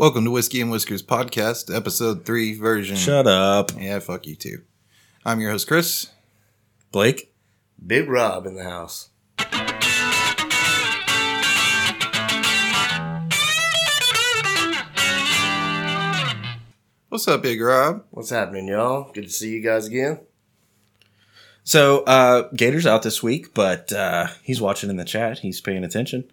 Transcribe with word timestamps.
Welcome 0.00 0.24
to 0.24 0.30
Whiskey 0.30 0.62
and 0.62 0.70
Whiskers 0.70 1.02
Podcast, 1.02 1.76
Episode 1.76 2.24
3 2.24 2.54
version. 2.54 2.96
Shut 2.96 3.26
up. 3.26 3.72
Yeah, 3.78 3.98
fuck 3.98 4.26
you 4.26 4.34
too. 4.34 4.62
I'm 5.26 5.40
your 5.40 5.50
host, 5.50 5.68
Chris. 5.68 6.08
Blake? 6.90 7.34
Big 7.86 8.08
Rob 8.08 8.46
in 8.46 8.54
the 8.54 8.64
house. 8.64 9.10
What's 17.10 17.28
up, 17.28 17.42
Big 17.42 17.60
Rob? 17.60 18.06
What's 18.08 18.30
happening, 18.30 18.68
y'all? 18.68 19.12
Good 19.12 19.24
to 19.24 19.30
see 19.30 19.50
you 19.50 19.62
guys 19.62 19.86
again. 19.86 20.20
So, 21.62 22.04
uh, 22.04 22.48
Gator's 22.56 22.86
out 22.86 23.02
this 23.02 23.22
week, 23.22 23.52
but 23.52 23.92
uh, 23.92 24.28
he's 24.42 24.62
watching 24.62 24.88
in 24.88 24.96
the 24.96 25.04
chat. 25.04 25.40
He's 25.40 25.60
paying 25.60 25.84
attention. 25.84 26.24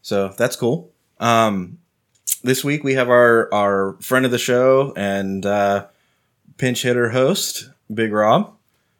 So, 0.00 0.32
that's 0.38 0.54
cool. 0.54 0.92
Um, 1.18 1.78
this 2.46 2.62
week 2.62 2.84
we 2.84 2.94
have 2.94 3.10
our, 3.10 3.52
our 3.52 3.96
friend 4.00 4.24
of 4.24 4.30
the 4.30 4.38
show 4.38 4.92
and 4.96 5.44
uh, 5.44 5.86
pinch 6.56 6.82
hitter 6.82 7.10
host, 7.10 7.68
Big 7.92 8.12
Rob. 8.12 8.54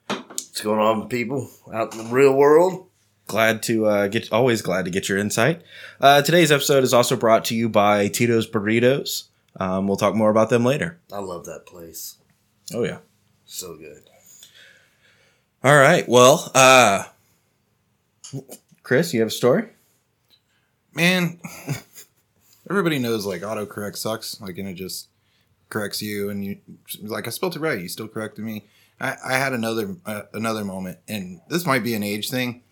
What's 0.09 0.61
going 0.61 0.81
on, 0.81 1.09
people 1.09 1.49
out 1.73 1.95
in 1.95 1.99
the 1.99 2.13
real 2.13 2.35
world? 2.35 2.89
Glad 3.29 3.63
to 3.65 3.87
uh, 3.87 4.09
get, 4.09 4.33
always 4.33 4.63
glad 4.63 4.85
to 4.85 4.91
get 4.91 5.09
your 5.09 5.17
insight. 5.17 5.63
Uh, 6.01 6.23
today's 6.23 6.51
episode 6.51 6.83
is 6.83 6.93
also 6.93 7.17
brought 7.17 7.45
to 7.47 7.55
you 7.55 7.69
by 7.69 8.09
Tito's 8.09 8.51
Burritos. 8.51 9.25
Um, 9.59 9.87
we'll 9.87 9.97
talk 9.97 10.15
more 10.15 10.31
about 10.31 10.51
them 10.51 10.65
later. 10.65 10.99
I 11.13 11.21
love 11.21 11.47
that 11.47 11.67
place. 11.67 12.17
Oh, 12.75 12.85
yeah. 12.85 12.99
So 13.45 13.77
good. 13.77 14.11
All 15.63 15.77
right. 15.77 16.07
Well, 16.09 16.51
uh, 16.55 17.05
Chris, 18.83 19.15
you 19.15 19.21
have 19.21 19.29
a 19.29 19.33
story? 19.33 19.69
Man, 20.95 21.39
everybody 22.69 22.99
knows 22.99 23.27
like 23.27 23.43
autocorrect 23.43 23.97
sucks. 23.97 24.41
Like, 24.41 24.59
and 24.59 24.69
it 24.69 24.75
just 24.75 25.09
corrects 25.69 26.03
you, 26.03 26.31
and 26.31 26.45
you 26.45 26.59
like 27.03 27.27
I 27.27 27.31
spelled 27.31 27.57
it 27.57 27.61
right. 27.61 27.81
You 27.81 27.89
still 27.89 28.09
corrected 28.09 28.45
me. 28.45 28.67
I, 29.01 29.17
I 29.25 29.33
had 29.35 29.53
another 29.53 29.97
uh, 30.05 30.23
another 30.33 30.65
moment, 30.65 30.99
and 31.09 31.41
this 31.49 31.67
might 31.67 31.85
be 31.85 31.95
an 31.95 32.03
age 32.03 32.31
thing. 32.31 32.63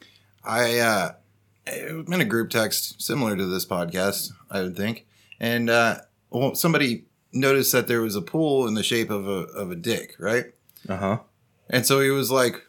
I 0.45 0.79
uh, 0.79 1.13
it 1.67 1.95
was 1.95 2.07
in 2.07 2.21
a 2.21 2.25
group 2.25 2.51
text 2.51 3.01
similar 3.03 3.37
to 3.37 3.47
this 3.47 3.67
podcast, 3.67 4.31
I 4.51 4.63
would 4.63 4.77
think, 4.77 5.07
and 5.41 5.71
uh, 5.71 5.99
well, 6.31 6.55
somebody 6.55 7.05
noticed 7.33 7.73
that 7.73 7.89
there 7.89 8.01
was 8.01 8.17
a 8.17 8.23
pool 8.23 8.67
in 8.67 8.75
the 8.75 8.83
shape 8.83 9.11
of 9.11 9.27
a 9.27 9.47
of 9.55 9.71
a 9.71 9.77
dick, 9.77 10.15
right? 10.19 10.47
Uh 10.89 10.97
huh. 10.97 11.19
And 11.69 11.87
so 11.87 12.01
he 12.01 12.11
was 12.11 12.31
like, 12.31 12.63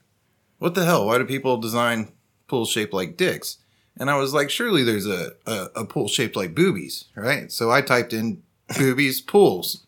"What 0.60 0.76
the 0.76 0.86
hell? 0.86 1.06
Why 1.06 1.18
do 1.18 1.26
people 1.26 1.58
design 1.58 2.12
pools 2.48 2.70
shaped 2.70 2.94
like 2.94 3.18
dicks?" 3.18 3.58
And 4.00 4.10
I 4.10 4.16
was 4.18 4.34
like, 4.34 4.50
"Surely 4.50 4.84
there's 4.84 5.08
a 5.08 5.32
a, 5.46 5.68
a 5.78 5.86
pool 5.86 6.08
shaped 6.08 6.36
like 6.36 6.54
boobies, 6.56 7.06
right?" 7.16 7.52
So 7.52 7.72
I 7.72 7.82
typed 7.82 8.12
in 8.14 8.42
boobies 8.78 9.22
pools, 9.22 9.84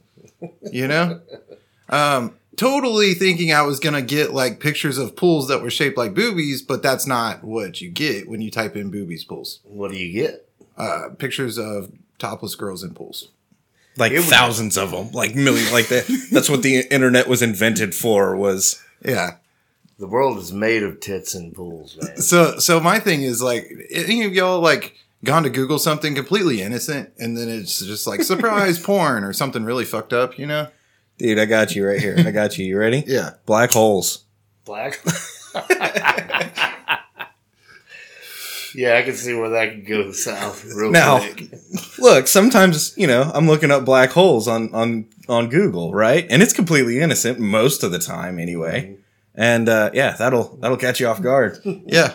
you 0.72 0.88
know, 0.88 1.20
um, 1.90 2.34
totally 2.56 3.14
thinking 3.14 3.52
I 3.54 3.64
was 3.64 3.80
gonna 3.80 4.02
get 4.02 4.34
like 4.34 4.60
pictures 4.60 4.98
of 4.98 5.16
pools 5.16 5.48
that 5.50 5.62
were 5.62 5.70
shaped 5.70 5.98
like 5.98 6.14
boobies, 6.14 6.62
but 6.62 6.82
that's 6.82 7.06
not 7.08 7.44
what 7.44 7.82
you 7.82 7.90
get 7.90 8.30
when 8.30 8.42
you 8.42 8.50
type 8.52 8.76
in 8.76 8.90
boobies 8.92 9.24
pools. 9.24 9.60
What 9.64 9.92
do 9.92 9.98
you 9.98 10.14
get? 10.14 10.48
Uh, 10.78 11.10
pictures 11.18 11.58
of 11.58 11.92
topless 12.20 12.56
girls 12.56 12.84
in 12.84 12.94
pools. 12.94 13.30
like 13.98 14.12
It 14.12 14.18
was- 14.18 14.26
thousands 14.30 14.78
of 14.78 14.92
them, 14.92 15.12
like 15.12 15.36
million, 15.36 15.72
like 15.74 15.88
that. 15.88 16.06
That's 16.32 16.50
what 16.50 16.62
the 16.62 16.82
internet 16.92 17.28
was 17.28 17.42
invented 17.42 17.96
for. 17.96 18.36
Was 18.38 18.82
Yeah. 19.04 19.38
The 20.00 20.08
world 20.08 20.38
is 20.38 20.54
made 20.54 20.84
of 20.84 21.00
tits 21.00 21.34
and 21.34 21.54
pools, 21.54 21.98
man. 22.00 22.18
So 22.22 22.60
so 22.60 22.80
my 22.80 23.00
thing 23.00 23.24
is 23.24 23.42
like 23.42 23.66
any 23.92 24.24
of 24.26 24.34
y'all 24.34 24.60
like 24.62 24.96
gone 25.24 25.44
to 25.44 25.50
Google 25.50 25.80
something 25.80 26.14
completely 26.14 26.62
innocent 26.62 27.12
and 27.18 27.36
then 27.36 27.50
it's 27.50 27.80
just 27.80 28.06
like 28.06 28.22
surprise 28.22 28.78
porn 28.84 29.24
or 29.24 29.34
something 29.34 29.64
really 29.66 29.86
fucked 29.86 30.14
up, 30.14 30.38
you 30.38 30.46
know? 30.46 30.68
dude, 31.18 31.40
I 31.40 31.46
got 31.46 31.76
you 31.76 31.88
right 31.88 32.00
here. 32.00 32.16
I 32.20 32.30
got 32.30 32.58
you. 32.60 32.66
You 32.66 32.78
ready? 32.78 33.04
Yeah. 33.08 33.32
Black 33.48 33.72
holes. 33.72 34.26
Black. 34.66 35.00
yeah, 38.76 38.98
I 38.98 39.02
can 39.02 39.16
see 39.16 39.34
where 39.34 39.50
that 39.50 39.72
could 39.72 39.88
go 39.88 40.12
south 40.12 40.64
real 40.76 40.92
Now- 40.92 41.20
quick. 41.20 41.50
Look, 41.98 42.28
sometimes 42.28 42.94
you 42.96 43.08
know 43.08 43.32
I'm 43.34 43.48
looking 43.48 43.72
up 43.72 43.84
black 43.86 44.12
holes 44.12 44.48
on 44.48 44.74
on 44.76 45.08
on 45.28 45.50
Google, 45.50 45.94
right? 45.94 46.28
And 46.30 46.44
it's 46.44 46.54
completely 46.54 47.00
innocent 47.00 47.40
most 47.40 47.82
of 47.84 47.92
the 47.92 47.98
time, 48.00 48.38
anyway. 48.38 48.97
And 49.38 49.70
uh, 49.70 49.92
yeah, 49.94 50.16
that'll 50.18 50.58
that'll 50.58 50.78
catch 50.78 51.00
you 51.00 51.08
off 51.08 51.22
guard. 51.22 51.60
Yeah. 51.86 52.14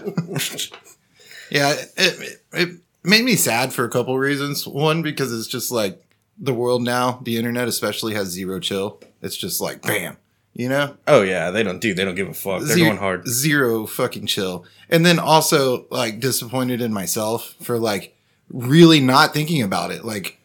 yeah, 1.51 1.75
it, 1.97 2.43
it, 2.53 2.69
made 3.05 3.25
me 3.25 3.37
sad 3.37 3.73
for 3.73 3.85
a 3.85 3.89
couple 3.89 4.19
reasons. 4.19 4.67
One 4.67 5.03
because 5.03 5.33
it's 5.33 5.47
just 5.47 5.71
like 5.71 6.05
the 6.37 6.53
world 6.53 6.83
now, 6.83 7.21
the 7.23 7.37
internet 7.37 7.69
especially 7.69 8.15
has 8.15 8.29
zero 8.29 8.59
chill. 8.59 9.01
It's 9.23 9.37
just 9.37 9.61
like 9.61 9.83
bam, 9.83 10.17
you 10.53 10.69
know? 10.69 10.97
Oh 11.07 11.23
yeah, 11.23 11.51
they 11.51 11.63
don't 11.63 11.81
do. 11.81 11.95
They 11.95 12.05
don't 12.05 12.17
give 12.17 12.29
a 12.29 12.35
fuck. 12.35 12.63
They're 12.63 12.77
Ze- 12.77 12.85
going 12.85 12.97
hard. 12.97 13.27
Zero 13.29 13.87
fucking 13.87 14.27
chill. 14.27 14.65
And 14.91 15.07
then 15.07 15.19
also 15.19 15.87
like 15.91 16.21
disappointed 16.21 16.81
in 16.81 16.93
myself 16.93 17.55
for 17.63 17.79
like 17.79 18.17
really 18.51 19.01
not 19.01 19.33
thinking 19.33 19.63
about 19.63 19.93
it. 19.93 20.05
Like 20.05 20.39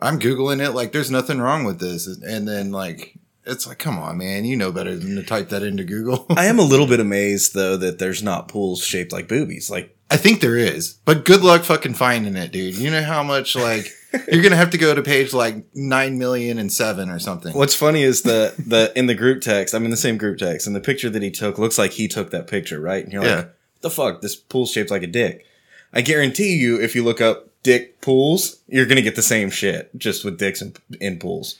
I'm 0.00 0.20
Googling 0.20 0.64
it, 0.64 0.72
like 0.72 0.92
there's 0.92 1.10
nothing 1.10 1.40
wrong 1.40 1.64
with 1.64 1.80
this. 1.80 2.06
And 2.06 2.46
then 2.46 2.70
like 2.70 3.16
it's 3.44 3.66
like, 3.66 3.78
come 3.78 3.98
on, 3.98 4.18
man, 4.18 4.44
you 4.44 4.56
know 4.56 4.70
better 4.72 4.96
than 4.96 5.16
to 5.16 5.22
type 5.22 5.48
that 5.50 5.62
into 5.62 5.84
Google. 5.84 6.26
I 6.30 6.46
am 6.46 6.58
a 6.58 6.62
little 6.64 6.86
bit 6.86 7.00
amazed 7.00 7.54
though 7.54 7.76
that 7.76 7.98
there's 7.98 8.22
not 8.22 8.48
pools 8.48 8.84
shaped 8.84 9.12
like 9.12 9.28
boobies. 9.28 9.70
Like 9.70 9.96
I 10.10 10.16
think 10.16 10.40
there 10.40 10.56
is, 10.56 10.94
but 11.04 11.24
good 11.24 11.42
luck 11.42 11.62
fucking 11.64 11.94
finding 11.94 12.36
it, 12.36 12.52
dude. 12.52 12.76
You 12.76 12.90
know 12.90 13.02
how 13.02 13.22
much 13.22 13.56
like 13.56 13.90
you're 14.30 14.42
gonna 14.42 14.56
have 14.56 14.70
to 14.70 14.78
go 14.78 14.94
to 14.94 15.02
page 15.02 15.32
like 15.32 15.64
nine 15.74 16.18
million 16.18 16.58
and 16.58 16.72
seven 16.72 17.08
or 17.10 17.18
something. 17.18 17.54
What's 17.56 17.74
funny 17.74 18.02
is 18.02 18.22
the 18.22 18.54
the 18.58 18.92
in 18.96 19.06
the 19.06 19.14
group 19.14 19.40
text. 19.40 19.74
I'm 19.74 19.84
in 19.84 19.90
the 19.90 19.96
same 19.96 20.18
group 20.18 20.38
text, 20.38 20.66
and 20.66 20.76
the 20.76 20.80
picture 20.80 21.08
that 21.10 21.22
he 21.22 21.30
took 21.30 21.58
looks 21.58 21.78
like 21.78 21.92
he 21.92 22.08
took 22.08 22.30
that 22.30 22.46
picture, 22.46 22.80
right? 22.80 23.02
And 23.04 23.12
you're 23.12 23.24
Yeah. 23.24 23.36
like, 23.36 23.46
"What 23.46 23.80
the 23.82 23.90
fuck? 23.90 24.20
This 24.22 24.36
pool's 24.36 24.70
shaped 24.70 24.90
like 24.90 25.02
a 25.02 25.06
dick." 25.06 25.46
I 25.94 26.00
guarantee 26.02 26.54
you, 26.56 26.80
if 26.80 26.94
you 26.94 27.02
look 27.04 27.20
up 27.20 27.48
dick 27.62 28.00
pools, 28.00 28.56
you're 28.68 28.86
gonna 28.86 29.02
get 29.02 29.16
the 29.16 29.22
same 29.22 29.50
shit, 29.50 29.90
just 29.96 30.24
with 30.24 30.38
dicks 30.38 30.60
in, 30.62 30.74
in 31.00 31.18
pools. 31.18 31.58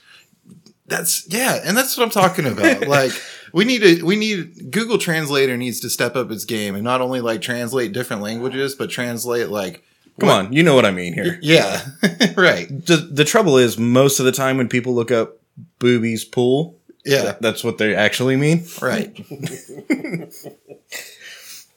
That's 0.86 1.26
yeah, 1.32 1.60
and 1.64 1.76
that's 1.76 1.96
what 1.96 2.04
I'm 2.04 2.10
talking 2.10 2.44
about. 2.46 2.86
like 2.88 3.12
we 3.52 3.64
need 3.64 3.82
to 3.82 4.04
we 4.04 4.16
need 4.16 4.70
Google 4.70 4.98
Translator 4.98 5.56
needs 5.56 5.80
to 5.80 5.90
step 5.90 6.16
up 6.16 6.30
its 6.30 6.44
game 6.44 6.74
and 6.74 6.82
not 6.84 7.00
only 7.00 7.20
like 7.20 7.40
translate 7.40 7.92
different 7.92 8.22
languages, 8.22 8.74
but 8.74 8.90
translate 8.90 9.48
like 9.48 9.84
Come 10.20 10.28
what- 10.28 10.46
on, 10.46 10.52
you 10.52 10.62
know 10.62 10.74
what 10.74 10.84
I 10.84 10.90
mean 10.90 11.14
here. 11.14 11.38
Yeah, 11.40 11.80
right. 12.36 12.68
The, 12.68 13.08
the 13.10 13.24
trouble 13.24 13.56
is, 13.58 13.78
most 13.78 14.18
of 14.20 14.26
the 14.26 14.32
time 14.32 14.58
when 14.58 14.68
people 14.68 14.94
look 14.94 15.10
up 15.10 15.38
boobies 15.78 16.24
pool, 16.24 16.76
Yeah, 17.04 17.36
that's 17.40 17.64
what 17.64 17.78
they 17.78 17.94
actually 17.94 18.36
mean. 18.36 18.64
right. 18.82 19.16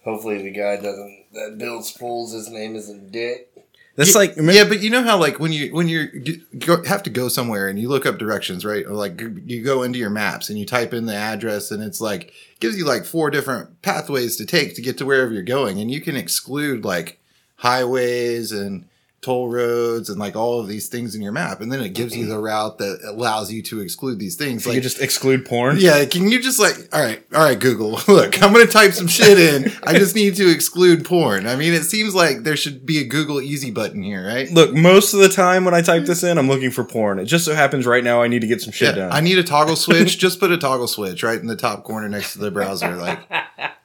Hopefully, 0.03 0.41
the 0.43 0.51
guy 0.51 0.75
doesn't 0.75 1.25
that 1.33 1.55
builds 1.57 1.91
pools. 1.91 2.33
His 2.33 2.49
name 2.49 2.75
isn't 2.75 3.11
Dick. 3.11 3.49
That's 3.95 4.13
Yeah, 4.13 4.19
like, 4.19 4.35
remember, 4.35 4.53
yeah, 4.53 4.67
but 4.67 4.81
you 4.81 4.89
know 4.89 5.03
how 5.03 5.17
like 5.17 5.39
when 5.39 5.53
you 5.53 5.73
when 5.73 5.87
you 5.87 6.41
go, 6.59 6.83
have 6.83 7.03
to 7.03 7.09
go 7.09 7.29
somewhere 7.29 7.69
and 7.69 7.79
you 7.79 7.87
look 7.87 8.05
up 8.05 8.17
directions, 8.17 8.65
right? 8.65 8.85
Or 8.85 8.91
like 8.91 9.21
you 9.45 9.63
go 9.63 9.83
into 9.83 9.97
your 9.99 10.09
maps 10.09 10.49
and 10.49 10.59
you 10.59 10.65
type 10.65 10.93
in 10.93 11.05
the 11.05 11.15
address 11.15 11.71
and 11.71 11.81
it's 11.81 12.01
like 12.01 12.33
gives 12.59 12.77
you 12.77 12.85
like 12.85 13.05
four 13.05 13.29
different 13.29 13.81
pathways 13.81 14.35
to 14.35 14.45
take 14.45 14.75
to 14.75 14.81
get 14.81 14.97
to 14.97 15.05
wherever 15.05 15.31
you're 15.31 15.43
going, 15.43 15.79
and 15.79 15.89
you 15.89 16.01
can 16.01 16.17
exclude 16.17 16.83
like 16.83 17.19
highways 17.57 18.51
and 18.51 18.85
toll 19.25 19.49
roads 19.49 20.09
and 20.09 20.19
like 20.19 20.35
all 20.35 20.59
of 20.59 20.67
these 20.67 20.87
things 20.87 21.15
in 21.15 21.21
your 21.21 21.31
map, 21.31 21.59
and 21.61 21.71
then 21.71 21.81
it 21.81 21.89
gives 21.89 22.15
you 22.15 22.25
the 22.27 22.37
route 22.39 22.77
that 22.77 22.99
allows 23.03 23.51
you 23.51 23.61
to 23.63 23.79
exclude 23.81 24.19
these 24.19 24.35
things. 24.35 24.65
you 24.65 24.69
Like 24.71 24.77
could 24.77 24.83
just 24.83 25.01
exclude 25.01 25.45
porn. 25.45 25.77
yeah, 25.79 26.05
can 26.05 26.29
you 26.29 26.39
just 26.41 26.59
like, 26.59 26.75
all 26.93 27.01
right, 27.01 27.23
all 27.33 27.43
right, 27.43 27.59
Google, 27.59 27.99
look, 28.07 28.41
I'm 28.43 28.53
going 28.53 28.65
to 28.65 28.71
type 28.71 28.93
some 28.93 29.07
shit 29.07 29.37
in. 29.39 29.71
I 29.83 29.97
just 29.97 30.15
need 30.15 30.35
to 30.35 30.49
exclude 30.49 31.03
porn. 31.05 31.47
I 31.47 31.55
mean, 31.55 31.73
it 31.73 31.83
seems 31.83 32.13
like 32.13 32.43
there 32.43 32.55
should 32.55 32.85
be 32.85 32.99
a 32.99 33.03
Google 33.05 33.41
easy 33.41 33.71
button 33.71 34.03
here, 34.03 34.25
right? 34.25 34.49
Look, 34.51 34.73
most 34.73 35.13
of 35.13 35.19
the 35.19 35.29
time 35.29 35.65
when 35.65 35.73
I 35.73 35.81
type 35.81 36.05
this 36.05 36.23
in, 36.23 36.37
I'm 36.37 36.47
looking 36.47 36.71
for 36.71 36.83
porn. 36.83 37.19
It 37.19 37.25
just 37.25 37.45
so 37.45 37.55
happens 37.55 37.85
right 37.85 38.03
now 38.03 38.21
I 38.21 38.27
need 38.27 38.41
to 38.41 38.47
get 38.47 38.61
some 38.61 38.71
shit 38.71 38.89
Yeah, 38.95 39.03
done. 39.03 39.11
I 39.11 39.19
need 39.21 39.37
a 39.39 39.43
toggle 39.43 39.75
switch. 39.75 40.17
just 40.25 40.39
put 40.39 40.51
a 40.51 40.57
toggle 40.57 40.87
switch 40.87 41.23
right 41.23 41.39
in 41.39 41.47
the 41.47 41.55
top 41.55 41.83
corner 41.83 42.07
next 42.07 42.33
to 42.33 42.39
the 42.39 42.51
browser. 42.51 42.95
Like, 42.95 43.19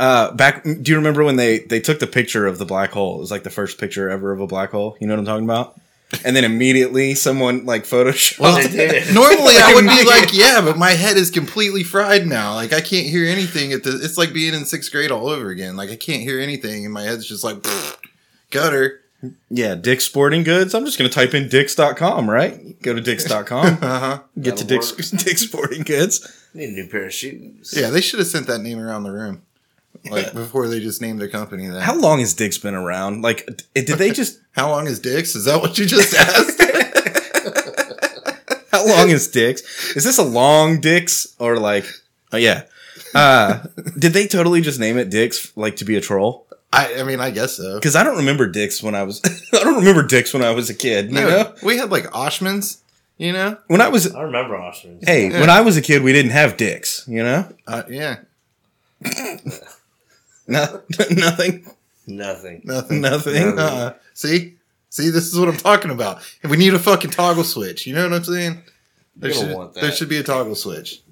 Uh, 0.00 0.32
back, 0.32 0.64
do 0.64 0.80
you 0.90 0.96
remember 0.96 1.22
when 1.24 1.36
they 1.36 1.58
they 1.60 1.78
took 1.78 1.98
the 2.00 2.06
picture 2.06 2.46
of 2.46 2.56
the 2.58 2.64
black 2.64 2.90
hole? 2.90 3.16
It 3.16 3.20
was 3.20 3.30
like 3.30 3.42
the 3.42 3.50
first 3.50 3.78
picture 3.78 4.08
ever 4.08 4.32
of 4.32 4.40
a 4.40 4.46
black 4.46 4.70
hole. 4.70 4.96
You 5.00 5.06
know 5.06 5.12
what 5.14 5.20
I'm 5.20 5.26
talking 5.26 5.44
about? 5.44 5.78
And 6.24 6.34
then 6.34 6.44
immediately 6.44 7.14
someone 7.14 7.66
like 7.66 7.84
photoshopped. 7.84 8.40
well, 8.40 8.56
they 8.68 9.04
normally 9.14 9.54
I 9.58 9.74
would 9.74 9.84
be 9.84 10.04
like, 10.04 10.32
yeah, 10.36 10.60
but 10.60 10.76
my 10.78 10.90
head 10.92 11.16
is 11.16 11.30
completely 11.30 11.84
fried 11.84 12.26
now. 12.26 12.54
Like, 12.54 12.72
I 12.72 12.80
can't 12.80 13.06
hear 13.06 13.26
anything. 13.26 13.72
At 13.72 13.84
the, 13.84 13.90
it's 14.02 14.18
like 14.18 14.32
being 14.32 14.52
in 14.54 14.64
sixth 14.64 14.90
grade 14.90 15.10
all 15.12 15.28
over 15.28 15.50
again. 15.50 15.76
Like, 15.76 15.90
I 15.90 15.96
can't 15.96 16.22
hear 16.22 16.40
anything, 16.40 16.84
and 16.84 16.92
my 16.92 17.02
head's 17.02 17.26
just 17.28 17.44
like 17.44 17.58
gutter. 18.50 19.00
yeah, 19.50 19.74
Dick's 19.74 20.04
Sporting 20.04 20.42
Goods. 20.44 20.74
I'm 20.74 20.84
just 20.84 20.98
gonna 20.98 21.10
type 21.10 21.34
in 21.34 21.48
Dicks.com, 21.48 22.28
right? 22.28 22.80
Go 22.82 22.94
to 22.94 23.00
Dicks.com, 23.00 23.78
Uh 23.82 24.00
huh. 24.00 24.18
get 24.40 24.56
to 24.56 24.64
That'll 24.64 24.78
Dick's 24.96 25.10
Dick's 25.24 25.42
Sporting 25.42 25.82
Goods. 25.82 26.26
Need 26.54 26.70
a 26.70 26.72
new 26.72 26.88
pair 26.88 27.04
of 27.06 27.14
shoes. 27.14 27.72
Yeah, 27.76 27.90
they 27.90 28.00
should 28.00 28.18
have 28.18 28.28
sent 28.28 28.46
that 28.48 28.60
name 28.62 28.80
around 28.80 29.04
the 29.04 29.12
room, 29.12 29.42
like 30.08 30.32
before 30.32 30.68
they 30.68 30.78
just 30.80 31.00
named 31.00 31.20
their 31.20 31.28
company 31.28 31.66
that. 31.66 31.82
How 31.82 31.98
long 31.98 32.20
has 32.20 32.34
Dick's 32.34 32.58
been 32.58 32.74
around? 32.74 33.22
Like, 33.22 33.46
did 33.74 33.86
they 33.86 34.10
just? 34.12 34.38
How 34.52 34.70
long 34.70 34.86
is 34.86 35.00
Dix? 35.00 35.34
Is 35.34 35.44
that 35.46 35.60
what 35.60 35.76
you 35.78 35.86
just 35.86 36.14
asked? 36.14 36.60
How 38.72 38.86
long 38.86 39.10
is 39.10 39.28
dicks? 39.28 39.62
Is 39.96 40.04
this 40.04 40.18
a 40.18 40.22
long 40.22 40.80
dicks 40.80 41.34
or 41.38 41.58
like? 41.58 41.84
Oh 42.32 42.36
yeah. 42.36 42.62
Uh, 43.14 43.64
did 43.98 44.12
they 44.12 44.26
totally 44.26 44.60
just 44.60 44.78
name 44.80 44.96
it 44.96 45.10
dicks 45.10 45.54
like 45.56 45.76
to 45.76 45.84
be 45.84 45.96
a 45.96 46.00
troll? 46.00 46.46
I, 46.72 47.00
I 47.00 47.02
mean, 47.02 47.18
I 47.20 47.30
guess 47.30 47.56
so. 47.56 47.74
Because 47.74 47.96
I 47.96 48.04
don't 48.04 48.18
remember 48.18 48.46
dicks 48.46 48.82
when 48.82 48.94
I 48.94 49.02
was. 49.02 49.20
I 49.52 49.58
don't 49.64 49.76
remember 49.76 50.04
dicks 50.06 50.32
when 50.32 50.44
I 50.44 50.52
was 50.52 50.70
a 50.70 50.74
kid. 50.74 51.06
You 51.10 51.14
No, 51.16 51.28
know, 51.28 51.54
we 51.64 51.76
had 51.78 51.90
like 51.90 52.04
Oshmans, 52.04 52.78
you 53.18 53.32
know? 53.32 53.58
when 53.66 53.80
I 53.80 53.88
was. 53.88 54.14
I 54.14 54.22
remember 54.22 54.56
Oshman's. 54.56 55.04
Hey, 55.06 55.30
Yeah. 55.30 55.40
when 55.40 55.50
I 55.50 55.62
was 55.62 55.76
a 55.76 55.82
kid, 55.82 56.02
we 56.02 56.12
didn't 56.12 56.30
have 56.30 56.56
dicks. 56.56 57.04
You 57.08 57.24
know, 57.24 57.48
Uh, 57.66 57.82
yeah, 57.88 58.18
no, 60.50 60.82
nothing, 61.10 61.70
Nothing. 62.06 62.62
nothing. 62.64 63.00
nothing. 63.00 63.58
Uh, 63.58 63.94
see? 64.14 64.56
See, 64.88 65.10
this 65.10 65.32
is 65.32 65.38
what 65.38 65.48
I'm 65.48 65.56
talking 65.56 65.90
about. 65.90 66.20
We 66.42 66.56
need 66.56 66.74
a 66.74 66.78
fucking 66.78 67.12
toggle 67.12 67.44
switch. 67.44 67.86
You 67.86 67.94
know 67.94 68.02
what 68.08 68.12
I'm 68.16 68.24
saying? 68.24 68.62
There 69.16 69.32
should, 69.32 69.54
want 69.56 69.74
that. 69.74 69.80
there 69.82 69.92
should 69.92 70.08
be 70.08 70.16
a 70.18 70.22
toggle 70.22 70.56
switch. 70.56 71.02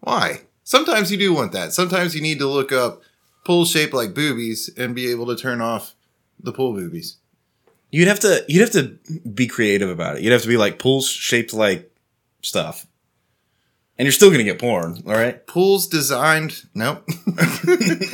Why? 0.00 0.42
Sometimes 0.62 1.10
you 1.10 1.18
do 1.18 1.34
want 1.34 1.52
that. 1.52 1.72
Sometimes 1.72 2.14
you 2.14 2.22
need 2.22 2.38
to 2.38 2.46
look 2.46 2.70
up 2.72 3.02
pool 3.44 3.64
shaped 3.64 3.92
like 3.92 4.14
boobies 4.14 4.70
and 4.76 4.94
be 4.94 5.10
able 5.10 5.26
to 5.26 5.36
turn 5.36 5.60
off 5.60 5.94
the 6.40 6.52
pool 6.52 6.72
boobies. 6.72 7.16
You'd 7.90 8.08
have 8.08 8.20
to. 8.20 8.44
You'd 8.48 8.60
have 8.60 8.72
to 8.72 8.98
be 9.28 9.46
creative 9.46 9.88
about 9.90 10.16
it. 10.16 10.22
You'd 10.22 10.32
have 10.32 10.42
to 10.42 10.48
be 10.48 10.56
like 10.56 10.78
pools 10.78 11.08
shaped 11.08 11.52
like 11.54 11.90
stuff, 12.42 12.86
and 13.98 14.06
you're 14.06 14.12
still 14.12 14.30
gonna 14.30 14.44
get 14.44 14.58
porn. 14.58 15.02
All 15.06 15.12
right. 15.14 15.46
Pools 15.46 15.86
designed. 15.86 16.62
Nope. 16.74 17.04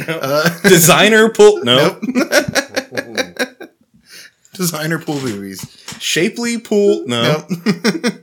uh, 0.09 0.61
Designer 0.69 1.29
pool. 1.31 1.65
No. 1.65 1.99
Nope. 2.03 2.03
Designer 4.55 4.99
pool 4.99 5.21
boobies. 5.21 5.61
Shapely 6.01 6.59
pool. 6.59 7.05
No. 7.07 7.45
Nope. 7.49 8.15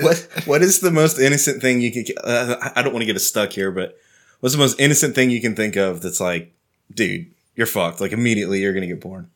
What 0.00 0.28
What 0.46 0.62
is 0.62 0.80
the 0.80 0.90
most 0.90 1.18
innocent 1.18 1.60
thing 1.60 1.80
you 1.80 1.92
could? 1.92 2.12
Uh, 2.22 2.70
I 2.76 2.82
don't 2.82 2.92
want 2.92 3.02
to 3.02 3.06
get 3.06 3.16
us 3.16 3.26
stuck 3.26 3.52
here, 3.52 3.70
but 3.70 3.98
what's 4.40 4.54
the 4.54 4.58
most 4.60 4.80
innocent 4.80 5.14
thing 5.14 5.30
you 5.30 5.40
can 5.40 5.54
think 5.54 5.76
of 5.76 6.00
that's 6.02 6.20
like, 6.20 6.52
dude, 6.94 7.26
you're 7.56 7.66
fucked. 7.66 8.00
Like 8.00 8.12
immediately, 8.12 8.60
you're 8.60 8.72
gonna 8.72 8.86
get 8.86 9.00
porn. 9.00 9.30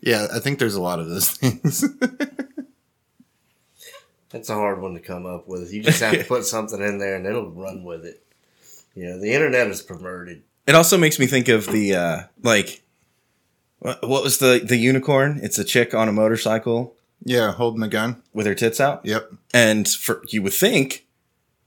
yeah, 0.00 0.28
I 0.32 0.38
think 0.38 0.58
there's 0.58 0.76
a 0.76 0.80
lot 0.80 0.98
of 1.00 1.08
those 1.08 1.30
things. 1.30 1.84
That's 4.38 4.50
a 4.50 4.54
hard 4.54 4.80
one 4.80 4.94
to 4.94 5.00
come 5.00 5.26
up 5.26 5.48
with. 5.48 5.72
You 5.72 5.82
just 5.82 6.00
have 6.00 6.14
to 6.14 6.24
put 6.24 6.44
something 6.46 6.80
in 6.80 6.98
there 6.98 7.16
and 7.16 7.26
it'll 7.26 7.50
run 7.50 7.84
with 7.84 8.04
it. 8.04 8.22
You 8.94 9.06
know, 9.06 9.20
the 9.20 9.32
internet 9.32 9.66
is 9.68 9.82
perverted. 9.82 10.42
It 10.66 10.74
also 10.74 10.96
makes 10.96 11.18
me 11.18 11.26
think 11.26 11.48
of 11.48 11.66
the 11.66 11.94
uh 11.94 12.22
like, 12.42 12.82
what, 13.80 14.06
what 14.06 14.22
was 14.22 14.38
the 14.38 14.60
the 14.64 14.76
unicorn? 14.76 15.40
It's 15.42 15.58
a 15.58 15.64
chick 15.64 15.94
on 15.94 16.08
a 16.08 16.12
motorcycle 16.12 16.94
yeah, 17.24 17.52
holding 17.52 17.82
a 17.82 17.88
gun. 17.88 18.22
with 18.32 18.46
her 18.46 18.54
tits 18.54 18.80
out. 18.80 19.04
Yep. 19.04 19.32
And 19.52 19.88
for 19.88 20.22
you 20.28 20.42
would 20.42 20.52
think 20.52 21.06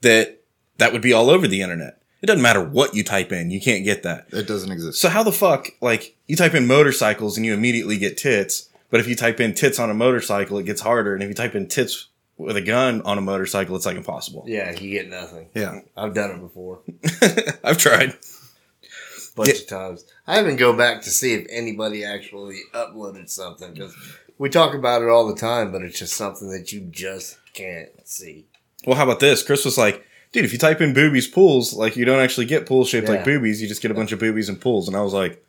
that 0.01 0.41
that 0.77 0.93
would 0.93 1.01
be 1.01 1.13
all 1.13 1.29
over 1.29 1.47
the 1.47 1.61
internet. 1.61 2.01
It 2.21 2.27
doesn't 2.27 2.41
matter 2.41 2.63
what 2.63 2.93
you 2.93 3.03
type 3.03 3.31
in, 3.31 3.49
you 3.49 3.59
can't 3.59 3.83
get 3.83 4.03
that. 4.03 4.27
It 4.31 4.47
doesn't 4.47 4.71
exist. 4.71 5.01
So 5.01 5.09
how 5.09 5.23
the 5.23 5.31
fuck 5.31 5.69
like 5.81 6.15
you 6.27 6.35
type 6.35 6.53
in 6.53 6.67
motorcycles 6.67 7.35
and 7.35 7.45
you 7.45 7.53
immediately 7.53 7.97
get 7.97 8.17
tits, 8.17 8.69
but 8.89 8.99
if 8.99 9.07
you 9.07 9.15
type 9.15 9.39
in 9.39 9.55
tits 9.55 9.79
on 9.79 9.89
a 9.89 9.95
motorcycle, 9.95 10.59
it 10.59 10.65
gets 10.65 10.81
harder, 10.81 11.13
and 11.13 11.23
if 11.23 11.29
you 11.29 11.35
type 11.35 11.55
in 11.55 11.67
tits 11.67 12.07
with 12.41 12.57
a 12.57 12.61
gun 12.61 13.01
on 13.03 13.17
a 13.17 13.21
motorcycle, 13.21 13.75
it's 13.75 13.85
like 13.85 13.97
impossible. 13.97 14.43
Yeah, 14.47 14.71
you 14.71 14.89
get 14.91 15.09
nothing. 15.09 15.49
Yeah. 15.53 15.79
I've 15.95 16.13
done 16.13 16.31
it 16.31 16.39
before. 16.41 16.81
I've 17.63 17.77
tried. 17.77 18.09
A 18.09 19.35
bunch 19.35 19.49
Yeah. 19.49 19.55
of 19.55 19.67
times. 19.67 20.05
I 20.27 20.35
haven't 20.35 20.57
go 20.57 20.73
back 20.75 21.01
to 21.03 21.09
see 21.09 21.33
if 21.33 21.47
anybody 21.49 22.03
actually 22.03 22.59
uploaded 22.73 23.29
something 23.29 23.73
because 23.73 23.95
we 24.37 24.49
talk 24.49 24.73
about 24.73 25.01
it 25.01 25.09
all 25.09 25.27
the 25.27 25.35
time, 25.39 25.71
but 25.71 25.81
it's 25.81 25.97
just 25.99 26.13
something 26.13 26.49
that 26.49 26.71
you 26.71 26.81
just 26.91 27.37
can't 27.53 27.89
see. 28.05 28.45
Well, 28.85 28.97
how 28.97 29.03
about 29.03 29.19
this? 29.19 29.43
Chris 29.43 29.63
was 29.63 29.77
like, 29.77 30.03
dude, 30.31 30.45
if 30.45 30.51
you 30.53 30.57
type 30.59 30.81
in 30.81 30.93
boobies 30.93 31.27
pools, 31.27 31.73
like 31.73 31.95
you 31.95 32.03
don't 32.05 32.19
actually 32.19 32.45
get 32.47 32.65
pools 32.65 32.89
shaped 32.89 33.07
Yeah. 33.07 33.15
like 33.15 33.25
boobies, 33.25 33.61
you 33.61 33.67
just 33.67 33.81
get 33.81 33.91
a 33.91 33.93
bunch 33.93 34.11
of 34.11 34.19
boobies 34.19 34.49
and 34.49 34.59
pools. 34.59 34.87
And 34.87 34.97
I 34.97 35.01
was 35.01 35.13
like, 35.13 35.43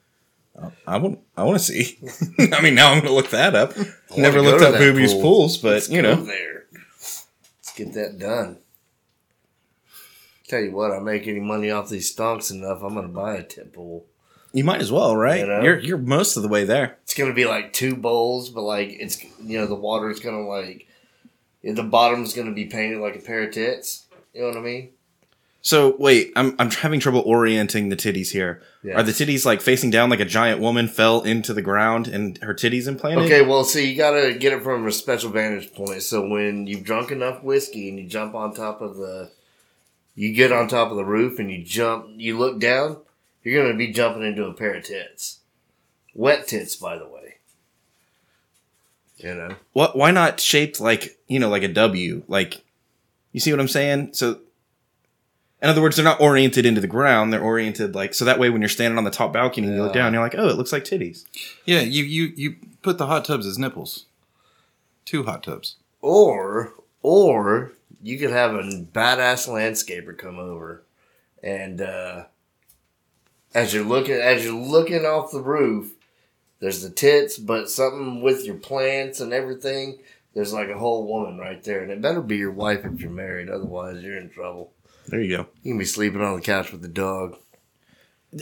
I 0.86 0.98
want, 0.98 1.18
I 1.36 1.44
want 1.44 1.58
to 1.58 1.64
see. 1.64 1.98
I 2.52 2.60
mean, 2.60 2.74
now 2.74 2.88
I'm 2.92 2.98
going 2.98 3.08
to 3.08 3.14
look 3.14 3.30
that 3.30 3.54
up. 3.54 3.72
Never 4.16 4.42
looked 4.42 4.62
up 4.62 4.74
boobies 4.78 5.12
pool. 5.14 5.22
pools, 5.22 5.56
but 5.56 5.72
Let's 5.72 5.88
you 5.88 6.02
know, 6.02 6.14
there. 6.16 6.61
Get 7.76 7.94
that 7.94 8.18
done. 8.18 8.58
Tell 10.48 10.60
you 10.60 10.72
what, 10.72 10.90
I 10.90 10.98
make 10.98 11.26
any 11.26 11.40
money 11.40 11.70
off 11.70 11.88
these 11.88 12.14
stonks 12.14 12.50
enough, 12.50 12.82
I'm 12.82 12.94
gonna 12.94 13.08
buy 13.08 13.36
a 13.36 13.42
tip 13.42 13.72
pool. 13.72 14.06
you 14.52 14.64
might 14.64 14.82
as 14.82 14.92
well, 14.92 15.16
right? 15.16 15.40
You 15.40 15.46
know? 15.46 15.62
You're 15.62 15.78
you're 15.78 15.98
most 15.98 16.36
of 16.36 16.42
the 16.42 16.48
way 16.48 16.64
there. 16.64 16.98
It's 17.04 17.14
gonna 17.14 17.32
be 17.32 17.46
like 17.46 17.72
two 17.72 17.96
bowls, 17.96 18.50
but 18.50 18.62
like 18.62 18.90
it's 18.90 19.22
you 19.42 19.58
know 19.58 19.66
the 19.66 19.74
water's 19.74 20.20
gonna 20.20 20.46
like 20.46 20.86
the 21.62 21.82
bottom's 21.82 22.34
gonna 22.34 22.52
be 22.52 22.66
painted 22.66 22.98
like 22.98 23.16
a 23.16 23.20
pair 23.20 23.44
of 23.44 23.52
tits. 23.52 24.06
You 24.34 24.42
know 24.42 24.48
what 24.48 24.56
I 24.58 24.60
mean? 24.60 24.90
So 25.64 25.94
wait, 25.96 26.32
I'm 26.34 26.56
I'm 26.58 26.70
having 26.70 26.98
trouble 26.98 27.22
orienting 27.24 27.88
the 27.88 27.96
titties 27.96 28.30
here. 28.32 28.60
Yeah. 28.82 28.98
Are 28.98 29.04
the 29.04 29.12
titties 29.12 29.46
like 29.46 29.60
facing 29.60 29.90
down 29.90 30.10
like 30.10 30.18
a 30.18 30.24
giant 30.24 30.60
woman 30.60 30.88
fell 30.88 31.22
into 31.22 31.54
the 31.54 31.62
ground 31.62 32.08
and 32.08 32.36
her 32.38 32.52
titties 32.52 32.88
implanted? 32.88 33.26
Okay, 33.26 33.42
well, 33.42 33.62
see, 33.62 33.88
you 33.88 33.96
gotta 33.96 34.34
get 34.34 34.52
it 34.52 34.64
from 34.64 34.84
a 34.86 34.92
special 34.92 35.30
vantage 35.30 35.72
point. 35.72 36.02
So 36.02 36.26
when 36.26 36.66
you've 36.66 36.82
drunk 36.82 37.12
enough 37.12 37.44
whiskey 37.44 37.88
and 37.88 37.98
you 37.98 38.08
jump 38.08 38.34
on 38.34 38.52
top 38.52 38.82
of 38.82 38.96
the, 38.96 39.30
you 40.16 40.34
get 40.34 40.50
on 40.50 40.66
top 40.66 40.90
of 40.90 40.96
the 40.96 41.04
roof 41.04 41.38
and 41.38 41.48
you 41.48 41.62
jump, 41.64 42.06
you 42.08 42.36
look 42.36 42.58
down, 42.58 42.96
you're 43.44 43.62
gonna 43.62 43.78
be 43.78 43.92
jumping 43.92 44.24
into 44.24 44.44
a 44.44 44.52
pair 44.52 44.74
of 44.74 44.82
tits, 44.82 45.38
wet 46.12 46.48
tits, 46.48 46.74
by 46.74 46.98
the 46.98 47.06
way. 47.06 47.36
You 49.18 49.34
know, 49.36 49.54
What? 49.72 49.96
Why 49.96 50.10
not 50.10 50.40
shaped 50.40 50.80
like 50.80 51.16
you 51.28 51.38
know 51.38 51.48
like 51.48 51.62
a 51.62 51.68
W? 51.68 52.24
Like, 52.26 52.64
you 53.30 53.38
see 53.38 53.52
what 53.52 53.60
I'm 53.60 53.68
saying? 53.68 54.14
So, 54.14 54.40
in 55.62 55.68
other 55.68 55.80
words, 55.80 55.94
they're 55.94 56.04
not 56.04 56.20
oriented 56.20 56.66
into 56.66 56.80
the 56.80 56.88
ground. 56.88 57.32
They're 57.32 57.40
oriented 57.40 57.94
like 57.94 58.14
so 58.14 58.24
that 58.24 58.38
way 58.40 58.50
when 58.50 58.60
you're 58.60 58.68
standing 58.68 58.98
on 58.98 59.04
the 59.04 59.10
top 59.12 59.32
balcony 59.32 59.68
and 59.68 59.76
you 59.76 59.82
look 59.82 59.92
down, 59.92 60.12
you're 60.12 60.22
like, 60.22 60.34
oh, 60.36 60.48
it 60.48 60.56
looks 60.56 60.72
like 60.72 60.84
titties. 60.84 61.24
Yeah, 61.64 61.80
you 61.80 62.02
you 62.02 62.32
you 62.34 62.56
put 62.82 62.98
the 62.98 63.06
hot 63.06 63.24
tubs 63.24 63.46
as 63.46 63.58
nipples. 63.58 64.06
Two 65.04 65.22
hot 65.22 65.44
tubs. 65.44 65.76
or 66.00 66.72
or 67.00 67.72
you 68.02 68.18
could 68.18 68.30
have 68.30 68.54
a 68.54 68.62
badass 68.62 69.48
landscaper 69.48 70.18
come 70.18 70.38
over, 70.38 70.82
and 71.42 71.80
uh, 71.80 72.24
as 73.54 73.72
you're 73.72 73.84
looking 73.84 74.16
as 74.16 74.44
you're 74.44 74.54
looking 74.54 75.04
off 75.04 75.30
the 75.30 75.40
roof, 75.40 75.92
there's 76.58 76.82
the 76.82 76.90
tits, 76.90 77.38
but 77.38 77.70
something 77.70 78.20
with 78.20 78.44
your 78.44 78.56
plants 78.56 79.20
and 79.20 79.32
everything. 79.32 80.00
There's 80.34 80.52
like 80.52 80.70
a 80.70 80.78
whole 80.78 81.06
woman 81.06 81.38
right 81.38 81.62
there, 81.62 81.82
and 81.82 81.92
it 81.92 82.00
better 82.00 82.22
be 82.22 82.38
your 82.38 82.50
wife 82.52 82.84
if 82.84 83.00
you're 83.00 83.10
married. 83.10 83.48
Otherwise, 83.48 84.02
you're 84.02 84.16
in 84.18 84.30
trouble. 84.30 84.72
There 85.08 85.20
you 85.20 85.36
go. 85.36 85.46
You 85.62 85.72
can 85.72 85.78
be 85.78 85.84
sleeping 85.84 86.20
on 86.20 86.36
the 86.36 86.40
couch 86.42 86.72
with 86.72 86.82
the 86.82 86.88
dog. 86.88 87.36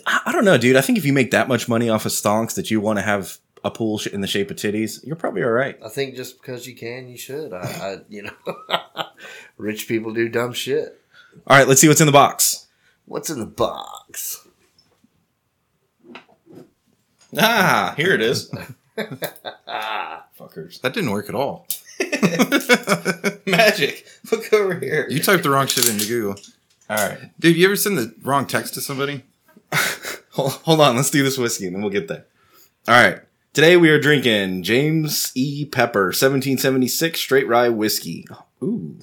I, 0.07 0.21
I 0.27 0.33
don't 0.33 0.45
know, 0.45 0.59
dude. 0.59 0.77
I 0.77 0.81
think 0.83 0.99
if 0.99 1.05
you 1.05 1.13
make 1.13 1.31
that 1.33 1.49
much 1.49 1.69
money 1.69 1.89
off 1.89 2.07
of 2.07 2.13
stonks 2.13 2.55
that 2.55 2.71
you 2.71 2.81
want 2.81 2.99
to 2.99 3.03
have 3.03 3.39
a 3.65 3.71
pool 3.71 3.99
sh- 3.99 4.07
in 4.09 4.21
the 4.21 4.27
shape 4.27 4.51
of 4.51 4.57
titties, 4.57 5.05
you're 5.05 5.17
probably 5.17 5.43
all 5.43 5.51
right. 5.51 5.79
I 5.85 5.89
think 5.89 6.15
just 6.15 6.41
because 6.41 6.67
you 6.67 6.75
can, 6.77 7.09
you 7.09 7.17
should. 7.17 7.53
I, 7.53 7.59
I 7.59 7.97
you 8.09 8.23
know, 8.23 8.33
rich 9.57 9.89
people 9.89 10.13
do 10.13 10.29
dumb 10.29 10.53
shit. 10.53 11.01
All 11.47 11.57
right, 11.57 11.67
let's 11.69 11.81
see 11.81 11.89
what's 11.89 12.01
in 12.01 12.07
the 12.07 12.13
box. 12.13 12.67
What's 13.07 13.31
in 13.31 13.41
the 13.41 13.47
box? 13.47 14.47
Ah, 17.39 17.95
here 17.97 18.13
it 18.13 18.21
is. 18.21 18.53
Ah, 19.67 20.25
Fuckers. 20.39 20.81
That 20.81 20.95
didn't 20.95 21.11
work 21.11 21.29
at 21.29 21.35
all. 21.35 21.67
Magic. 23.47 24.07
Look 24.31 24.53
over 24.53 24.79
here. 24.79 25.07
You 25.09 25.21
typed 25.21 25.43
the 25.43 25.51
wrong 25.51 25.67
shit 25.67 25.89
into 25.89 26.07
Google. 26.07 26.37
All 26.89 26.97
right. 26.97 27.19
Dude, 27.39 27.57
you 27.57 27.67
ever 27.67 27.77
send 27.77 27.99
the 27.99 28.15
wrong 28.23 28.47
text 28.47 28.75
to 28.75 28.81
somebody? 28.81 29.23
Hold, 30.33 30.53
hold 30.53 30.81
on. 30.81 30.95
Let's 30.95 31.11
do 31.11 31.25
this 31.25 31.37
whiskey 31.37 31.67
and 31.67 31.75
then 31.75 31.83
we'll 31.83 31.91
get 31.91 32.07
there. 32.07 32.25
All 32.87 32.95
right. 32.95 33.21
Today 33.53 33.77
we 33.77 33.91
are 33.91 33.99
drinking 34.01 34.63
James 34.63 35.33
E. 35.35 35.65
Pepper 35.65 36.07
1776 36.07 37.19
straight 37.19 37.49
rye 37.49 37.69
whiskey. 37.69 38.27
Ooh. 38.63 38.99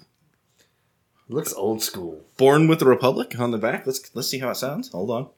looks 1.28 1.54
old 1.54 1.84
school. 1.84 2.24
Born 2.38 2.70
with 2.70 2.80
the 2.80 2.86
Republic 2.86 3.38
on 3.38 3.52
the 3.52 3.58
back. 3.58 3.86
Let's 3.86 4.10
let's 4.16 4.30
see 4.30 4.40
how 4.40 4.52
it 4.52 4.56
sounds. 4.56 4.90
Hold 4.90 5.12
on. 5.12 5.30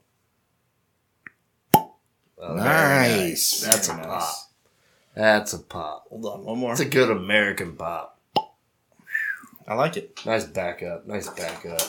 Oh, 1.74 2.54
very 2.54 2.56
Nice. 2.56 3.62
That's 3.62 3.88
a 3.88 3.94
Very 3.94 4.06
pop. 4.06 4.34
That's 5.14 5.52
a 5.52 5.58
pop. 5.58 6.06
Hold 6.08 6.24
on. 6.26 6.44
One 6.44 6.58
more. 6.58 6.72
It's 6.72 6.80
a 6.80 6.84
good 6.84 7.10
American 7.10 7.76
pop. 7.76 8.18
I 9.66 9.74
like 9.74 9.96
it. 9.96 10.18
Nice 10.24 10.44
backup. 10.44 11.06
Nice 11.06 11.28
backup. 11.28 11.80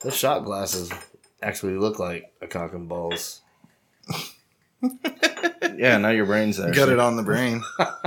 The 0.00 0.10
shot 0.10 0.44
glasses 0.44 0.90
actually 1.42 1.76
look 1.78 1.98
like 1.98 2.32
a 2.40 2.46
cock 2.46 2.72
and 2.74 2.88
balls. 2.88 3.40
Yeah, 5.78 5.98
now 5.98 6.08
your 6.10 6.24
brain's 6.26 6.56
there. 6.56 6.72
Got 6.72 6.88
it 6.90 6.98
on 6.98 7.16
the 7.16 7.22
brain. 7.22 7.62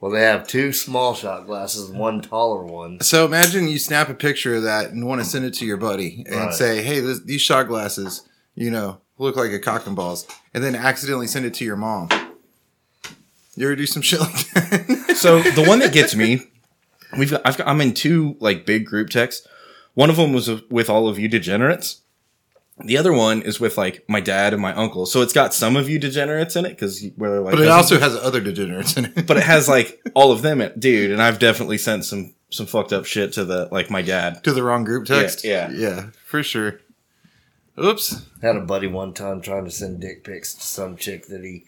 Well, 0.00 0.12
they 0.12 0.20
have 0.20 0.46
two 0.46 0.74
small 0.74 1.14
shot 1.14 1.46
glasses, 1.46 1.88
one 1.88 2.20
taller 2.20 2.62
one. 2.62 3.00
So 3.00 3.24
imagine 3.24 3.68
you 3.68 3.78
snap 3.78 4.10
a 4.10 4.14
picture 4.14 4.54
of 4.56 4.64
that 4.64 4.90
and 4.90 5.06
want 5.06 5.22
to 5.22 5.24
send 5.26 5.46
it 5.46 5.54
to 5.54 5.64
your 5.64 5.78
buddy 5.78 6.24
and 6.26 6.34
Right. 6.36 6.52
say, 6.52 6.82
"Hey, 6.82 7.00
this, 7.00 7.20
these 7.20 7.40
shot 7.40 7.68
glasses, 7.68 8.28
you 8.54 8.70
know, 8.70 9.00
look 9.18 9.36
like 9.36 9.52
a 9.52 9.58
cock 9.58 9.86
and 9.86 9.96
balls," 9.96 10.26
and 10.52 10.62
then 10.62 10.74
accidentally 10.74 11.26
send 11.26 11.46
it 11.46 11.54
to 11.54 11.64
your 11.64 11.76
mom. 11.76 12.08
You 13.56 13.66
ever 13.66 13.76
do 13.76 13.86
some 13.86 14.02
shit 14.08 14.20
like 14.20 14.32
that? 14.50 15.16
So 15.16 15.40
the 15.42 15.64
one 15.64 15.78
that 15.80 15.92
gets 15.92 16.14
me, 16.14 16.42
we've 17.16 17.30
got, 17.30 17.42
I've 17.44 17.56
got, 17.56 17.68
I'm 17.68 17.80
in 17.80 17.94
two 17.94 18.36
like 18.40 18.66
big 18.66 18.84
group 18.86 19.10
texts. 19.10 19.46
One 19.94 20.10
of 20.10 20.16
them 20.16 20.32
was 20.32 20.50
with 20.70 20.90
all 20.90 21.08
of 21.08 21.18
you 21.18 21.28
degenerates. 21.28 22.00
The 22.84 22.98
other 22.98 23.12
one 23.12 23.42
is 23.42 23.60
with 23.60 23.78
like 23.78 24.04
my 24.08 24.18
dad 24.20 24.52
and 24.52 24.60
my 24.60 24.74
uncle. 24.74 25.06
So 25.06 25.22
it's 25.22 25.32
got 25.32 25.54
some 25.54 25.76
of 25.76 25.88
you 25.88 26.00
degenerates 26.00 26.56
in 26.56 26.64
it 26.64 26.70
because 26.70 27.04
we're 27.16 27.38
like, 27.38 27.54
but 27.54 27.62
it 27.62 27.68
also 27.68 28.00
has 28.00 28.16
other 28.16 28.40
degenerates 28.40 28.96
in 28.96 29.04
it. 29.04 29.28
but 29.28 29.36
it 29.36 29.44
has 29.44 29.68
like 29.68 30.00
all 30.14 30.32
of 30.32 30.42
them, 30.42 30.60
in, 30.60 30.72
dude. 30.78 31.12
And 31.12 31.22
I've 31.22 31.38
definitely 31.38 31.78
sent 31.78 32.04
some 32.04 32.34
some 32.50 32.66
fucked 32.66 32.92
up 32.92 33.04
shit 33.04 33.32
to 33.34 33.44
the 33.44 33.68
like 33.70 33.90
my 33.90 34.02
dad. 34.02 34.42
to 34.42 34.52
the 34.52 34.64
wrong 34.64 34.82
group 34.82 35.06
text. 35.06 35.44
Yeah, 35.44 35.70
yeah, 35.70 36.06
for 36.24 36.42
sure. 36.42 36.80
Oops. 37.82 38.26
Had 38.40 38.56
a 38.56 38.60
buddy 38.60 38.86
one 38.86 39.12
time 39.12 39.40
trying 39.40 39.64
to 39.64 39.70
send 39.70 40.00
dick 40.00 40.24
pics 40.24 40.54
to 40.54 40.62
some 40.62 40.96
chick 40.96 41.26
that 41.26 41.42
he, 41.42 41.64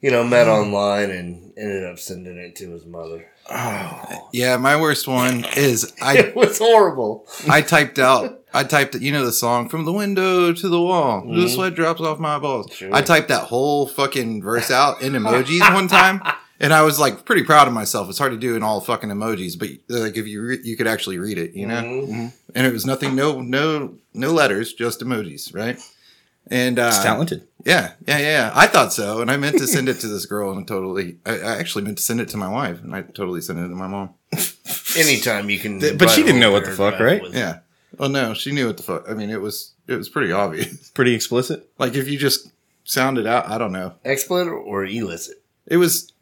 you 0.00 0.10
know, 0.10 0.24
met 0.24 0.46
mm. 0.46 0.62
online 0.62 1.10
and 1.10 1.52
ended 1.56 1.84
up 1.84 1.98
sending 1.98 2.38
it 2.38 2.56
to 2.56 2.70
his 2.70 2.84
mother. 2.84 3.26
Oh, 3.50 4.28
Yeah, 4.32 4.56
my 4.56 4.80
worst 4.80 5.06
one 5.06 5.44
is 5.56 5.92
I 6.02 6.18
It 6.18 6.36
was 6.36 6.58
horrible. 6.58 7.26
I 7.48 7.62
typed 7.62 7.98
out 7.98 8.40
I 8.54 8.62
typed 8.62 8.94
you 8.94 9.10
know 9.10 9.24
the 9.24 9.32
song 9.32 9.68
from 9.68 9.84
the 9.84 9.92
window 9.92 10.52
to 10.52 10.68
the 10.68 10.80
wall. 10.80 11.22
The 11.22 11.26
mm-hmm. 11.26 11.46
sweat 11.48 11.74
drops 11.74 12.00
off 12.00 12.20
my 12.20 12.38
balls. 12.38 12.72
Sure. 12.72 12.94
I 12.94 13.02
typed 13.02 13.28
that 13.28 13.44
whole 13.44 13.88
fucking 13.88 14.42
verse 14.42 14.70
out 14.70 15.02
in 15.02 15.12
emojis 15.12 15.74
one 15.74 15.88
time. 15.88 16.22
And 16.60 16.72
I 16.72 16.82
was 16.82 17.00
like 17.00 17.24
pretty 17.24 17.42
proud 17.42 17.66
of 17.66 17.74
myself. 17.74 18.08
It's 18.08 18.18
hard 18.18 18.30
to 18.30 18.38
do 18.38 18.54
in 18.54 18.62
all 18.62 18.80
fucking 18.80 19.10
emojis, 19.10 19.58
but 19.58 19.70
like 19.88 20.16
if 20.16 20.28
you 20.28 20.42
re- 20.42 20.60
you 20.62 20.76
could 20.76 20.86
actually 20.86 21.18
read 21.18 21.36
it, 21.36 21.54
you 21.54 21.66
know. 21.66 21.82
Mhm. 21.82 22.32
And 22.54 22.66
it 22.66 22.72
was 22.72 22.86
nothing, 22.86 23.14
no 23.14 23.40
no 23.40 23.96
no 24.12 24.32
letters, 24.32 24.72
just 24.72 25.00
emojis, 25.00 25.54
right? 25.54 25.78
And 26.48 26.78
uh, 26.78 26.88
it's 26.88 27.02
talented. 27.02 27.48
Yeah, 27.64 27.92
yeah, 28.06 28.18
yeah, 28.18 28.24
yeah. 28.24 28.52
I 28.54 28.66
thought 28.66 28.92
so, 28.92 29.22
and 29.22 29.30
I 29.30 29.36
meant 29.38 29.58
to 29.58 29.66
send 29.66 29.88
it 29.88 29.94
to 30.00 30.08
this 30.08 30.26
girl, 30.26 30.52
and 30.52 30.68
totally, 30.68 31.16
I, 31.24 31.38
I 31.38 31.56
actually 31.56 31.84
meant 31.84 31.96
to 31.98 32.04
send 32.04 32.20
it 32.20 32.28
to 32.30 32.36
my 32.36 32.48
wife, 32.48 32.82
and 32.82 32.94
I 32.94 33.02
totally 33.02 33.40
sent 33.40 33.58
it 33.58 33.62
to 33.62 33.74
my 33.74 33.86
mom. 33.86 34.10
Anytime 34.96 35.48
you 35.48 35.58
can, 35.58 35.78
but 35.96 36.10
she 36.10 36.22
didn't 36.22 36.40
know 36.40 36.52
what 36.52 36.64
the 36.64 36.72
fuck, 36.72 37.00
right? 37.00 37.22
Yeah. 37.32 37.60
Well, 37.98 38.08
no, 38.08 38.34
she 38.34 38.52
knew 38.52 38.66
what 38.66 38.76
the 38.76 38.82
fuck. 38.82 39.08
I 39.08 39.14
mean, 39.14 39.30
it 39.30 39.40
was 39.40 39.72
it 39.86 39.96
was 39.96 40.08
pretty 40.08 40.32
obvious. 40.32 40.90
Pretty 40.94 41.14
explicit. 41.14 41.68
Like 41.78 41.94
if 41.94 42.08
you 42.08 42.18
just 42.18 42.50
sound 42.84 43.18
it 43.18 43.26
out, 43.26 43.48
I 43.48 43.58
don't 43.58 43.72
know. 43.72 43.94
Explicit 44.04 44.52
or 44.52 44.84
illicit? 44.84 45.42
It 45.66 45.76
was, 45.76 46.12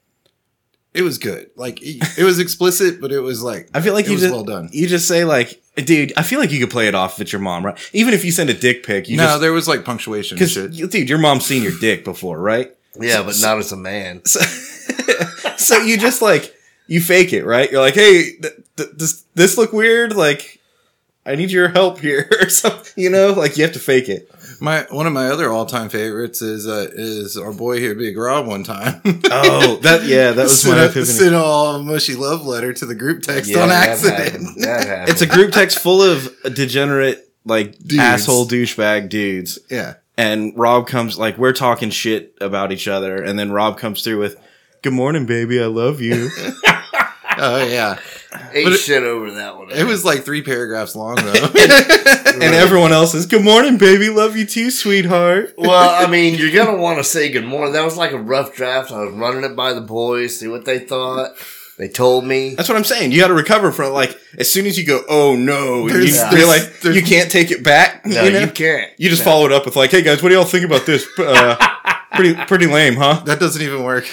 it 0.95 1.03
was 1.03 1.19
good. 1.19 1.51
Like 1.57 1.81
it 1.83 2.19
it 2.19 2.25
was 2.25 2.39
explicit, 2.39 3.01
but 3.01 3.13
it 3.13 3.21
was 3.21 3.43
like 3.43 3.71
I 3.75 3.81
feel 3.81 3.95
like 3.95 4.07
it 4.07 4.09
you 4.09 4.15
was 4.15 4.23
just 4.23 4.35
well 4.35 4.45
done. 4.45 4.71
you 4.73 4.87
just 4.87 5.09
say 5.09 5.25
like, 5.25 5.62
dude. 5.77 6.13
I 6.17 6.23
feel 6.23 6.39
like 6.41 6.51
you 6.51 6.61
could 6.61 6.71
play 6.71 6.89
it 6.89 6.95
off 6.95 7.15
if 7.15 7.23
it's 7.23 7.33
your 7.33 7.41
mom, 7.41 7.65
right? 7.65 7.91
Even 7.93 8.15
if 8.15 8.25
you 8.25 8.33
send 8.33 8.51
a 8.51 8.55
dick 8.55 8.85
pic, 8.85 9.09
you 9.09 9.17
no, 9.17 9.25
just 9.25 9.41
there 9.41 9.53
was 9.53 9.69
like 9.69 9.85
punctuation 9.85 10.37
and 10.37 10.39
because 10.39 10.53
shit. 10.53 10.91
dude, 10.91 11.09
your 11.09 11.19
mom's 11.19 11.47
seen 11.47 11.63
your 11.63 11.79
dick 11.81 12.05
before, 12.05 12.39
right? 12.39 12.75
Yeah, 13.01 13.23
but 13.23 13.37
not 13.41 13.59
as 13.59 13.73
a 13.73 13.77
man. 13.77 14.23
So, 14.33 14.41
so 15.57 15.77
you 15.83 15.97
just 15.97 16.21
like 16.23 16.55
you 16.89 17.01
fake 17.01 17.33
it, 17.33 17.45
right? 17.45 17.71
You're 17.71 17.81
like, 17.81 17.95
hey, 17.95 18.33
th- 18.37 18.55
th- 18.77 18.91
does 18.97 19.25
this 19.35 19.57
look 19.57 19.73
weird? 19.73 20.15
Like, 20.17 20.61
I 21.25 21.37
need 21.37 21.51
your 21.53 21.69
help 21.69 22.01
here, 22.01 22.29
or 22.41 22.49
something. 22.49 22.93
You 23.03 23.11
know, 23.11 23.33
like 23.33 23.57
you 23.57 23.63
have 23.65 23.73
to 23.75 23.79
fake 23.79 24.09
it. 24.09 24.31
My 24.63 24.87
one 24.91 25.09
of 25.09 25.13
my 25.13 25.27
other 25.29 25.51
all 25.51 25.67
time 25.67 25.89
favorites 25.89 26.41
is 26.41 26.69
uh, 26.69 26.89
is 26.93 27.37
our 27.37 27.53
boy 27.53 27.81
here, 27.81 27.97
Big 27.97 28.17
Rob. 28.17 28.47
One 28.47 28.63
time, 28.63 29.01
Oh, 29.05 29.79
that 29.83 30.05
yeah, 30.05 30.31
that 30.31 30.45
was 30.45 30.63
sent, 30.63 30.77
my 30.77 30.83
a, 30.83 30.85
epiphany. 30.85 31.05
sent 31.07 31.35
all 31.35 31.83
mushy 31.83 32.15
love 32.15 32.47
letter 32.47 32.73
to 32.73 32.87
the 32.87 32.95
group 32.95 33.23
text 33.23 33.51
Yeah, 33.51 33.63
on 33.63 33.71
that 33.71 33.89
accident. 33.89 34.19
happened. 34.21 34.63
That 34.63 34.87
happened. 34.87 35.09
It's 35.09 35.21
a 35.21 35.27
group 35.27 35.51
text 35.51 35.81
full 35.81 36.01
of 36.01 36.29
degenerate, 36.55 37.29
like 37.45 37.77
Dudes. 37.79 37.99
asshole 37.99 38.47
douchebag 38.47 39.09
dudes. 39.09 39.59
yeah. 39.69 39.95
and 40.17 40.53
Rob 40.57 40.87
comes 40.87 41.19
like 41.19 41.39
we're 41.39 41.53
talking 41.53 41.91
shit 41.91 42.37
about 42.41 42.71
each 42.71 42.87
other, 42.87 43.21
and 43.21 43.37
then 43.37 43.51
Rob 43.51 43.79
comes 43.79 44.03
through 44.05 44.21
with, 44.21 44.37
"Good 44.83 44.93
morning, 44.93 45.27
baby, 45.27 45.61
I 45.61 45.67
love 45.67 46.01
you." 46.01 46.31
Oh 47.39 47.65
yeah. 47.67 47.99
Ate 48.53 48.65
but 48.65 48.73
it- 48.75 48.79
shit 48.79 49.03
over 49.03 49.33
that 49.33 49.57
one. 49.59 49.71
It 49.71 49.85
was 49.85 50.05
like 50.05 50.23
three 50.25 50.43
paragraphs 50.43 50.95
long 50.97 51.17
though. 51.17 51.25
and 52.33 52.43
everyone 52.43 52.93
else 52.93 53.15
is, 53.15 53.27
"Good 53.27 53.45
morning, 53.45 53.77
baby, 53.79 54.09
love 54.09 54.37
you 54.37 54.47
too, 54.47 54.71
sweetheart." 54.71 55.55
well, 55.59 56.05
I 56.05 56.07
mean, 56.11 56.35
you're 56.37 56.53
gonna 56.53 56.79
want 56.79 56.99
to 56.99 57.05
say 57.05 57.31
good 57.31 57.45
morning. 57.45 57.73
That 57.75 57.85
was 57.85 57.97
like 57.97 58.13
a 58.13 58.19
rough 58.19 58.55
draft. 58.55 58.91
I 58.91 59.05
was 59.05 59.13
running 59.15 59.45
it 59.45 59.55
by 59.57 59.73
the 59.73 59.81
boys, 59.83 60.39
see 60.39 60.49
what 60.49 60.65
they 60.65 60.79
thought. 60.79 61.33
They 61.79 61.89
told 61.89 62.25
me. 62.27 62.55
That's 62.55 62.69
what 62.69 62.77
I'm 62.77 62.85
saying. 62.85 63.13
You 63.13 63.21
got 63.21 63.29
to 63.29 63.35
recover 63.35 63.73
from 63.73 63.93
like 63.93 64.17
as 64.39 64.51
soon 64.51 64.67
as 64.67 64.79
you 64.79 64.85
go, 64.87 65.03
"Oh 65.09 65.35
no," 65.37 65.89
There's- 65.89 66.07
you 66.07 66.13
there's- 66.13 66.35
realize 66.35 66.81
there's- 66.81 66.97
you 66.97 67.03
can't 67.03 67.31
take 67.31 67.51
it 67.51 67.63
back. 67.65 68.05
No, 68.07 68.23
you, 68.25 68.31
know? 68.31 68.41
you 68.41 68.47
can't. 68.49 68.91
You 68.99 69.09
just 69.09 69.23
No. 69.25 69.31
follow 69.33 69.47
it 69.47 69.53
up 69.53 69.65
with 69.65 69.75
like, 69.77 69.91
"Hey 69.91 70.03
guys, 70.03 70.23
what 70.23 70.29
do 70.29 70.35
y'all 70.35 70.45
think 70.45 70.65
about 70.65 70.87
this?" 70.87 71.07
Uh, 71.19 71.57
pretty 72.15 72.35
pretty 72.47 72.67
lame, 72.67 72.95
huh? 72.97 73.23
that 73.25 73.41
doesn't 73.41 73.63
even 73.63 73.83
work. 73.85 74.07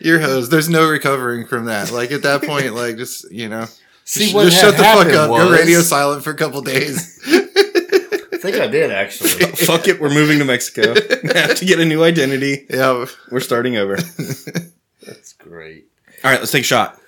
You're 0.00 0.20
hosed. 0.20 0.50
There's 0.50 0.68
no 0.68 0.88
recovering 0.88 1.46
from 1.46 1.66
that. 1.66 1.90
Like 1.90 2.12
at 2.12 2.22
that 2.22 2.42
point, 2.42 2.74
like 2.74 2.96
just 2.96 3.30
you 3.32 3.48
know, 3.48 3.66
See 4.04 4.24
just, 4.24 4.34
what 4.34 4.44
just 4.44 4.60
shut 4.60 4.76
the 4.76 4.82
fuck 4.82 5.06
up. 5.08 5.30
Was, 5.30 5.44
Go 5.44 5.50
radio 5.52 5.80
silent 5.80 6.24
for 6.24 6.30
a 6.30 6.36
couple 6.36 6.60
days. 6.62 7.20
I 7.26 8.40
think 8.40 8.56
I 8.56 8.68
did 8.68 8.90
actually. 8.92 9.30
Fuck 9.30 9.88
it, 9.88 10.00
we're 10.00 10.14
moving 10.14 10.38
to 10.38 10.44
Mexico. 10.44 10.94
have 11.34 11.56
to 11.56 11.64
get 11.64 11.80
a 11.80 11.84
new 11.84 12.04
identity. 12.04 12.66
yeah, 12.70 13.04
We're 13.30 13.40
starting 13.40 13.76
over. 13.76 13.96
That's 13.96 15.32
great. 15.32 15.86
All 16.22 16.30
right, 16.30 16.38
let's 16.38 16.52
take 16.52 16.62
a 16.62 16.66
shot. 16.66 16.98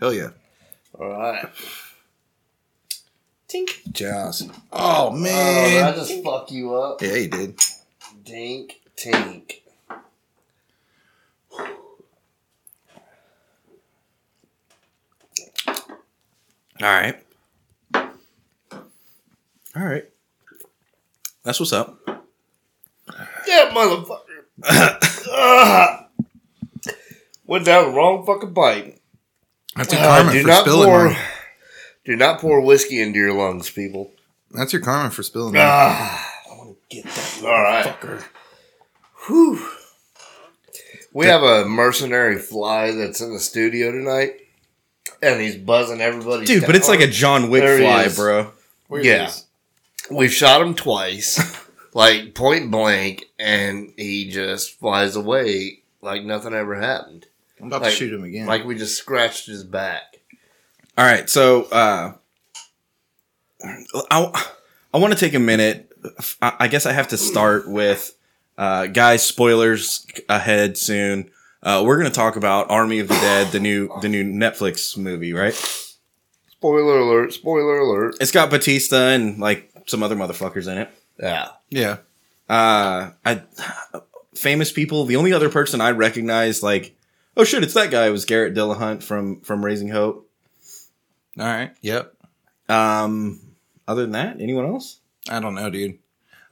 hell 0.00 0.12
yeah. 0.14 0.30
All 0.98 1.08
right. 1.08 1.46
Tink. 3.48 3.92
Jaws. 3.92 4.48
Oh 4.72 5.10
Oh, 5.12 5.16
did 5.22 5.28
I 5.28 5.82
man. 5.82 5.94
just 5.94 6.24
fuck 6.24 6.50
you 6.50 6.74
up. 6.74 7.02
yeah, 7.02 7.14
you 7.14 7.28
did. 7.28 7.60
Dink, 8.24 8.80
tink. 8.96 9.60
All 16.82 16.88
right. 16.88 17.16
All 17.94 19.82
right. 19.82 20.04
That's 21.42 21.60
what's 21.60 21.72
up. 21.72 21.98
Yeah, 23.46 23.70
motherfucker. 23.70 24.20
Went 27.46 27.66
down 27.66 27.84
the 27.90 27.90
wrong 27.96 28.24
fucking 28.24 28.54
pipe. 28.54 28.98
That's 29.76 29.92
your 29.92 30.00
Uh, 30.02 30.32
do 30.32 30.42
for 30.42 30.48
not 30.48 30.60
spilling 30.62 30.88
pour. 30.88 31.06
one. 31.08 31.16
Do 32.04 32.16
not 32.16 32.40
pour 32.40 32.60
whiskey 32.60 33.00
into 33.02 33.18
your 33.18 33.34
lungs, 33.34 33.70
people. 33.70 34.12
That's 34.50 34.72
your 34.72 34.82
karma 34.82 35.10
for 35.10 35.22
spilling 35.22 35.54
Ah, 35.56 36.32
I 36.50 36.54
want 36.56 36.76
to 36.90 36.96
Get 36.96 37.04
that 37.04 37.42
All 37.44 37.62
right. 37.62 38.22
Whew. 39.26 39.68
We 41.12 41.26
have 41.26 41.42
a 41.42 41.64
mercenary 41.64 42.38
fly 42.38 42.92
that's 42.92 43.20
in 43.20 43.32
the 43.32 43.40
studio 43.40 43.90
tonight, 43.92 44.32
and 45.32 45.40
he's 45.40 45.56
buzzing 45.56 46.00
everybody. 46.00 46.44
Dude, 46.46 46.66
but 46.66 46.76
it's 46.76 46.88
like 46.88 47.00
a 47.00 47.06
John 47.06 47.50
Wick 47.50 47.62
There 47.62 47.78
fly, 47.78 48.08
bro. 48.08 48.52
Where 48.88 49.02
yeah. 49.02 49.30
We've 50.10 50.32
shot 50.32 50.60
him 50.60 50.74
twice, 50.74 51.40
like 51.94 52.34
point 52.34 52.70
blank, 52.70 53.24
and 53.38 53.92
he 53.96 54.30
just 54.30 54.78
flies 54.78 55.16
away 55.16 55.78
like 56.02 56.22
nothing 56.24 56.52
ever 56.52 56.74
happened. 56.80 57.26
I'm 57.60 57.68
about 57.68 57.82
Like- 57.82 57.90
to 57.92 57.96
shoot 57.96 58.12
him 58.12 58.24
again. 58.24 58.46
Like 58.46 58.64
we 58.64 58.74
just 58.76 58.96
scratched 58.98 59.46
his 59.46 59.64
back. 59.64 60.02
All 60.98 61.04
right, 61.04 61.28
so 61.28 61.64
uh, 61.64 62.12
I 64.10 64.46
I 64.92 64.98
want 64.98 65.12
to 65.12 65.18
take 65.18 65.34
a 65.34 65.38
minute. 65.40 65.90
I 66.42 66.52
I 66.60 66.68
guess 66.68 66.86
I 66.86 66.92
have 66.92 67.08
to 67.08 67.16
start 67.16 67.68
with 67.68 68.14
uh, 68.58 68.86
guys. 68.86 69.22
Spoilers 69.24 70.06
ahead 70.28 70.76
soon. 70.76 71.30
Uh, 71.64 71.82
we're 71.84 71.96
gonna 71.96 72.10
talk 72.10 72.36
about 72.36 72.70
Army 72.70 72.98
of 72.98 73.08
the 73.08 73.14
Dead, 73.14 73.50
the 73.50 73.60
new 73.60 73.88
the 74.02 74.08
new 74.08 74.22
Netflix 74.22 74.98
movie, 74.98 75.32
right? 75.32 75.54
Spoiler 76.48 76.98
alert! 76.98 77.32
Spoiler 77.32 77.78
alert! 77.78 78.16
It's 78.20 78.30
got 78.30 78.50
Batista 78.50 79.08
and 79.08 79.38
like 79.38 79.72
some 79.86 80.02
other 80.02 80.14
motherfuckers 80.14 80.70
in 80.70 80.78
it. 80.78 80.90
Yeah. 81.18 81.48
yeah. 81.70 81.96
Uh, 82.48 83.12
I 83.24 83.42
famous 84.34 84.72
people. 84.72 85.06
The 85.06 85.16
only 85.16 85.32
other 85.32 85.48
person 85.48 85.80
I 85.80 85.92
recognize, 85.92 86.62
like, 86.62 86.94
oh 87.36 87.44
shit, 87.44 87.62
it's 87.62 87.74
that 87.74 87.90
guy. 87.90 88.10
Was 88.10 88.26
Garrett 88.26 88.54
Dillahunt 88.54 89.02
from 89.02 89.40
from 89.40 89.64
Raising 89.64 89.88
Hope. 89.88 90.28
All 91.38 91.46
right. 91.46 91.72
Yep. 91.80 92.14
Um, 92.68 93.40
other 93.88 94.02
than 94.02 94.12
that, 94.12 94.40
anyone 94.40 94.66
else? 94.66 94.98
I 95.30 95.40
don't 95.40 95.54
know, 95.54 95.70
dude. 95.70 95.98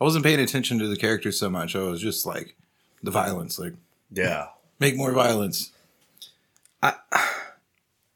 I 0.01 0.05
wasn't 0.05 0.25
paying 0.25 0.41
attention 0.41 0.79
to 0.79 0.89
the 0.89 0.97
characters 0.97 1.39
so 1.39 1.51
much. 1.51 1.77
I 1.77 1.81
was 1.81 2.01
just 2.01 2.25
like 2.25 2.57
the 3.03 3.11
violence, 3.11 3.59
like 3.59 3.75
Yeah. 4.11 4.47
Make 4.83 4.97
more 4.97 5.13
violence. 5.13 5.71
I- 6.83 6.95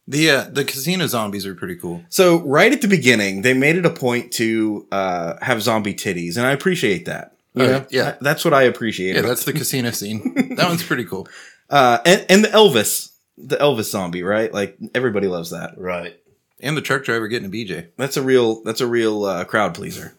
the 0.07 0.29
uh, 0.29 0.43
the 0.51 0.63
casino 0.65 1.07
zombies 1.07 1.45
are 1.45 1.55
pretty 1.55 1.75
cool. 1.75 2.03
So 2.09 2.39
right 2.43 2.71
at 2.71 2.81
the 2.81 2.87
beginning, 2.87 3.41
they 3.41 3.53
made 3.53 3.75
it 3.75 3.85
a 3.85 3.89
point 3.89 4.31
to 4.33 4.87
uh, 4.91 5.33
have 5.41 5.61
zombie 5.61 5.93
titties, 5.93 6.37
and 6.37 6.45
I 6.45 6.51
appreciate 6.51 7.05
that. 7.05 7.33
You 7.53 7.63
Oh, 7.63 7.67
know? 7.67 7.85
yeah. 7.89 8.15
That's 8.21 8.45
what 8.45 8.53
I 8.53 8.63
appreciate. 8.63 9.15
Yeah, 9.15 9.21
that's 9.23 9.43
the 9.45 9.53
casino 9.53 9.89
scene. 9.91 10.53
that 10.57 10.67
one's 10.69 10.83
pretty 10.83 11.05
cool. 11.05 11.27
uh, 11.69 11.97
and 12.05 12.25
and 12.29 12.43
the 12.43 12.49
Elvis, 12.49 13.13
the 13.37 13.57
Elvis 13.57 13.85
zombie, 13.89 14.21
right? 14.23 14.53
Like 14.53 14.77
everybody 14.93 15.27
loves 15.27 15.49
that. 15.51 15.77
Right. 15.77 16.19
And 16.59 16.75
the 16.77 16.81
truck 16.81 17.03
driver 17.03 17.27
getting 17.27 17.47
a 17.47 17.51
BJ. 17.51 17.87
That's 17.97 18.15
a 18.17 18.21
real 18.21 18.63
that's 18.63 18.81
a 18.81 18.87
real 18.87 19.25
uh, 19.25 19.43
crowd 19.45 19.73
pleaser. 19.75 20.15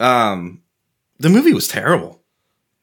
Um, 0.00 0.62
the 1.18 1.28
movie 1.28 1.52
was 1.52 1.66
terrible. 1.68 2.17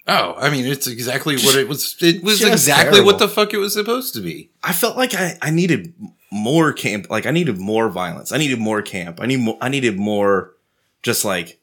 Oh, 0.07 0.35
I 0.37 0.51
mean, 0.51 0.65
it's 0.65 0.85
exactly 0.85 1.35
what 1.37 1.55
it 1.55 1.67
was. 1.67 1.95
It 2.01 2.23
was 2.23 2.39
Just 2.39 2.51
exactly 2.51 2.93
terrible. 2.93 3.05
what 3.07 3.19
the 3.19 3.27
fuck 3.27 3.53
it 3.53 3.57
was 3.57 3.73
supposed 3.73 4.13
to 4.13 4.21
be. 4.21 4.51
I 4.63 4.71
felt 4.71 4.97
like 4.97 5.15
I, 5.15 5.37
I 5.41 5.49
needed 5.49 5.93
more 6.31 6.73
camp. 6.73 7.09
Like 7.09 7.25
I 7.25 7.31
needed 7.31 7.57
more 7.57 7.89
violence. 7.89 8.31
I 8.31 8.37
needed 8.37 8.59
more 8.59 8.81
camp. 8.83 9.19
I 9.19 9.25
need 9.25 9.39
more. 9.39 9.57
I 9.61 9.69
needed 9.69 9.97
more. 9.97 10.53
Just 11.01 11.25
like, 11.25 11.59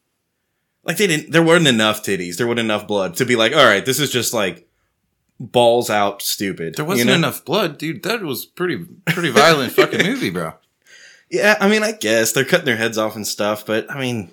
like 0.84 0.96
they 0.96 1.06
didn't. 1.06 1.30
There 1.30 1.42
weren't 1.42 1.68
enough 1.68 2.02
titties. 2.02 2.36
There 2.36 2.46
wasn't 2.46 2.66
enough 2.66 2.88
blood 2.88 3.14
to 3.16 3.24
be 3.24 3.36
like, 3.36 3.52
all 3.52 3.64
right, 3.64 3.84
this 3.84 4.00
is 4.00 4.10
just 4.10 4.34
like 4.34 4.68
balls 5.38 5.88
out 5.90 6.20
stupid. 6.20 6.74
There 6.74 6.84
wasn't 6.84 7.08
know? 7.08 7.14
enough 7.14 7.44
blood, 7.44 7.78
dude. 7.78 8.02
That 8.02 8.22
was 8.22 8.44
pretty 8.44 8.84
pretty 9.06 9.30
violent 9.30 9.72
fucking 9.74 10.04
movie, 10.04 10.30
bro. 10.30 10.54
Yeah, 11.30 11.56
I 11.60 11.68
mean, 11.68 11.82
I 11.82 11.92
guess 11.92 12.32
they're 12.32 12.44
cutting 12.44 12.66
their 12.66 12.76
heads 12.76 12.98
off 12.98 13.16
and 13.16 13.26
stuff, 13.26 13.64
but 13.64 13.90
I 13.90 13.98
mean, 13.98 14.30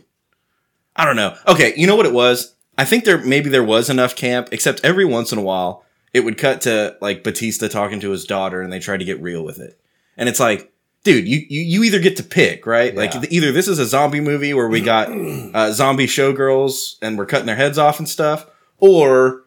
I 0.96 1.06
don't 1.06 1.16
know. 1.16 1.36
Okay, 1.48 1.74
you 1.78 1.88
know 1.88 1.96
what 1.96 2.06
it 2.06 2.12
was? 2.14 2.56
I 2.80 2.86
think 2.86 3.04
there 3.04 3.18
maybe 3.18 3.50
there 3.50 3.64
was 3.64 3.90
enough 3.90 4.16
camp, 4.16 4.50
except 4.54 4.80
every 4.86 5.04
once 5.04 5.34
in 5.34 5.38
a 5.38 5.42
while 5.42 5.84
it 6.14 6.22
would 6.22 6.38
cut 6.38 6.62
to 6.62 6.96
like 7.02 7.26
Batista 7.26 7.68
talking 7.68 8.00
to 8.00 8.12
his 8.12 8.24
daughter, 8.24 8.62
and 8.62 8.72
they 8.72 8.80
tried 8.80 8.98
to 8.98 9.06
get 9.06 9.22
real 9.22 9.44
with 9.44 9.60
it, 9.60 9.80
and 10.18 10.30
it's 10.30 10.40
like. 10.40 10.72
Dude, 11.06 11.30
you, 11.30 11.40
you 11.50 11.62
you 11.62 11.84
either 11.86 12.00
get 12.00 12.18
to 12.18 12.24
pick, 12.24 12.66
right? 12.66 12.94
Yeah. 12.94 13.00
Like 13.00 13.32
either 13.32 13.54
this 13.54 13.70
is 13.70 13.80
a 13.80 13.86
zombie 13.86 14.20
movie 14.20 14.54
where 14.54 14.68
we 14.68 14.82
got 14.82 15.08
uh, 15.54 15.72
zombie 15.72 16.08
showgirls 16.08 16.98
and 17.02 17.18
we're 17.18 17.26
cutting 17.26 17.46
their 17.46 17.56
heads 17.56 17.78
off 17.78 18.00
and 18.00 18.10
stuff, 18.10 18.46
or 18.80 19.44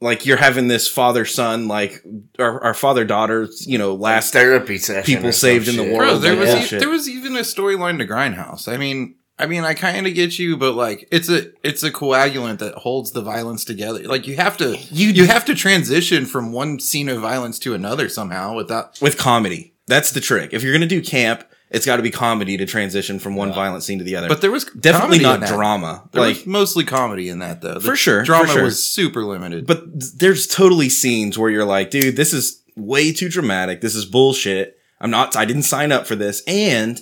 like 0.00 0.26
you're 0.26 0.36
having 0.36 0.66
this 0.66 0.88
father 0.88 1.24
son, 1.24 1.68
like 1.68 2.04
our, 2.40 2.62
our 2.64 2.74
father 2.74 3.04
daughter, 3.04 3.48
you 3.60 3.78
know, 3.78 3.94
last 3.94 4.32
therapy 4.32 4.76
session. 4.76 5.14
people 5.14 5.30
saved 5.32 5.68
in 5.68 5.76
the 5.76 5.84
world. 5.84 5.98
Bro, 5.98 6.18
there 6.18 6.34
like 6.34 6.62
was 6.62 6.72
e- 6.72 6.78
there 6.78 6.90
was 6.90 7.08
even 7.08 7.36
a 7.36 7.40
storyline 7.42 7.98
to 7.98 8.06
Grindhouse. 8.06 8.66
I 8.66 8.76
mean, 8.76 9.14
I 9.38 9.46
mean, 9.46 9.64
I 9.64 9.74
kind 9.74 10.06
of 10.06 10.14
get 10.14 10.38
you, 10.38 10.56
but 10.56 10.74
like, 10.74 11.08
it's 11.10 11.28
a 11.28 11.50
it's 11.66 11.82
a 11.82 11.90
coagulant 11.90 12.58
that 12.58 12.74
holds 12.74 13.12
the 13.12 13.22
violence 13.22 13.64
together. 13.64 14.02
Like, 14.04 14.26
you 14.26 14.36
have 14.36 14.56
to 14.58 14.76
you 14.90 15.08
you 15.08 15.26
have 15.26 15.44
to 15.46 15.54
transition 15.54 16.26
from 16.26 16.52
one 16.52 16.78
scene 16.78 17.08
of 17.08 17.20
violence 17.20 17.58
to 17.60 17.74
another 17.74 18.08
somehow 18.08 18.54
without. 18.54 19.00
with 19.00 19.18
comedy. 19.18 19.74
That's 19.88 20.12
the 20.12 20.20
trick. 20.20 20.52
If 20.52 20.62
you're 20.62 20.72
gonna 20.72 20.86
do 20.86 21.02
camp, 21.02 21.44
it's 21.70 21.86
got 21.86 21.96
to 21.96 22.02
be 22.02 22.10
comedy 22.10 22.56
to 22.58 22.66
transition 22.66 23.18
from 23.18 23.34
one 23.34 23.48
Yeah. 23.48 23.54
violent 23.54 23.82
scene 23.82 23.98
to 23.98 24.04
the 24.04 24.14
other. 24.16 24.28
But 24.28 24.42
there 24.42 24.50
was 24.50 24.66
definitely 24.66 25.18
not 25.20 25.40
drama. 25.46 26.08
There 26.12 26.22
like, 26.22 26.36
was 26.36 26.46
mostly 26.46 26.84
comedy 26.84 27.28
in 27.30 27.38
that 27.40 27.62
though. 27.62 27.74
The 27.74 27.80
For 27.80 27.96
sure, 27.96 28.20
for 28.20 28.26
drama 28.26 28.48
sure. 28.52 28.62
was 28.62 28.86
super 28.86 29.24
limited. 29.24 29.66
but 29.66 29.82
there's 30.18 30.46
totally 30.46 30.88
scenes 30.90 31.38
where 31.38 31.50
you're 31.50 31.64
like, 31.64 31.90
dude, 31.90 32.14
this 32.16 32.32
is 32.32 32.62
way 32.76 33.12
too 33.12 33.28
dramatic. 33.30 33.80
This 33.80 33.94
is 33.94 34.04
bullshit. 34.04 34.78
I'm 35.00 35.10
not. 35.10 35.34
I 35.36 35.46
didn't 35.46 35.64
sign 35.64 35.90
up 35.90 36.06
for 36.06 36.14
this, 36.14 36.42
and 36.46 37.00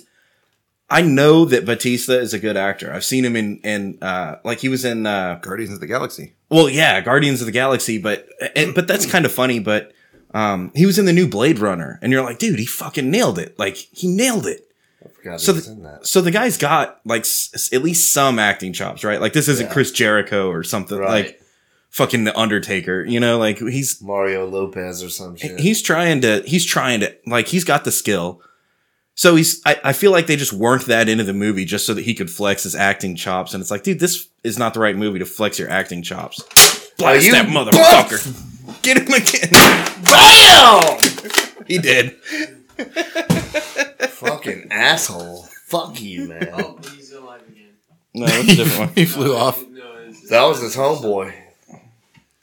I 0.91 1.01
know 1.01 1.45
that 1.45 1.65
Batista 1.65 2.13
is 2.13 2.33
a 2.33 2.39
good 2.39 2.57
actor. 2.57 2.93
I've 2.93 3.05
seen 3.05 3.23
him 3.25 3.35
in 3.35 3.59
in 3.63 3.97
uh, 4.01 4.35
like 4.43 4.59
he 4.59 4.69
was 4.69 4.83
in 4.85 5.05
uh, 5.05 5.39
Guardians 5.41 5.73
of 5.73 5.79
the 5.79 5.87
Galaxy. 5.87 6.33
well, 6.49 6.69
yeah, 6.69 6.99
Guardians 7.01 7.39
of 7.41 7.45
the 7.45 7.51
Galaxy, 7.51 7.97
but 7.97 8.27
and, 8.55 8.75
but 8.75 8.87
that's 8.87 9.05
kind 9.05 9.25
of 9.25 9.31
funny. 9.31 9.59
But 9.59 9.93
um, 10.33 10.71
he 10.75 10.85
was 10.85 10.99
in 10.99 11.05
the 11.05 11.13
new 11.13 11.27
Blade 11.27 11.59
Runner, 11.59 11.97
and 12.01 12.11
you're 12.11 12.23
like, 12.23 12.39
dude, 12.39 12.59
he 12.59 12.65
fucking 12.65 13.09
nailed 13.09 13.39
it. 13.39 13.57
Like 13.57 13.75
he 13.77 14.07
nailed 14.07 14.45
it. 14.47 14.67
I 15.29 15.37
So 15.37 15.53
the- 15.53 15.73
that. 15.81 16.05
So 16.07 16.21
the 16.21 16.31
guy's 16.31 16.57
got 16.57 16.99
like 17.05 17.21
s- 17.21 17.69
at 17.73 17.81
least 17.83 18.11
some 18.13 18.37
acting 18.39 18.73
chops, 18.73 19.03
right? 19.03 19.21
Like 19.21 19.33
this 19.33 19.47
isn't 19.47 19.67
Yeah. 19.67 19.73
Chris 19.73 19.91
Jericho 19.91 20.49
or 20.49 20.63
something 20.63 20.97
Right. 20.97 21.09
like 21.25 21.41
fucking 21.89 22.23
the 22.23 22.37
Undertaker, 22.37 23.03
you 23.05 23.19
know? 23.19 23.37
Like 23.37 23.59
he's 23.59 24.01
Mario 24.01 24.47
Lopez 24.47 25.03
or 25.03 25.09
some 25.09 25.35
shit. 25.37 25.59
he's 25.59 25.81
trying 25.81 26.21
to 26.21 26.41
he's 26.45 26.65
trying 26.65 26.99
to 27.01 27.15
like 27.27 27.47
he's 27.47 27.63
got 27.63 27.83
the 27.83 27.91
skill. 27.91 28.41
So 29.15 29.35
he's 29.35 29.61
I, 29.65 29.79
I 29.83 29.93
feel 29.93 30.11
like 30.11 30.27
they 30.27 30.35
just 30.35 30.53
worked 30.53 30.87
that 30.87 31.07
into 31.09 31.23
the 31.23 31.33
movie 31.33 31.65
just 31.65 31.85
so 31.85 31.93
that 31.93 32.03
he 32.03 32.13
could 32.13 32.29
flex 32.31 32.63
his 32.63 32.75
acting 32.75 33.15
chops, 33.15 33.53
and 33.53 33.61
it's 33.61 33.69
like, 33.71 33.83
dude, 33.83 33.99
this 33.99 34.29
is 34.43 34.57
not 34.57 34.73
the 34.73 34.79
right 34.79 34.95
movie 34.95 35.19
to 35.19 35.25
flex 35.25 35.59
your 35.59 35.69
acting 35.69 36.01
chops. 36.01 36.41
Blast 36.97 37.25
you 37.25 37.31
that 37.33 37.47
motherfucker! 37.47 38.81
Get 38.83 38.97
him 38.97 39.13
again. 39.13 39.51
Bam! 40.05 40.99
he 41.67 41.77
did. 41.77 42.15
Fucking 44.09 44.67
asshole. 44.71 45.47
Fuck 45.65 46.01
you, 46.01 46.29
man. 46.29 46.49
Oh, 46.53 46.79
he's 46.95 47.11
alive 47.13 47.41
again. 47.47 47.69
No, 48.13 48.25
that's 48.25 48.43
a 48.43 48.55
different 48.55 48.79
one. 48.79 48.89
He 48.95 49.05
flew 49.05 49.35
off. 49.35 49.61
No, 49.67 50.11
That 50.29 50.43
was 50.43 50.61
his 50.61 50.75
homeboy. 50.75 51.33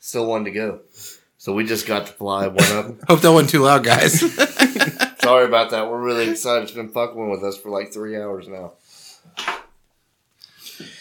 Still 0.00 0.26
wanted 0.26 0.46
to 0.46 0.50
go. 0.52 0.80
So 1.38 1.52
we 1.52 1.64
just 1.64 1.86
got 1.86 2.06
to 2.06 2.12
fly 2.12 2.46
one 2.46 2.56
of 2.58 2.68
them. 2.68 3.00
Hope 3.08 3.20
that 3.20 3.32
wasn't 3.32 3.50
too 3.50 3.60
loud, 3.62 3.84
guys. 3.84 4.22
Sorry 5.22 5.44
about 5.46 5.70
that. 5.70 5.88
We're 5.90 6.00
really 6.00 6.30
excited. 6.30 6.64
It's 6.64 6.72
been 6.72 6.88
fucking 6.90 7.30
with 7.30 7.42
us 7.42 7.56
for 7.58 7.70
like 7.70 7.92
three 7.92 8.16
hours 8.16 8.46
now. 8.48 8.72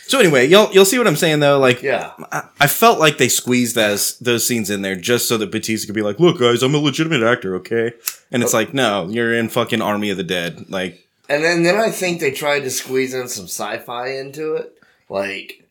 So 0.08 0.20
anyway, 0.20 0.48
you'll 0.48 0.72
you'll 0.72 0.86
see 0.86 0.98
what 0.98 1.06
I'm 1.08 1.18
saying 1.18 1.42
though. 1.42 1.60
Like, 1.60 1.82
Yeah. 1.84 2.14
I, 2.32 2.44
I 2.62 2.68
felt 2.68 2.98
like 2.98 3.18
they 3.18 3.28
squeezed 3.28 3.76
those 3.76 4.18
those 4.20 4.48
scenes 4.48 4.70
in 4.70 4.82
there 4.82 4.96
just 4.96 5.28
so 5.28 5.38
that 5.38 5.52
Batista 5.52 5.86
could 5.86 5.96
be 5.96 6.02
like, 6.02 6.20
"Look, 6.20 6.40
guys, 6.40 6.64
I'm 6.64 6.74
a 6.74 6.78
legitimate 6.78 7.24
actor, 7.24 7.56
okay?" 7.58 7.92
And 8.32 8.42
it's 8.42 8.54
like, 8.54 8.74
no, 8.74 9.08
you're 9.10 9.34
in 9.34 9.50
fucking 9.50 9.82
Army 9.82 10.10
of 10.10 10.18
the 10.18 10.24
Dead. 10.24 10.70
Like, 10.70 11.06
And 11.30 11.44
then, 11.44 11.64
then 11.64 11.76
I 11.76 11.92
think 11.92 12.20
they 12.20 12.32
tried 12.32 12.62
to 12.62 12.70
squeeze 12.70 13.14
in 13.14 13.28
some 13.28 13.46
sci-fi 13.46 14.12
into 14.18 14.56
it. 14.56 14.78
Like, 15.10 15.66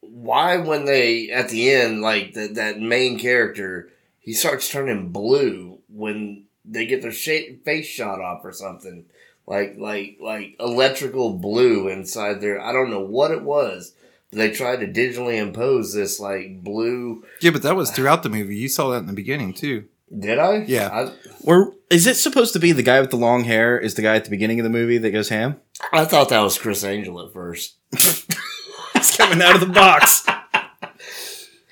why 0.00 0.56
when 0.58 0.84
they 0.84 1.30
at 1.30 1.48
the 1.48 1.70
end, 1.72 2.02
like 2.02 2.34
the, 2.34 2.46
that 2.54 2.80
main 2.80 3.18
character, 3.18 3.90
he 4.20 4.32
starts 4.32 4.70
turning 4.70 5.08
blue 5.10 5.78
when 5.88 6.44
they 6.64 6.86
get 6.86 7.02
their 7.02 7.12
sha- 7.12 7.56
face 7.64 7.86
shot 7.86 8.20
off 8.20 8.44
or 8.44 8.52
something. 8.52 9.06
Like, 9.46 9.74
like, 9.76 10.18
like 10.20 10.56
electrical 10.60 11.34
blue 11.38 11.88
inside 11.88 12.40
there. 12.40 12.60
I 12.60 12.72
don't 12.72 12.90
know 12.90 13.00
what 13.00 13.30
it 13.32 13.42
was. 13.42 13.94
But 14.30 14.38
they 14.38 14.50
tried 14.50 14.80
to 14.80 14.86
digitally 14.86 15.36
impose 15.36 15.92
this 15.92 16.18
like 16.20 16.62
blue. 16.62 17.24
yeah, 17.40 17.50
but 17.50 17.62
that 17.62 17.76
was 17.76 17.90
throughout 17.90 18.22
the 18.22 18.28
movie. 18.30 18.56
You 18.56 18.68
saw 18.68 18.90
that 18.90 18.98
in 18.98 19.06
the 19.06 19.12
beginning 19.12 19.52
too. 19.52 19.84
Did 20.16 20.38
I? 20.38 20.64
Yeah. 20.66 20.88
I, 20.88 21.12
or 21.44 21.74
is 21.90 22.06
it 22.06 22.16
supposed 22.16 22.52
to 22.52 22.58
be 22.58 22.72
the 22.72 22.82
guy 22.82 23.00
with 23.00 23.10
the 23.10 23.16
long 23.16 23.44
hair 23.44 23.78
is 23.78 23.94
the 23.94 24.02
guy 24.02 24.14
at 24.14 24.24
the 24.24 24.30
beginning 24.30 24.60
of 24.60 24.64
the 24.64 24.70
movie 24.70 24.98
that 24.98 25.10
goes 25.10 25.30
ham? 25.30 25.60
I 25.92 26.04
thought 26.04 26.28
that 26.28 26.40
was 26.40 26.58
Criss 26.58 26.84
Angel 26.84 27.20
at 27.26 27.32
first. 27.32 27.76
He's 27.92 29.16
coming 29.16 29.42
out 29.42 29.54
of 29.54 29.60
the 29.60 29.66
box. 29.66 30.24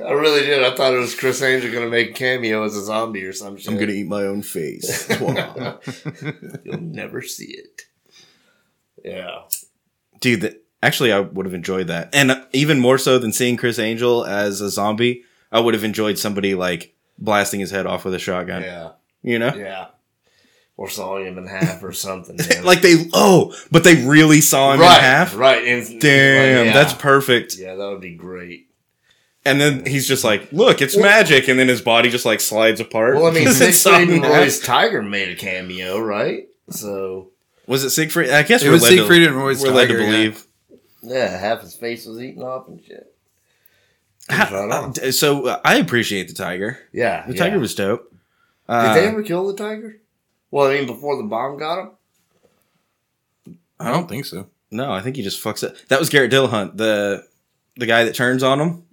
I 0.05 0.13
really 0.13 0.47
did. 0.47 0.63
I 0.63 0.75
thought 0.75 0.95
it 0.95 0.99
was 0.99 1.15
Criss 1.15 1.43
Angel 1.43 1.71
going 1.71 1.85
to 1.85 1.91
make 1.91 2.11
a 2.11 2.13
cameo 2.13 2.65
as 2.65 2.77
a 2.77 2.83
zombie 2.83 3.25
or 3.25 3.33
some 3.33 3.57
shit. 3.57 3.69
I'm 3.69 3.79
gonna 3.79 3.93
eat 3.93 4.07
my 4.07 4.23
own 4.23 4.43
face. 4.43 5.09
You'll 5.21 6.81
never 6.81 7.23
see 7.23 7.53
it. 7.53 7.83
Yeah. 9.05 9.43
Dude, 10.21 10.43
that, 10.43 10.63
actually, 10.83 11.13
I 11.13 11.21
would 11.21 11.47
have 11.47 11.55
enjoyed 11.55 11.89
that, 11.89 12.15
and 12.15 12.31
uh, 12.31 12.45
even 12.53 12.81
more 12.81 12.99
so 12.99 13.19
than 13.19 13.33
seeing 13.33 13.57
Criss 13.57 13.79
Angel 13.79 14.25
as 14.25 14.61
a 14.61 14.71
zombie, 14.71 15.25
I 15.51 15.61
would 15.61 15.75
have 15.75 15.85
enjoyed 15.85 16.19
somebody 16.19 16.55
like 16.55 16.95
blasting 17.19 17.61
his 17.61 17.71
head 17.71 17.87
off 17.87 18.05
with 18.05 18.15
a 18.15 18.19
shotgun. 18.19 18.63
Yeah. 18.63 18.93
You 19.23 19.39
know, 19.39 19.55
Yeah. 19.55 19.89
Or 20.77 20.89
sawing 20.89 21.27
him 21.27 21.37
in 21.37 21.47
half 21.47 21.83
or 21.85 21.93
something. 21.93 22.39
like 22.65 22.81
they 22.81 23.07
oh, 23.13 23.55
but 23.71 23.85
they 23.85 24.03
really 24.07 24.41
saw 24.41 24.73
him 24.73 24.81
right, 24.81 24.97
in 24.97 25.03
half. 25.03 25.37
Right. 25.37 25.63
And, 25.67 26.01
Damn, 26.01 26.67
yeah. 26.67 26.73
that's 26.73 26.95
perfect. 26.95 27.57
Yeah, 27.59 27.75
that 27.75 27.87
would 27.91 28.01
be 28.01 28.15
great. 28.15 28.70
And 29.45 29.59
then 29.61 29.87
he's 29.87 30.07
just 30.07 30.23
like, 30.23 30.53
"Look, 30.53 30.83
it's 30.83 30.97
magic," 30.99 31.49
and 31.49 31.59
then 31.59 31.69
his 31.69 31.81
body 31.81 32.11
just 32.11 32.27
like 32.27 32.41
slides 32.41 32.79
apart. 32.79 33.17
Well, 33.17 33.27
I 33.27 33.31
mean, 33.31 33.45
it's 33.49 33.57
Siegfried 33.79 34.11
and. 34.11 34.23
Roy's 34.23 34.61
Tiger 34.61 35.03
made 35.03 35.31
a 35.31 35.35
cameo, 35.35 35.99
right? 35.99 36.47
So, 36.69 37.31
was 37.67 37.83
it 37.83 37.91
Siegfried? 37.91 38.31
I 38.31 38.43
guess 38.43 38.63
It 38.63 38.67
we're 38.67 38.73
was 38.73 38.83
led 38.83 38.91
Siegfried 38.91 39.23
to, 39.23 39.29
and 39.29 39.37
Roy's 39.37 39.63
we're 39.63 39.71
led 39.73 39.87
to 39.89 39.95
Tiger, 39.95 40.01
yeah. 40.05 40.11
believe. 40.11 40.47
yeah, 41.03 41.39
half 41.39 41.63
his 41.63 41.75
face 41.75 42.05
was 42.05 42.21
eaten 42.21 42.43
off 42.43 42.69
and 42.69 42.85
shit. 42.85 43.07
Ha- 44.29 44.49
Right 44.53 44.99
uh, 44.99 45.11
so 45.11 45.47
uh, 45.47 45.61
I 45.65 45.77
appreciate 45.79 46.29
the 46.29 46.35
tiger. 46.35 46.79
Yeah. 46.93 47.27
The 47.27 47.35
yeah. 47.35 47.45
tiger 47.45 47.59
was 47.59 47.75
dope. 47.75 48.11
Did 48.69 48.75
Uh, 48.77 48.95
they 48.95 49.07
ever 49.09 49.23
kill 49.23 49.47
the 49.49 49.57
tiger? 49.57 49.97
Well, 50.53 50.67
I 50.71 50.75
mean, 50.75 50.87
before 50.87 51.17
the 51.17 51.25
bomb 51.25 51.59
got 51.59 51.79
him? 51.81 51.91
I 53.81 53.91
don't 53.91 54.09
think 54.09 54.27
so. 54.27 54.49
no, 54.71 54.93
I 54.93 55.01
think 55.01 55.17
he 55.17 55.23
just 55.23 55.43
fucks 55.43 55.63
it. 55.65 55.77
That 55.89 55.99
was 55.99 56.11
Garrett 56.11 56.31
Dillahunt, 56.31 56.77
the 56.77 57.25
the 57.77 57.87
guy 57.87 58.05
that 58.05 58.15
turns 58.15 58.43
on 58.43 58.61
him. 58.61 58.85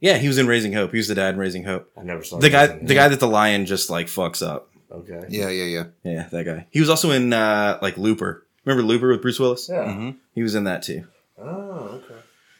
Yeah, 0.00 0.18
he 0.18 0.28
was 0.28 0.38
in 0.38 0.46
Raising 0.46 0.72
Hope. 0.72 0.92
He 0.92 0.96
was 0.98 1.08
the 1.08 1.14
dad 1.14 1.34
in 1.34 1.40
Raising 1.40 1.64
Hope. 1.64 1.90
I 1.96 2.02
never 2.04 2.22
saw 2.22 2.38
The 2.38 2.50
guy, 2.50 2.64
anything. 2.64 2.86
the 2.86 2.94
guy 2.94 3.08
that 3.08 3.18
the 3.20 3.26
lion 3.28 3.66
just 3.66 3.90
like 3.90 4.06
fucks 4.06 4.46
up. 4.46 4.70
Okay. 4.90 5.24
Yeah, 5.28 5.48
yeah, 5.48 5.64
yeah. 5.64 5.84
Yeah, 6.04 6.28
that 6.30 6.44
guy. 6.44 6.66
He 6.70 6.80
was 6.80 6.88
also 6.88 7.10
in 7.10 7.32
uh 7.32 7.78
like 7.82 7.98
Looper. 7.98 8.46
Remember 8.64 8.82
Looper 8.86 9.08
with 9.08 9.22
Bruce 9.22 9.40
Willis? 9.40 9.68
Yeah. 9.68 9.92
hmm 9.92 10.10
He 10.34 10.42
was 10.42 10.54
in 10.54 10.64
that 10.64 10.82
too. 10.82 11.06
Oh, 11.40 12.00
okay. 12.04 12.14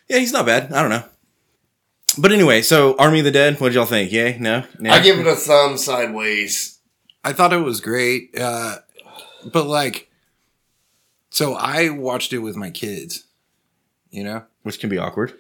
Yeah, 0.09 0.19
he's 0.19 0.33
not 0.33 0.47
bad. 0.47 0.73
I 0.73 0.81
don't 0.81 0.91
know. 0.91 1.05
But 2.19 2.33
anyway, 2.33 2.63
so 2.63 2.97
Army 2.97 3.21
of 3.21 3.25
the 3.25 3.31
Dead, 3.31 3.61
what 3.61 3.69
did 3.69 3.75
y'all 3.77 3.85
think? 3.87 4.11
Yay? 4.11 4.39
No? 4.39 4.65
Yeah. 4.81 4.95
I 4.95 5.01
give 5.01 5.19
it 5.21 5.27
a 5.27 5.37
thumb 5.37 5.77
sideways. 5.79 6.79
I 7.23 7.33
thought 7.33 7.53
it 7.53 7.59
was 7.59 7.81
great, 7.81 8.37
uh, 8.39 8.77
but 9.53 9.67
like, 9.67 10.11
so 11.31 11.55
I 11.55 11.91
watched 11.91 12.33
it 12.33 12.39
with 12.39 12.57
my 12.57 12.71
kids, 12.71 13.25
you 14.11 14.25
know. 14.25 14.45
Which 14.63 14.81
can 14.81 14.89
be 14.91 14.99
awkward. 14.99 15.35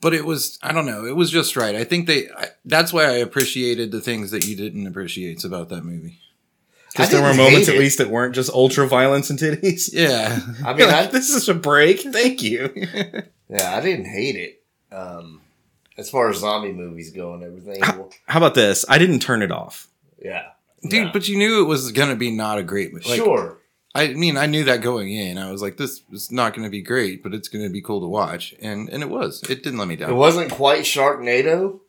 But 0.00 0.14
it 0.14 0.24
was, 0.24 0.58
I 0.62 0.72
don't 0.72 0.86
know, 0.86 1.04
it 1.04 1.16
was 1.16 1.30
just 1.30 1.56
right. 1.56 1.74
I 1.74 1.84
think 1.84 2.06
they, 2.06 2.28
I, 2.30 2.48
that's 2.64 2.92
why 2.92 3.04
I 3.06 3.16
appreciated 3.18 3.90
the 3.90 4.00
things 4.00 4.30
that 4.30 4.46
you 4.46 4.54
didn't 4.56 4.86
appreciate 4.86 5.42
about 5.44 5.68
that 5.70 5.84
movie. 5.84 6.18
Because 6.92 7.10
there 7.10 7.22
were 7.22 7.34
moments 7.34 7.66
hate 7.68 7.74
at 7.74 7.78
least 7.80 7.98
that 7.98 8.08
weren't 8.10 8.34
just 8.34 8.50
ultra 8.50 8.86
violence 8.86 9.30
and 9.30 9.38
titties. 9.38 9.90
Yeah. 9.92 10.38
I 10.64 10.70
mean, 10.70 10.78
You're 10.80 10.90
I, 10.94 11.06
this 11.06 11.30
is 11.30 11.48
a 11.48 11.54
break. 11.54 12.00
Thank 12.00 12.42
you. 12.42 12.70
yeah, 13.48 13.76
I 13.76 13.80
didn't 13.80 14.06
hate 14.06 14.36
it. 14.36 14.62
Um, 14.94 15.40
as 15.96 16.08
far 16.10 16.30
as 16.30 16.38
zombie 16.38 16.72
movies 16.72 17.12
go 17.12 17.34
and 17.34 17.42
everything. 17.42 17.80
well, 17.80 18.10
How 18.26 18.38
about 18.38 18.54
this? 18.54 18.84
I 18.88 18.98
didn't 18.98 19.20
turn 19.20 19.42
it 19.42 19.52
off. 19.52 19.88
yeah, 20.22 20.46
Dude, 20.82 20.92
Yeah. 20.92 21.10
but 21.12 21.28
you 21.28 21.36
knew 21.36 21.62
it 21.62 21.66
was 21.66 21.92
gonna 21.92 22.16
be 22.16 22.30
not 22.30 22.58
a 22.58 22.62
great 22.62 22.92
movie. 22.92 23.08
Like, 23.08 23.18
sure. 23.18 23.58
I 23.94 24.08
mean, 24.08 24.36
I 24.36 24.46
knew 24.46 24.64
that 24.64 24.82
going 24.82 25.12
in. 25.12 25.36
I 25.36 25.50
was 25.50 25.62
like, 25.62 25.76
this 25.76 26.02
is 26.12 26.30
not 26.30 26.54
gonna 26.54 26.70
be 26.70 26.82
great, 26.82 27.22
but 27.22 27.34
it's 27.34 27.48
gonna 27.48 27.70
be 27.70 27.82
cool 27.82 28.00
to 28.00 28.06
watch. 28.06 28.54
And 28.60 28.88
and 28.88 29.02
it 29.02 29.10
was. 29.10 29.42
It 29.48 29.62
didn't 29.62 29.78
let 29.78 29.88
me 29.88 29.96
down. 29.96 30.10
It 30.10 30.14
wasn't 30.14 30.52
quite 30.52 30.84
Sharknado, 30.84 31.80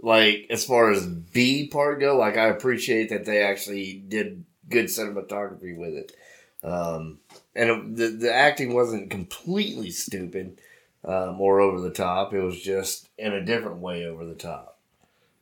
like 0.00 0.46
as 0.50 0.64
far 0.64 0.90
as 0.90 1.06
B 1.06 1.66
part 1.66 2.00
go. 2.00 2.16
Like 2.16 2.36
I 2.36 2.46
appreciate 2.46 3.10
that 3.10 3.24
they 3.24 3.42
actually 3.42 3.94
did 3.94 4.44
good 4.68 4.86
cinematography 4.86 5.76
with 5.76 5.94
it, 5.94 6.16
um, 6.62 7.18
and 7.56 7.70
it, 7.70 7.96
the 7.96 8.06
the 8.08 8.34
acting 8.34 8.72
wasn't 8.72 9.10
completely 9.10 9.90
stupid 9.90 10.60
um, 11.04 11.40
or 11.40 11.60
over 11.60 11.80
the 11.80 11.90
top. 11.90 12.32
It 12.32 12.40
was 12.40 12.60
just 12.60 13.08
in 13.18 13.32
a 13.32 13.44
different 13.44 13.78
way 13.78 14.06
over 14.06 14.24
the 14.24 14.34
top. 14.34 14.78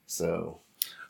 So 0.07 0.61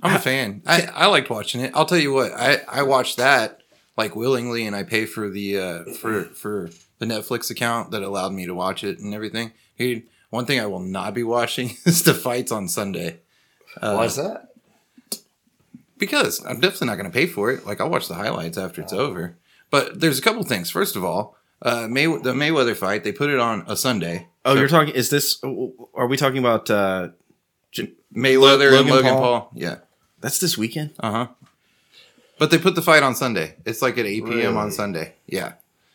I'm 0.03 0.17
a 0.17 0.19
fan. 0.19 0.63
I, 0.67 0.89
I 0.93 1.07
liked 1.07 1.31
watching 1.31 1.61
it. 1.61 1.73
I'll 1.75 1.87
tell 1.87 1.99
you 1.99 2.13
what, 2.13 2.33
I, 2.33 2.61
I 2.69 2.83
watched 2.83 3.19
that 3.19 3.61
like 3.97 4.15
willingly 4.17 4.67
and 4.67 4.75
I 4.77 4.83
pay 4.83 5.07
for 5.07 5.29
the 5.31 5.59
uh 5.59 5.85
for 5.95 6.25
for 6.25 6.71
the 6.99 7.07
Netflix 7.07 7.51
account 7.51 7.91
that 7.91 8.03
allowed 8.03 8.33
me 8.33 8.47
to 8.47 8.55
watch 8.55 8.85
it 8.85 8.99
and 8.99 9.15
everything. 9.15 9.53
Dude, 9.79 10.05
one 10.31 10.47
thing 10.47 10.61
I 10.61 10.67
will 10.67 10.81
not 10.81 11.15
be 11.15 11.23
watching 11.23 11.77
is 11.85 12.03
the 12.03 12.15
fights 12.15 12.53
on 12.53 12.69
Sunday. 12.69 13.21
Uh, 13.83 14.01
is 14.07 14.17
that? 14.17 14.49
Because 15.99 16.45
I'm 16.45 16.61
definitely 16.61 16.89
not 16.89 16.97
gonna 16.97 17.11
pay 17.11 17.27
for 17.27 17.51
it. 17.51 17.67
Like 17.67 17.81
I'll 17.81 17.91
watch 17.91 18.09
the 18.09 18.15
highlights 18.15 18.59
after 18.59 18.83
it's 18.83 18.93
over. 18.93 19.37
But 19.71 20.01
there's 20.01 20.19
a 20.19 20.23
couple 20.23 20.43
things. 20.45 20.71
First 20.71 20.95
of 20.97 21.05
all, 21.05 21.37
uh 21.63 21.87
May 21.89 22.07
the 22.07 22.33
Mayweather 22.35 22.77
fight, 22.77 23.03
they 23.05 23.13
put 23.13 23.31
it 23.31 23.39
on 23.39 23.65
a 23.67 23.77
Sunday. 23.77 24.29
Oh, 24.45 24.55
So 24.55 24.61
you're 24.61 24.69
talking. 24.69 24.95
Is 24.95 25.11
this? 25.11 25.43
Are 25.43 26.07
we 26.07 26.17
talking 26.17 26.39
about? 26.39 26.71
uh 26.71 27.09
Mayweather 28.15 28.71
Logan 28.73 28.79
and 28.81 28.89
Logan 28.91 29.13
Paul? 29.13 29.21
Paul. 29.21 29.51
Yeah. 29.55 29.77
That's 30.21 30.39
this 30.39 30.57
weekend. 30.57 30.95
Uh 31.01 31.11
huh. 31.11 31.27
But 32.39 32.51
they 32.51 32.59
put 32.59 32.75
the 32.75 32.83
fight 32.83 33.03
on 33.03 33.15
Sunday. 33.15 33.57
It's 33.65 33.81
like 33.83 33.97
at 33.99 34.07
8 34.07 34.27
p.m. 34.27 34.57
on 34.57 34.71
Sunday. 34.71 35.15
Yeah. 35.27 35.55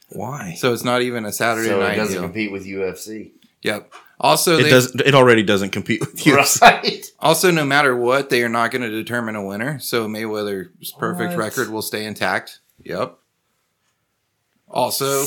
Why? 0.10 0.56
So 0.58 0.74
it's 0.74 0.84
not 0.84 1.02
even 1.02 1.24
a 1.26 1.32
Saturday 1.32 1.70
So 1.70 1.80
night 1.80 1.94
it 1.94 1.98
doesn't 1.98 2.14
deal. 2.16 2.24
compete 2.24 2.52
with 2.52 2.66
UFC, 2.66 3.32
Yep. 3.64 3.94
Also, 4.20 4.58
it 4.60 4.64
they, 4.64 4.70
does. 4.70 4.94
It 4.96 5.16
already 5.16 5.42
doesn't 5.44 5.70
compete 5.72 6.00
with 6.02 6.26
you. 6.28 6.38
right? 6.62 7.06
also 7.20 7.50
no 7.52 7.64
matter 7.66 7.96
what, 7.96 8.30
they 8.30 8.44
are 8.44 8.50
not 8.50 8.70
going 8.72 8.82
to 8.84 8.90
determine 8.90 9.36
a 9.36 9.44
winner. 9.44 9.80
So 9.80 10.08
Mayweather's 10.08 10.92
perfect 10.92 11.32
What? 11.32 11.38
record 11.40 11.70
will 11.70 11.82
stay 11.82 12.06
intact. 12.06 12.60
Yep. 12.84 13.18
Also, 14.70 15.24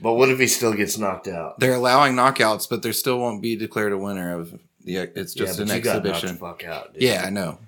But 0.00 0.14
what 0.14 0.28
if 0.28 0.38
he 0.38 0.46
still 0.46 0.74
gets 0.74 0.98
knocked 0.98 1.28
out? 1.28 1.58
they're 1.60 1.74
allowing 1.74 2.14
knockouts, 2.14 2.68
but 2.68 2.82
there 2.82 2.92
still 2.92 3.18
won't 3.18 3.42
be 3.42 3.56
declared 3.56 3.92
a 3.92 3.98
winner 3.98 4.38
of 4.38 4.58
the. 4.84 4.96
It's 4.96 5.34
just 5.34 5.58
yeah, 5.58 5.62
an 5.62 5.68
but 5.68 5.76
you 5.76 5.82
got 5.82 5.92
knocked 5.94 6.02
the 6.04 6.10
exhibition. 6.10 6.36
fuck 6.38 6.64
out. 6.64 6.94
Dude. 6.94 7.02
Yeah, 7.02 7.22
I 7.26 7.30
know. 7.30 7.58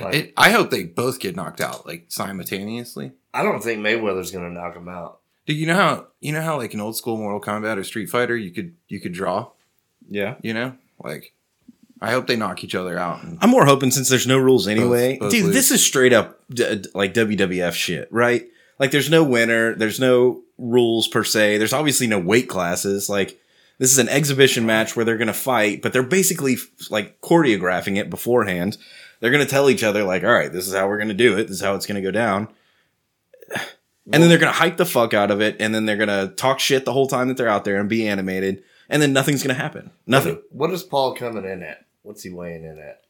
Like, 0.00 0.14
It, 0.14 0.32
I 0.36 0.50
hope 0.50 0.70
they 0.70 0.84
both 0.84 1.20
get 1.20 1.36
knocked 1.36 1.60
out 1.60 1.86
like 1.86 2.06
simultaneously. 2.08 3.12
I 3.32 3.42
don't 3.42 3.62
think 3.62 3.80
Mayweather's 3.80 4.30
gonna 4.30 4.50
knock 4.50 4.76
him 4.76 4.88
out. 4.88 5.20
Do 5.46 5.54
you 5.54 5.66
know 5.66 5.74
how 5.74 6.06
you 6.20 6.32
know 6.32 6.42
how 6.42 6.56
like 6.56 6.74
an 6.74 6.80
old 6.80 6.96
school 6.96 7.16
Mortal 7.16 7.40
Kombat 7.40 7.76
or 7.76 7.84
Street 7.84 8.08
Fighter 8.08 8.36
you 8.36 8.50
could 8.50 8.74
you 8.88 9.00
could 9.00 9.12
draw? 9.12 9.48
Yeah. 10.08 10.36
You 10.42 10.54
know, 10.54 10.74
like 11.02 11.32
I 12.00 12.10
hope 12.10 12.26
they 12.26 12.36
knock 12.36 12.64
each 12.64 12.74
other 12.74 12.98
out. 12.98 13.20
I'm 13.40 13.50
more 13.50 13.66
hoping 13.66 13.90
since 13.90 14.08
there's 14.08 14.26
no 14.26 14.38
rules 14.38 14.66
anyway. 14.68 15.18
both 15.18 15.30
Dude, 15.30 15.44
lose. 15.46 15.54
this 15.54 15.70
is 15.70 15.82
straight 15.84 16.12
up 16.12 16.40
d- 16.50 16.76
d- 16.76 16.88
like 16.94 17.14
WWF 17.14 17.72
shit, 17.72 18.08
right? 18.10 18.46
Like 18.78 18.90
there's 18.90 19.10
no 19.10 19.22
winner, 19.22 19.74
there's 19.74 20.00
no 20.00 20.42
rules 20.58 21.08
per 21.08 21.24
se. 21.24 21.58
There's 21.58 21.72
obviously 21.72 22.06
no 22.06 22.18
weight 22.18 22.48
classes. 22.48 23.08
Like 23.08 23.38
this 23.78 23.90
is 23.92 23.98
an 23.98 24.08
exhibition 24.08 24.66
match 24.66 24.94
where 24.96 25.04
they're 25.04 25.16
going 25.16 25.26
to 25.28 25.32
fight, 25.32 25.82
but 25.82 25.92
they're 25.92 26.02
basically 26.02 26.56
like 26.90 27.20
choreographing 27.20 27.96
it 27.96 28.10
beforehand. 28.10 28.76
They're 29.24 29.32
going 29.32 29.42
to 29.42 29.50
tell 29.50 29.70
each 29.70 29.82
other 29.82 30.04
like, 30.04 30.22
"All 30.22 30.30
right, 30.30 30.52
this 30.52 30.68
is 30.68 30.74
how 30.74 30.86
we're 30.86 30.98
going 30.98 31.08
to 31.08 31.14
do 31.14 31.38
it. 31.38 31.44
This 31.44 31.56
is 31.56 31.62
how 31.62 31.74
it's 31.76 31.86
going 31.86 31.96
to 31.96 32.06
go 32.06 32.10
down." 32.10 32.48
And 34.12 34.22
then 34.22 34.28
they're 34.28 34.36
going 34.36 34.52
to 34.52 34.58
hype 34.58 34.76
the 34.76 34.84
fuck 34.84 35.14
out 35.14 35.30
of 35.30 35.40
it 35.40 35.56
and 35.60 35.74
then 35.74 35.86
they're 35.86 35.96
going 35.96 36.10
to 36.10 36.34
talk 36.34 36.60
shit 36.60 36.84
the 36.84 36.92
whole 36.92 37.06
time 37.06 37.28
that 37.28 37.38
they're 37.38 37.48
out 37.48 37.64
there 37.64 37.80
and 37.80 37.88
be 37.88 38.06
animated 38.06 38.62
and 38.90 39.00
then 39.00 39.14
nothing's 39.14 39.42
going 39.42 39.56
to 39.56 39.62
happen. 39.62 39.92
Nothing. 40.06 40.42
What 40.50 40.70
is 40.72 40.82
Paul 40.82 41.14
coming 41.14 41.46
in 41.46 41.62
at? 41.62 41.86
What's 42.02 42.22
he 42.22 42.28
weighing 42.28 42.64
in 42.64 42.78
at? 42.78 43.00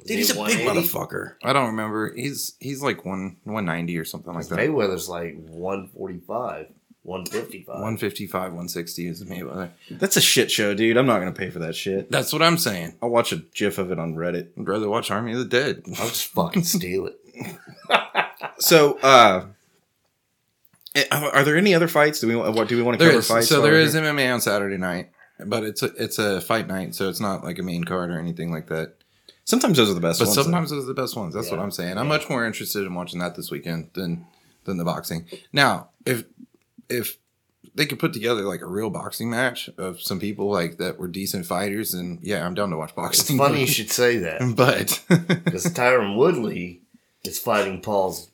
Is 0.00 0.06
Dude, 0.06 0.16
he's 0.16 0.30
a 0.30 0.34
big 0.34 0.66
180? 0.66 0.88
motherfucker. 0.88 1.34
I 1.44 1.52
don't 1.52 1.66
remember. 1.66 2.14
He's 2.14 2.54
he's 2.60 2.82
like 2.82 3.04
one 3.04 3.36
one 3.44 3.66
ninety 3.66 3.98
or 3.98 4.06
something 4.06 4.32
like 4.32 4.46
that. 4.46 4.58
Mayweather's 4.58 5.08
like 5.08 5.34
145, 5.36 6.68
155. 7.02 7.74
155, 7.74 8.42
160 8.42 9.06
is 9.08 9.24
Mayweather. 9.24 9.70
That's 9.90 10.16
a 10.16 10.20
shit 10.20 10.50
show, 10.50 10.74
dude. 10.74 10.96
I'm 10.96 11.06
not 11.06 11.20
gonna 11.20 11.32
pay 11.32 11.48
for 11.50 11.58
that 11.60 11.74
shit. 11.74 12.10
That's 12.10 12.32
what 12.32 12.42
I'm 12.42 12.58
saying. 12.58 12.96
I'll 13.02 13.08
watch 13.10 13.32
a 13.32 13.36
gif 13.54 13.78
of 13.78 13.90
it 13.90 13.98
on 13.98 14.14
Reddit. 14.14 14.48
I'd 14.58 14.68
rather 14.68 14.88
watch 14.88 15.10
Army 15.10 15.32
of 15.32 15.38
the 15.38 15.44
Dead. 15.44 15.82
I'll 15.98 16.08
just 16.08 16.26
fucking 16.26 16.64
steal 16.64 17.06
it. 17.06 17.18
So, 18.60 18.98
uh, 19.02 19.46
eh, 20.94 21.04
are 21.12 21.44
there 21.44 21.56
any 21.56 21.74
other 21.74 21.86
fights? 21.88 22.20
Do 22.20 22.26
we 22.28 22.34
what 22.36 22.66
do 22.68 22.76
we 22.76 22.82
want 22.82 22.98
to 22.98 23.04
There 23.04 23.10
cover 23.12 23.20
is 23.20 23.28
fights? 23.28 23.48
so 23.48 23.56
while 23.56 23.62
there 23.62 23.72
we're 23.72 23.80
is 23.80 23.92
here? 23.94 24.02
MMA 24.02 24.32
on 24.34 24.40
Saturday 24.40 24.76
night, 24.76 25.10
but 25.46 25.62
it's 25.64 25.82
a 25.82 25.86
it's 25.96 26.18
a 26.18 26.40
fight 26.40 26.66
night, 26.66 26.94
so 26.96 27.08
it's 27.08 27.20
not 27.20 27.44
like 27.44 27.58
a 27.58 27.62
main 27.62 27.84
card 27.84 28.10
or 28.10 28.18
anything 28.18 28.50
like 28.50 28.66
that. 28.68 28.94
Sometimes 29.44 29.76
those 29.76 29.90
are 29.90 29.94
the 29.94 30.00
best 30.00 30.18
But 30.18 30.26
ones. 30.26 30.36
though. 30.36 30.42
sometimes 30.42 30.70
those 30.70 30.84
are 30.84 30.88
the 30.88 30.94
best 31.00 31.16
ones. 31.16 31.34
That's 31.34 31.50
what 31.50 31.60
I'm 31.60 31.70
saying. 31.70 31.98
I'm 31.98 32.08
much 32.08 32.28
more 32.28 32.44
interested 32.44 32.84
in 32.84 32.94
watching 32.94 33.20
that 33.20 33.36
this 33.36 33.50
weekend 33.50 33.90
than 33.94 34.26
than 34.64 34.76
the 34.76 34.84
boxing. 34.84 35.26
Now, 35.52 35.90
if 36.04 36.24
if 36.88 37.18
they 37.74 37.86
could 37.86 37.98
put 37.98 38.12
together 38.12 38.42
like 38.42 38.60
a 38.62 38.66
real 38.66 38.90
boxing 38.90 39.30
match 39.30 39.68
of 39.78 40.00
some 40.00 40.18
people 40.20 40.50
like 40.50 40.78
that 40.78 40.98
were 40.98 41.08
decent 41.08 41.44
fighters, 41.46 41.92
and 41.94 42.18
yeah, 42.22 42.44
I'm 42.46 42.54
down 42.54 42.70
to 42.70 42.76
watch 42.76 42.90
It's 42.90 42.96
boxing. 42.96 43.38
funny 43.38 43.60
you 43.60 43.66
should 43.78 43.90
say 43.90 44.18
that 44.18 44.40
but 44.56 45.02
because 45.44 45.64
Tyron 45.66 46.16
Woodley 46.16 46.82
is 47.24 47.38
fighting 47.38 47.80
Paul's 47.80 48.30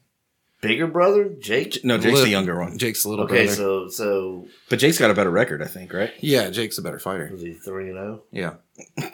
bigger 0.61 0.87
brother, 0.87 1.29
Jake. 1.29 1.85
no, 1.85 1.99
Jake's 1.99 2.19
Li- 2.21 2.25
the 2.25 2.31
younger 2.31 2.59
one, 2.59 2.79
Jake's 2.79 3.05
a 3.05 3.09
little 3.09 3.25
Okay, 3.27 3.45
brother. 3.47 3.57
so 3.57 3.89
so 3.89 4.47
but 4.71 4.79
Jake's 4.79 4.99
got 4.99 5.11
a 5.11 5.15
better 5.15 5.31
record, 5.31 5.63
I 5.63 5.67
think, 5.67 5.93
right? 5.93 6.13
yeah, 6.21 6.49
Jake's 6.51 6.79
a 6.79 6.83
better 6.83 6.99
fighter. 6.99 7.29
was 7.33 7.43
he 7.43 7.53
three 7.55 7.91
and 7.91 7.99
oh? 7.99 8.23
zero? 8.33 8.59
Yeah. 8.99 9.09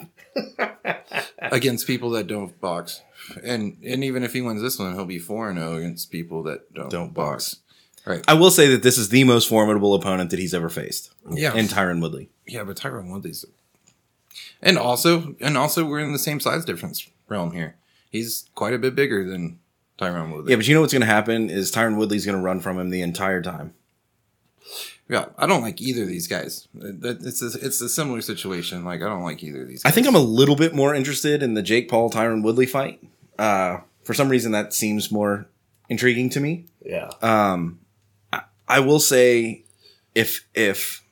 against 1.40 1.86
people 1.86 2.10
that 2.10 2.26
don't 2.26 2.58
box, 2.60 3.02
and 3.42 3.76
and 3.84 4.04
even 4.04 4.22
if 4.22 4.32
he 4.32 4.40
wins 4.42 4.62
this 4.62 4.78
one, 4.78 4.94
he'll 4.94 5.04
be 5.04 5.18
four 5.18 5.48
and 5.48 5.58
zero 5.58 5.76
against 5.76 6.10
people 6.10 6.42
that 6.44 6.72
don't, 6.72 6.90
Don't 6.90 7.14
box. 7.14 7.56
Right. 8.06 8.24
I 8.26 8.34
will 8.34 8.50
say 8.50 8.68
that 8.68 8.82
this 8.82 8.96
is 8.98 9.10
the 9.10 9.24
most 9.24 9.48
formidable 9.48 9.94
opponent 9.94 10.30
that 10.30 10.38
he's 10.38 10.54
ever 10.54 10.68
faced, 10.68 11.10
Yeah. 11.30 11.54
in 11.54 11.66
Tyron 11.66 12.00
Woodley. 12.00 12.30
yeah, 12.46 12.64
but 12.64 12.76
Tyron 12.76 13.10
Woodley's, 13.12 13.44
and 14.62 14.78
also 14.78 15.34
and 15.40 15.56
also 15.58 15.84
we're 15.84 16.00
in 16.00 16.12
the 16.12 16.18
same 16.18 16.40
size 16.40 16.64
difference 16.64 17.06
realm 17.28 17.52
here. 17.52 17.76
He's 18.10 18.48
quite 18.54 18.74
a 18.74 18.78
bit 18.78 18.94
bigger 18.94 19.24
than 19.28 19.58
Tyron 19.98 20.32
Woodley. 20.32 20.50
Yeah, 20.50 20.56
but 20.56 20.66
you 20.66 20.74
know 20.74 20.80
what's 20.80 20.92
going 20.92 21.00
to 21.02 21.06
happen 21.06 21.50
is 21.50 21.70
Tyron 21.70 21.96
Woodley's 21.96 22.24
going 22.26 22.36
to 22.38 22.42
run 22.42 22.60
from 22.60 22.78
him 22.78 22.90
the 22.90 23.02
entire 23.02 23.42
time. 23.42 23.74
Yeah, 25.08 25.26
I 25.36 25.46
don't 25.46 25.62
like 25.62 25.80
either 25.80 26.02
of 26.02 26.08
these 26.08 26.26
guys. 26.28 26.68
It's 26.74 27.42
a, 27.42 27.58
it's 27.66 27.80
a 27.80 27.88
similar 27.88 28.20
situation. 28.20 28.84
Like 28.84 29.02
I 29.02 29.06
don't 29.08 29.24
like 29.24 29.42
either 29.42 29.62
of 29.62 29.68
these. 29.68 29.82
Guys. 29.82 29.90
I 29.90 29.94
think 29.94 30.06
I'm 30.06 30.14
a 30.14 30.20
little 30.20 30.56
bit 30.56 30.74
more 30.74 30.94
interested 30.94 31.42
in 31.42 31.54
the 31.54 31.62
Jake 31.62 31.88
Paul 31.88 32.10
Tyron 32.10 32.42
Woodley 32.42 32.66
fight. 32.66 33.02
Uh, 33.38 33.78
for 34.04 34.14
some 34.14 34.28
reason, 34.28 34.52
that 34.52 34.72
seems 34.72 35.10
more 35.10 35.46
intriguing 35.88 36.30
to 36.30 36.40
me. 36.40 36.66
Yeah, 36.84 37.10
Um, 37.22 37.80
I, 38.76 38.80
will 38.80 39.00
say, 39.00 39.64
if 40.14 40.46
if 40.54 41.02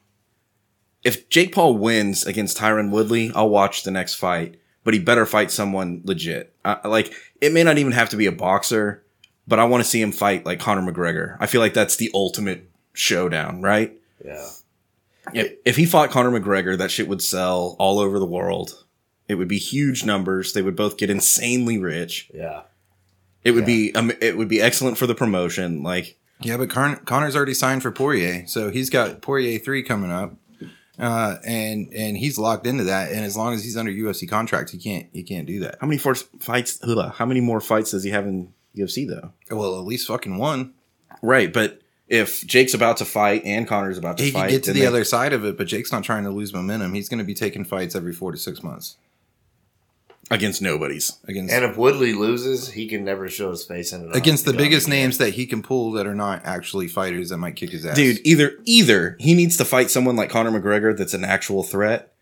if 1.04 1.28
Jake 1.28 1.54
Paul 1.54 1.76
wins 1.76 2.26
against 2.26 2.58
Tyron 2.58 2.90
Woodley, 2.90 3.32
I'll 3.34 3.50
watch 3.50 3.82
the 3.82 3.90
next 3.90 4.14
fight. 4.14 4.56
But 4.84 4.94
he 4.94 5.00
better 5.00 5.26
fight 5.26 5.50
someone 5.50 6.00
legit. 6.04 6.54
Like 6.84 7.12
it 7.40 7.52
may 7.52 7.62
not 7.62 7.78
even 7.78 7.92
have 7.92 8.08
to 8.10 8.16
be 8.16 8.26
a 8.26 8.32
boxer, 8.32 9.04
but 9.46 9.58
I 9.58 9.64
want 9.64 9.82
to 9.82 9.88
see 9.88 10.00
him 10.00 10.12
fight 10.12 10.46
like 10.46 10.60
Conor 10.60 10.90
McGregor. 10.90 11.36
I 11.40 11.46
feel 11.46 11.60
like 11.60 11.74
that's 11.74 11.96
the 11.96 12.10
ultimate 12.14 12.70
showdown, 12.94 13.60
right? 13.60 13.98
yeah. 14.24 14.48
If, 15.42 15.52
if 15.64 15.76
he 15.76 15.84
fought 15.84 16.10
Conor 16.10 16.38
McGregor, 16.38 16.78
that 16.78 16.90
shit 16.90 17.08
would 17.08 17.22
sell 17.22 17.76
all 17.78 17.98
over 17.98 18.18
the 18.18 18.26
world. 18.26 18.84
It 19.28 19.34
would 19.34 19.48
be 19.48 19.58
huge 19.58 20.04
numbers. 20.04 20.54
They 20.54 20.62
would 20.62 20.76
both 20.76 20.96
get 20.96 21.10
insanely 21.10 21.78
rich. 21.78 22.30
Yeah. 22.32 22.62
It 23.44 23.52
would 23.52 23.66
be 23.66 23.94
um, 23.94 24.10
it 24.20 24.36
would 24.36 24.48
be 24.48 24.60
excellent 24.60 24.98
for 24.98 25.06
the 25.06 25.14
promotion. 25.14 25.82
Like 25.82 26.18
Yeah, 26.40 26.56
but 26.56 26.70
Con- 26.70 26.96
Conor's 27.04 27.34
already 27.34 27.54
signed 27.54 27.82
for 27.82 27.90
Poirier, 27.90 28.44
so 28.46 28.70
he's 28.70 28.90
got 28.90 29.20
Poirier 29.22 29.58
three 29.58 29.82
coming 29.82 30.10
up, 30.12 30.34
uh, 30.98 31.36
and 31.44 31.92
and 31.92 32.16
he's 32.16 32.38
locked 32.38 32.66
into 32.66 32.84
that. 32.84 33.10
And 33.12 33.24
as 33.24 33.36
long 33.36 33.54
as 33.54 33.64
he's 33.64 33.76
under 33.76 33.90
UFC 33.92 34.28
contract, 34.28 34.70
he 34.70 34.78
can't 34.78 35.06
he 35.12 35.22
can't 35.22 35.46
do 35.46 35.60
that. 35.60 35.78
how 35.80 35.86
many 35.86 35.98
force 35.98 36.24
fights? 36.38 36.78
How 37.14 37.26
many 37.26 37.40
more 37.40 37.60
fights 37.60 37.90
does 37.90 38.04
he 38.04 38.10
have 38.10 38.26
in 38.26 38.52
UFC 38.76 39.06
though? 39.08 39.32
Well, 39.50 39.78
at 39.80 39.84
least 39.86 40.06
fucking 40.06 40.38
one. 40.38 40.74
Right, 41.22 41.52
but 41.52 41.80
if 42.06 42.46
Jake's 42.46 42.72
about 42.74 42.98
to 42.98 43.04
fight 43.04 43.42
and 43.44 43.66
Conor's 43.66 43.98
about 43.98 44.16
to 44.18 44.24
He 44.24 44.30
fight, 44.30 44.42
can 44.42 44.50
get 44.50 44.62
to 44.64 44.72
the 44.72 44.80
they- 44.80 44.86
other 44.86 45.04
side 45.04 45.32
of 45.32 45.44
it, 45.44 45.58
but 45.58 45.66
Jake's 45.66 45.90
not 45.92 46.04
trying 46.04 46.22
to 46.24 46.30
lose 46.30 46.54
momentum. 46.54 46.94
He's 46.94 47.08
going 47.08 47.18
to 47.18 47.24
be 47.24 47.34
taking 47.34 47.64
fights 47.64 47.94
every 47.96 48.12
four 48.12 48.30
to 48.32 48.38
six 48.38 48.62
months 48.62 48.96
against 50.30 50.60
nobody's. 50.62 51.18
against 51.26 51.52
And 51.52 51.64
if 51.64 51.76
Woodley 51.76 52.12
loses, 52.12 52.70
he 52.72 52.86
can 52.88 53.04
never 53.04 53.28
show 53.28 53.50
his 53.50 53.64
face 53.64 53.92
in 53.92 54.02
an 54.02 54.12
against 54.12 54.44
the 54.44 54.52
biggest 54.52 54.86
again. 54.86 54.98
names 55.00 55.18
that 55.18 55.34
he 55.34 55.46
can 55.46 55.62
pull 55.62 55.92
that 55.92 56.06
are 56.06 56.14
not 56.14 56.42
actually 56.44 56.88
fighters 56.88 57.30
that 57.30 57.38
might 57.38 57.56
kick 57.56 57.70
his 57.70 57.84
ass. 57.86 57.96
Dude, 57.96 58.20
either 58.24 58.52
either 58.64 59.16
he 59.20 59.34
needs 59.34 59.56
to 59.56 59.64
fight 59.64 59.90
someone 59.90 60.16
like 60.16 60.30
Conor 60.30 60.50
McGregor 60.50 60.96
that's 60.96 61.14
an 61.14 61.24
actual 61.24 61.62
threat, 61.62 62.12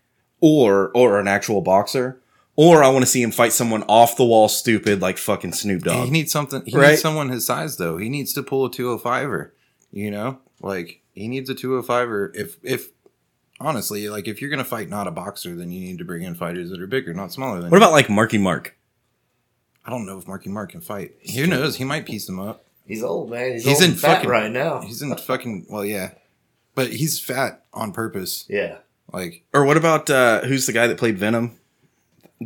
or 0.41 0.89
or 0.93 1.19
an 1.19 1.27
actual 1.27 1.61
boxer, 1.61 2.19
or 2.55 2.83
I 2.83 2.89
want 2.89 3.03
to 3.03 3.11
see 3.11 3.21
him 3.21 3.31
fight 3.31 3.53
someone 3.53 3.83
off 3.83 4.17
the 4.17 4.25
wall 4.25 4.47
stupid 4.49 5.01
like 5.01 5.17
fucking 5.17 5.53
Snoop 5.53 5.83
Dogg. 5.83 6.05
He 6.05 6.11
needs 6.11 6.31
something. 6.31 6.63
He 6.65 6.77
Right? 6.77 6.89
needs 6.91 7.01
someone 7.01 7.29
his 7.29 7.45
size 7.45 7.77
though. 7.77 7.97
He 7.97 8.09
needs 8.09 8.33
to 8.33 8.43
pull 8.43 8.65
a 8.65 8.69
205er. 8.71 9.51
You 9.91 10.11
know, 10.11 10.39
like 10.61 11.01
he 11.13 11.27
needs 11.27 11.49
a 11.49 11.55
205er. 11.55 12.35
If 12.35 12.57
if 12.61 12.89
honestly, 13.59 14.09
like 14.09 14.27
if 14.27 14.41
you're 14.41 14.49
gonna 14.49 14.63
fight 14.63 14.89
not 14.89 15.07
a 15.07 15.11
boxer, 15.11 15.55
then 15.55 15.71
you 15.71 15.79
need 15.81 15.97
to 15.99 16.05
bring 16.05 16.23
in 16.23 16.35
fighters 16.35 16.69
that 16.69 16.81
are 16.81 16.87
bigger, 16.87 17.13
not 17.13 17.31
smaller 17.31 17.59
than. 17.61 17.69
What 17.69 17.77
you. 17.77 17.83
about 17.83 17.91
like 17.93 18.09
Marky 18.09 18.37
Mark? 18.37 18.75
I 19.85 19.89
don't 19.89 20.05
know 20.05 20.17
if 20.17 20.27
Marky 20.27 20.49
Mark 20.49 20.71
can 20.71 20.81
fight. 20.81 21.15
Who 21.35 21.47
knows? 21.47 21.77
He 21.77 21.83
might 21.85 22.05
piece 22.05 22.27
him 22.27 22.39
up. 22.39 22.65
He's 22.85 23.03
old, 23.03 23.29
man. 23.29 23.53
He's, 23.53 23.65
He's 23.65 23.75
old 23.75 23.83
in 23.83 23.91
and 23.91 23.99
fat 23.99 24.15
fucking- 24.17 24.29
right 24.29 24.51
now. 24.51 24.81
He's 24.81 25.01
in 25.01 25.15
fucking 25.15 25.67
well, 25.69 25.85
yeah, 25.85 26.11
but 26.75 26.91
he's 26.93 27.19
fat 27.19 27.63
on 27.73 27.91
purpose. 27.93 28.45
Yeah. 28.49 28.77
Like 29.13 29.43
Or 29.53 29.63
what 29.65 29.77
about 29.77 30.09
uh 30.09 30.41
who's 30.41 30.65
the 30.65 30.73
guy 30.73 30.87
that 30.87 30.97
played 30.97 31.17
Venom? 31.17 31.57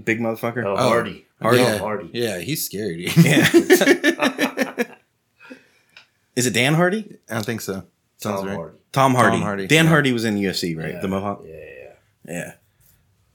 Big 0.04 0.20
motherfucker. 0.20 0.64
Oh, 0.66 0.76
Oh, 0.78 0.90
Hardy. 0.90 1.26
Hardy. 1.42 1.60
Oh, 1.60 1.64
yeah, 1.64 1.78
Hardy. 1.80 2.10
yeah, 2.14 2.38
he's 2.40 2.64
scary. 2.66 3.06
Dude. 3.08 3.26
Yeah. 3.26 4.84
Is 6.36 6.46
it 6.48 6.54
Dan 6.54 6.76
Hardy? 6.76 7.18
I 7.30 7.34
don't 7.34 7.46
think 7.46 7.62
so. 7.62 7.84
Sounds 8.18 8.40
Tom 8.42 8.46
right. 8.48 8.56
Hardy. 8.56 8.78
Tom 8.92 9.14
Hardy. 9.16 9.38
Tom 9.38 9.42
Hardy, 9.44 9.68
Dan 9.68 9.86
yeah. 9.86 9.90
Hardy 9.90 10.12
was 10.14 10.26
in 10.26 10.36
UFC, 10.36 10.78
right? 10.78 10.94
Yeah. 10.96 11.00
The 11.00 11.08
Mohawk. 11.08 11.44
Yeah, 11.46 11.54
yeah. 11.56 12.34
Yeah. 12.34 12.52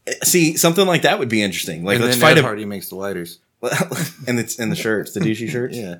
Eh, 0.06 0.12
See, 0.22 0.56
something 0.56 0.86
like 0.86 1.02
that 1.02 1.18
would 1.18 1.28
be 1.28 1.42
interesting. 1.42 1.84
Like, 1.84 1.96
and 1.96 2.04
let's 2.04 2.16
then 2.16 2.22
fight 2.22 2.36
Ed 2.38 2.40
a 2.40 2.42
Hardy 2.42 2.64
makes 2.64 2.88
the 2.90 2.96
lighters. 2.96 3.38
and 4.28 4.38
it's 4.38 4.58
in 4.58 4.68
the 4.70 4.76
shirts, 4.76 5.12
the 5.14 5.20
douchey 5.20 5.48
shirts. 5.48 5.76
Yeah, 5.76 5.96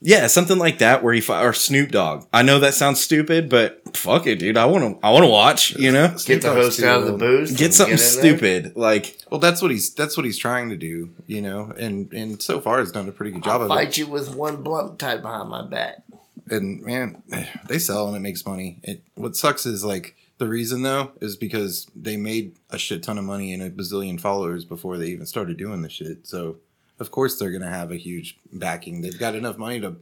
Yeah, 0.00 0.26
something 0.28 0.58
like 0.58 0.78
that 0.78 1.02
where 1.02 1.12
he 1.12 1.20
fi- 1.20 1.44
or 1.44 1.52
Snoop 1.52 1.90
Dogg. 1.90 2.24
I 2.32 2.42
know 2.42 2.60
that 2.60 2.74
sounds 2.74 3.00
stupid, 3.02 3.48
but 3.50 3.82
fuck 3.96 4.26
it, 4.26 4.38
dude. 4.38 4.56
I 4.56 4.64
want 4.66 5.00
to. 5.00 5.06
I 5.06 5.10
want 5.10 5.24
to 5.24 5.28
watch. 5.28 5.74
You 5.76 5.90
know, 5.90 6.14
Get 6.24 6.42
the 6.42 6.52
host 6.52 6.82
out 6.82 7.00
of 7.00 7.06
the 7.06 7.12
booth. 7.18 7.56
get 7.58 7.66
and 7.66 7.74
something 7.74 7.92
in 7.94 7.98
there. 7.98 8.06
stupid 8.06 8.76
like 8.76 9.18
well, 9.30 9.40
that's 9.40 9.60
what 9.60 9.70
he's 9.72 9.92
that's 9.92 10.16
what 10.16 10.24
he's 10.24 10.38
trying 10.38 10.70
to 10.70 10.76
do. 10.76 11.10
You 11.26 11.42
know, 11.42 11.72
and 11.76 12.10
and 12.12 12.40
so 12.40 12.60
far 12.60 12.78
has 12.78 12.92
done 12.92 13.08
a 13.08 13.12
pretty 13.12 13.32
good 13.32 13.42
job 13.42 13.60
I'll 13.60 13.66
of 13.66 13.70
it. 13.72 13.74
fight 13.74 13.98
you 13.98 14.06
with 14.06 14.34
one 14.34 14.62
blunt 14.62 14.98
tied 15.00 15.20
behind 15.20 15.50
my 15.50 15.66
back. 15.66 16.03
And 16.50 16.82
man, 16.82 17.22
they 17.68 17.78
sell 17.78 18.08
and 18.08 18.16
it 18.16 18.20
makes 18.20 18.44
money. 18.46 18.78
It 18.82 19.02
what 19.14 19.36
sucks 19.36 19.66
is 19.66 19.84
like 19.84 20.16
the 20.38 20.48
reason 20.48 20.82
though 20.82 21.12
is 21.20 21.36
because 21.36 21.86
they 21.94 22.16
made 22.16 22.56
a 22.70 22.78
shit 22.78 23.02
ton 23.02 23.18
of 23.18 23.24
money 23.24 23.52
and 23.52 23.62
a 23.62 23.70
bazillion 23.70 24.20
followers 24.20 24.64
before 24.64 24.98
they 24.98 25.06
even 25.06 25.26
started 25.26 25.56
doing 25.56 25.82
the 25.82 25.88
shit. 25.88 26.26
So 26.26 26.56
of 26.98 27.10
course 27.10 27.38
they're 27.38 27.52
gonna 27.52 27.70
have 27.70 27.90
a 27.90 27.96
huge 27.96 28.38
backing. 28.52 29.00
They've 29.00 29.18
got 29.18 29.34
enough 29.34 29.58
money 29.58 29.80
to 29.80 29.96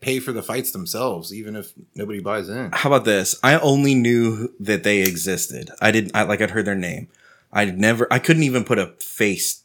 pay 0.00 0.18
for 0.20 0.32
the 0.32 0.42
fights 0.42 0.72
themselves, 0.72 1.32
even 1.32 1.56
if 1.56 1.72
nobody 1.94 2.20
buys 2.20 2.48
in. 2.48 2.70
how 2.72 2.90
about 2.90 3.04
this 3.04 3.38
i 3.42 3.58
only 3.60 3.94
knew 3.94 4.52
that 4.60 4.82
they 4.82 5.00
existed 5.00 5.70
i 5.80 5.90
didn't 5.90 6.14
I, 6.14 6.24
like 6.24 6.42
i'd 6.42 6.50
heard 6.50 6.66
their 6.66 6.74
name 6.74 7.08
i'd 7.52 7.78
never 7.78 8.06
i 8.12 8.18
couldn't 8.18 8.42
even 8.42 8.64
put 8.64 8.78
a 8.78 8.88
face 8.98 9.59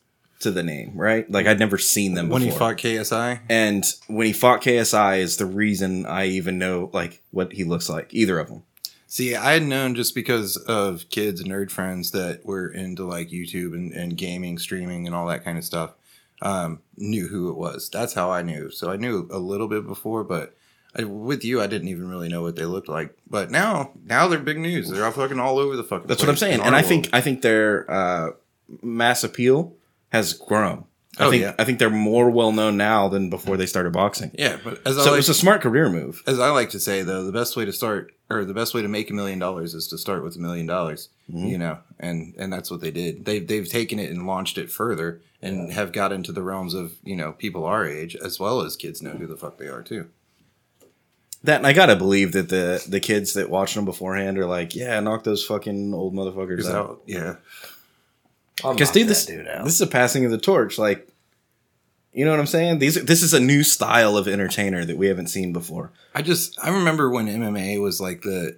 to 0.45 0.51
the 0.51 0.63
name 0.63 0.93
right 0.95 1.29
like 1.29 1.45
i'd 1.47 1.60
never 1.60 1.77
seen 1.77 2.13
them 2.13 2.29
When 2.29 2.41
he 2.41 2.51
fought 2.51 2.77
KSI, 2.77 3.41
and 3.49 3.84
when 4.08 4.25
he 4.27 4.34
fought 4.34 4.62
ksi 4.62 5.19
is 5.19 5.38
the 5.38 5.45
reason 5.45 6.05
i 6.05 6.25
even 6.25 6.58
know 6.58 6.89
like 6.93 7.21
what 7.31 7.51
he 7.53 7.63
looks 7.63 7.89
like 7.89 8.13
either 8.13 8.39
of 8.39 8.47
them 8.47 8.63
See, 9.08 9.34
I 9.34 9.53
had 9.53 9.63
known 9.63 9.95
just 9.95 10.13
because 10.13 10.58
of 10.58 11.08
kids 11.10 11.39
and 11.39 11.49
nerd 11.49 11.71
friends 11.71 12.12
that 12.12 12.45
were 12.45 12.67
into 12.67 13.05
like 13.05 13.29
YouTube 13.29 13.73
and, 13.73 13.93
and 13.93 14.17
gaming, 14.17 14.58
streaming, 14.58 15.05
and 15.05 15.15
all 15.15 15.27
that 15.27 15.45
kind 15.45 15.58
of 15.58 15.63
stuff. 15.63 15.93
Um, 16.41 16.81
knew 16.97 17.27
who 17.29 17.49
it 17.49 17.55
was. 17.55 17.89
That's 17.89 18.13
how 18.13 18.29
I 18.31 18.41
knew. 18.41 18.69
So 18.71 18.91
I 18.91 18.97
knew 18.97 19.29
a 19.31 19.39
little 19.39 19.69
bit 19.69 19.88
before, 19.88 20.25
but 20.25 20.58
I, 20.97 21.05
with 21.05 21.45
you, 21.45 21.62
I 21.62 21.67
didn't 21.67 21.88
even 21.88 22.10
really 22.10 22.27
know 22.27 22.41
what 22.41 22.58
they 22.58 22.65
looked 22.65 22.89
like. 22.89 23.15
But 23.29 23.51
now, 23.51 23.91
now 24.03 24.27
they're 24.27 24.39
big 24.39 24.60
news. 24.60 24.89
They're 24.89 25.05
all 25.05 25.12
fucking 25.12 25.39
all 25.39 25.60
over 25.60 25.77
the 25.77 25.84
fucking. 25.86 26.08
that's 26.08 26.21
what 26.21 26.29
i'm 26.29 26.36
saying 26.36 26.60
and 26.60 26.75
i 26.75 26.81
think 26.81 27.08
i 27.13 27.21
think 27.21 27.41
their 27.41 27.89
uh 27.89 28.31
mass 28.81 29.23
appeal 29.23 29.73
has 30.15 30.34
grown 30.34 30.80
i 31.17 31.25
Oh, 31.25 31.30
think 31.32 31.43
yeah. 31.43 31.54
i 31.58 31.63
think 31.63 31.80
they're 31.80 31.89
more 32.12 32.30
well 32.30 32.51
known 32.51 32.75
now 32.78 33.08
than 33.08 33.30
before 33.30 33.56
they 33.58 33.65
started 33.65 33.93
boxing 33.93 34.32
yeah. 34.38 34.58
But 34.63 34.82
as 34.86 34.97
I 34.97 35.04
so 35.04 35.12
like, 35.12 35.19
it's 35.19 35.30
a 35.30 35.34
smart 35.43 35.62
career 35.62 35.88
move 35.89 36.21
as 36.28 36.39
I 36.39 36.49
like 36.49 36.69
to 36.71 36.80
say 36.80 37.04
though, 37.04 37.23
the 37.23 37.32
best 37.32 37.56
way 37.58 37.63
to 37.65 37.71
start 37.73 38.12
or 38.30 38.43
the 38.43 38.54
best 38.56 38.73
way 38.73 38.82
to 38.82 38.88
make 38.88 39.10
a 39.12 39.13
million 39.13 39.39
dollars 39.39 39.73
is 39.75 39.88
to 39.89 39.97
start 39.97 40.23
with 40.23 40.36
a 40.36 40.39
million 40.39 40.65
dollars. 40.65 41.10
Mm-hmm. 41.30 41.45
You 41.51 41.58
know, 41.60 41.78
and 41.99 42.34
and 42.38 42.51
that's 42.51 42.69
what 42.71 42.82
they 42.82 42.91
did. 42.91 43.23
They 43.25 43.39
they've 43.39 43.69
taken 43.80 43.97
it 43.99 44.10
and 44.12 44.25
launched 44.28 44.58
it 44.58 44.71
further 44.71 45.21
and 45.41 45.71
have 45.73 45.91
got 45.91 46.12
into 46.12 46.32
the 46.32 46.41
realms 46.41 46.73
of 46.73 46.95
you 47.04 47.15
know 47.15 47.32
people 47.34 47.63
our 47.65 47.86
age 47.88 48.15
as 48.28 48.39
well 48.39 48.62
as 48.62 48.75
kids 48.75 49.01
know 49.01 49.12
who 49.12 49.28
the 49.28 49.38
fuck 49.38 49.58
they 49.58 49.67
are 49.67 49.84
too. 49.84 50.04
That 51.43 51.58
and 51.58 51.67
I 51.67 51.73
gotta 51.73 51.95
believe 51.95 52.32
that 52.34 52.49
the 52.49 52.84
the 52.89 52.99
kids 52.99 53.34
that 53.34 53.49
watched 53.49 53.75
them 53.75 53.86
beforehand 53.86 54.38
are 54.39 54.47
like, 54.47 54.75
yeah, 54.75 54.99
knock 54.99 55.23
those 55.23 55.45
fucking 55.45 55.93
old 55.93 56.13
motherfuckers 56.13 56.60
Is 56.60 56.69
out. 56.69 57.01
yeah, 57.06 57.36
Because 58.58 58.91
dude, 58.91 59.08
this 59.08 59.26
this 59.26 59.74
is 59.74 59.82
a 59.82 59.88
passing 59.88 60.26
of 60.26 60.32
the 60.32 60.38
torch. 60.38 60.78
Like, 60.78 61.10
you 62.13 62.26
know 62.26 62.32
what 62.32 62.39
I'm 62.39 62.48
saying? 62.48 62.80
These 62.80 63.04
this 63.04 63.22
is 63.22 63.34
a 63.34 63.39
new 63.39 63.63
style 63.63 64.18
of 64.18 64.28
entertainer 64.28 64.86
that 64.86 64.98
we 64.98 65.08
haven't 65.08 65.28
seen 65.28 65.54
before. 65.54 65.91
I 66.13 66.22
just 66.22 66.58
I 66.63 66.70
remember 66.70 67.10
when 67.10 67.28
MMA 67.28 67.82
was 67.82 68.00
like 68.00 68.22
the 68.22 68.58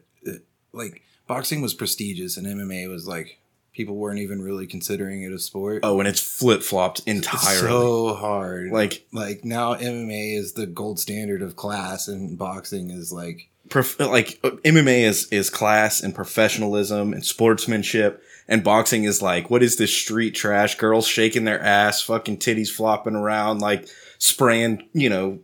like 0.71 1.01
boxing 1.27 1.61
was 1.61 1.73
prestigious 1.73 2.37
and 2.37 2.47
MMA 2.47 2.89
was 2.89 3.07
like 3.07 3.39
people 3.73 3.95
weren't 3.95 4.19
even 4.19 4.41
really 4.41 4.65
considering 4.65 5.21
it 5.21 5.31
a 5.31 5.37
sport. 5.39 5.81
Oh, 5.83 5.99
and 5.99 6.07
it's 6.07 6.19
flip 6.19 6.63
flopped 6.63 7.01
entirely. 7.05 7.59
so 7.59 8.15
hard. 8.15 8.71
like, 8.71 9.05
like 9.11 9.45
now 9.45 9.75
MMA 9.75 10.35
is 10.35 10.53
the 10.53 10.65
gold 10.65 10.99
standard 10.99 11.43
of 11.43 11.55
class 11.55 12.07
and 12.07 12.37
boxing 12.39 12.89
is 12.89 13.13
like 13.13 13.49
prof- 13.69 13.99
like 13.99 14.39
MMA 14.41 15.03
is 15.03 15.27
is 15.31 15.49
class 15.49 16.01
and 16.01 16.15
professionalism 16.15 17.13
and 17.13 17.23
sportsmanship, 17.23 18.23
and 18.47 18.63
boxing 18.63 19.03
is 19.03 19.21
like, 19.21 19.49
what 19.49 19.63
is 19.63 19.75
this 19.77 19.93
street 19.93 20.31
trash? 20.31 20.75
Girls 20.75 21.07
shaking 21.07 21.43
their 21.45 21.61
ass, 21.61 22.01
fucking 22.01 22.37
titties 22.37 22.69
flopping 22.69 23.15
around, 23.15 23.59
like 23.59 23.87
spraying, 24.19 24.87
you 24.93 25.09
know, 25.09 25.39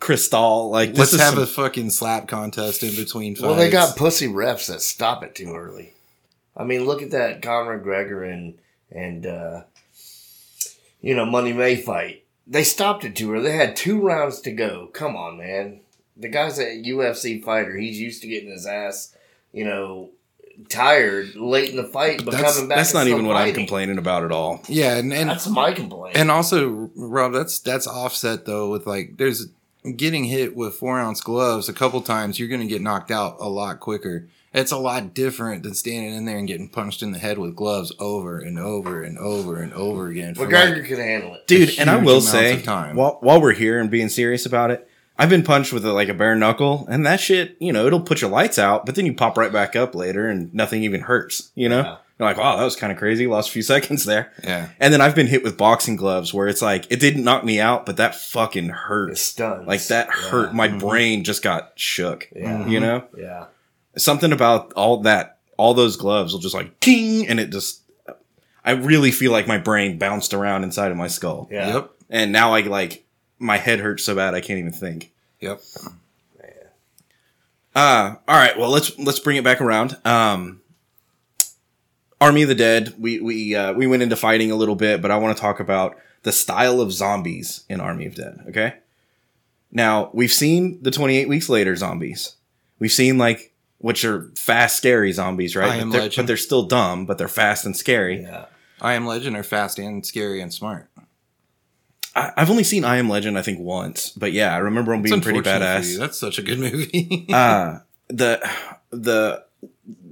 crystal. 0.00 0.70
Like, 0.70 0.90
this 0.90 0.98
let's 0.98 1.12
is 1.14 1.20
have 1.20 1.34
some- 1.34 1.42
a 1.42 1.46
fucking 1.46 1.90
slap 1.90 2.28
contest 2.28 2.82
in 2.82 2.94
between 2.94 3.34
fights. 3.34 3.42
Well, 3.42 3.54
they 3.54 3.70
got 3.70 3.96
pussy 3.96 4.28
refs 4.28 4.68
that 4.68 4.80
stop 4.82 5.22
it 5.22 5.34
too 5.34 5.54
early. 5.54 5.92
I 6.56 6.64
mean, 6.64 6.84
look 6.84 7.02
at 7.02 7.10
that 7.10 7.42
Conor 7.42 7.78
McGregor 7.80 8.32
and 8.32 8.54
and 8.90 9.26
uh, 9.26 9.62
you 11.00 11.14
know 11.14 11.26
Money 11.26 11.52
May 11.52 11.76
fight. 11.76 12.24
They 12.46 12.64
stopped 12.64 13.04
it 13.04 13.16
too 13.16 13.32
early. 13.32 13.44
They 13.50 13.56
had 13.56 13.76
two 13.76 14.00
rounds 14.00 14.40
to 14.42 14.52
go. 14.52 14.86
Come 14.92 15.16
on, 15.16 15.36
man. 15.38 15.80
The 16.16 16.28
guy's 16.28 16.58
a 16.58 16.64
UFC 16.82 17.42
fighter. 17.42 17.76
He's 17.76 18.00
used 18.00 18.22
to 18.22 18.28
getting 18.28 18.50
his 18.50 18.64
ass, 18.66 19.14
you 19.52 19.64
know, 19.64 20.10
tired 20.68 21.34
late 21.36 21.70
in 21.70 21.76
the 21.76 21.84
fight, 21.84 22.24
but 22.24 22.32
That's- 22.32 22.54
coming 22.54 22.68
back. 22.68 22.78
that's 22.78 22.94
not 22.94 23.06
even 23.06 23.26
what 23.26 23.36
I'm 23.36 23.54
complaining 23.54 23.98
about 23.98 24.24
at 24.24 24.32
all. 24.32 24.62
yeah, 24.68 24.96
and 24.96 25.12
and, 25.12 25.30
That's 25.30 25.46
my 25.48 25.72
complaint. 25.72 26.16
and 26.16 26.30
also 26.30 26.90
Rob, 26.96 27.32
that's 27.32 27.58
that's 27.60 27.86
offset 27.86 28.44
though 28.46 28.70
with 28.70 28.86
like 28.86 29.16
there's 29.16 29.46
getting 29.96 30.24
hit 30.24 30.56
with 30.56 30.74
four 30.74 30.98
ounce 30.98 31.20
gloves 31.20 31.68
a 31.68 31.72
couple 31.72 32.00
times. 32.00 32.38
You're 32.38 32.48
gonna 32.48 32.66
get 32.66 32.82
knocked 32.82 33.10
out 33.10 33.36
a 33.40 33.48
lot 33.48 33.80
quicker. 33.80 34.26
It's 34.52 34.72
a 34.72 34.78
lot 34.78 35.12
different 35.12 35.64
than 35.64 35.74
standing 35.74 36.14
in 36.14 36.24
there 36.24 36.38
and 36.38 36.48
getting 36.48 36.70
punched 36.70 37.02
in 37.02 37.12
the 37.12 37.18
head 37.18 37.36
with 37.38 37.54
gloves 37.54 37.92
over 37.98 38.38
and 38.38 38.58
over 38.58 39.02
and 39.02 39.18
over 39.18 39.60
and 39.60 39.72
over 39.74 40.08
again. 40.08 40.34
for, 40.34 40.46
McGregor 40.46 40.78
like, 40.78 40.86
could 40.88 40.98
handle 40.98 41.34
it. 41.34 41.46
dude 41.46 41.78
and 41.78 41.90
i 41.90 41.96
will 41.96 42.22
say 42.22 42.56
while, 42.94 43.18
while 43.20 43.38
we're 43.40 43.52
here 43.52 43.78
and 43.78 43.90
being 43.90 44.08
serious 44.08 44.46
about 44.46 44.70
it 44.70 44.88
i've 45.18 45.28
been 45.30 45.42
punched 45.42 45.72
with 45.72 45.84
a, 45.84 45.92
like 45.92 46.08
a 46.08 46.14
bare 46.14 46.34
knuckle 46.34 46.86
and 46.90 47.04
that 47.06 47.20
shit 47.20 47.56
you 47.60 47.72
know 47.72 47.86
it'll 47.86 48.00
put 48.00 48.20
your 48.20 48.30
lights 48.30 48.58
out 48.58 48.84
but 48.86 48.94
then 48.94 49.06
you 49.06 49.14
pop 49.14 49.36
right 49.36 49.52
back 49.52 49.74
up 49.76 49.94
later 49.94 50.28
and 50.28 50.52
nothing 50.54 50.82
even 50.82 51.00
hurts 51.02 51.50
you 51.54 51.68
know 51.68 51.82
Yeah. 51.82 51.96
you're 52.18 52.28
like 52.28 52.36
wow 52.36 52.56
that 52.56 52.64
was 52.64 52.76
kind 52.76 52.92
of 52.92 52.98
crazy 52.98 53.26
lost 53.26 53.48
a 53.48 53.52
few 53.52 53.62
seconds 53.74 54.04
there 54.04 54.32
yeah. 54.44 54.68
and 54.80 54.92
then 54.92 55.00
i've 55.00 55.14
been 55.14 55.26
hit 55.26 55.42
with 55.42 55.56
boxing 55.56 55.96
gloves 55.96 56.32
where 56.34 56.48
it's 56.48 56.62
like 56.62 56.86
it 56.90 57.00
didn't 57.00 57.24
knock 57.24 57.44
me 57.44 57.60
out 57.60 57.86
but 57.86 57.96
that 57.98 58.14
fucking 58.14 58.66
It 58.66 58.70
hurt 58.72 59.16
stuns. 59.18 59.66
like 59.66 59.84
that 59.86 60.06
Yeah. 60.08 60.28
hurt 60.30 60.54
my 60.54 60.68
Mhm. 60.68 60.80
brain 60.80 61.24
just 61.24 61.42
got 61.42 61.72
shook 61.76 62.28
Yeah. 62.34 62.66
you 62.66 62.80
know 62.80 63.04
Yeah. 63.16 63.46
something 63.96 64.32
about 64.32 64.72
all 64.74 64.98
that 65.02 65.38
all 65.56 65.72
those 65.74 65.96
gloves 65.96 66.32
will 66.32 66.40
just 66.40 66.54
like 66.54 66.80
king 66.80 67.26
and 67.26 67.40
it 67.40 67.50
just 67.50 67.80
i 68.64 68.72
really 68.72 69.10
feel 69.10 69.32
like 69.32 69.46
my 69.46 69.56
brain 69.58 69.96
bounced 69.96 70.34
around 70.34 70.64
inside 70.64 70.90
of 70.90 70.96
my 70.98 71.06
skull 71.08 71.48
Yeah. 71.50 71.74
Yep. 71.74 71.90
and 72.10 72.32
now 72.32 72.52
I 72.52 72.60
like 72.60 73.05
my 73.38 73.56
head 73.58 73.80
hurts 73.80 74.04
so 74.04 74.14
bad 74.14 74.34
I 74.34 74.40
can't 74.40 74.58
even 74.58 74.72
think. 74.72 75.12
Yep. 75.40 75.60
Uh 77.74 78.14
all 78.26 78.36
right, 78.36 78.58
well 78.58 78.70
let's 78.70 78.98
let's 78.98 79.20
bring 79.20 79.36
it 79.36 79.44
back 79.44 79.60
around. 79.60 79.96
Um 80.04 80.60
Army 82.20 82.42
of 82.42 82.48
the 82.48 82.54
Dead, 82.54 82.94
we 82.98 83.20
we 83.20 83.54
uh, 83.54 83.72
we 83.74 83.86
went 83.86 84.02
into 84.02 84.16
fighting 84.16 84.50
a 84.50 84.56
little 84.56 84.74
bit, 84.76 85.02
but 85.02 85.10
I 85.10 85.16
want 85.18 85.36
to 85.36 85.40
talk 85.40 85.60
about 85.60 85.96
the 86.22 86.32
style 86.32 86.80
of 86.80 86.92
zombies 86.92 87.64
in 87.68 87.80
Army 87.80 88.06
of 88.06 88.14
Dead, 88.14 88.38
okay? 88.48 88.74
Now, 89.70 90.10
we've 90.14 90.32
seen 90.32 90.82
the 90.82 90.90
28 90.90 91.28
weeks 91.28 91.48
later 91.50 91.76
zombies. 91.76 92.36
We've 92.78 92.92
seen 92.92 93.18
like 93.18 93.52
which 93.78 94.04
are 94.06 94.30
fast 94.36 94.76
scary 94.78 95.12
zombies, 95.12 95.54
right? 95.54 95.70
I 95.70 95.76
Am 95.76 95.90
but, 95.90 95.92
they're, 95.92 96.02
Legend. 96.02 96.22
but 96.22 96.26
they're 96.28 96.36
still 96.38 96.62
dumb, 96.62 97.04
but 97.04 97.18
they're 97.18 97.28
fast 97.28 97.66
and 97.66 97.76
scary. 97.76 98.22
Yeah. 98.22 98.46
I 98.80 98.94
am 98.94 99.06
Legend 99.06 99.36
are 99.36 99.42
fast 99.42 99.78
and 99.78 100.04
scary 100.04 100.40
and 100.40 100.52
smart. 100.52 100.88
I, 102.16 102.32
I've 102.38 102.50
only 102.50 102.64
seen 102.64 102.84
I 102.84 102.96
Am 102.96 103.08
Legend 103.08 103.38
I 103.38 103.42
think 103.42 103.60
once, 103.60 104.10
but 104.10 104.32
yeah, 104.32 104.54
I 104.54 104.58
remember 104.58 104.92
him 104.94 105.02
being 105.02 105.20
pretty 105.20 105.40
badass. 105.40 105.98
That's 105.98 106.18
such 106.18 106.38
a 106.38 106.42
good 106.42 106.58
movie. 106.58 107.26
uh 107.32 107.78
the 108.08 108.50
the 108.90 109.44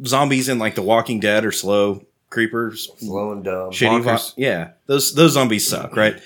zombies 0.04 0.48
in 0.48 0.58
like 0.58 0.74
The 0.74 0.82
Walking 0.82 1.20
Dead 1.20 1.44
are 1.44 1.52
slow, 1.52 2.04
creepers, 2.30 2.90
Slow 2.98 3.32
and 3.32 3.44
dumb. 3.44 3.70
shitty. 3.70 4.02
vi- 4.02 4.10
Bonkers. 4.12 4.34
yeah, 4.36 4.70
those 4.86 5.14
those 5.14 5.32
zombies 5.32 5.66
suck, 5.66 5.96
right? 5.96 6.20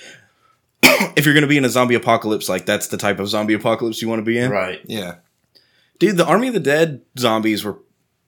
if 0.83 1.25
you're 1.25 1.35
gonna 1.35 1.47
be 1.47 1.57
in 1.59 1.65
a 1.65 1.69
zombie 1.71 1.95
apocalypse, 1.95 2.49
like 2.49 2.67
that's 2.67 2.89
the 2.89 2.97
type 2.97 3.19
of 3.21 3.29
zombie 3.29 3.55
apocalypse 3.55 4.01
you 4.03 4.09
want 4.09 4.19
to 4.21 4.25
be 4.25 4.39
in, 4.39 4.51
Right. 4.51 4.81
Yeah, 4.85 5.17
dude. 5.99 6.17
The 6.17 6.27
Army 6.27 6.49
of 6.49 6.55
the 6.55 6.61
Dead 6.61 7.03
zombies 7.19 7.65
were 7.65 7.79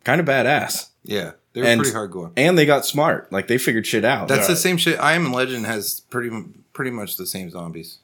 kind 0.05 0.21
of 0.21 0.27
badass, 0.27 0.89
yeah, 1.05 1.33
they 1.53 1.63
were 1.63 1.67
And- 1.67 1.81
pretty 1.81 1.97
hardcore. 1.97 2.33
and 2.37 2.57
they 2.59 2.67
got 2.67 2.85
smart. 2.87 3.33
Like 3.33 3.49
they 3.49 3.59
figured 3.59 3.87
shit 3.87 4.05
out. 4.05 4.29
That's 4.29 4.47
the 4.49 4.57
same 4.57 4.77
shit. 4.77 4.99
I 5.01 5.15
Am 5.15 5.33
Legend 5.33 5.67
has 5.67 6.01
pretty 6.11 6.29
m- 6.29 6.65
pretty 6.81 6.91
much 6.97 7.17
the 7.19 7.27
same 7.27 7.51
zombies. 7.51 7.99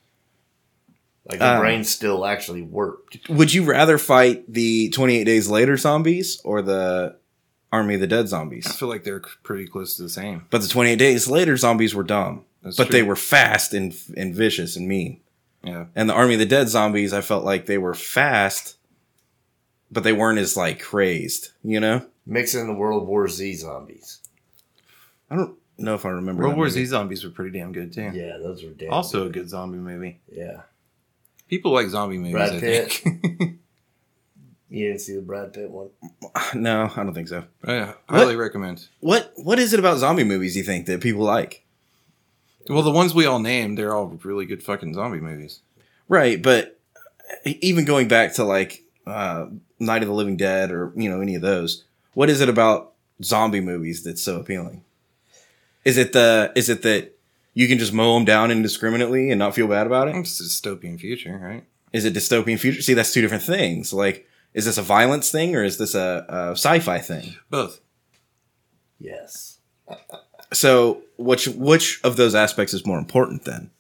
Like 1.25 1.39
the 1.39 1.55
Um, 1.55 1.61
brain 1.61 1.83
still 1.83 2.27
actually 2.27 2.61
worked. 2.61 3.19
Would 3.31 3.55
you 3.55 3.65
rather 3.65 3.97
fight 3.97 4.45
the 4.53 4.91
28 4.91 5.25
Days 5.25 5.49
Later 5.49 5.79
zombies 5.79 6.39
or 6.45 6.61
the 6.61 7.17
Army 7.73 7.95
of 7.95 8.01
the 8.03 8.07
Dead 8.07 8.29
zombies? 8.29 8.67
I 8.67 8.73
feel 8.73 8.89
like 8.91 9.03
they're 9.05 9.23
pretty 9.43 9.67
close 9.67 9.97
to 9.97 10.03
the 10.03 10.11
same. 10.11 10.45
But 10.51 10.61
the 10.61 10.69
28 10.69 10.97
Days 10.99 11.27
Later 11.27 11.57
zombies 11.57 11.95
were 11.95 12.03
dumb, 12.05 12.45
That's 12.63 12.77
but 12.77 12.89
true. 12.89 12.93
they 12.93 13.03
were 13.03 13.17
fast 13.17 13.73
and 13.73 13.95
and 14.15 14.35
vicious 14.35 14.77
and 14.77 14.87
mean. 14.87 15.21
Yeah, 15.65 15.87
And 15.97 16.07
the 16.09 16.15
Army 16.15 16.35
of 16.35 16.41
the 16.41 16.47
Dead 16.47 16.69
zombies, 16.69 17.15
I 17.15 17.23
felt 17.23 17.45
like 17.45 17.65
they 17.65 17.79
were 17.79 17.95
fast, 17.95 18.77
but 19.91 20.05
they 20.05 20.13
weren't 20.13 20.39
as 20.39 20.55
like 20.55 20.81
crazed. 20.81 21.53
You 21.65 21.81
know, 21.81 22.07
Mixing 22.27 22.67
the 22.67 22.75
World 22.75 23.09
War 23.09 23.27
Z 23.27 23.55
zombies. 23.55 24.21
I 25.31 25.35
don't 25.37 25.57
know 25.79 25.95
if 25.95 26.05
I 26.07 26.11
remember. 26.11 26.43
World 26.43 26.53
that 26.55 26.57
War 26.59 26.67
movie. 26.67 26.85
Z 26.85 26.87
zombies 26.87 27.25
were 27.25 27.31
pretty 27.31 27.59
damn 27.59 27.73
good 27.73 27.93
too. 27.93 28.11
Yeah, 28.15 28.39
those 28.39 28.63
were 28.65 28.71
damn. 28.71 28.93
Also 28.93 29.27
a 29.27 29.31
good 29.31 29.49
zombie 29.49 29.79
movie. 29.79 30.21
Yeah. 30.31 30.63
People 31.49 31.73
like 31.73 31.89
zombie 31.89 32.19
movies. 32.19 32.33
Brad 32.33 32.55
I 32.55 32.61
Pitt. 32.61 32.93
think. 32.93 33.59
You 34.69 34.89
didn't 34.89 35.01
see 35.01 35.15
the 35.15 35.23
Brad 35.23 35.53
Pitt 35.53 35.71
one? 35.71 35.91
No, 36.53 36.91
I 36.97 37.05
don't 37.05 37.15
think 37.15 37.29
so. 37.29 37.45
yeah, 37.67 37.95
highly 38.09 38.35
recommend. 38.35 38.89
What 38.99 39.33
What 39.37 39.61
is 39.61 39.73
it 39.73 39.79
about 39.79 39.99
zombie 39.99 40.25
movies 40.25 40.57
you 40.57 40.65
think 40.65 40.87
that 40.87 41.01
people 41.01 41.23
like? 41.23 41.65
Well, 42.69 42.83
the 42.83 42.91
ones 42.91 43.15
we 43.15 43.27
all 43.27 43.39
named, 43.39 43.79
they're 43.79 43.95
all 43.95 44.19
really 44.25 44.45
good 44.45 44.65
fucking 44.65 44.95
zombie 44.95 45.21
movies. 45.21 45.61
Right, 46.09 46.43
but 46.43 46.81
even 47.45 47.85
going 47.85 48.09
back 48.09 48.35
to 48.35 48.45
like 48.45 48.83
uh, 49.07 49.47
Night 49.79 50.03
of 50.03 50.09
the 50.09 50.15
Living 50.15 50.37
Dead 50.37 50.73
or 50.73 50.93
you 50.97 51.09
know 51.09 51.21
any 51.21 51.37
of 51.37 51.43
those, 51.43 51.85
what 52.15 52.29
is 52.29 52.41
it 52.41 52.49
about 52.49 52.93
zombie 53.23 53.61
movies 53.61 54.03
that's 54.03 54.21
so 54.23 54.41
appealing? 54.41 54.83
Is 55.87 55.97
it 55.97 56.13
the 56.13 56.53
is 56.57 56.69
it 56.69 56.83
that 56.83 57.17
you 57.55 57.69
can 57.69 57.79
just 57.79 57.93
mow 57.93 58.15
them 58.15 58.25
down 58.25 58.51
indiscriminately 58.51 59.31
and 59.31 59.39
not 59.39 59.55
feel 59.55 59.69
bad 59.69 59.87
about 59.87 60.09
it? 60.09 60.17
It's 60.17 60.41
a 60.41 60.43
dystopian 60.43 60.99
future, 60.99 61.39
right? 61.41 61.65
Is 61.93 62.05
it 62.05 62.13
dystopian 62.13 62.59
future? 62.59 62.83
See, 62.83 62.93
that's 62.93 63.13
two 63.13 63.23
different 63.23 63.45
things. 63.45 63.93
Like, 63.93 64.27
is 64.53 64.65
this 64.65 64.79
a 64.79 64.83
violence 64.83 65.31
thing 65.31 65.55
or 65.55 65.63
is 65.63 65.79
this 65.79 65.95
a, 65.95 66.27
a 66.29 66.51
sci-fi 66.51 66.99
thing? 66.99 67.37
Both. 67.51 67.81
Yes. 68.99 69.59
So, 70.53 71.03
which 71.19 71.47
which 71.47 72.01
of 72.03 72.17
those 72.17 72.35
aspects 72.35 72.75
is 72.75 72.85
more 72.85 72.99
important 72.99 73.45
then? 73.45 73.71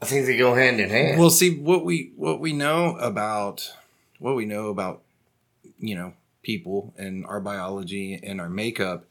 I 0.00 0.06
think 0.06 0.26
they 0.26 0.36
go 0.36 0.54
hand 0.54 0.78
in 0.78 0.88
hand. 0.88 1.18
Well, 1.18 1.30
see 1.30 1.58
what 1.58 1.84
we 1.84 2.12
what 2.14 2.38
we 2.38 2.52
know 2.52 2.96
about 2.98 3.72
what 4.20 4.36
we 4.36 4.46
know 4.46 4.68
about 4.68 5.02
you 5.80 5.96
know 5.96 6.12
people 6.42 6.94
and 6.96 7.26
our 7.26 7.40
biology 7.40 8.20
and 8.22 8.40
our 8.40 8.48
makeup. 8.48 9.04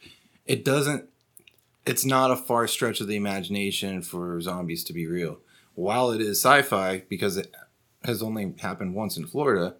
It 0.45 0.63
doesn't. 0.63 1.09
It's 1.87 2.05
not 2.05 2.31
a 2.31 2.35
far 2.35 2.67
stretch 2.67 3.01
of 3.01 3.07
the 3.07 3.15
imagination 3.15 4.01
for 4.01 4.39
zombies 4.41 4.83
to 4.85 4.93
be 4.93 5.07
real. 5.07 5.39
While 5.75 6.11
it 6.11 6.21
is 6.21 6.39
sci-fi 6.41 7.03
because 7.09 7.37
it 7.37 7.53
has 8.03 8.21
only 8.21 8.53
happened 8.59 8.95
once 8.95 9.17
in 9.17 9.25
Florida, 9.27 9.75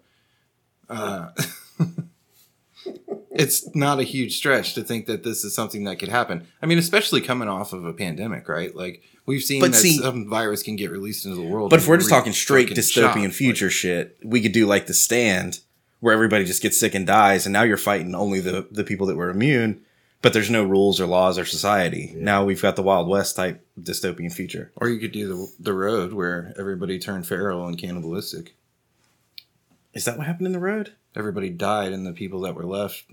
uh, 0.88 1.30
it's 3.30 3.74
not 3.74 4.00
a 4.00 4.02
huge 4.02 4.36
stretch 4.36 4.74
to 4.74 4.82
think 4.82 5.06
that 5.06 5.22
this 5.22 5.44
is 5.44 5.54
something 5.54 5.84
that 5.84 5.98
could 5.98 6.08
happen. 6.08 6.46
I 6.62 6.66
mean, 6.66 6.78
especially 6.78 7.20
coming 7.20 7.48
off 7.48 7.72
of 7.72 7.84
a 7.84 7.92
pandemic, 7.92 8.48
right? 8.48 8.74
Like 8.74 9.02
we've 9.26 9.42
seen 9.42 9.60
But 9.60 9.72
that 9.72 9.78
see- 9.78 9.98
some 9.98 10.28
virus 10.28 10.62
can 10.62 10.76
get 10.76 10.90
released 10.90 11.24
into 11.24 11.36
the 11.36 11.42
world. 11.46 11.70
But 11.70 11.80
if 11.80 11.88
we're 11.88 11.98
just 11.98 12.10
talking 12.10 12.32
straight 12.32 12.68
dystopian 12.68 13.24
shock, 13.24 13.32
future 13.32 13.70
shit, 13.70 14.18
we 14.24 14.40
could 14.40 14.52
do 14.52 14.66
like 14.66 14.86
The 14.86 14.94
Stand, 14.94 15.60
where 16.00 16.14
everybody 16.14 16.44
just 16.44 16.62
gets 16.62 16.78
sick 16.78 16.94
and 16.94 17.06
dies, 17.06 17.46
and 17.46 17.52
now 17.52 17.62
you're 17.62 17.76
fighting 17.76 18.14
only 18.14 18.40
the 18.40 18.66
the 18.70 18.84
people 18.84 19.06
that 19.08 19.16
were 19.16 19.30
immune, 19.30 19.82
but 20.20 20.32
there's 20.32 20.50
no 20.50 20.64
rules 20.64 21.00
or 21.00 21.06
laws 21.06 21.38
or 21.38 21.44
society. 21.44 22.12
Now 22.16 22.44
we've 22.44 22.62
got 22.62 22.76
the 22.76 22.82
Wild 22.82 23.08
West 23.08 23.36
type 23.36 23.64
dystopian 23.80 24.32
future. 24.32 24.72
Or 24.76 24.88
you 24.88 24.98
could 24.98 25.12
do 25.12 25.28
the 25.28 25.52
the 25.60 25.72
road 25.72 26.12
where 26.12 26.52
everybody 26.58 26.98
turned 26.98 27.26
feral 27.26 27.66
and 27.66 27.78
cannibalistic. 27.78 28.54
Is 29.94 30.04
that 30.04 30.18
what 30.18 30.26
happened 30.26 30.46
in 30.46 30.52
the 30.52 30.58
road? 30.58 30.94
Everybody 31.16 31.50
died, 31.50 31.92
and 31.92 32.06
the 32.06 32.12
people 32.12 32.40
that 32.42 32.54
were 32.54 32.66
left. 32.66 33.04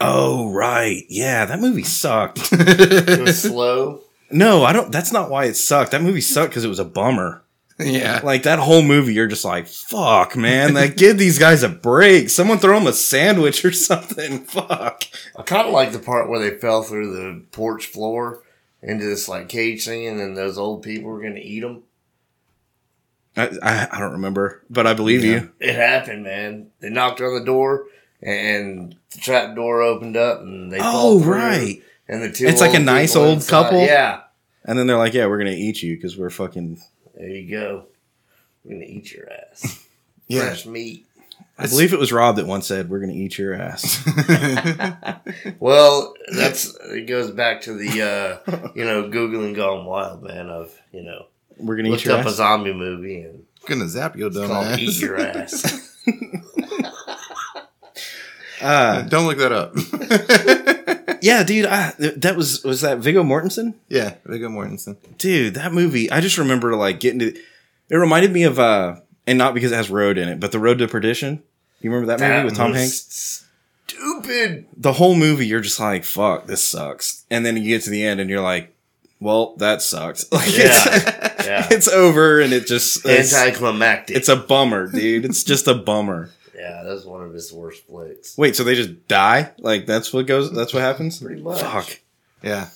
Oh 0.00 0.50
right, 0.52 1.04
yeah, 1.08 1.44
that 1.44 1.60
movie 1.60 1.82
sucked. 1.82 2.40
it 2.52 3.20
was 3.20 3.42
slow. 3.42 4.02
no, 4.30 4.64
I 4.64 4.72
don't. 4.72 4.92
That's 4.92 5.12
not 5.12 5.30
why 5.30 5.46
it 5.46 5.54
sucked. 5.54 5.92
That 5.92 6.02
movie 6.02 6.20
sucked 6.20 6.50
because 6.50 6.64
it 6.64 6.68
was 6.68 6.78
a 6.78 6.84
bummer. 6.84 7.42
Yeah, 7.78 8.20
Like 8.24 8.42
that 8.44 8.58
whole 8.58 8.82
movie, 8.82 9.14
you're 9.14 9.26
just 9.28 9.44
like, 9.44 9.66
fuck, 9.66 10.36
man. 10.36 10.74
Like, 10.74 10.96
give 10.96 11.18
these 11.18 11.38
guys 11.38 11.62
a 11.62 11.68
break. 11.68 12.28
Someone 12.30 12.58
throw 12.58 12.78
them 12.78 12.86
a 12.88 12.92
sandwich 12.92 13.64
or 13.64 13.72
something. 13.72 14.44
Fuck. 14.44 15.04
I 15.36 15.42
kind 15.42 15.66
of 15.66 15.72
like 15.72 15.92
the 15.92 15.98
part 15.98 16.28
where 16.28 16.40
they 16.40 16.56
fell 16.58 16.82
through 16.82 17.12
the 17.14 17.44
porch 17.52 17.86
floor 17.86 18.42
into 18.82 19.04
this 19.04 19.28
like 19.28 19.48
cage 19.48 19.84
thing, 19.84 20.06
and 20.06 20.18
then 20.20 20.34
those 20.34 20.58
old 20.58 20.82
people 20.82 21.10
were 21.10 21.20
going 21.20 21.34
to 21.34 21.40
eat 21.42 21.60
them. 21.60 21.82
I, 23.36 23.50
I, 23.62 23.88
I 23.92 24.00
don't 24.00 24.12
remember, 24.12 24.62
but 24.68 24.86
I 24.86 24.94
believe 24.94 25.24
Yeah. 25.24 25.30
you. 25.42 25.50
It 25.60 25.74
happened, 25.74 26.24
man. 26.24 26.70
They 26.80 26.90
knocked 26.90 27.20
on 27.20 27.34
the 27.38 27.44
door, 27.44 27.86
and 28.22 28.96
the 29.12 29.18
trap 29.18 29.54
door 29.54 29.82
opened 29.82 30.16
up, 30.16 30.40
and 30.40 30.72
they 30.72 30.78
Oh, 30.80 31.20
fall 31.20 31.30
right. 31.30 31.82
And 32.08 32.22
the 32.22 32.32
two 32.32 32.46
It's 32.46 32.60
like 32.60 32.74
a 32.74 32.78
nice 32.80 33.14
old 33.14 33.34
inside- 33.34 33.50
couple? 33.50 33.80
Yeah, 33.84 34.22
And 34.64 34.78
then 34.78 34.86
they're 34.86 34.96
like, 34.96 35.12
yeah, 35.14 35.26
we're 35.26 35.38
going 35.38 35.54
to 35.54 35.56
eat 35.60 35.82
you 35.82 35.94
because 35.94 36.16
we're 36.16 36.30
fucking. 36.30 36.80
There 37.18 37.28
you 37.28 37.50
go. 37.50 37.84
We're 38.64 38.72
gonna 38.74 38.86
eat 38.86 39.12
your 39.12 39.28
ass. 39.30 39.86
yeah. 40.28 40.42
Fresh 40.46 40.66
meat. 40.66 41.04
I 41.58 41.66
believe 41.66 41.92
it 41.92 41.98
was 41.98 42.12
Rob 42.12 42.36
that 42.36 42.46
once 42.46 42.66
said, 42.66 42.88
we're 42.88 43.00
going 43.00 43.12
to 43.12 43.16
eat 43.16 43.38
your 43.38 43.54
ass. 43.54 44.04
Well, 45.60 46.14
that's 46.28 46.76
it 46.90 47.06
goes 47.06 47.30
back 47.30 47.62
to 47.62 47.74
the 47.74 48.02
uh, 48.02 48.70
you 48.74 48.84
know 48.84 49.08
googling 49.08 49.54
gone 49.54 49.84
wild, 49.84 50.22
man. 50.22 50.48
Of 50.48 50.72
you 50.92 51.02
know 51.02 51.26
We're 51.58 51.76
going 51.76 51.86
to 51.86 51.92
eat 51.92 52.04
your 52.04 52.16
up 52.16 52.26
a 52.26 52.30
zombie 52.30 52.72
movie 52.72 53.22
and 53.22 53.44
gonna 53.66 53.88
zap 53.88 54.16
your 54.16 54.28
it's 54.28 54.36
dumb 54.36 54.48
called 54.48 54.78
Eat. 54.78 55.00
Your 55.00 55.18
Ass. 55.20 55.96
Uh, 58.60 59.02
Don't 59.02 59.26
look 59.26 59.38
that 59.38 59.52
up. 59.52 59.74
yeah, 61.22 61.42
dude. 61.44 61.66
I, 61.66 61.92
that 61.98 62.36
was, 62.36 62.62
was 62.64 62.80
that 62.82 62.98
Viggo 62.98 63.22
Mortensen? 63.22 63.74
yeah, 63.88 64.14
Viggo 64.24 64.48
Mortensen. 64.48 64.96
dude 65.18 65.54
that 65.54 65.72
movie 65.72 66.10
i 66.10 66.20
just 66.20 66.38
remember 66.38 66.74
like 66.76 67.00
getting 67.00 67.18
to 67.20 67.26
it 67.28 67.38
It 67.90 67.96
reminded 67.96 68.32
me 68.32 68.44
of 68.44 68.58
uh 68.58 68.96
and 69.26 69.36
not 69.38 69.54
because 69.54 69.72
it 69.72 69.76
has 69.76 69.90
road 69.90 70.16
in 70.18 70.28
it 70.28 70.38
but 70.40 70.52
the 70.52 70.58
road 70.58 70.78
to 70.78 70.88
perdition 70.88 71.42
you 71.80 71.90
remember 71.90 72.16
that 72.16 72.20
movie 72.20 72.44
with 72.44 72.56
tom 72.56 72.72
hanks 72.74 73.44
Stupid. 73.86 74.66
the 74.76 74.92
whole 74.92 75.14
movie 75.16 75.46
you're 75.46 75.60
just 75.60 75.80
like 75.80 76.04
fuck 76.04 76.46
this 76.46 76.66
sucks 76.66 77.24
and 77.30 77.44
then 77.44 77.56
you 77.56 77.64
get 77.64 77.82
to 77.82 77.90
the 77.90 78.04
end 78.04 78.20
and 78.20 78.28
you're 78.30 78.40
like 78.42 78.74
well 79.20 79.56
that 79.56 79.82
sucks 79.82 80.30
like 80.32 80.44
it's, 80.48 80.86
Yeah, 80.86 81.34
yeah. 81.44 81.66
it's 81.70 81.88
over 81.88 82.40
and 82.40 82.52
it 82.52 82.66
just 82.66 83.04
it's, 83.06 83.34
Anticlimactic. 83.34 84.16
it's 84.16 84.28
a 84.28 84.36
bummer 84.36 84.86
dude 84.90 85.24
it's 85.24 85.42
just 85.42 85.66
a 85.66 85.74
bummer 85.74 86.30
yeah, 86.58 86.82
that's 86.84 87.04
one 87.04 87.22
of 87.22 87.32
his 87.32 87.52
worst 87.52 87.86
flicks. 87.86 88.36
wait 88.36 88.56
so 88.56 88.64
they 88.64 88.74
just 88.74 89.06
die 89.08 89.52
like 89.58 89.86
that's 89.86 90.12
what 90.12 90.26
goes 90.26 90.50
that's 90.52 90.74
what 90.74 90.82
happens 90.82 91.20
Pretty 91.20 91.40
much. 91.40 91.60
fuck 91.60 92.00
Yeah. 92.42 92.68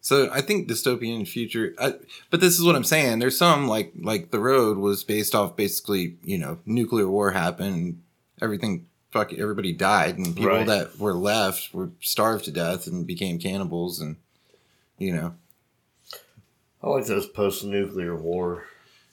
So 0.00 0.30
I 0.32 0.40
think 0.40 0.68
dystopian 0.70 1.28
future, 1.28 1.74
I, 1.78 1.94
but 2.30 2.40
this 2.40 2.58
is 2.58 2.64
what 2.64 2.74
I'm 2.76 2.84
saying. 2.84 3.18
There's 3.18 3.36
some 3.36 3.68
like 3.68 3.92
like 4.00 4.30
the 4.30 4.38
road 4.40 4.78
was 4.78 5.04
based 5.04 5.34
off 5.34 5.54
basically 5.56 6.16
you 6.24 6.38
know 6.38 6.58
nuclear 6.64 7.08
war 7.08 7.32
happened, 7.32 8.00
everything 8.40 8.86
fuck 9.10 9.32
everybody 9.34 9.72
died, 9.72 10.16
and 10.16 10.34
people 10.34 10.50
Right. 10.50 10.66
that 10.66 10.98
were 10.98 11.12
left 11.14 11.74
were 11.74 11.90
starved 12.00 12.44
to 12.46 12.50
death 12.52 12.86
and 12.86 13.06
became 13.06 13.38
cannibals, 13.38 14.00
and 14.00 14.16
you 14.98 15.12
know 15.14 15.34
I 16.82 16.88
like 16.88 17.06
those 17.06 17.26
post-nuclear 17.26 18.16
war. 18.16 18.64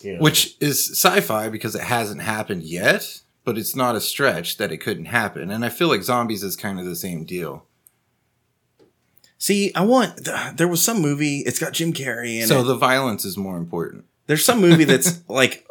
You 0.01 0.13
know, 0.13 0.19
which 0.19 0.55
is 0.61 0.91
sci-fi 0.91 1.49
because 1.49 1.73
it 1.75 1.81
hasn't 1.81 2.21
happened 2.21 2.63
yet, 2.63 3.21
but 3.45 3.57
it's 3.57 3.75
not 3.75 3.95
a 3.95 4.01
stretch 4.01 4.57
that 4.57 4.71
it 4.71 4.77
couldn't 4.77 5.05
happen, 5.05 5.49
and 5.51 5.63
I 5.63 5.69
feel 5.69 5.87
like 5.87 6.03
zombies 6.03 6.43
is 6.43 6.55
kind 6.55 6.79
of 6.79 6.85
the 6.85 6.95
same 6.95 7.23
deal. 7.23 7.65
see 9.37 9.71
i 9.75 9.81
want 9.81 10.27
there 10.55 10.67
was 10.67 10.81
some 10.81 11.01
movie 11.01 11.39
it's 11.45 11.59
got 11.59 11.73
jim 11.73 11.93
carrey 11.93 12.39
in 12.41 12.47
so 12.47 12.61
it 12.61 12.63
the 12.63 12.75
violence 12.75 13.25
is 13.25 13.37
more 13.37 13.57
important. 13.57 14.05
There's 14.27 14.43
some 14.43 14.59
movie 14.59 14.83
that's 14.91 15.21
like, 15.29 15.65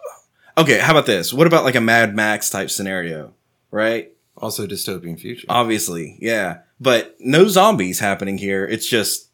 okay, 0.57 0.79
how 0.79 0.93
about 0.93 1.07
this? 1.07 1.33
What 1.33 1.47
about 1.47 1.64
like 1.64 1.75
a 1.75 1.81
Mad 1.81 2.14
Max 2.14 2.51
type 2.51 2.70
scenario, 2.70 3.35
right? 3.70 4.12
Also, 4.37 4.66
dystopian 4.66 5.18
future. 5.18 5.47
Obviously, 5.49 6.16
yeah, 6.20 6.59
but 6.81 7.16
no 7.20 7.47
zombies 7.49 8.01
happening 8.01 8.39
here. 8.39 8.66
It's 8.66 8.87
just 8.87 9.29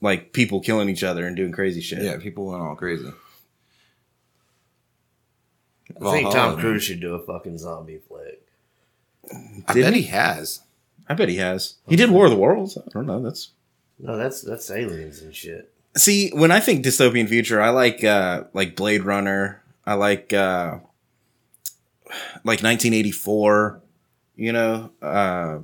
like 0.00 0.32
people 0.32 0.60
killing 0.60 0.88
each 0.88 1.02
other 1.02 1.26
and 1.26 1.36
doing 1.36 1.52
crazy 1.52 1.80
shit. 1.80 2.02
Yeah, 2.02 2.18
people 2.18 2.46
went 2.46 2.62
all 2.62 2.76
crazy. 2.76 3.12
I 5.90 5.92
think 5.92 6.02
Valhalla, 6.30 6.34
Tom. 6.34 6.58
Cruise 6.60 6.82
should 6.84 7.00
do 7.00 7.14
a 7.14 7.18
fucking 7.24 7.58
zombie 7.58 7.98
flick. 8.08 8.42
I 9.66 9.72
Did 9.74 9.82
bet 9.82 9.94
he? 9.94 10.02
he 10.02 10.08
has. 10.08 10.60
I 11.08 11.14
bet 11.14 11.28
he 11.28 11.36
has. 11.36 11.74
He 11.88 11.96
did 11.96 12.10
War 12.10 12.26
of 12.26 12.30
the 12.30 12.36
Worlds. 12.36 12.76
I 12.78 12.82
don't 12.92 13.06
know. 13.06 13.22
That's 13.22 13.50
No, 13.98 14.16
that's 14.16 14.42
that's 14.42 14.70
aliens 14.70 15.22
and 15.22 15.34
shit. 15.34 15.72
See, 15.96 16.30
when 16.30 16.50
I 16.50 16.60
think 16.60 16.84
dystopian 16.84 17.28
future, 17.28 17.60
I 17.60 17.70
like 17.70 18.04
uh 18.04 18.44
like 18.52 18.76
Blade 18.76 19.02
Runner. 19.04 19.62
I 19.86 19.94
like 19.94 20.32
uh 20.32 20.78
like 22.44 22.62
1984, 22.62 23.80
you 24.36 24.52
know, 24.52 24.90
uh 25.02 25.58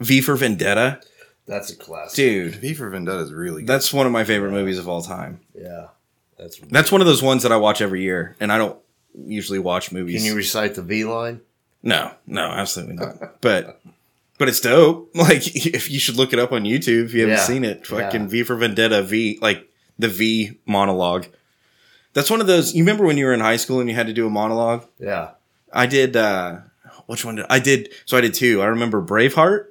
V 0.00 0.20
for 0.20 0.34
Vendetta. 0.36 1.00
That's 1.46 1.70
a 1.70 1.76
classic. 1.76 2.16
Dude, 2.16 2.54
V 2.56 2.74
for 2.74 2.88
Vendetta 2.90 3.18
is 3.20 3.32
really 3.32 3.62
good. 3.62 3.68
that's 3.68 3.92
one 3.92 4.06
of 4.06 4.12
my 4.12 4.24
favorite 4.24 4.52
movies 4.52 4.78
of 4.78 4.88
all 4.88 5.02
time. 5.02 5.40
Yeah, 5.54 5.88
that's. 6.42 6.58
That's 6.58 6.92
one 6.92 7.00
of 7.00 7.06
those 7.06 7.22
ones 7.22 7.42
that 7.44 7.52
I 7.52 7.56
watch 7.56 7.80
every 7.80 8.02
year, 8.02 8.36
and 8.40 8.52
I 8.52 8.58
don't 8.58 8.78
usually 9.14 9.58
watch 9.58 9.92
movies. 9.92 10.16
Can 10.16 10.24
you 10.26 10.34
recite 10.34 10.74
the 10.74 10.82
V 10.82 11.04
line? 11.04 11.40
no, 11.82 12.12
no, 12.26 12.42
absolutely 12.42 12.94
not. 12.94 13.16
But 13.40 13.80
but 14.38 14.48
it's 14.48 14.60
dope. 14.60 15.10
Like 15.14 15.42
if 15.56 15.90
you 15.90 15.98
should 15.98 16.16
look 16.16 16.32
it 16.32 16.38
up 16.38 16.52
on 16.52 16.62
YouTube 16.64 17.06
if 17.06 17.14
you 17.14 17.20
haven't 17.22 17.36
Yeah. 17.38 17.44
seen 17.44 17.64
it. 17.64 17.86
Fucking 17.86 18.22
Yeah. 18.22 18.26
V 18.28 18.42
for 18.44 18.56
Vendetta 18.56 19.02
V 19.02 19.38
like 19.42 19.68
the 19.98 20.08
V 20.08 20.58
monologue. 20.66 21.26
That's 22.14 22.30
one 22.30 22.40
of 22.40 22.46
those 22.46 22.74
you 22.74 22.82
remember 22.82 23.04
when 23.04 23.16
you 23.18 23.24
were 23.26 23.32
in 23.32 23.40
high 23.40 23.56
school 23.56 23.80
and 23.80 23.88
you 23.88 23.94
had 23.96 24.06
to 24.06 24.12
do 24.12 24.26
a 24.26 24.30
monologue? 24.30 24.84
Yeah. 24.98 25.30
I 25.72 25.86
did 25.86 26.16
uh 26.16 26.58
which 27.06 27.24
one 27.24 27.36
did 27.36 27.46
I 27.50 27.58
did 27.58 27.90
so 28.06 28.16
I 28.16 28.20
did 28.20 28.34
two. 28.34 28.62
I 28.62 28.66
remember 28.66 29.02
Braveheart. 29.02 29.66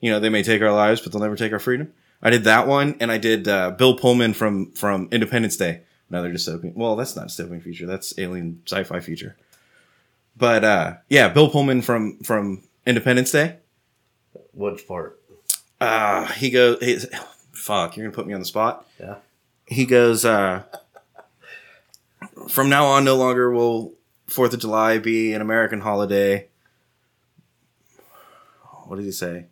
You 0.00 0.10
know, 0.10 0.20
they 0.20 0.28
may 0.30 0.42
take 0.42 0.62
our 0.62 0.72
lives, 0.72 1.00
but 1.02 1.12
they'll 1.12 1.20
never 1.20 1.36
take 1.36 1.52
our 1.52 1.58
freedom. 1.58 1.92
I 2.22 2.30
did 2.30 2.44
that 2.44 2.66
one 2.66 2.96
and 3.00 3.10
I 3.10 3.18
did 3.18 3.48
uh 3.48 3.70
Bill 3.70 3.96
Pullman 3.96 4.34
from 4.34 4.72
from 4.72 5.08
Independence 5.10 5.56
Day. 5.56 5.82
Another 6.08 6.32
dystopian. 6.32 6.74
Well, 6.74 6.96
that's 6.96 7.16
not 7.16 7.28
dystopian 7.28 7.62
feature. 7.62 7.86
That's 7.86 8.18
alien 8.18 8.62
sci-fi 8.66 9.00
feature. 9.00 9.36
But 10.36 10.64
uh 10.64 10.94
yeah, 11.08 11.28
Bill 11.28 11.50
Pullman 11.50 11.82
from 11.82 12.18
from 12.18 12.62
Independence 12.86 13.30
Day. 13.30 13.56
Which 14.52 14.86
part? 14.86 15.20
Uh 15.80 16.26
he 16.26 16.50
goes 16.50 16.78
he, 16.80 16.98
fuck, 17.52 17.96
you're 17.96 18.10
to 18.10 18.14
put 18.14 18.26
me 18.26 18.34
on 18.34 18.40
the 18.40 18.46
spot. 18.46 18.86
Yeah. 18.98 19.16
He 19.66 19.86
goes 19.86 20.24
uh 20.24 20.64
from 22.48 22.68
now 22.68 22.86
on 22.86 23.04
no 23.04 23.16
longer 23.16 23.50
will 23.50 23.94
4th 24.28 24.52
of 24.52 24.60
July 24.60 24.98
be 24.98 25.32
an 25.32 25.40
American 25.40 25.80
holiday. 25.80 26.48
What 28.84 28.96
did 28.96 29.04
he 29.04 29.12
say? 29.12 29.46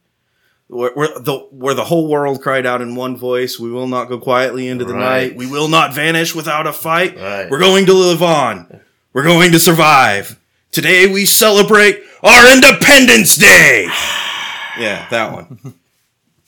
Where, 0.70 0.90
where 0.92 1.08
the 1.18 1.38
where 1.50 1.74
the 1.74 1.84
whole 1.84 2.08
world 2.08 2.42
cried 2.42 2.66
out 2.66 2.82
in 2.82 2.94
one 2.94 3.16
voice, 3.16 3.58
we 3.58 3.70
will 3.70 3.86
not 3.88 4.08
go 4.10 4.18
quietly 4.18 4.68
into 4.68 4.84
the 4.84 4.92
Right. 4.94 5.28
night. 5.28 5.36
We 5.36 5.46
will 5.46 5.68
not 5.68 5.94
vanish 5.94 6.34
without 6.34 6.66
a 6.66 6.72
fight. 6.74 7.16
Right. 7.16 7.48
We're 7.50 7.58
going 7.58 7.86
to 7.86 7.94
live 7.94 8.22
on. 8.22 8.80
We're 9.14 9.22
going 9.24 9.52
to 9.52 9.58
survive. 9.58 10.38
Today 10.70 11.06
we 11.10 11.24
celebrate 11.24 12.02
our 12.22 12.52
Independence 12.52 13.36
Day. 13.36 13.84
yeah, 14.78 15.06
that 15.10 15.32
one. 15.32 15.74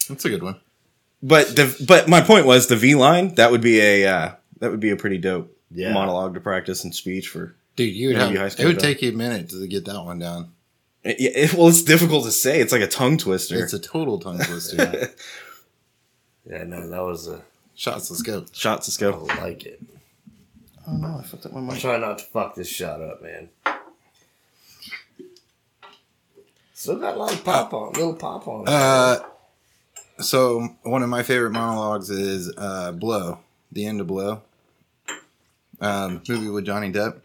That's 0.08 0.24
a 0.26 0.28
good 0.28 0.42
one. 0.42 0.60
But 1.22 1.56
the 1.56 1.84
but 1.86 2.06
my 2.08 2.20
point 2.20 2.44
was 2.44 2.66
the 2.66 2.76
V 2.76 2.94
line 2.96 3.34
that 3.36 3.50
would 3.50 3.62
be 3.62 3.80
a 3.80 4.06
uh, 4.06 4.32
that 4.58 4.70
would 4.70 4.80
be 4.80 4.90
a 4.90 4.96
pretty 4.96 5.16
dope 5.18 5.56
Yeah. 5.70 5.94
monologue 5.94 6.34
to 6.34 6.40
practice 6.40 6.84
and 6.84 6.94
speech 6.94 7.28
for. 7.28 7.54
Dude, 7.76 7.94
you 7.94 8.08
would 8.08 8.16
Maybe 8.18 8.36
have, 8.38 8.52
high 8.54 8.62
it 8.62 8.66
would 8.66 8.76
though. 8.76 8.80
take 8.80 9.00
you 9.00 9.10
a 9.10 9.14
minute 9.14 9.48
to 9.50 9.66
get 9.66 9.86
that 9.86 10.02
one 10.04 10.18
down. 10.18 10.52
It, 11.02 11.16
it- 11.20 11.54
well, 11.54 11.68
it's 11.68 11.82
difficult 11.82 12.24
to 12.24 12.32
say. 12.32 12.60
It's 12.60 12.72
like 12.72 12.82
a 12.82 12.86
tongue 12.86 13.16
twister. 13.18 13.62
It's 13.62 13.72
a 13.72 13.78
total 13.78 14.18
tongue 14.18 14.38
twister. 14.38 15.10
Yeah, 16.46 16.64
no, 16.64 16.88
that 16.88 17.02
was 17.02 17.26
a. 17.28 17.42
Shots, 17.74 18.10
let's 18.10 18.22
go. 18.22 18.44
Shots, 18.52 18.86
let's 18.88 19.02
I 19.02 19.10
go. 19.10 19.24
like 19.42 19.64
it. 19.64 19.80
Oh 20.86 20.92
no, 20.96 21.18
I 21.18 21.22
fucked 21.22 21.46
up 21.46 21.52
my 21.52 21.58
I'm 21.60 21.66
mic. 21.68 21.78
trying 21.80 22.00
not 22.02 22.18
to 22.18 22.24
fuck 22.24 22.54
this 22.54 22.68
shot 22.68 23.00
up, 23.00 23.22
man. 23.22 23.48
Still 26.74 26.96
got 26.98 27.14
a 27.14 27.18
lot 27.18 27.32
of 27.34 27.44
pop 27.44 27.72
on, 27.74 27.92
little 27.92 28.14
pop 28.14 28.48
on. 28.48 28.64
Uh, 28.66 29.18
so 30.18 30.66
one 30.82 31.02
of 31.02 31.08
my 31.10 31.22
favorite 31.22 31.50
monologues 31.50 32.08
is 32.10 32.52
uh, 32.56 32.92
"Blow," 32.92 33.38
the 33.72 33.86
end 33.86 34.00
of 34.00 34.06
"Blow." 34.06 34.42
Um, 35.80 36.22
movie 36.28 36.48
with 36.48 36.66
Johnny 36.66 36.90
Depp. 36.92 37.20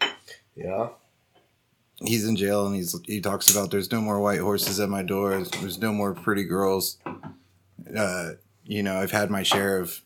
yeah. 0.56 0.90
He's 2.04 2.28
in 2.28 2.36
jail 2.36 2.66
and 2.66 2.76
he's 2.76 3.00
he 3.06 3.22
talks 3.22 3.50
about 3.50 3.72
there's 3.72 3.92
no 3.92 4.02
more 4.02 4.20
white 4.20 4.40
horses 4.40 4.80
at 4.80 4.90
my 4.90 5.02
door. 5.02 5.42
There's 5.62 5.80
no 5.80 5.94
more 5.94 6.14
pretty 6.14 6.44
girls. 6.44 6.98
Uh, 7.98 8.32
you 8.66 8.84
know, 8.84 9.00
I've 9.00 9.12
had 9.12 9.30
my 9.30 9.44
share 9.44 9.80
of 9.80 10.02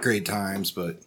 great 0.00 0.26
times, 0.26 0.70
but 0.72 1.00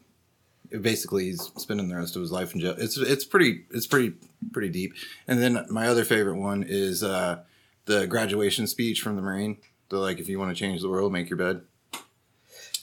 basically 0.79 1.25
he's 1.25 1.51
spending 1.57 1.89
the 1.89 1.95
rest 1.95 2.15
of 2.15 2.21
his 2.21 2.31
life 2.31 2.53
in 2.53 2.61
jail. 2.61 2.75
It's 2.77 2.97
it's 2.97 3.25
pretty 3.25 3.65
it's 3.71 3.87
pretty 3.87 4.13
pretty 4.53 4.69
deep. 4.69 4.93
And 5.27 5.41
then 5.41 5.65
my 5.69 5.87
other 5.87 6.05
favorite 6.05 6.37
one 6.37 6.63
is 6.63 7.03
uh, 7.03 7.41
the 7.85 8.07
graduation 8.07 8.67
speech 8.67 9.01
from 9.01 9.15
the 9.15 9.21
Marine. 9.21 9.57
The 9.89 9.97
like, 9.97 10.19
if 10.19 10.29
you 10.29 10.39
want 10.39 10.55
to 10.55 10.59
change 10.59 10.81
the 10.81 10.89
world, 10.89 11.11
make 11.11 11.29
your 11.29 11.37
bed. 11.37 11.61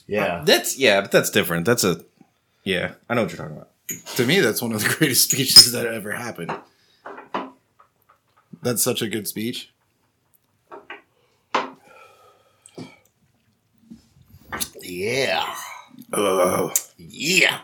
Yeah. 0.05 0.43
That's 0.45 0.77
yeah, 0.77 1.01
but 1.01 1.11
that's 1.11 1.29
different. 1.29 1.65
That's 1.65 1.83
a 1.83 2.03
yeah. 2.63 2.93
I 3.09 3.15
know 3.15 3.23
what 3.23 3.31
you're 3.31 3.37
talking 3.37 3.55
about. 3.55 3.68
To 4.15 4.25
me, 4.25 4.39
that's 4.39 4.61
one 4.61 4.71
of 4.71 4.83
the 4.83 4.89
greatest 4.97 5.31
speeches 5.31 5.71
that 5.71 5.85
ever 5.87 6.11
happened. 6.11 6.55
That's 8.61 8.83
such 8.83 9.01
a 9.01 9.07
good 9.07 9.27
speech. 9.27 9.71
Yeah. 14.81 15.55
Oh, 16.13 16.73
Yeah. 16.97 17.59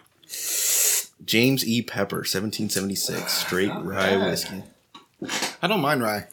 James 1.26 1.66
E. 1.66 1.82
Pepper, 1.82 2.18
1776, 2.18 3.32
straight 3.34 3.72
rye 3.82 4.16
whiskey. 4.18 4.62
I 5.62 5.68
don't 5.68 5.82
mind 5.82 6.04
rye. 6.04 6.28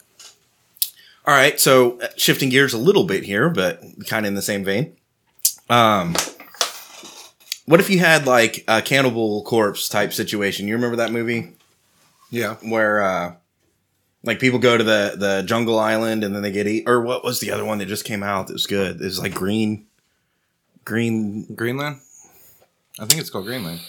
All 1.26 1.34
right, 1.34 1.59
so 1.59 1.99
uh, 2.01 2.09
shifting 2.16 2.51
gears 2.51 2.74
a 2.74 2.78
little 2.78 3.05
bit 3.05 3.24
here, 3.24 3.49
but 3.49 3.80
kind 4.07 4.26
of 4.26 4.28
in 4.28 4.34
the 4.34 4.43
same 4.43 4.64
vein. 4.64 4.95
Um, 5.70 6.14
what 7.73 7.81
if 7.81 7.89
you 7.89 7.99
had 8.01 8.27
like 8.27 8.64
a 8.68 8.83
Cannibal 8.83 9.43
Corpse 9.45 9.89
type 9.89 10.12
situation? 10.12 10.68
You 10.68 10.75
remember 10.75 10.97
that 10.97 11.11
movie 11.11 11.53
Yeah. 12.29 12.57
where 12.57 13.03
uh, 13.03 13.35
like 14.23 14.41
people 14.41 14.59
go 14.59 14.77
to 14.77 14.85
the 14.85 15.14
the 15.16 15.43
jungle 15.47 15.79
island 15.79 16.23
and 16.23 16.35
then 16.35 16.43
they 16.43 16.53
get 16.53 16.66
eat? 16.66 16.85
Or 16.87 17.01
what 17.01 17.25
was 17.25 17.41
the 17.41 17.51
other 17.51 17.64
one 17.64 17.79
that 17.79 17.87
just 17.87 18.05
came 18.05 18.23
out 18.23 18.49
that 18.49 18.53
was 18.53 18.66
good? 18.66 19.01
It 19.01 19.05
was 19.05 19.18
like 19.18 19.33
green, 19.33 19.87
green. 20.85 21.47
Greenland? 21.55 22.01
I 23.01 23.07
think 23.07 23.23
it's 23.23 23.31
called 23.31 23.47
Greenland. 23.47 23.81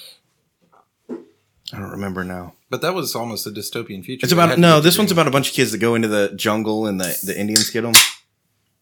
I 1.10 1.78
don't 1.78 1.92
remember 1.92 2.24
now. 2.24 2.54
But 2.70 2.80
that 2.84 2.94
was 2.94 3.16
almost 3.16 3.46
a 3.48 3.50
dystopian 3.50 4.06
future. 4.06 4.24
It's 4.24 4.32
about 4.32 4.58
no. 4.60 4.80
This 4.80 4.98
one's 4.98 5.12
about 5.12 5.28
a 5.28 5.32
bunch 5.32 5.50
of 5.50 5.56
kids 5.56 5.74
that 5.74 5.80
go 5.80 5.96
into 5.96 6.08
the 6.08 6.32
jungle 6.38 6.88
and 6.88 7.02
the 7.02 7.20
the 7.26 7.38
Indians 7.38 7.70
get 7.70 7.82
them. 7.82 7.96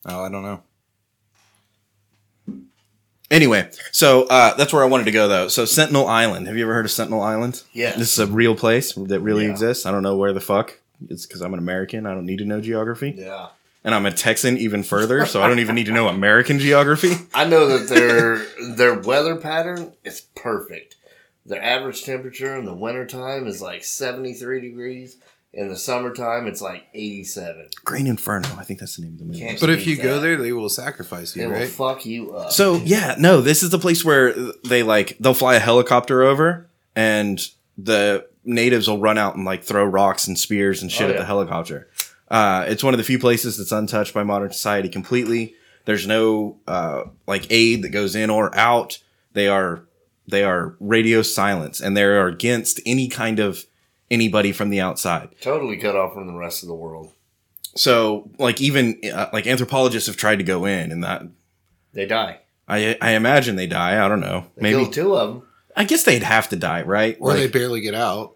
Oh, 0.06 0.24
I 0.26 0.30
don't 0.30 0.44
know. 0.44 0.62
Anyway, 3.32 3.68
so 3.92 4.24
uh, 4.28 4.54
that's 4.56 4.74
where 4.74 4.84
I 4.84 4.88
wanted 4.88 5.06
to 5.06 5.12
go 5.12 5.28
though. 5.28 5.48
So 5.48 5.66
Sentinel 5.66 6.08
Island. 6.08 6.48
Have 6.48 6.58
you 6.58 6.64
ever 6.66 6.74
heard 6.74 6.86
of 6.86 6.92
Sentinel 6.92 7.22
Island? 7.22 7.64
Yeah. 7.74 7.96
This 7.98 8.12
is 8.14 8.20
a 8.20 8.28
real 8.28 8.56
place 8.56 8.94
that 8.94 9.22
really 9.22 9.46
Yeah. 9.46 9.52
exists. 9.52 9.86
I 9.86 9.92
don't 9.92 10.04
know 10.04 10.18
where 10.18 10.34
the 10.34 10.42
fuck. 10.42 10.78
It's 11.10 11.26
because 11.26 11.42
I'm 11.42 11.54
an 11.54 11.60
American. 11.60 12.06
I 12.06 12.14
don't 12.14 12.26
need 12.28 12.38
to 12.40 12.46
know 12.46 12.62
geography, 12.62 13.16
Yeah. 13.18 13.48
and 13.84 13.96
I'm 13.96 14.06
a 14.06 14.12
Texan 14.12 14.58
even 14.58 14.84
further. 14.84 15.26
So 15.26 15.42
I 15.42 15.48
don't 15.48 15.60
even 15.60 15.74
need 15.76 15.86
to 15.88 15.92
know 15.94 16.08
American 16.10 16.60
geography. 16.60 17.14
I 17.34 17.46
know 17.46 17.66
that 17.68 17.88
their 17.88 18.46
their 18.76 19.00
weather 19.00 19.38
pattern 19.38 19.94
is 20.04 20.22
perfect. 20.36 20.98
Their 21.46 21.64
average 21.64 22.04
temperature 22.04 22.56
in 22.56 22.66
the 22.66 22.74
wintertime 22.76 23.48
is 23.48 23.62
like 23.64 23.84
73 23.84 24.62
degrees. 24.62 25.18
In 25.54 25.68
the 25.68 25.76
summertime, 25.76 26.48
it's 26.48 26.62
like 26.62 26.86
87. 26.94 27.68
Green 27.84 28.08
Inferno. 28.08 28.48
I 28.58 28.64
think 28.64 28.80
that's 28.80 28.96
the 28.96 29.02
name 29.04 29.14
of 29.14 29.20
the 29.20 29.26
movie. 29.26 29.40
Can't- 29.40 29.60
But 29.60 29.70
if 29.70 29.86
you 29.86 29.98
Beat 29.98 30.04
go 30.04 30.20
there, 30.22 30.38
they 30.38 30.54
will 30.54 30.70
sacrifice 30.70 31.36
It 31.36 31.42
you, 31.42 31.48
will 31.50 31.56
right? 31.56 31.68
fuck 31.68 32.06
you 32.06 32.32
up. 32.34 32.52
So 32.54 32.76
yeah, 32.86 33.16
no, 33.20 33.42
this 33.42 33.62
is 33.62 33.70
the 33.70 33.78
place 33.80 34.06
where 34.06 34.34
they 34.66 34.82
like 34.84 35.18
they'll 35.20 35.34
fly 35.34 35.56
a 35.56 35.60
helicopter 35.60 36.24
over, 36.24 36.70
and 36.96 37.46
the 37.78 38.26
natives 38.46 38.88
will 38.88 39.00
run 39.00 39.18
out 39.18 39.36
and 39.36 39.44
like 39.44 39.64
throw 39.64 39.84
rocks 39.84 40.26
and 40.28 40.40
spears 40.40 40.82
and 40.82 40.90
shit 40.92 41.08
Oh, 41.08 41.10
at 41.10 41.14
yeah. 41.16 41.20
the 41.20 41.26
helicopter. 41.26 41.90
Uh, 42.30 42.64
it's 42.70 42.82
one 42.84 42.94
of 42.94 42.98
the 42.98 43.04
few 43.04 43.20
places 43.20 43.58
that's 43.58 43.74
untouched 43.74 44.14
by 44.14 44.24
modern 44.24 44.54
society 44.54 44.88
completely. 44.88 45.54
There's 45.84 46.08
no 46.08 46.60
uh, 46.66 47.04
like 47.28 47.46
aid 47.50 47.82
that 47.82 47.90
goes 47.90 48.16
in 48.16 48.30
or 48.30 48.56
out. 48.58 49.00
They 49.34 49.50
are 49.50 49.84
they 50.30 50.46
are 50.46 50.76
radio 50.80 51.22
silence, 51.24 51.82
and 51.82 51.98
they 51.98 52.04
are 52.04 52.28
against 52.28 52.80
any 52.86 53.10
kind 53.10 53.40
of 53.40 53.66
anybody 54.12 54.52
from 54.52 54.70
the 54.70 54.82
outside. 54.82 55.30
totally 55.42 55.78
cut 55.78 55.96
off 55.96 56.14
from 56.14 56.28
the 56.28 56.34
rest 56.34 56.62
of 56.62 56.68
the 56.68 56.76
world. 56.76 57.12
So 57.76 58.30
like 58.38 58.62
even 58.62 59.00
uh, 59.12 59.30
like 59.34 59.48
anthropologists 59.48 60.08
have 60.08 60.18
tried 60.18 60.36
to 60.36 60.44
go 60.44 60.66
in, 60.66 60.92
and 60.92 61.04
that 61.04 61.24
They 61.94 62.06
die. 62.06 62.42
I 62.68 62.98
I 63.02 63.12
imagine 63.12 63.56
they 63.56 63.68
die. 63.68 64.04
I 64.04 64.08
don't 64.08 64.20
know. 64.20 64.46
They 64.56 64.62
Maybe 64.64 64.84
killed 64.84 64.94
two 64.94 65.16
of 65.16 65.34
them. 65.34 65.48
I 65.76 65.86
guess 65.86 66.04
they'd 66.04 66.22
have 66.24 66.50
to 66.50 66.58
die, 66.58 66.82
right? 66.82 67.18
Or 67.20 67.34
they 67.34 67.44
Like, 67.44 67.54
barely 67.54 67.80
get 67.80 67.96
out. 67.96 68.36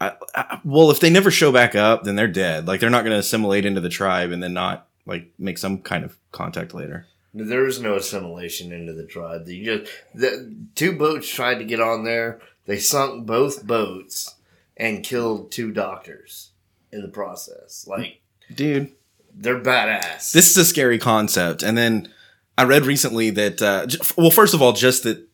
I, 0.00 0.14
I, 0.34 0.60
well, 0.64 0.90
if 0.90 0.98
they 0.98 1.10
never 1.10 1.30
show 1.30 1.52
back 1.52 1.74
up, 1.74 2.04
then 2.04 2.16
they're 2.16 2.26
dead. 2.26 2.66
Like 2.66 2.80
they're 2.80 2.90
not 2.90 3.04
going 3.04 3.12
to 3.14 3.20
assimilate 3.20 3.66
into 3.66 3.80
the 3.80 3.88
tribe 3.90 4.32
and 4.32 4.42
then 4.42 4.54
not 4.54 4.88
like 5.06 5.30
make 5.38 5.58
some 5.58 5.78
kind 5.82 6.04
of 6.04 6.16
contact 6.32 6.74
later. 6.74 7.06
There 7.32 7.66
is 7.66 7.80
no 7.80 7.94
assimilation 7.94 8.72
into 8.72 8.92
the 8.92 9.06
tribe. 9.06 9.46
You 9.46 9.64
just 9.78 9.92
the 10.14 10.52
two 10.74 10.96
boats 10.96 11.28
tried 11.28 11.58
to 11.58 11.64
get 11.64 11.80
on 11.80 12.02
there. 12.04 12.40
They 12.66 12.78
sunk 12.78 13.26
both 13.26 13.64
boats 13.64 14.34
and 14.80 15.04
killed 15.04 15.52
two 15.52 15.70
doctors 15.70 16.50
in 16.90 17.02
the 17.02 17.08
process. 17.08 17.86
Like 17.86 18.22
Dude, 18.52 18.90
they're 19.32 19.60
badass. 19.60 20.32
this 20.32 20.50
is 20.50 20.56
a 20.56 20.64
scary 20.64 20.98
concept. 20.98 21.62
And 21.62 21.76
then 21.78 22.12
I 22.58 22.64
read 22.64 22.86
recently 22.86 23.30
that, 23.30 23.62
uh, 23.62 23.86
well, 24.16 24.30
first 24.30 24.54
of 24.54 24.62
all, 24.62 24.72
just 24.72 25.04
that 25.04 25.24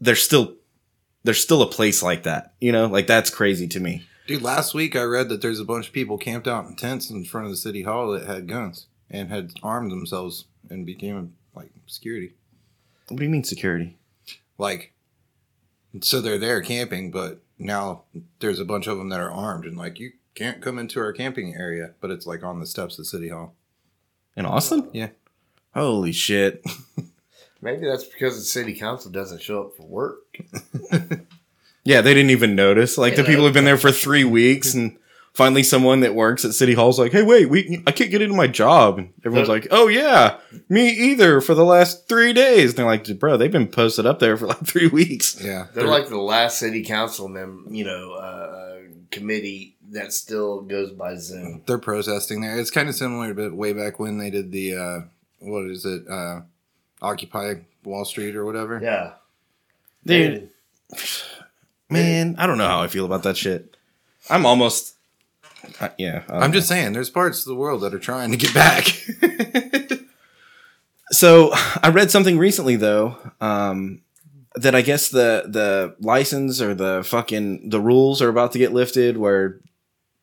there's 0.00 0.22
still 0.22 0.54
there's 1.24 1.42
still 1.42 1.62
a 1.62 1.66
place 1.66 2.02
like 2.02 2.22
that. 2.22 2.54
You 2.60 2.70
know, 2.70 2.86
like 2.86 3.06
that's 3.08 3.30
crazy 3.30 3.66
to 3.68 3.80
me. 3.80 4.06
Dude, 4.26 4.42
last 4.42 4.74
week 4.74 4.94
I 4.94 5.02
read 5.02 5.28
that 5.30 5.40
there's 5.40 5.60
a 5.60 5.64
bunch 5.64 5.88
of 5.88 5.92
people 5.92 6.18
camped 6.18 6.46
out 6.46 6.66
in 6.66 6.76
tents 6.76 7.10
in 7.10 7.24
front 7.24 7.46
of 7.46 7.52
the 7.52 7.56
city 7.56 7.82
hall 7.82 8.10
that 8.12 8.26
had 8.26 8.46
guns 8.46 8.86
and 9.10 9.30
had 9.30 9.52
armed 9.62 9.90
themselves 9.90 10.44
and 10.68 10.84
became 10.84 11.34
like 11.54 11.70
security. 11.86 12.34
What 13.08 13.18
do 13.18 13.24
you 13.24 13.30
mean 13.30 13.44
security? 13.44 13.96
Like, 14.58 14.92
so 16.00 16.20
they're 16.20 16.38
there 16.38 16.60
camping, 16.60 17.10
but 17.12 17.40
now 17.58 18.04
there's 18.40 18.60
a 18.60 18.64
bunch 18.64 18.86
of 18.86 18.98
them 18.98 19.08
that 19.08 19.20
are 19.20 19.30
armed 19.30 19.64
and 19.64 19.76
like 19.76 19.98
you 19.98 20.12
can't 20.34 20.60
come 20.60 20.78
into 20.78 21.00
our 21.00 21.12
camping 21.12 21.54
area, 21.54 21.94
but 22.00 22.10
it's 22.10 22.26
like 22.26 22.42
on 22.42 22.60
the 22.60 22.66
steps 22.66 22.98
of 22.98 23.06
city 23.06 23.28
hall. 23.28 23.54
In 24.36 24.44
Austin? 24.44 24.90
Yeah. 24.92 25.10
Holy 25.74 26.12
shit. 26.12 26.64
Maybe 27.62 27.86
that's 27.86 28.04
because 28.04 28.36
the 28.36 28.44
city 28.44 28.74
council 28.74 29.10
doesn't 29.10 29.42
show 29.42 29.62
up 29.62 29.76
for 29.76 29.86
work. 29.86 30.18
Yeah, 31.86 32.00
they 32.00 32.14
didn't 32.14 32.30
even 32.30 32.56
notice. 32.56 32.98
Like 32.98 33.14
the 33.14 33.22
people 33.22 33.44
have 33.44 33.54
been 33.54 33.64
there 33.64 33.78
for 33.78 33.92
three 33.92 34.24
weeks, 34.24 34.74
and 34.74 34.98
finally 35.36 35.62
someone 35.62 36.00
that 36.00 36.14
works 36.14 36.44
at 36.44 36.54
City 36.54 36.72
Hall's 36.74 36.98
like, 36.98 37.12
"Hey, 37.12 37.22
wait, 37.22 37.48
we 37.50 37.82
I 37.86 37.92
can't 37.92 38.10
get 38.10 38.22
into 38.22 38.34
my 38.34 38.46
job." 38.46 38.98
And 38.98 39.12
everyone's 39.24 39.48
like, 39.48 39.68
"Oh 39.70 39.86
yeah, 39.88 40.38
me 40.68 40.88
either." 40.88 41.40
For 41.40 41.54
the 41.54 41.64
last 41.64 42.08
three 42.08 42.32
days, 42.32 42.70
and 42.70 42.78
they're 42.78 42.86
like, 42.86 43.06
"Bro, 43.18 43.36
they've 43.36 43.52
been 43.52 43.68
posted 43.68 44.06
up 44.06 44.18
there 44.18 44.36
for 44.36 44.46
like 44.46 44.64
three 44.66 44.88
weeks." 44.88 45.40
Yeah. 45.42 45.66
They're 45.74 45.86
like 45.86 46.08
the 46.08 46.16
last 46.18 46.58
city 46.58 46.82
council 46.82 47.28
mem- 47.28 47.68
you 47.70 47.84
know, 47.84 48.12
uh, 48.14 48.78
committee 49.10 49.76
that 49.90 50.12
still 50.12 50.62
goes 50.62 50.90
by 50.90 51.14
Zoom. 51.16 51.62
they're 51.66 51.78
protesting 51.78 52.40
there. 52.40 52.58
It's 52.58 52.72
kind 52.72 52.88
of 52.88 52.94
similar 52.96 53.32
to 53.34 53.50
way 53.50 53.72
back 53.72 54.00
when 54.00 54.18
they 54.18 54.30
did 54.30 54.50
the 54.50 54.74
uh 54.76 55.00
what 55.38 55.66
is 55.70 55.84
it? 55.84 56.08
Uh 56.08 56.40
Occupy 57.00 57.54
Wall 57.84 58.04
Street 58.04 58.34
or 58.34 58.44
whatever. 58.44 58.80
Yeah. 58.82 59.12
Dude, 60.04 60.50
man, 61.88 62.34
I 62.38 62.46
don't 62.46 62.58
know 62.58 62.66
how 62.66 62.82
I 62.82 62.88
feel 62.88 63.04
about 63.04 63.22
that 63.24 63.36
shit. 63.36 63.76
I'm 64.28 64.44
almost, 64.44 64.95
uh, 65.80 65.88
yeah. 65.98 66.22
I 66.28 66.38
I'm 66.38 66.50
know. 66.50 66.56
just 66.56 66.68
saying 66.68 66.92
there's 66.92 67.10
parts 67.10 67.40
of 67.40 67.46
the 67.46 67.54
world 67.54 67.82
that 67.82 67.92
are 67.94 67.98
trying 67.98 68.30
to 68.30 68.36
get 68.36 68.52
back. 68.54 68.86
So 71.12 71.52
I 71.82 71.90
read 71.90 72.10
something 72.10 72.36
recently 72.36 72.74
though, 72.76 73.16
um, 73.40 74.02
that 74.56 74.74
I 74.74 74.82
guess 74.82 75.08
the 75.08 75.44
the 75.46 75.94
license 76.00 76.60
or 76.60 76.74
the 76.74 77.02
fucking 77.06 77.68
the 77.70 77.80
rules 77.80 78.20
are 78.20 78.28
about 78.28 78.52
to 78.52 78.58
get 78.58 78.72
lifted 78.72 79.16
where 79.16 79.60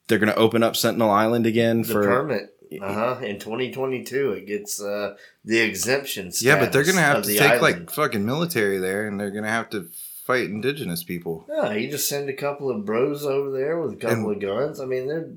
they're 0.08 0.20
gonna 0.20 0.34
open 0.36 0.62
up 0.62 0.76
Sentinel 0.76 1.10
Island 1.10 1.46
again 1.46 1.84
The 1.84 1.88
for 1.88 2.04
permit. 2.04 2.50
Uh 2.82 2.94
huh. 2.94 3.20
In 3.24 3.40
2022, 3.40 4.32
it 4.32 4.46
gets 4.48 4.82
uh, 4.82 5.16
the 5.46 5.60
exemption. 5.60 6.32
yeah, 6.42 6.60
but 6.60 6.74
they're 6.74 6.84
gonna 6.84 7.00
have 7.00 7.24
to 7.24 7.30
the 7.30 7.38
take 7.38 7.62
like 7.62 7.90
fucking 7.90 8.26
military 8.26 8.80
there 8.80 9.08
and 9.08 9.18
they're 9.20 9.32
gonna 9.32 9.48
have 9.48 9.70
to 9.70 9.88
fight 10.26 10.46
indigenous 10.46 11.04
people. 11.04 11.46
No, 11.50 11.72
you 11.72 11.90
just 11.92 12.08
send 12.10 12.30
a 12.30 12.34
couple 12.34 12.70
of 12.70 12.86
bros 12.86 13.26
over 13.26 13.52
there 13.52 13.80
with 13.80 13.94
a 13.94 13.96
couple 13.98 14.32
of 14.32 14.40
guns. 14.40 14.80
I 14.80 14.86
mean, 14.86 15.08
they're 15.08 15.30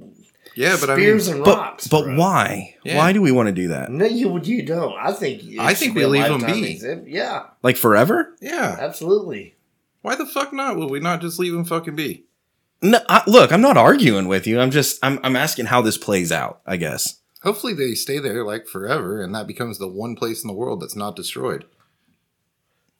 Yeah, 0.55 0.76
but 0.80 0.91
I 0.91 0.95
mean 0.97 1.05
spears 1.05 1.28
and 1.28 1.45
but 1.45 1.59
rocks. 1.59 1.87
but 1.89 2.05
bro. 2.05 2.16
why? 2.16 2.76
Yeah. 2.84 2.97
Why 2.97 3.12
do 3.12 3.20
we 3.20 3.32
want 3.32 3.49
to 3.49 3.53
do 3.53 3.68
that? 3.68 3.91
No, 3.91 4.07
you 4.07 4.41
you 4.43 4.62
don't. 4.62 4.95
I 4.97 5.12
think. 5.12 5.43
I 5.59 5.74
think 5.74 5.95
we 5.97 6.07
leave 6.07 6.24
them 6.28 6.41
be. 6.45 6.70
exempt. 6.72 7.09
Yeah, 7.09 7.45
Like 7.62 7.76
forever? 7.76 8.34
yeah. 8.41 8.76
absolutely. 8.80 9.55
Why 10.03 10.14
the 10.14 10.26
fuck 10.26 10.53
not? 10.53 10.76
Will 10.76 10.89
we 10.89 11.01
not 11.01 11.20
just 11.20 11.39
leave 11.41 11.53
them 11.53 11.64
fucking 11.64 11.97
be? 11.97 12.24
No, 12.80 13.01
I, 13.09 13.22
look, 13.26 13.53
I'm 13.53 13.61
not 13.62 13.76
arguing 13.76 14.28
with 14.28 14.47
you. 14.47 14.61
I'm 14.61 14.70
just 14.70 14.99
I'm 15.03 15.18
I'm 15.24 15.34
asking 15.37 15.66
how 15.66 15.82
this 15.82 15.99
plays 15.99 16.30
out. 16.30 16.61
I 16.66 16.76
guess. 16.76 17.20
Hopefully 17.43 17.74
they 17.74 17.95
stay 17.95 18.18
there 18.18 18.45
like 18.45 18.66
forever 18.66 19.22
and 19.22 19.34
that 19.34 19.47
becomes 19.47 19.78
the 19.78 19.89
one 19.89 20.14
place 20.16 20.43
in 20.43 20.49
the 20.49 20.55
world 20.55 20.80
that's 20.80 20.97
not 20.97 21.16
destroyed. 21.16 21.64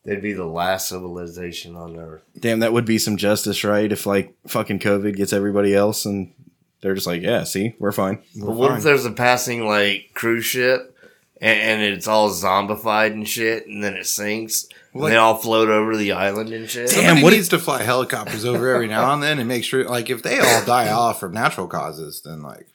They'd 0.07 0.23
be 0.23 0.33
the 0.33 0.45
last 0.47 0.89
civilization 0.89 1.75
on 1.77 1.97
Earth. 1.97 2.23
Damn, 2.39 2.61
that 2.61 2.73
would 2.73 2.85
be 2.85 2.99
some 2.99 3.17
justice, 3.17 3.65
right? 3.65 3.91
If 3.91 4.07
like 4.07 4.35
fucking 4.47 4.79
COVID 4.79 5.17
gets 5.17 5.33
everybody 5.33 5.75
else 5.75 6.07
and 6.07 6.33
they're 6.81 6.95
just 6.95 7.07
like, 7.09 7.23
yeah, 7.23 7.43
see, 7.45 7.75
we're 7.79 7.91
fine. 7.93 8.21
We're 8.37 8.47
But 8.47 8.55
what 8.57 8.69
fine. 8.69 8.79
if 8.79 8.85
there's 8.85 9.05
a 9.05 9.11
passing 9.11 9.67
like 9.67 10.11
cruise 10.15 10.45
ship 10.45 10.97
and, 11.41 11.59
and 11.61 11.83
it's 11.83 12.07
all 12.07 12.31
zombified 12.31 13.13
and 13.13 13.29
shit, 13.29 13.67
and 13.67 13.83
then 13.83 13.95
it 13.95 14.07
sinks, 14.07 14.69
and 14.93 15.03
Like- 15.03 15.11
they 15.13 15.17
all 15.17 15.35
float 15.37 15.69
over 15.69 15.97
the 15.97 16.13
island 16.13 16.51
and 16.53 16.71
shit? 16.71 16.89
Damn. 16.89 16.97
Somebody 17.05 17.23
what 17.25 17.33
needs 17.33 17.49
to 17.49 17.59
fly 17.59 17.83
helicopters 17.83 18.45
over 18.45 18.73
every 18.75 18.87
now 18.89 19.13
and 19.13 19.23
then 19.23 19.39
and 19.41 19.49
make 19.49 19.65
sure, 19.65 19.85
like, 19.89 20.09
if 20.09 20.23
they 20.23 20.39
all 20.39 20.65
die 20.65 20.89
off 20.91 21.19
from 21.21 21.33
natural 21.33 21.67
causes, 21.67 22.23
then 22.25 22.43
like, 22.43 22.69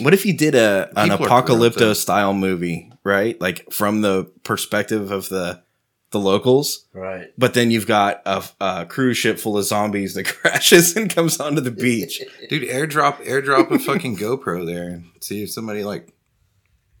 What 0.00 0.14
if 0.14 0.24
you 0.26 0.32
did 0.32 0.54
a 0.54 0.90
an 0.96 1.10
People 1.10 1.26
are 1.26 1.28
corrupt, 1.42 1.46
though. 1.48 1.54
apocalypto 1.92 1.94
style 1.96 2.32
movie, 2.34 2.90
right? 3.04 3.40
Like 3.40 3.70
from 3.72 4.00
the 4.00 4.24
perspective 4.42 5.10
of 5.12 5.28
the 5.28 5.62
the 6.14 6.18
locals, 6.20 6.86
Right. 6.94 7.28
but 7.36 7.52
then 7.52 7.70
you've 7.70 7.86
got 7.86 8.22
a, 8.24 8.42
a 8.60 8.86
cruise 8.86 9.18
ship 9.18 9.38
full 9.38 9.58
of 9.58 9.64
zombies 9.66 10.14
that 10.14 10.24
crashes 10.40 10.96
and 10.96 11.14
comes 11.14 11.38
onto 11.38 11.60
the 11.60 11.70
beach. 11.70 12.22
dude, 12.48 12.66
airdrop, 12.68 13.16
airdrop 13.26 13.70
a 13.70 13.78
fucking 13.78 14.16
GoPro 14.16 14.64
there 14.64 14.88
and 14.88 15.10
see 15.20 15.42
if 15.42 15.50
somebody 15.50 15.84
like 15.84 16.14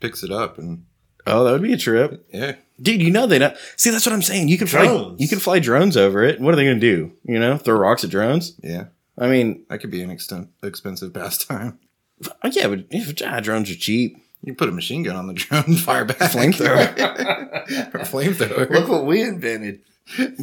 picks 0.00 0.22
it 0.22 0.30
up 0.30 0.58
and 0.58 0.84
Oh, 1.26 1.42
that 1.44 1.52
would 1.52 1.62
be 1.62 1.72
a 1.72 1.78
trip, 1.78 2.26
yeah, 2.34 2.56
dude. 2.82 3.00
You 3.00 3.10
know 3.10 3.26
they 3.26 3.38
don't 3.38 3.56
see. 3.76 3.88
That's 3.88 4.04
what 4.04 4.12
I'm 4.12 4.20
saying. 4.20 4.48
You 4.48 4.58
can 4.58 4.66
fly. 4.66 4.84
Drones. 4.84 5.18
You 5.22 5.26
can 5.26 5.38
fly 5.38 5.58
drones 5.58 5.96
over 5.96 6.22
it. 6.22 6.38
What 6.38 6.52
are 6.52 6.56
they 6.58 6.64
going 6.66 6.78
to 6.78 6.96
do? 6.96 7.12
You 7.24 7.38
know, 7.38 7.56
throw 7.56 7.78
rocks 7.78 8.04
at 8.04 8.10
drones. 8.10 8.60
yeah, 8.62 8.88
I 9.16 9.28
mean, 9.28 9.64
that 9.70 9.78
could 9.78 9.90
be 9.90 10.02
an 10.02 10.10
extent, 10.10 10.50
expensive 10.62 11.14
pastime. 11.14 11.78
oh, 12.42 12.50
yeah, 12.52 12.66
but 12.68 12.80
if, 12.90 13.22
ah, 13.26 13.40
drones 13.40 13.70
are 13.70 13.74
cheap. 13.74 14.18
You 14.44 14.54
put 14.54 14.68
a 14.68 14.72
machine 14.72 15.02
gun 15.02 15.16
on 15.16 15.26
the 15.26 15.32
drone, 15.34 15.64
and 15.66 15.80
fire 15.80 16.04
back, 16.04 16.18
Flamethrower. 16.18 17.94
or 17.94 18.00
flamethrower. 18.00 18.70
Look 18.70 18.88
what 18.88 19.06
we 19.06 19.22
invented. 19.22 19.80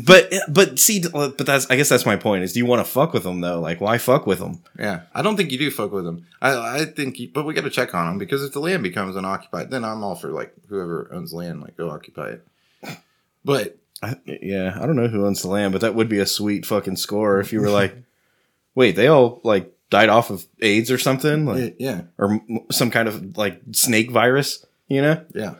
But 0.06 0.34
but 0.50 0.80
see, 0.80 1.04
but 1.08 1.38
that's 1.38 1.70
I 1.70 1.76
guess 1.76 1.88
that's 1.88 2.06
my 2.06 2.16
point. 2.16 2.44
Is 2.44 2.54
do 2.54 2.60
you 2.60 2.66
want 2.66 2.84
to 2.84 2.92
fuck 2.92 3.14
with 3.14 3.24
them 3.24 3.42
though? 3.42 3.60
Like, 3.60 3.80
why 3.80 4.00
fuck 4.00 4.26
with 4.26 4.40
them? 4.40 4.64
Yeah, 4.78 5.02
I 5.14 5.22
don't 5.22 5.38
think 5.38 5.52
you 5.52 5.60
do 5.60 5.70
fuck 5.70 5.92
with 5.92 6.04
them. 6.04 6.26
I 6.42 6.80
I 6.80 6.86
think, 6.86 7.20
you, 7.20 7.30
but 7.32 7.46
we 7.46 7.54
got 7.54 7.66
to 7.66 7.70
check 7.70 7.94
on 7.94 8.08
them 8.08 8.18
because 8.18 8.44
if 8.44 8.54
the 8.54 8.60
land 8.60 8.82
becomes 8.82 9.16
unoccupied, 9.16 9.70
then 9.70 9.86
I'm 9.86 10.04
all 10.04 10.16
for 10.16 10.30
like 10.30 10.52
whoever 10.68 11.10
owns 11.14 11.32
land, 11.32 11.62
like 11.62 11.78
go 11.78 11.92
occupy 11.92 12.30
it. 12.30 12.98
But 13.46 13.78
I, 14.02 14.16
yeah, 14.26 14.78
I 14.82 14.88
don't 14.88 14.96
know 14.96 15.08
who 15.08 15.28
owns 15.28 15.44
the 15.44 15.48
land, 15.48 15.74
but 15.74 15.82
that 15.82 15.94
would 15.94 16.10
be 16.10 16.20
a 16.20 16.26
sweet 16.26 16.66
fucking 16.66 16.96
score 16.96 17.40
if 17.40 17.54
you 17.54 17.62
were 17.62 17.70
like, 17.70 17.96
wait, 18.76 18.96
they 18.96 19.08
all 19.08 19.42
like 19.44 19.72
died 19.92 20.10
off 20.10 20.32
of 20.32 20.46
AIDS 20.62 20.90
or 20.90 20.98
something, 20.98 21.46
like, 21.46 21.76
yeah, 21.78 22.02
or 22.18 22.32
m- 22.50 22.66
some 22.72 22.90
kind 22.90 23.08
of 23.08 23.38
like 23.38 23.62
snake 23.74 24.10
virus, 24.10 24.66
you 24.88 25.02
know? 25.04 25.24
yeah, 25.36 25.54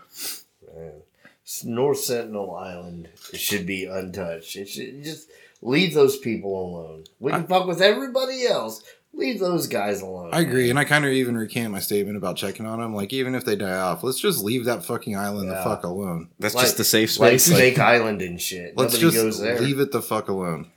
North 1.64 2.00
Sentinel 2.00 2.56
Island 2.56 3.10
should 3.34 3.66
be 3.68 3.86
untouched. 3.86 4.56
It 4.56 4.70
should 4.70 5.04
just 5.04 5.30
leave 5.62 5.94
those 5.94 6.18
people 6.18 6.50
alone. 6.66 7.04
We 7.20 7.32
can 7.32 7.46
fuck 7.46 7.68
with 7.68 7.82
everybody 7.82 8.48
else. 8.48 8.82
Leave 9.14 9.42
those 9.42 9.68
guys 9.68 10.02
alone. 10.02 10.30
I 10.32 10.40
agree, 10.40 10.70
and 10.70 10.80
I 10.80 10.86
kind 10.86 11.04
of 11.04 11.12
even 11.12 11.36
recant 11.36 11.74
my 11.74 11.82
statement 11.82 12.16
about 12.16 12.38
checking 12.38 12.66
on 12.66 12.80
them. 12.80 12.96
Like 12.96 13.12
even 13.12 13.36
if 13.36 13.44
they 13.44 13.58
die 13.58 13.78
off, 13.78 14.04
let's 14.04 14.22
just 14.22 14.42
leave 14.42 14.64
that 14.66 14.86
fucking 14.86 15.18
island 15.18 15.50
the 15.52 15.56
fuck 15.58 15.84
alone. 15.84 16.30
That's 16.40 16.56
Like- 16.56 16.64
just 16.64 16.78
the 16.78 16.86
safe 16.86 17.20
like 17.20 17.42
space. 17.42 17.50
Like, 17.52 17.58
Snake 17.58 17.80
Island 17.96 18.22
and 18.22 18.40
shit. 18.42 18.78
Let's 18.78 18.94
Nobody 18.94 19.12
just 19.12 19.18
goes 19.22 19.40
there. 19.42 19.60
leave 19.60 19.82
it 19.82 19.92
the 19.92 20.02
fuck 20.02 20.30
alone. 20.30 20.72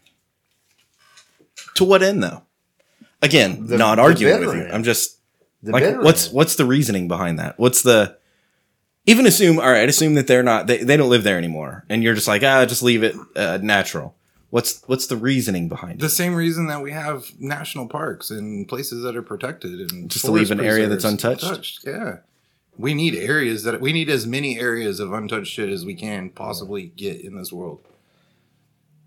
to 1.76 1.84
what 1.84 2.02
end 2.02 2.24
though? 2.24 2.42
Again, 3.24 3.66
The- 3.66 3.78
not 3.78 3.98
arguing 3.98 4.40
with 4.40 4.54
you. 4.54 4.62
end. 4.62 4.72
I'm 4.72 4.84
just 4.84 5.18
The 5.62 5.72
like, 5.72 5.96
what's 6.02 6.26
end. 6.26 6.34
what's 6.34 6.56
the 6.56 6.64
reasoning 6.64 7.08
behind 7.08 7.38
that? 7.38 7.58
What's 7.58 7.82
the 7.82 8.16
even 9.06 9.26
assume 9.26 9.58
all 9.58 9.70
right? 9.70 9.88
Assume 9.88 10.14
that 10.14 10.26
they're 10.26 10.42
not 10.42 10.66
they, 10.66 10.78
they 10.84 10.96
don't 10.96 11.10
live 11.10 11.24
there 11.24 11.38
anymore, 11.38 11.84
and 11.88 12.02
you're 12.02 12.14
just 12.14 12.28
like 12.28 12.42
ah, 12.42 12.64
just 12.66 12.82
leave 12.82 13.02
it 13.02 13.14
uh, 13.36 13.58
natural. 13.62 14.14
What's 14.50 14.82
what's 14.86 15.06
the 15.08 15.16
reasoning 15.16 15.68
behind 15.68 15.94
it? 15.94 16.00
The 16.00 16.08
same 16.08 16.34
reason 16.34 16.68
that 16.68 16.80
we 16.82 16.92
have 16.92 17.26
national 17.40 17.88
parks 17.88 18.30
and 18.30 18.68
places 18.68 19.02
that 19.02 19.16
are 19.16 19.22
protected 19.22 19.90
and 19.90 20.08
Just 20.10 20.24
to 20.26 20.30
leave 20.30 20.50
an 20.52 20.60
area 20.60 20.86
that's 20.86 21.04
preserves 21.04 21.42
untouched? 21.42 21.80
Yeah, 21.84 22.16
we 22.78 22.94
need 22.94 23.14
areas 23.16 23.64
that 23.64 23.80
we 23.80 23.92
need 23.92 24.08
as 24.08 24.26
many 24.26 24.58
areas 24.60 25.00
of 25.00 25.12
untouched 25.12 25.50
shit 25.52 25.70
as 25.70 25.84
we 25.84 25.94
can 25.94 26.30
possibly 26.30 26.86
get 26.86 27.20
in 27.20 27.36
this 27.36 27.52
world. 27.52 27.80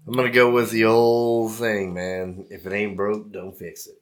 I'm 0.06 0.14
gonna 0.14 0.32
go 0.32 0.52
with 0.52 0.72
the 0.72 0.86
old 0.86 1.54
thing, 1.56 1.94
man. 1.94 2.46
If 2.50 2.66
it 2.66 2.74
ain't 2.74 2.96
broke, 2.98 3.32
don't 3.32 3.58
fix 3.58 3.88
it. 3.88 4.00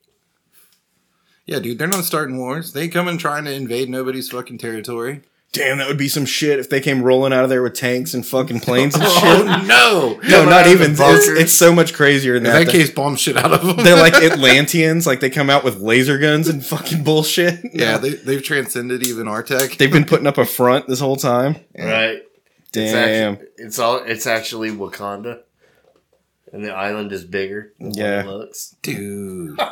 Yeah, 1.45 1.59
dude, 1.59 1.77
they're 1.77 1.87
not 1.87 2.05
starting 2.05 2.37
wars. 2.37 2.73
They 2.73 2.87
come 2.87 3.07
and 3.07 3.19
trying 3.19 3.45
to 3.45 3.53
invade 3.53 3.89
nobody's 3.89 4.29
fucking 4.29 4.57
territory. 4.57 5.21
Damn, 5.51 5.77
that 5.77 5.87
would 5.87 5.97
be 5.97 6.09
some 6.09 6.25
shit 6.25 6.59
if 6.59 6.69
they 6.69 6.81
came 6.81 7.01
rolling 7.01 7.31
out 7.31 7.45
of 7.45 7.49
there 7.49 7.63
with 7.63 7.75
tanks 7.75 8.13
and 8.13 8.25
fucking 8.25 8.59
planes 8.59 8.93
and 8.95 9.03
oh, 9.07 9.19
shit. 9.21 9.47
Oh 9.47 9.61
no! 9.65 10.19
No, 10.27 10.37
Coming 10.39 10.49
not 10.49 10.67
even. 10.67 10.95
the 10.95 11.13
It's, 11.15 11.27
it's 11.43 11.53
so 11.53 11.73
much 11.73 11.93
crazier 11.93 12.35
In 12.35 12.43
than 12.43 12.51
that 12.65 12.69
case, 12.71 12.89
bomb 12.91 13.15
shit 13.15 13.37
out 13.37 13.53
of 13.53 13.63
them. 13.65 13.77
They're 13.85 13.95
like 13.95 14.13
Atlanteans, 14.21 15.07
like 15.07 15.21
they 15.21 15.29
come 15.29 15.49
out 15.49 15.63
with 15.63 15.77
laser 15.79 16.17
guns 16.17 16.49
and 16.49 16.65
fucking 16.65 17.03
bullshit. 17.05 17.59
yeah, 17.73 17.97
they, 17.97 18.09
they've 18.15 18.43
transcended 18.43 19.07
even 19.07 19.29
our 19.29 19.43
tech. 19.43 19.77
They've 19.77 19.89
been 19.91 20.03
putting 20.03 20.27
up 20.27 20.37
a 20.37 20.45
front 20.45 20.87
this 20.87 20.99
whole 20.99 21.15
time. 21.15 21.55
Right? 21.77 22.21
It's 22.73 22.91
Damn. 22.91 23.33
actually, 23.35 23.47
it's 23.57 23.79
all. 23.79 23.99
It's 24.03 24.27
actually 24.27 24.71
Wakanda, 24.71 25.43
and 26.51 26.65
the 26.65 26.73
island 26.75 27.13
is 27.13 27.23
bigger. 27.23 27.71
Than 27.79 27.93
Yeah. 27.93 28.25
what 28.25 28.33
it 28.33 28.37
looks. 28.39 28.75
dude. 28.81 29.57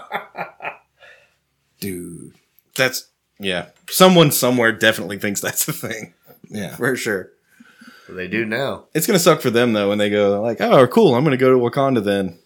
dude. 1.84 2.34
That's 2.76 3.08
Yeah. 3.40 3.68
Someone 3.90 4.32
somewhere 4.32 4.72
definitely 4.72 5.20
thinks 5.20 5.42
that's 5.42 5.66
the 5.66 5.74
thing. 5.74 6.14
Yeah. 6.50 6.76
For 6.76 6.96
sure. 6.96 7.32
They 8.10 8.28
do 8.28 8.46
now. 8.46 8.86
It's 8.94 9.08
gonna 9.08 9.18
suck 9.20 9.42
for 9.42 9.50
them 9.50 9.74
though 9.74 9.90
when 9.90 9.98
they 9.98 10.10
go 10.10 10.42
like, 10.42 10.60
oh 10.62 10.86
cool, 10.88 11.16
I'm 11.16 11.24
gonna 11.24 11.38
go 11.38 11.52
to 11.52 11.58
Wakanda 11.58 12.04
then. 12.04 12.38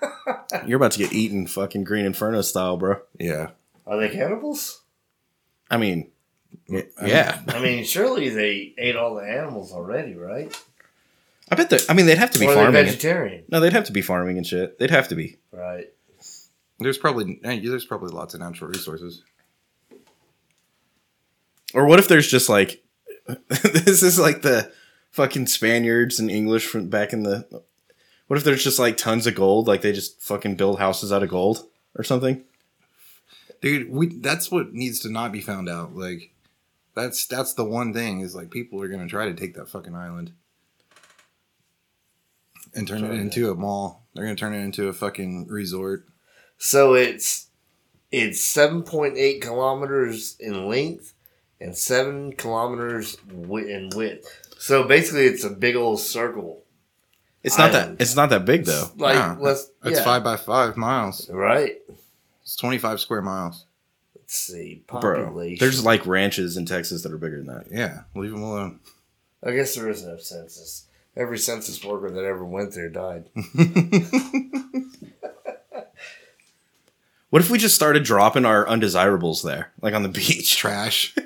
You're 0.66 0.76
about 0.76 0.92
to 0.92 0.98
get 0.98 1.12
eaten 1.12 1.46
fucking 1.46 1.84
Green 1.84 2.04
Inferno 2.04 2.40
style, 2.42 2.76
bro. 2.76 3.00
Yeah. 3.18 3.50
Are 3.86 3.98
they 3.98 4.08
cannibals? 4.10 4.82
I 5.70 5.76
mean, 5.76 6.10
I 6.70 6.84
yeah. 7.06 7.40
I 7.48 7.60
mean, 7.62 7.84
surely 7.84 8.28
they 8.28 8.74
ate 8.76 8.96
all 8.96 9.14
the 9.14 9.22
animals 9.22 9.72
already, 9.72 10.14
right? 10.14 10.54
I 11.50 11.54
bet 11.54 11.70
they 11.70 11.78
I 11.88 11.94
mean 11.94 12.06
they'd 12.06 12.18
have 12.18 12.32
to 12.32 12.38
be 12.38 12.46
or 12.46 12.54
farming. 12.54 12.80
it. 12.80 12.84
vegetarian? 12.86 13.44
No, 13.50 13.60
they'd 13.60 13.72
have 13.72 13.84
to 13.84 13.92
be 13.92 14.02
farming 14.02 14.36
and 14.36 14.46
shit. 14.46 14.78
They'd 14.78 14.90
have 14.90 15.08
to 15.08 15.14
be. 15.14 15.36
Right. 15.52 15.86
There's 16.78 16.98
probably 16.98 17.40
there's 17.42 17.84
probably 17.84 18.10
lots 18.10 18.34
of 18.34 18.40
natural 18.40 18.70
resources. 18.70 19.22
Or 21.74 21.86
what 21.86 21.98
if 21.98 22.08
there's 22.08 22.30
just 22.30 22.48
like 22.48 22.82
this 23.48 24.02
is 24.02 24.18
like 24.18 24.42
the 24.42 24.72
fucking 25.10 25.46
Spaniards 25.46 26.18
and 26.18 26.30
English 26.30 26.66
from 26.66 26.88
back 26.88 27.12
in 27.12 27.24
the 27.24 27.46
what 28.28 28.36
if 28.36 28.44
there's 28.44 28.62
just 28.62 28.78
like 28.78 28.96
tons 28.96 29.26
of 29.26 29.34
gold, 29.34 29.66
like 29.66 29.82
they 29.82 29.92
just 29.92 30.20
fucking 30.20 30.56
build 30.56 30.78
houses 30.78 31.12
out 31.12 31.22
of 31.22 31.30
gold 31.30 31.66
or 31.96 32.04
something? 32.04 32.44
Dude, 33.60 33.90
we 33.90 34.06
that's 34.06 34.50
what 34.50 34.72
needs 34.72 35.00
to 35.00 35.10
not 35.10 35.32
be 35.32 35.40
found 35.40 35.68
out. 35.68 35.96
Like 35.96 36.32
that's 36.94 37.26
that's 37.26 37.54
the 37.54 37.64
one 37.64 37.92
thing 37.92 38.20
is 38.20 38.34
like 38.34 38.50
people 38.50 38.80
are 38.82 38.88
gonna 38.88 39.08
try 39.08 39.26
to 39.26 39.34
take 39.34 39.54
that 39.54 39.68
fucking 39.68 39.94
island. 39.94 40.32
And 42.74 42.86
turn 42.86 43.02
it 43.02 43.12
into 43.12 43.50
a 43.50 43.54
mall. 43.54 44.06
They're 44.14 44.24
gonna 44.24 44.36
turn 44.36 44.54
it 44.54 44.62
into 44.62 44.88
a 44.88 44.92
fucking 44.92 45.48
resort. 45.48 46.06
So 46.58 46.94
it's 46.94 47.46
it's 48.10 48.42
seven 48.42 48.82
point 48.82 49.16
eight 49.16 49.40
kilometers 49.42 50.36
in 50.40 50.68
length 50.68 51.14
and 51.60 51.76
seven 51.76 52.32
kilometers 52.32 53.16
wi- 53.28 53.68
in 53.68 53.90
width. 53.94 54.26
So 54.58 54.84
basically, 54.84 55.26
it's 55.26 55.44
a 55.44 55.50
big 55.50 55.76
old 55.76 56.00
circle. 56.00 56.62
It's 57.44 57.56
not 57.56 57.72
Island. 57.72 57.98
that 57.98 58.02
it's 58.02 58.16
not 58.16 58.30
that 58.30 58.44
big 58.44 58.64
though. 58.64 58.86
Like 58.96 59.14
Yeah, 59.14 59.36
let's 59.38 59.70
It's 59.84 59.98
yeah, 60.00 60.04
five 60.04 60.24
by 60.24 60.36
five 60.36 60.76
miles. 60.76 61.28
right. 61.30 61.76
It's 62.42 62.56
twenty 62.56 62.78
five 62.78 62.98
square 63.00 63.22
miles. 63.22 63.64
Let's 64.16 64.34
see 64.36 64.82
Bro, 64.88 65.00
population. 65.00 65.58
there's 65.60 65.84
like 65.84 66.04
ranches 66.06 66.56
in 66.56 66.66
Texas 66.66 67.02
that 67.02 67.12
are 67.12 67.18
bigger 67.18 67.38
than 67.38 67.46
that. 67.46 67.66
Yeah, 67.70 68.00
leave 68.16 68.32
them 68.32 68.42
alone. 68.42 68.80
I 69.44 69.52
guess 69.52 69.74
there 69.76 69.88
is 69.88 70.04
no 70.04 70.16
census. 70.18 70.86
Every 71.16 71.38
census 71.38 71.82
worker 71.84 72.10
that 72.10 72.24
ever 72.24 72.44
went 72.44 72.74
there 72.74 72.88
died. 72.88 73.26
What 77.30 77.42
if 77.42 77.50
we 77.50 77.58
just 77.58 77.74
started 77.74 78.04
dropping 78.04 78.44
our 78.46 78.66
undesirables 78.68 79.42
there, 79.42 79.72
like 79.82 79.94
on 79.94 80.02
the 80.02 80.08
beach? 80.20 80.56
Trash. 80.56 81.14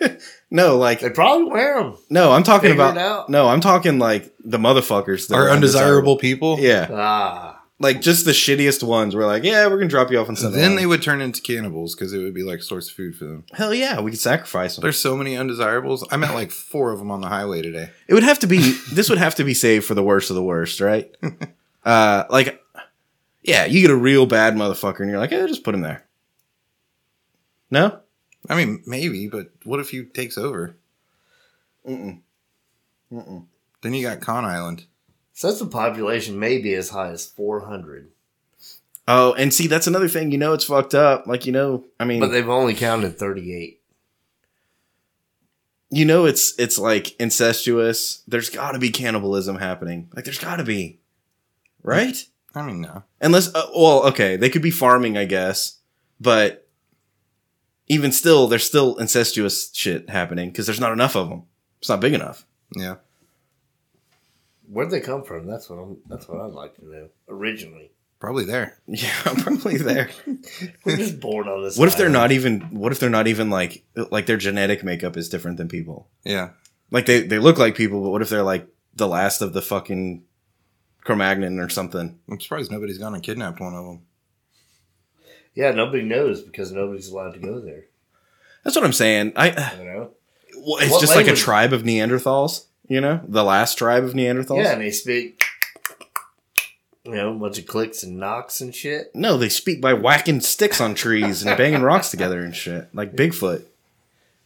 No, 0.55 0.77
like 0.77 1.01
They 1.01 1.09
probably 1.09 1.51
wear 1.51 1.83
them. 1.83 1.97
no, 2.11 2.31
I'm 2.33 2.43
talking 2.43 2.69
Figure 2.73 2.85
about 2.85 2.97
it 2.99 3.01
out. 3.01 3.31
no, 3.31 3.49
I'm 3.49 3.63
talking 3.63 3.99
like 3.99 4.35
the 4.45 4.59
motherfuckers 4.59 5.29
that 5.29 5.35
Are 5.35 5.47
are 5.49 5.51
undesirable 5.51 6.19
people? 6.19 6.59
Yeah, 6.61 6.89
Ah, 6.93 7.63
like 7.79 8.03
just 8.03 8.27
the 8.27 8.33
shittiest 8.33 8.83
ones. 8.83 9.17
We're 9.17 9.25
like, 9.25 9.45
yeah, 9.45 9.67
we're 9.69 9.79
gonna 9.79 9.89
drop 9.89 10.11
you 10.11 10.19
off 10.21 10.29
on 10.29 10.37
So 10.37 10.43
something. 10.43 10.61
then 10.61 10.77
they 10.77 10.85
would 10.85 11.01
turn 11.01 11.23
into 11.23 11.41
cannibals 11.41 11.95
because 11.95 12.13
it 12.13 12.19
would 12.19 12.35
be 12.35 12.43
like 12.43 12.63
source 12.63 12.91
of 12.91 12.95
food 12.95 13.17
for 13.17 13.25
them. 13.25 13.45
hell 13.55 13.73
yeah, 13.73 13.99
we 14.01 14.11
could 14.11 14.21
sacrifice 14.21 14.77
them. 14.77 14.83
There's 14.83 15.01
so 15.01 15.17
many 15.17 15.39
undesirables. 15.39 16.07
I 16.11 16.19
met 16.19 16.35
like 16.35 16.51
four 16.51 16.93
of 16.93 16.99
them 16.99 17.11
on 17.11 17.23
the 17.23 17.29
highway 17.29 17.63
today. 17.63 17.89
It 18.07 18.13
would 18.13 18.23
have 18.23 18.41
to 18.41 18.47
be. 18.47 18.73
this 18.93 19.09
would 19.09 19.17
have 19.19 19.35
to 19.37 19.45
be 19.45 19.55
saved 19.55 19.87
for 19.87 19.95
the 19.95 20.03
worst 20.03 20.29
of 20.29 20.37
the 20.37 20.43
worst, 20.45 20.83
right? 20.83 21.11
uh, 21.87 22.25
like, 22.29 22.62
yeah, 23.43 23.65
you 23.65 23.81
get 23.81 23.91
a 23.91 23.97
real 23.97 24.27
bad 24.27 24.55
motherfucker, 24.55 25.01
and 25.01 25.11
you're 25.11 25.19
like, 25.19 25.31
yeah, 25.31 25.47
just 25.47 25.65
put 25.65 25.75
him 25.75 25.81
there. 25.83 26.05
No, 27.71 28.01
I 28.49 28.57
mean, 28.57 28.83
maybe, 28.87 29.29
but 29.29 29.51
what 29.65 29.81
if 29.81 29.91
he 29.91 30.05
takes 30.05 30.37
over? 30.37 30.77
Mm-mm. 31.89 32.21
Mm-mm. 33.13 33.47
Then 33.81 33.95
you 33.95 34.07
got 34.07 34.21
Con 34.21 34.45
Island. 34.45 34.85
such 35.33 35.61
a 35.61 35.67
population 35.67 36.39
may 36.39 36.59
be 36.59 36.75
as 36.75 36.91
high 36.91 37.11
as 37.11 37.27
400. 37.27 38.11
Oh, 39.09 39.33
and 39.35 39.53
see, 39.53 39.67
that's 39.67 39.89
another 39.89 40.09
thing. 40.09 40.31
You 40.31 40.39
know, 40.39 40.53
it's 40.53 40.65
fucked 40.67 40.95
up. 40.95 41.27
Like, 41.27 41.45
you 41.45 41.51
know, 41.53 41.85
I 41.99 42.05
mean, 42.05 42.21
But 42.21 42.29
they've 42.29 42.49
only 42.49 42.75
counted 42.75 43.19
38. 43.19 43.81
you 45.91 46.05
know, 46.05 46.25
it's 46.25 46.55
it's 46.59 46.79
like 46.79 47.19
incestuous. 47.21 48.23
There's 48.29 48.49
got 48.49 48.73
to 48.73 48.79
be 48.79 48.91
cannibalism 48.91 49.57
happening. 49.57 50.09
Like, 50.15 50.25
there's 50.25 50.39
got 50.39 50.57
to 50.57 50.65
be, 50.65 51.01
right? 51.83 52.17
I 52.55 52.63
mean, 52.63 52.81
no. 52.83 53.03
Unless, 53.21 53.55
uh, 53.55 53.67
well, 53.75 54.07
okay, 54.09 54.37
they 54.37 54.51
could 54.51 54.63
be 54.63 54.71
farming, 54.71 55.17
I 55.17 55.25
guess, 55.25 55.79
but 56.21 56.69
even 57.89 58.13
still, 58.13 58.47
there's 58.47 58.65
still 58.65 58.97
incestuous 58.97 59.71
shit 59.73 60.11
happening 60.11 60.51
because 60.51 60.67
there's 60.67 60.81
not 60.81 60.93
enough 60.93 61.17
of 61.17 61.29
them. 61.29 61.45
It's 61.81 61.89
not 61.89 62.01
big 62.01 62.13
enough. 62.15 62.47
Yeah. 62.77 62.97
Where'd 64.69 64.91
they 64.91 65.01
come 65.01 65.25
from? 65.25 65.47
That's 65.47 65.69
what 65.69 65.77
I'm. 65.79 65.99
That's 66.07 66.29
what 66.29 66.41
I'd 66.41 66.53
like 66.53 66.77
to 66.77 66.87
know. 66.87 67.09
Originally, 67.29 67.91
Probably 68.23 68.45
there. 68.45 68.79
Yeah, 68.87 69.11
probably 69.25 69.79
there. 69.79 70.09
we're 70.85 70.97
just 70.97 71.19
born 71.19 71.49
on 71.49 71.65
this. 71.65 71.77
what 71.77 71.89
if 71.89 71.97
they're 71.97 72.07
island. 72.07 72.15
not 72.15 72.33
even? 72.33 72.61
What 72.71 72.93
if 72.93 73.01
they're 73.01 73.11
not 73.11 73.27
even 73.27 73.51
like 73.51 73.85
like 73.97 74.27
their 74.27 74.37
genetic 74.37 74.85
makeup 74.85 75.17
is 75.17 75.29
different 75.29 75.57
than 75.57 75.69
people? 75.69 76.09
Yeah. 76.25 76.51
Like 76.93 77.07
they 77.07 77.23
they 77.23 77.41
look 77.41 77.59
like 77.59 77.75
people, 77.75 78.01
but 78.01 78.11
what 78.11 78.23
if 78.23 78.29
they're 78.29 78.45
like 78.45 78.69
the 78.95 79.09
last 79.09 79.43
of 79.43 79.55
the 79.55 79.61
fucking 79.61 80.23
Cro-Magnon 81.05 81.59
or 81.59 81.69
something? 81.69 82.19
I'm 82.31 82.41
surprised 82.41 82.71
nobody's 82.71 82.99
gone 82.99 83.15
and 83.15 83.23
kidnapped 83.23 83.61
one 83.61 83.75
of 83.75 83.85
them. 83.85 84.03
Yeah, 85.55 85.73
nobody 85.73 86.03
knows 86.03 86.43
because 86.43 86.73
nobody's 86.73 87.09
allowed 87.09 87.35
to 87.35 87.41
go 87.41 87.61
there. 87.61 87.85
That's 88.65 88.77
what 88.77 88.85
I'm 88.85 88.93
saying. 88.93 89.33
I 89.37 89.49
You 89.79 89.85
know. 89.85 90.11
well, 90.59 90.79
it's 90.79 90.93
What 90.93 91.01
just 91.01 91.17
like 91.17 91.29
a 91.29 91.35
tribe 91.37 91.73
of 91.73 91.83
Neanderthals. 91.83 92.67
You 92.89 93.01
know, 93.01 93.21
the 93.27 93.45
last 93.45 93.79
tribe 93.79 94.05
of 94.05 94.13
Neanderthals. 94.13 94.63
Yeah, 94.65 94.73
and 94.73 94.83
they 94.83 94.91
speak. 94.91 95.43
You 97.05 97.15
know, 97.15 97.35
a 97.35 97.39
bunch 97.39 97.59
of 97.59 97.67
clicks 97.67 98.03
and 98.05 98.19
knocks 98.19 98.61
and 98.61 98.73
shit. 98.75 99.11
No, 99.15 99.37
they 99.37 99.49
speak 99.49 99.81
by 99.81 99.93
whacking 99.93 100.41
sticks 100.41 100.81
on 100.81 100.95
trees 100.95 101.43
and 101.43 101.57
banging 101.59 101.83
rocks 101.83 102.11
together 102.11 102.41
and 102.41 102.55
shit, 102.55 102.89
like 102.95 103.17
Bigfoot. 103.17 103.65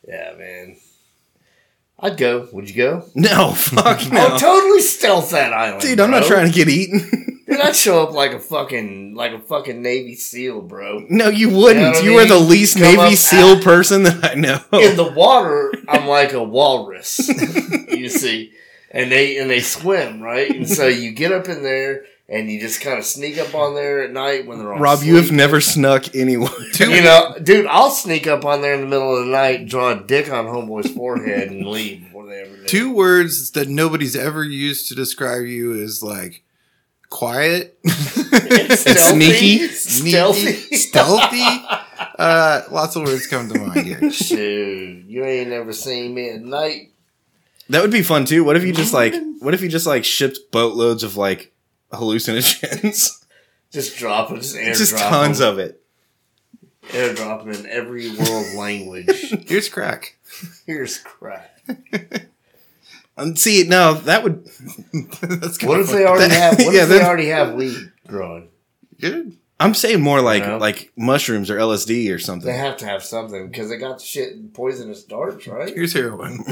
Yeah, 0.09 0.35
man. 0.39 0.77
I'd 1.99 2.17
go. 2.19 2.49
Would 2.53 2.69
you 2.69 2.77
go? 2.77 3.05
No, 3.15 3.51
fuck 3.57 4.11
no, 4.13 4.29
Oh, 4.33 4.39
totally 4.39 4.81
stealth 4.81 5.31
that 5.31 5.53
island, 5.53 5.81
dude. 5.83 6.01
I'm 6.01 6.11
not 6.11 6.21
bro. 6.27 6.29
trying 6.37 6.47
to 6.49 6.53
get 6.55 6.69
eaten. 6.69 7.23
Dude, 7.47 7.61
I'd 7.61 7.77
show 7.77 8.03
up 8.03 8.11
like 8.13 8.33
a 8.33 8.41
fucking 8.41 9.15
like 9.15 9.31
a 9.33 9.39
fucking 9.39 9.81
Navy 9.81 10.17
SEAL, 10.17 10.63
bro. 10.63 11.07
no, 11.09 11.29
you 11.29 11.49
wouldn't. 11.49 11.79
You 11.79 11.83
know 11.83 11.91
what 11.93 12.03
I 12.03 12.05
you 12.05 12.19
are 12.19 12.27
the 12.27 12.39
least 12.45 12.77
Come 12.77 12.97
Navy 12.97 13.15
SEAL 13.15 13.59
at- 13.59 13.63
person 13.63 14.03
that 14.03 14.33
I 14.33 14.35
know. 14.35 14.59
In 14.73 14.97
the 14.97 15.13
water, 15.13 15.73
I'm 15.89 16.09
like 16.09 16.33
a 16.33 16.43
walrus. 16.43 17.21
you 17.89 18.09
see, 18.09 18.53
and 18.91 19.13
they 19.13 19.39
and 19.39 19.49
they 19.49 19.61
swim 19.61 20.21
right, 20.21 20.51
and 20.51 20.69
so 20.69 20.89
you 20.89 21.13
get 21.13 21.31
up 21.31 21.49
in 21.49 21.63
there 21.63 22.05
and 22.29 22.51
you 22.51 22.61
just 22.61 22.81
kind 22.81 22.99
of 22.99 23.05
sneak 23.05 23.39
up 23.39 23.55
on 23.55 23.75
there 23.75 24.03
at 24.03 24.13
night 24.13 24.47
when 24.47 24.59
they're 24.59 24.73
all 24.73 24.81
Rob, 24.81 25.03
you 25.03 25.17
have 25.17 25.31
never 25.31 25.61
snuck 25.61 26.15
anywhere. 26.15 26.51
You 26.79 27.03
know, 27.03 27.35
dude, 27.43 27.67
I'll 27.67 27.91
sneak 27.91 28.27
up 28.27 28.45
on 28.45 28.61
there 28.63 28.75
in 28.75 28.81
the 28.83 28.87
middle 28.87 29.17
of 29.17 29.25
the 29.27 29.33
night, 29.33 29.67
draw 29.67 29.91
a 29.93 30.01
dick 30.03 30.31
on 30.31 30.45
homeboy's 30.47 30.91
forehead, 30.93 31.51
and 31.51 31.67
leave 31.67 32.01
before 32.05 32.27
they 32.27 32.43
ever 32.43 32.57
do. 32.57 32.65
Two 32.65 32.93
words 32.93 33.51
that 33.53 33.69
nobody's 33.69 34.15
ever 34.17 34.45
used 34.45 34.89
to 34.89 34.95
describe 34.95 35.47
you 35.47 35.73
is 35.73 36.03
like 36.03 36.43
quiet, 37.09 37.79
Stealthy. 37.87 39.69
sneaky. 39.69 39.69
stealthy. 39.69 40.53
stealthy. 40.77 41.67
Uh, 42.19 42.63
lots 42.71 42.97
of 42.97 43.05
words 43.05 43.27
come 43.27 43.49
to 43.49 43.59
mind 43.59 43.87
here. 43.87 44.01
Dude, 44.01 45.07
you 45.07 45.25
ain't 45.25 45.51
never 45.51 45.73
seen 45.73 46.15
me 46.15 46.31
at 46.31 46.41
night. 46.43 46.91
That 47.71 47.83
would 47.83 47.91
be 47.91 48.03
fun 48.03 48.25
too. 48.27 48.45
What 48.45 48.57
if 48.57 48.65
you 48.65 48.73
just 48.73 48.93
like? 48.95 49.15
What 49.41 49.55
if 49.55 49.61
you 49.63 49.69
just 49.69 49.87
like 49.87 50.05
shipped 50.05 50.39
boatloads 50.53 51.03
of 51.03 51.17
like 51.17 51.53
hallucinogens? 51.93 53.25
Just 53.71 53.97
drop 53.99 54.31
it, 54.31 54.37
just 54.41 54.57
airdrop 54.57 54.77
just 54.79 54.97
tons 54.99 55.39
them. 55.39 55.53
of 55.55 55.59
it. 55.59 55.83
airdrop 56.89 57.45
them 57.45 57.51
in 57.53 57.67
every 57.67 58.09
world 58.17 58.55
language. 58.57 59.09
Here's 59.49 59.69
crack. 59.69 60.17
Here's 60.67 60.99
crap. 60.99 61.51
And 63.19 63.31
um, 63.31 63.37
see, 63.37 63.65
no, 63.67 63.95
that 63.95 64.23
would. 64.23 64.45
That's 65.23 65.63
What 65.63 65.81
if 65.81 65.89
they 65.91 66.05
already 66.05 66.29
That- 66.35 66.59
have? 66.59 66.67
What 66.67 66.75
yeah, 66.75 66.83
if 66.83 66.89
they 66.91 67.03
already 67.03 67.29
have 67.29 67.55
weed 67.55 67.93
growing? 68.07 68.49
good. 69.01 69.37
I'm 69.59 69.73
saying 69.73 70.03
more 70.03 70.21
like 70.21 70.43
know? 70.43 70.59
like 70.59 70.93
mushrooms 70.99 71.51
or 71.51 71.57
LSD 71.57 72.15
or 72.15 72.19
something. 72.19 72.47
They 72.47 72.59
have 72.59 72.77
to 72.79 72.85
have 72.85 73.03
something 73.03 73.49
because 73.49 73.71
they 73.71 73.79
got 73.79 74.03
shit 74.03 74.53
poisonous 74.53 75.03
darts, 75.03 75.47
right? 75.47 75.73
Here's 75.75 75.95
heroin. 75.95 76.45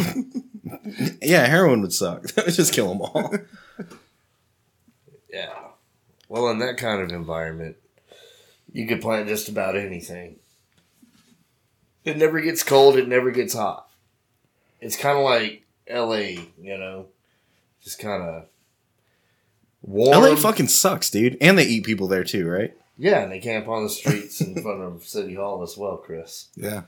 Yeah, 1.20 1.44
heroin 1.46 1.82
would 1.82 1.92
suck. 1.92 2.22
That 2.28 2.46
would 2.46 2.54
just 2.54 2.72
kill 2.72 2.88
them 2.88 3.02
all. 3.02 3.34
Yeah. 5.34 5.52
Well, 6.28 6.48
in 6.48 6.60
that 6.60 6.76
kind 6.76 7.02
of 7.02 7.10
environment, 7.10 7.76
you 8.72 8.86
could 8.86 9.00
plant 9.02 9.26
just 9.28 9.48
about 9.48 9.76
anything. 9.76 10.36
It 12.04 12.16
never 12.16 12.40
gets 12.40 12.62
cold. 12.62 12.96
It 12.96 13.08
never 13.08 13.30
gets 13.30 13.54
hot. 13.54 13.88
It's 14.80 14.96
kind 14.96 15.18
of 15.18 15.24
like 15.24 15.64
L.A. 15.88 16.38
You 16.60 16.78
know, 16.78 17.06
just 17.82 17.98
kind 17.98 18.22
of 18.22 18.44
warm. 19.82 20.22
LA 20.22 20.36
fucking 20.36 20.68
sucks, 20.68 21.10
dude. 21.10 21.36
And 21.40 21.58
they 21.58 21.64
eat 21.64 21.84
people 21.84 22.06
there 22.06 22.24
too, 22.24 22.48
right? 22.48 22.74
yeah, 22.96 23.22
and 23.22 23.32
they 23.32 23.40
camp 23.40 23.66
on 23.66 23.82
the 23.82 23.88
streets 23.90 24.40
in 24.40 24.60
front 24.62 24.82
of 24.82 25.02
City 25.04 25.34
Hall 25.34 25.62
as 25.64 25.76
well, 25.76 25.96
Chris. 25.96 26.48
yeah. 26.54 26.82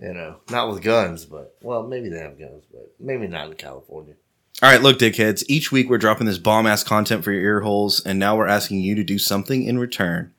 You 0.00 0.14
know, 0.14 0.36
not 0.50 0.70
with 0.70 0.82
guns, 0.82 1.26
but 1.26 1.54
well, 1.60 1.82
maybe 1.86 2.08
they 2.08 2.18
have 2.18 2.38
guns, 2.38 2.64
but 2.72 2.92
maybe 2.98 3.28
not 3.28 3.48
in 3.48 3.54
California. 3.54 4.14
All 4.62 4.68
right, 4.70 4.80
look, 4.80 4.98
dickheads. 4.98 5.42
Each 5.48 5.72
week 5.72 5.90
we're 5.90 5.98
dropping 5.98 6.28
this 6.28 6.38
bomb 6.38 6.68
ass 6.68 6.84
content 6.84 7.24
for 7.24 7.32
your 7.32 7.42
ear 7.42 7.60
holes, 7.62 8.00
and 8.06 8.16
now 8.16 8.36
we're 8.36 8.46
asking 8.46 8.78
you 8.78 8.94
to 8.94 9.02
do 9.02 9.18
something 9.18 9.64
in 9.64 9.76
return. 9.76 10.32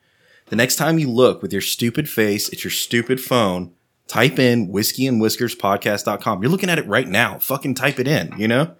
The 0.46 0.56
next 0.56 0.76
time 0.76 0.98
you 0.98 1.10
look 1.10 1.42
with 1.42 1.52
your 1.52 1.60
stupid 1.60 2.08
face 2.08 2.50
at 2.50 2.64
your 2.64 2.70
stupid 2.70 3.20
phone, 3.20 3.74
type 4.08 4.38
in 4.38 4.68
whiskey 4.68 5.06
and 5.06 5.20
whiskers 5.20 5.54
podcast.com. 5.54 6.40
You're 6.42 6.50
looking 6.50 6.70
at 6.70 6.78
it 6.78 6.86
right 6.86 7.06
now. 7.06 7.38
Fucking 7.38 7.74
type 7.74 8.00
it 8.00 8.08
in, 8.08 8.32
you 8.38 8.48
know? 8.48 8.74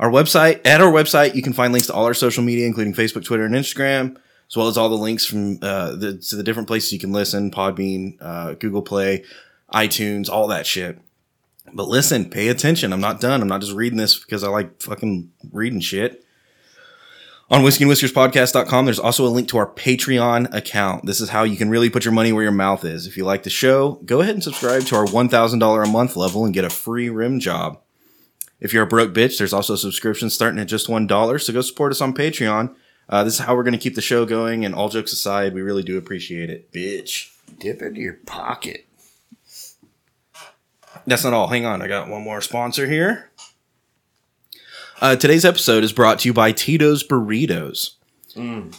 Our 0.00 0.10
website, 0.10 0.66
at 0.66 0.80
our 0.80 0.90
website, 0.90 1.36
you 1.36 1.42
can 1.42 1.52
find 1.52 1.72
links 1.72 1.86
to 1.86 1.94
all 1.94 2.04
our 2.04 2.12
social 2.12 2.42
media, 2.42 2.66
including 2.66 2.92
Facebook, 2.92 3.24
Twitter, 3.24 3.44
and 3.44 3.54
Instagram, 3.54 4.16
as 4.48 4.56
well 4.56 4.66
as 4.66 4.76
all 4.76 4.88
the 4.88 4.96
links 4.96 5.24
from 5.24 5.60
uh, 5.62 5.94
the, 5.94 6.18
to 6.18 6.34
the 6.34 6.42
different 6.42 6.66
places 6.66 6.92
you 6.92 6.98
can 6.98 7.12
listen 7.12 7.52
Podbean, 7.52 8.16
uh, 8.20 8.54
Google 8.54 8.82
Play, 8.82 9.22
iTunes, 9.72 10.28
all 10.28 10.48
that 10.48 10.66
shit. 10.66 10.98
But 11.72 11.88
listen, 11.88 12.30
pay 12.30 12.48
attention. 12.48 12.92
I'm 12.92 13.00
not 13.00 13.20
done. 13.20 13.42
I'm 13.42 13.48
not 13.48 13.60
just 13.60 13.72
reading 13.72 13.98
this 13.98 14.18
because 14.18 14.42
I 14.44 14.48
like 14.48 14.80
fucking 14.80 15.30
reading 15.52 15.80
shit. 15.80 16.24
On 17.48 17.62
whiskey 17.62 17.84
and 17.84 17.88
whiskers 17.88 18.12
podcast.com, 18.12 18.86
there's 18.86 18.98
also 18.98 19.24
a 19.24 19.28
link 19.28 19.48
to 19.48 19.58
our 19.58 19.68
Patreon 19.68 20.52
account. 20.52 21.06
This 21.06 21.20
is 21.20 21.28
how 21.28 21.44
you 21.44 21.56
can 21.56 21.70
really 21.70 21.88
put 21.88 22.04
your 22.04 22.12
money 22.12 22.32
where 22.32 22.42
your 22.42 22.50
mouth 22.50 22.84
is. 22.84 23.06
If 23.06 23.16
you 23.16 23.24
like 23.24 23.44
the 23.44 23.50
show, 23.50 24.00
go 24.04 24.20
ahead 24.20 24.34
and 24.34 24.42
subscribe 24.42 24.82
to 24.86 24.96
our 24.96 25.04
$1,000 25.04 25.84
a 25.84 25.88
month 25.88 26.16
level 26.16 26.44
and 26.44 26.52
get 26.52 26.64
a 26.64 26.70
free 26.70 27.08
rim 27.08 27.38
job. 27.38 27.80
If 28.58 28.72
you're 28.72 28.82
a 28.82 28.88
broke 28.88 29.12
bitch, 29.14 29.38
there's 29.38 29.52
also 29.52 29.76
subscriptions 29.76 30.34
starting 30.34 30.58
at 30.58 30.66
just 30.66 30.88
$1. 30.88 31.40
So 31.40 31.52
go 31.52 31.60
support 31.60 31.92
us 31.92 32.00
on 32.00 32.14
Patreon. 32.14 32.74
Uh, 33.08 33.22
this 33.22 33.34
is 33.34 33.46
how 33.46 33.54
we're 33.54 33.62
going 33.62 33.72
to 33.72 33.78
keep 33.78 33.94
the 33.94 34.00
show 34.00 34.26
going. 34.26 34.64
And 34.64 34.74
all 34.74 34.88
jokes 34.88 35.12
aside, 35.12 35.54
we 35.54 35.62
really 35.62 35.84
do 35.84 35.98
appreciate 35.98 36.50
it, 36.50 36.72
bitch. 36.72 37.32
Dip 37.60 37.80
into 37.80 38.00
your 38.00 38.14
pocket. 38.26 38.88
That's 41.06 41.24
not 41.24 41.32
all. 41.32 41.48
Hang 41.48 41.64
on. 41.64 41.82
I 41.82 41.88
got 41.88 42.08
one 42.08 42.22
more 42.22 42.40
sponsor 42.40 42.86
here. 42.86 43.30
Uh, 45.00 45.14
today's 45.14 45.44
episode 45.44 45.84
is 45.84 45.92
brought 45.92 46.20
to 46.20 46.28
you 46.28 46.32
by 46.32 46.52
Tito's 46.52 47.06
Burritos. 47.06 47.92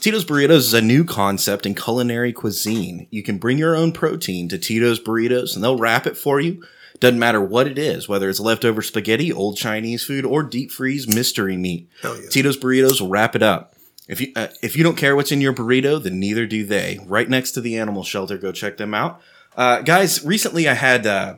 Tito's 0.01 0.23
Burritos 0.23 0.57
is 0.57 0.73
a 0.75 0.81
new 0.81 1.03
concept 1.03 1.65
in 1.65 1.73
culinary 1.73 2.31
cuisine. 2.31 3.07
You 3.09 3.23
can 3.23 3.39
bring 3.39 3.57
your 3.57 3.75
own 3.75 3.91
protein 3.91 4.47
to 4.49 4.59
Tito's 4.59 4.99
Burritos 4.99 5.55
and 5.55 5.63
they'll 5.63 5.79
wrap 5.79 6.05
it 6.05 6.15
for 6.15 6.39
you. 6.39 6.63
Doesn't 6.99 7.17
matter 7.17 7.41
what 7.41 7.65
it 7.65 7.79
is, 7.79 8.07
whether 8.07 8.29
it's 8.29 8.39
leftover 8.39 8.83
spaghetti, 8.83 9.33
old 9.33 9.57
Chinese 9.57 10.03
food, 10.03 10.25
or 10.25 10.43
deep 10.43 10.69
freeze 10.69 11.07
mystery 11.07 11.57
meat. 11.57 11.89
Hell 12.03 12.21
yeah. 12.21 12.29
Tito's 12.29 12.57
Burritos 12.57 13.01
will 13.01 13.09
wrap 13.09 13.35
it 13.35 13.41
up. 13.41 13.73
If 14.07 14.21
you 14.21 14.31
uh, 14.35 14.47
if 14.61 14.75
you 14.75 14.83
don't 14.83 14.95
care 14.95 15.15
what's 15.15 15.31
in 15.31 15.41
your 15.41 15.53
burrito, 15.53 16.01
then 16.01 16.19
neither 16.19 16.45
do 16.45 16.65
they. 16.65 16.99
Right 17.05 17.29
next 17.29 17.51
to 17.53 17.61
the 17.61 17.77
animal 17.77 18.03
shelter, 18.03 18.37
go 18.37 18.51
check 18.51 18.77
them 18.77 18.93
out, 18.93 19.21
uh, 19.55 19.81
guys. 19.81 20.23
Recently, 20.23 20.67
I 20.67 20.75
had 20.75 21.05
uh, 21.05 21.37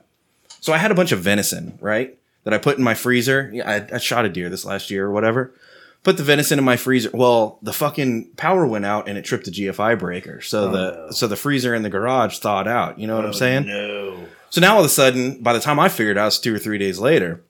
so 0.60 0.74
I 0.74 0.78
had 0.78 0.92
a 0.92 0.96
bunch 0.96 1.12
of 1.12 1.20
venison, 1.20 1.78
right? 1.82 2.18
That 2.44 2.54
I 2.54 2.58
put 2.58 2.78
in 2.78 2.84
my 2.84 2.94
freezer. 2.94 3.50
Yeah, 3.54 3.70
I, 3.70 3.96
I 3.96 3.98
shot 3.98 4.26
a 4.26 4.30
deer 4.30 4.50
this 4.50 4.66
last 4.66 4.90
year 4.90 5.06
or 5.06 5.12
whatever. 5.12 5.54
Put 6.04 6.16
the 6.16 6.24
venison 6.24 6.58
in 6.58 6.64
my 6.66 6.78
freezer. 6.78 7.10
Well, 7.14 7.60
the 7.62 7.74
fucking 7.74 8.32
power 8.38 8.66
went 8.66 8.86
out 8.86 9.10
and 9.10 9.18
it 9.18 9.24
tripped 9.26 9.46
the 9.46 9.52
GFI 9.52 10.00
breaker. 10.00 10.40
So 10.40 10.70
Oh, 10.70 10.72
the 10.72 10.92
no. 10.92 11.12
so 11.12 11.28
the 11.28 11.36
freezer 11.36 11.76
in 11.76 11.84
the 11.84 11.90
garage 11.90 12.40
thawed 12.40 12.68
out. 12.68 12.98
You 12.98 13.08
know 13.08 13.18
what 13.18 13.26
I'm 13.26 13.32
oh, 13.32 13.34
saying? 13.34 13.68
No. 13.68 14.26
So 14.50 14.62
now 14.62 14.76
all 14.76 14.80
of 14.80 14.86
a 14.86 14.90
sudden, 14.90 15.44
by 15.44 15.52
the 15.54 15.60
time 15.60 15.78
I 15.80 15.90
figured 15.90 16.18
out, 16.18 16.28
it's 16.28 16.40
two 16.40 16.56
or 16.56 16.60
three 16.60 16.78
days 16.78 17.00
later. 17.00 17.44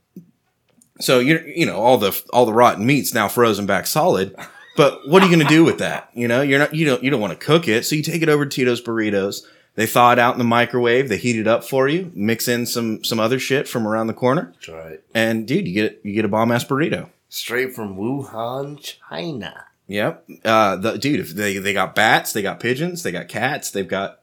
So 1.00 1.20
you 1.20 1.40
you 1.46 1.66
know 1.66 1.78
all 1.80 1.98
the 1.98 2.20
all 2.34 2.46
the 2.46 2.54
rotten 2.54 2.86
meat's 2.86 3.14
now 3.14 3.28
frozen 3.28 3.66
back 3.66 3.88
solid. 3.88 4.36
But 4.76 5.08
what 5.08 5.22
are 5.22 5.26
you 5.28 5.36
going 5.36 5.48
to 5.48 5.54
do 5.54 5.64
with 5.64 5.80
that? 5.80 6.10
You 6.14 6.28
know, 6.28 6.42
you're 6.42 6.60
not 6.60 6.74
you 6.74 6.86
don't 6.86 7.04
you 7.04 7.10
don't 7.12 7.22
want 7.22 7.38
to 7.38 7.46
cook 7.46 7.68
it, 7.68 7.86
so 7.86 7.96
you 7.96 8.02
take 8.02 8.22
it 8.22 8.30
over 8.30 8.46
to 8.46 8.50
Tito's 8.50 8.82
Burritos. 8.82 9.44
They 9.80 9.86
thaw 9.86 10.12
it 10.12 10.20
out 10.20 10.34
in 10.34 10.40
the 10.40 10.44
microwave. 10.44 11.08
They 11.08 11.16
heat 11.16 11.38
it 11.38 11.48
up 11.48 11.64
for 11.64 11.88
you. 11.88 12.12
Mix 12.14 12.50
in 12.50 12.66
some 12.66 13.02
some 13.06 13.18
other 13.18 13.40
shit 13.40 13.66
from 13.66 13.88
around 13.88 14.08
the 14.08 14.14
corner, 14.14 14.52
That's 14.56 14.68
right. 14.68 15.00
and 15.14 15.48
dude, 15.48 15.70
you 15.70 15.74
get 15.74 16.02
you 16.04 16.14
get 16.14 16.26
a 16.26 16.28
bomb 16.28 16.52
ass 16.52 16.66
burrito. 16.66 17.08
Straight 17.30 17.74
from 17.74 17.96
Wuhan, 17.96 18.78
China. 19.10 19.64
Yep. 19.88 20.30
Uh, 20.44 20.76
the 20.76 20.98
dude, 20.98 21.22
if 21.22 21.30
they 21.30 21.60
they 21.60 21.72
got 21.72 21.96
bats, 21.96 22.34
they 22.34 22.42
got 22.42 22.60
pigeons, 22.60 23.04
they 23.04 23.14
got 23.14 23.30
cats, 23.30 23.72
they've 23.72 23.88
got 23.88 24.20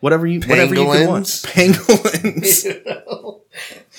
whatever 0.00 0.26
you 0.26 0.40
whatever 0.40 0.74
you 0.74 0.86
want. 0.86 1.26
Pangolins. 1.26 2.64
You 2.64 2.82
know? 2.86 3.42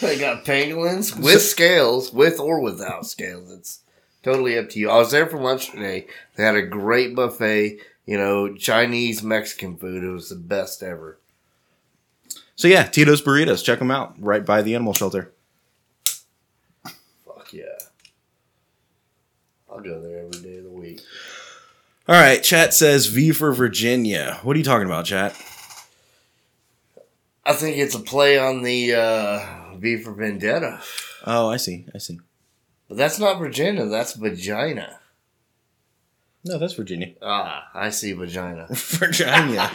they 0.01 0.17
got 0.17 0.43
pangolins 0.43 1.15
with 1.21 1.43
scales, 1.43 2.11
with 2.11 2.39
or 2.39 2.61
without 2.61 3.05
scales. 3.05 3.51
It's 3.51 3.81
totally 4.23 4.57
up 4.57 4.71
to 4.71 4.79
you. 4.79 4.89
I 4.89 4.97
was 4.97 5.11
there 5.11 5.27
for 5.27 5.37
lunch 5.39 5.69
today. 5.69 6.07
They 6.35 6.43
had 6.43 6.55
a 6.55 6.63
great 6.63 7.15
buffet. 7.15 7.77
You 8.05 8.17
know, 8.17 8.53
Chinese 8.55 9.23
Mexican 9.23 9.77
food. 9.77 10.03
It 10.03 10.09
was 10.09 10.29
the 10.29 10.35
best 10.35 10.83
ever. 10.83 11.19
so 12.55 12.67
yeah, 12.67 12.83
Tito's 12.83 13.21
Burritos. 13.21 13.63
Check 13.63 13.79
them 13.79 13.91
out 13.91 14.15
right 14.19 14.45
by 14.45 14.61
the 14.61 14.75
animal 14.75 14.93
shelter. 14.93 15.31
Fuck 17.25 17.51
yeah. 17.51 17.63
I'll 19.69 19.81
go 19.81 20.01
there 20.01 20.19
every 20.19 20.41
day 20.41 20.57
of 20.57 20.65
the 20.65 20.69
week. 20.69 21.01
All 22.07 22.15
right, 22.15 22.43
chat 22.43 22.73
says 22.73 23.07
V 23.07 23.31
for 23.31 23.51
Virginia. 23.51 24.39
What 24.43 24.55
are 24.55 24.59
you 24.59 24.63
talking 24.65 24.85
about, 24.85 25.05
chat? 25.05 25.35
I 27.43 27.53
think 27.53 27.77
it's 27.77 27.95
a 27.95 27.99
play 27.99 28.37
on 28.37 28.61
the 28.61 28.93
uh, 28.93 29.75
V 29.77 29.97
for 29.97 30.13
Vendetta. 30.13 30.81
Oh, 31.25 31.49
I 31.49 31.57
see. 31.57 31.85
I 31.93 31.97
see. 31.97 32.19
But 32.87 32.97
that's 32.97 33.17
not 33.19 33.39
Virginia, 33.39 33.85
that's 33.87 34.13
vagina. 34.13 34.99
No, 36.45 36.59
that's 36.59 36.73
Virginia. 36.73 37.13
Ah, 37.23 37.67
I 37.73 37.89
see 37.89 38.13
vagina. 38.13 38.67
Virginia. 38.69 39.71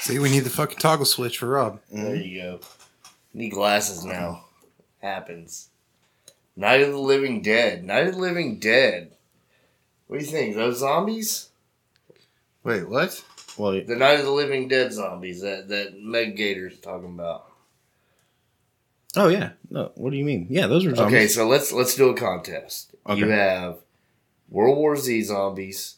See, 0.00 0.18
we 0.18 0.28
need 0.28 0.40
the 0.40 0.50
fucking 0.50 0.78
toggle 0.78 1.06
switch 1.06 1.38
for 1.38 1.46
Rob. 1.46 1.80
There 1.90 2.16
you 2.16 2.42
go. 2.42 2.60
Need 3.32 3.50
glasses 3.50 4.04
now. 4.04 4.44
Happens. 5.00 5.68
Night 6.56 6.82
of 6.82 6.90
the 6.90 6.98
Living 6.98 7.42
Dead. 7.42 7.84
Night 7.84 8.08
of 8.08 8.14
the 8.14 8.20
Living 8.20 8.58
Dead. 8.58 9.12
What 10.08 10.18
do 10.18 10.24
you 10.24 10.30
think? 10.30 10.56
Those 10.56 10.78
zombies? 10.78 11.50
Wait, 12.64 12.88
what? 12.88 13.22
well, 13.56 13.72
The 13.72 13.94
Night 13.94 14.18
of 14.18 14.24
the 14.24 14.32
Living 14.32 14.66
Dead 14.66 14.92
zombies 14.92 15.42
that, 15.42 15.68
that 15.68 16.00
Meg 16.00 16.36
Gator's 16.36 16.78
talking 16.80 17.10
about. 17.10 17.44
oh 19.16 19.28
yeah. 19.28 19.50
No, 19.70 19.92
what 19.94 20.10
do 20.10 20.16
you 20.16 20.24
mean? 20.24 20.48
Yeah, 20.50 20.66
those 20.66 20.84
are 20.86 21.02
Okay, 21.04 21.28
so 21.28 21.46
let's 21.46 21.72
let's 21.72 21.94
do 21.94 22.08
a 22.08 22.16
contest. 22.16 22.94
Okay. 23.06 23.20
You 23.20 23.28
have 23.28 23.78
World 24.50 24.78
War 24.78 24.96
Z 24.96 25.22
zombies 25.22 25.96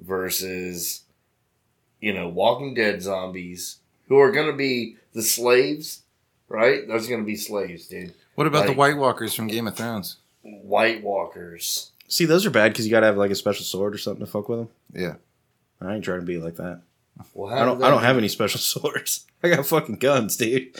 versus 0.00 1.02
you 2.00 2.12
know 2.12 2.28
Walking 2.28 2.74
Dead 2.74 3.02
zombies 3.02 3.78
who 4.08 4.18
are 4.18 4.32
going 4.32 4.50
to 4.50 4.56
be 4.56 4.96
the 5.12 5.22
slaves, 5.22 6.02
right? 6.48 6.86
Those 6.86 7.06
are 7.06 7.10
going 7.10 7.22
to 7.22 7.26
be 7.26 7.36
slaves, 7.36 7.86
dude. 7.86 8.14
What 8.34 8.46
about 8.46 8.66
the 8.66 8.72
White 8.72 8.96
Walkers 8.96 9.34
from 9.34 9.46
Game 9.46 9.66
of 9.66 9.76
Thrones? 9.76 10.16
White 10.42 11.02
Walkers. 11.02 11.92
See, 12.08 12.24
those 12.24 12.44
are 12.44 12.50
bad 12.50 12.72
because 12.72 12.86
you 12.86 12.90
got 12.90 13.00
to 13.00 13.06
have 13.06 13.16
like 13.16 13.30
a 13.30 13.34
special 13.34 13.64
sword 13.64 13.94
or 13.94 13.98
something 13.98 14.24
to 14.24 14.30
fuck 14.30 14.48
with 14.48 14.58
them. 14.60 14.68
Yeah. 14.92 15.14
I 15.80 15.94
ain't 15.94 16.04
trying 16.04 16.20
to 16.20 16.26
be 16.26 16.38
like 16.38 16.56
that. 16.56 16.82
Well, 17.34 17.52
I 17.52 17.64
don't. 17.64 17.82
I 17.82 17.90
don't 17.90 18.02
have 18.02 18.18
any 18.18 18.28
special 18.28 18.60
swords. 18.60 19.26
I 19.42 19.48
got 19.48 19.66
fucking 19.66 19.96
guns, 19.96 20.36
dude. 20.36 20.74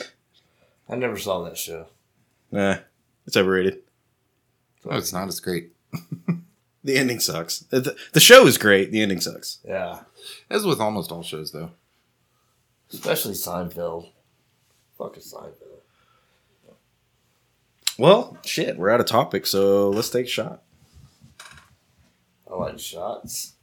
I 0.89 0.95
never 0.95 1.17
saw 1.17 1.43
that 1.43 1.57
show. 1.57 1.87
Nah, 2.51 2.77
it's 3.25 3.37
overrated. 3.37 3.79
Oh, 4.85 4.97
it's 4.97 5.13
not 5.13 5.27
as 5.27 5.39
great. 5.39 5.71
The 6.83 6.97
ending 6.97 7.19
sucks. 7.19 7.59
The, 7.59 7.95
the 8.11 8.19
show 8.19 8.45
is 8.45 8.57
great. 8.57 8.91
The 8.91 9.01
ending 9.01 9.21
sucks. 9.21 9.59
Yeah, 9.65 10.01
As 10.49 10.65
with 10.65 10.79
almost 10.81 11.11
all 11.11 11.23
shows, 11.23 11.51
though. 11.51 11.71
especially 12.91 13.33
Seinfeld. 13.33 14.09
Fucking 14.97 15.23
Seinfeld. 15.23 15.53
Well, 17.97 18.37
shit, 18.43 18.77
we're 18.77 18.89
out 18.89 18.99
of 18.99 19.05
topic, 19.05 19.45
so 19.45 19.89
let's 19.91 20.09
take 20.09 20.25
a 20.25 20.29
shot. 20.29 20.63
I 22.51 22.55
like 22.55 22.79
shots. 22.79 23.53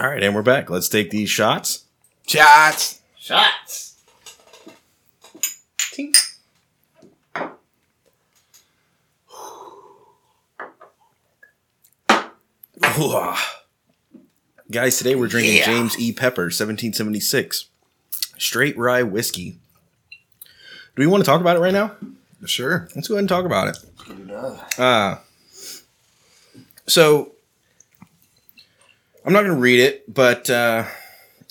All 0.00 0.08
right, 0.08 0.22
and 0.22 0.34
we're 0.34 0.42
back. 0.42 0.70
Let's 0.70 0.88
take 0.88 1.10
these 1.10 1.28
shots. 1.28 1.84
Shots! 2.26 3.00
Shots. 3.18 4.02
Tink. 5.92 6.16
Ooh. 12.98 13.34
Guys, 14.70 14.96
today 14.98 15.14
we're 15.14 15.26
drinking 15.28 15.56
Yeah. 15.56 15.66
James 15.66 15.98
E. 15.98 16.12
Pepper, 16.12 16.44
1776. 16.44 17.66
Straight 18.38 18.76
rye 18.76 19.02
whiskey. 19.02 19.58
Do 20.94 21.00
we 21.02 21.06
want 21.06 21.22
to 21.22 21.26
talk 21.26 21.40
about 21.40 21.56
it 21.56 21.60
right 21.60 21.72
now? 21.72 21.92
Sure. 22.44 22.88
Let's 22.94 23.08
go 23.08 23.14
ahead 23.14 23.20
and 23.22 23.28
talk 23.28 23.44
about 23.44 23.68
it. 23.68 23.78
Good. 24.06 24.30
Uh, 24.78 25.18
so, 26.86 27.32
I'm 29.24 29.32
not 29.32 29.42
going 29.42 29.54
to 29.54 29.60
read 29.60 29.80
it, 29.80 30.12
but 30.12 30.50
uh, 30.50 30.84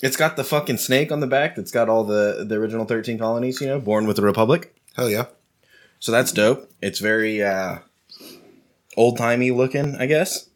it's 0.02 0.16
got 0.16 0.36
the 0.36 0.44
fucking 0.44 0.76
snake 0.76 1.10
on 1.10 1.20
the 1.20 1.26
back 1.26 1.56
that's 1.56 1.70
got 1.70 1.88
all 1.88 2.04
the, 2.04 2.44
the 2.46 2.56
original 2.56 2.84
13 2.84 3.18
colonies, 3.18 3.60
you 3.60 3.66
know, 3.68 3.80
born 3.80 4.06
with 4.06 4.16
the 4.16 4.22
Republic. 4.22 4.74
Hell 4.96 5.08
yeah. 5.08 5.26
So 5.98 6.12
that's 6.12 6.32
dope. 6.32 6.70
It's 6.82 6.98
very 6.98 7.42
uh, 7.42 7.78
old 8.96 9.16
timey 9.16 9.50
looking, 9.50 9.96
I 9.96 10.06
guess. 10.06 10.48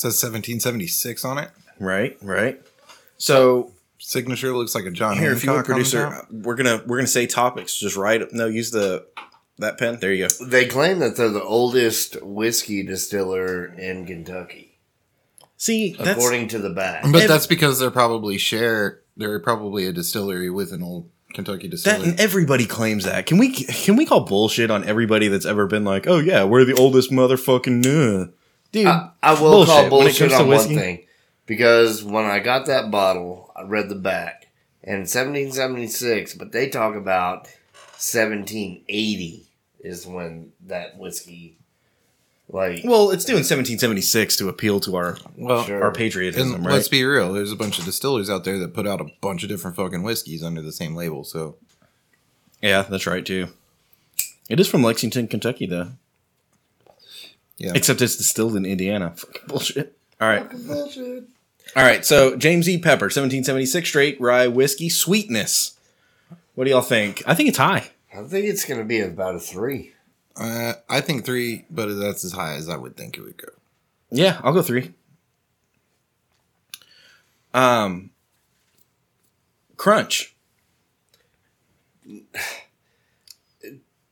It 0.00 0.12
says 0.12 0.22
1776 0.22 1.26
on 1.26 1.36
it. 1.36 1.50
Right, 1.78 2.16
right. 2.22 2.58
So 3.18 3.70
signature 3.98 4.56
looks 4.56 4.74
like 4.74 4.86
a 4.86 4.90
John 4.90 5.18
Here, 5.18 5.32
if 5.32 5.44
you 5.44 5.50
would, 5.50 5.56
Hancock 5.56 5.70
on 5.70 5.74
producer, 5.74 6.26
we're 6.30 6.54
gonna 6.54 6.82
we're 6.86 6.96
gonna 6.96 7.06
say 7.06 7.26
topics. 7.26 7.76
Just 7.76 7.96
write. 7.96 8.32
No, 8.32 8.46
use 8.46 8.70
the 8.70 9.06
that 9.58 9.76
pen. 9.76 9.98
There 10.00 10.10
you 10.10 10.26
go. 10.26 10.46
They 10.46 10.64
claim 10.64 11.00
that 11.00 11.16
they're 11.16 11.28
the 11.28 11.42
oldest 11.42 12.22
whiskey 12.22 12.82
distiller 12.82 13.66
in 13.66 14.06
Kentucky, 14.06 14.78
See, 15.58 15.92
that's 15.92 16.16
according 16.16 16.48
to 16.48 16.58
the 16.58 16.70
back. 16.70 17.04
But 17.12 17.28
that's 17.28 17.46
because 17.46 17.78
they're 17.78 17.90
probably 17.90 18.38
share. 18.38 19.02
They're 19.18 19.38
probably 19.38 19.84
a 19.84 19.92
distillery 19.92 20.48
with 20.48 20.72
an 20.72 20.82
old 20.82 21.10
Kentucky 21.34 21.64
that, 21.64 21.72
distillery. 21.72 22.08
and 22.08 22.20
everybody 22.20 22.64
claims 22.64 23.04
that. 23.04 23.26
Can 23.26 23.36
we 23.36 23.52
can 23.52 23.96
we 23.96 24.06
call 24.06 24.20
bullshit 24.20 24.70
on 24.70 24.82
everybody 24.84 25.28
that's 25.28 25.44
ever 25.44 25.66
been 25.66 25.84
like, 25.84 26.06
oh 26.06 26.20
yeah, 26.20 26.44
we're 26.44 26.64
the 26.64 26.72
oldest 26.72 27.10
motherfucking 27.10 27.84
uh. 27.84 28.30
Dude? 28.72 28.86
I, 28.86 29.10
I 29.22 29.32
will 29.32 29.50
bullshit. 29.50 29.74
call 29.74 29.88
bullshit 29.88 30.32
on 30.32 30.48
one 30.48 30.68
thing 30.68 31.04
because 31.46 32.02
when 32.04 32.24
I 32.24 32.38
got 32.38 32.66
that 32.66 32.90
bottle, 32.90 33.52
I 33.56 33.62
read 33.62 33.88
the 33.88 33.94
back 33.94 34.48
and 34.82 35.00
1776, 35.00 36.34
but 36.34 36.52
they 36.52 36.68
talk 36.68 36.94
about 36.94 37.48
1780 37.98 39.46
is 39.80 40.06
when 40.06 40.52
that 40.66 40.98
whiskey, 40.98 41.56
like, 42.48 42.82
well, 42.84 43.10
it's 43.10 43.24
doing 43.24 43.38
1776 43.38 44.36
to 44.36 44.48
appeal 44.48 44.80
to 44.80 44.96
our 44.96 45.16
well, 45.36 45.64
Sure. 45.64 45.82
our 45.82 45.92
patriotism, 45.92 46.54
and 46.54 46.66
right? 46.66 46.74
let's 46.74 46.88
be 46.88 47.04
real. 47.04 47.32
There's 47.32 47.52
a 47.52 47.56
bunch 47.56 47.78
of 47.78 47.84
distillers 47.84 48.28
out 48.28 48.44
there 48.44 48.58
that 48.58 48.74
put 48.74 48.86
out 48.86 49.00
a 49.00 49.06
bunch 49.20 49.42
of 49.42 49.48
different 49.48 49.76
fucking 49.76 50.02
whiskeys 50.02 50.42
under 50.42 50.60
the 50.60 50.72
same 50.72 50.94
label. 50.94 51.24
So 51.24 51.56
yeah, 52.60 52.82
that's 52.82 53.06
right 53.06 53.24
too. 53.24 53.48
It 54.48 54.58
is 54.58 54.66
from 54.68 54.82
Lexington, 54.82 55.28
Kentucky, 55.28 55.66
though. 55.66 55.92
Yeah, 57.60 57.72
Except 57.74 58.00
it's 58.02 58.16
distilled 58.16 58.56
in 58.56 58.64
Indiana. 58.64 59.12
Fucking 59.16 59.42
bullshit. 59.46 59.96
All 60.20 60.28
right. 60.28 60.42
Fucking 60.42 60.66
bullshit. 60.66 61.24
All 61.76 61.84
right, 61.84 62.04
so 62.04 62.34
James 62.36 62.68
E. 62.68 62.78
Pepper, 62.78 63.04
1776 63.04 63.88
straight 63.88 64.20
rye 64.20 64.48
whiskey, 64.48 64.88
sweetness. 64.88 65.78
What 66.56 66.64
do 66.64 66.70
y'all 66.70 66.80
think? 66.80 67.22
I 67.26 67.34
think 67.34 67.48
it's 67.48 67.58
high. 67.58 67.90
I 68.12 68.22
think 68.24 68.46
it's 68.46 68.64
going 68.64 68.80
to 68.80 68.84
be 68.86 69.00
about 69.00 69.36
a 69.36 69.38
three. 69.38 69.92
uh, 70.36 70.72
I 70.88 71.00
think 71.00 71.24
three, 71.24 71.66
but 71.70 71.86
that's 71.94 72.24
as 72.24 72.32
high 72.32 72.54
as 72.54 72.68
I 72.68 72.76
would 72.76 72.96
think 72.96 73.16
it 73.16 73.20
would 73.20 73.36
go. 73.36 73.48
Yeah, 74.10 74.40
I'll 74.42 74.52
go 74.52 74.62
three. 74.62 74.94
Um, 77.54 78.10
Crunch. 79.76 80.34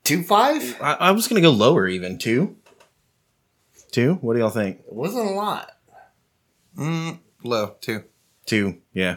Two 0.05 0.23
five? 0.23 0.77
I, 0.81 0.95
I 0.95 1.11
was 1.11 1.27
gonna 1.29 1.41
go 1.41 1.51
lower, 1.51 1.87
even 1.89 2.19
two. 2.19 2.57
Two. 3.93 4.15
What 4.15 4.35
do 4.35 4.41
y'all 4.41 4.51
think? 4.51 4.81
It 4.81 4.93
wasn't 4.93 5.27
a 5.29 5.33
lot. 5.33 5.71
Mm, 6.77 7.19
low 7.43 7.75
two. 7.81 8.05
Two. 8.47 8.79
Yeah. 8.93 9.17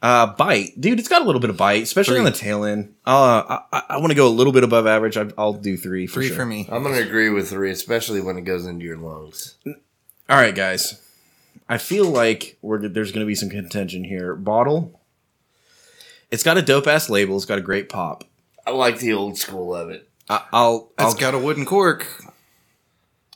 Uh, 0.00 0.26
bite, 0.34 0.80
dude. 0.80 1.00
It's 1.00 1.08
got 1.08 1.22
a 1.22 1.24
little 1.24 1.40
bit 1.40 1.50
of 1.50 1.56
bite, 1.56 1.82
especially 1.82 2.14
Three. 2.14 2.26
on 2.26 2.32
the 2.32 2.38
tail 2.38 2.64
end. 2.64 2.94
Uh, 3.04 3.58
I, 3.72 3.82
I 3.90 3.96
want 3.96 4.10
to 4.10 4.14
go 4.14 4.28
a 4.28 4.30
little 4.30 4.52
bit 4.52 4.62
above 4.62 4.86
average. 4.86 5.16
I, 5.16 5.26
I'll 5.36 5.54
do 5.54 5.76
three. 5.76 6.06
For 6.06 6.14
Three 6.14 6.28
sure. 6.28 6.36
for 6.36 6.46
me. 6.46 6.68
I'm 6.70 6.84
going 6.84 6.94
to 6.94 7.02
agree 7.02 7.30
with 7.30 7.50
three, 7.50 7.72
especially 7.72 8.20
when 8.20 8.36
it 8.36 8.42
goes 8.42 8.64
into 8.64 8.84
your 8.84 8.96
lungs. 8.96 9.56
All 9.66 9.74
right, 10.36 10.54
guys. 10.54 11.02
I 11.68 11.78
feel 11.78 12.06
like 12.06 12.58
we're 12.62 12.86
there's 12.88 13.10
going 13.10 13.26
to 13.26 13.28
be 13.28 13.34
some 13.34 13.50
contention 13.50 14.04
here. 14.04 14.36
Bottle. 14.36 15.00
It's 16.30 16.44
got 16.44 16.56
a 16.58 16.62
dope 16.62 16.86
ass 16.86 17.10
label. 17.10 17.34
It's 17.36 17.44
got 17.44 17.58
a 17.58 17.62
great 17.62 17.88
pop. 17.88 18.22
I 18.66 18.70
like 18.70 18.98
the 19.00 19.14
old 19.14 19.36
school 19.36 19.74
of 19.74 19.90
it. 19.90 20.08
I, 20.28 20.44
I'll 20.52 20.92
It's 20.98 21.14
I'll, 21.14 21.20
got 21.20 21.34
a 21.34 21.38
wooden 21.38 21.64
cork. 21.66 22.06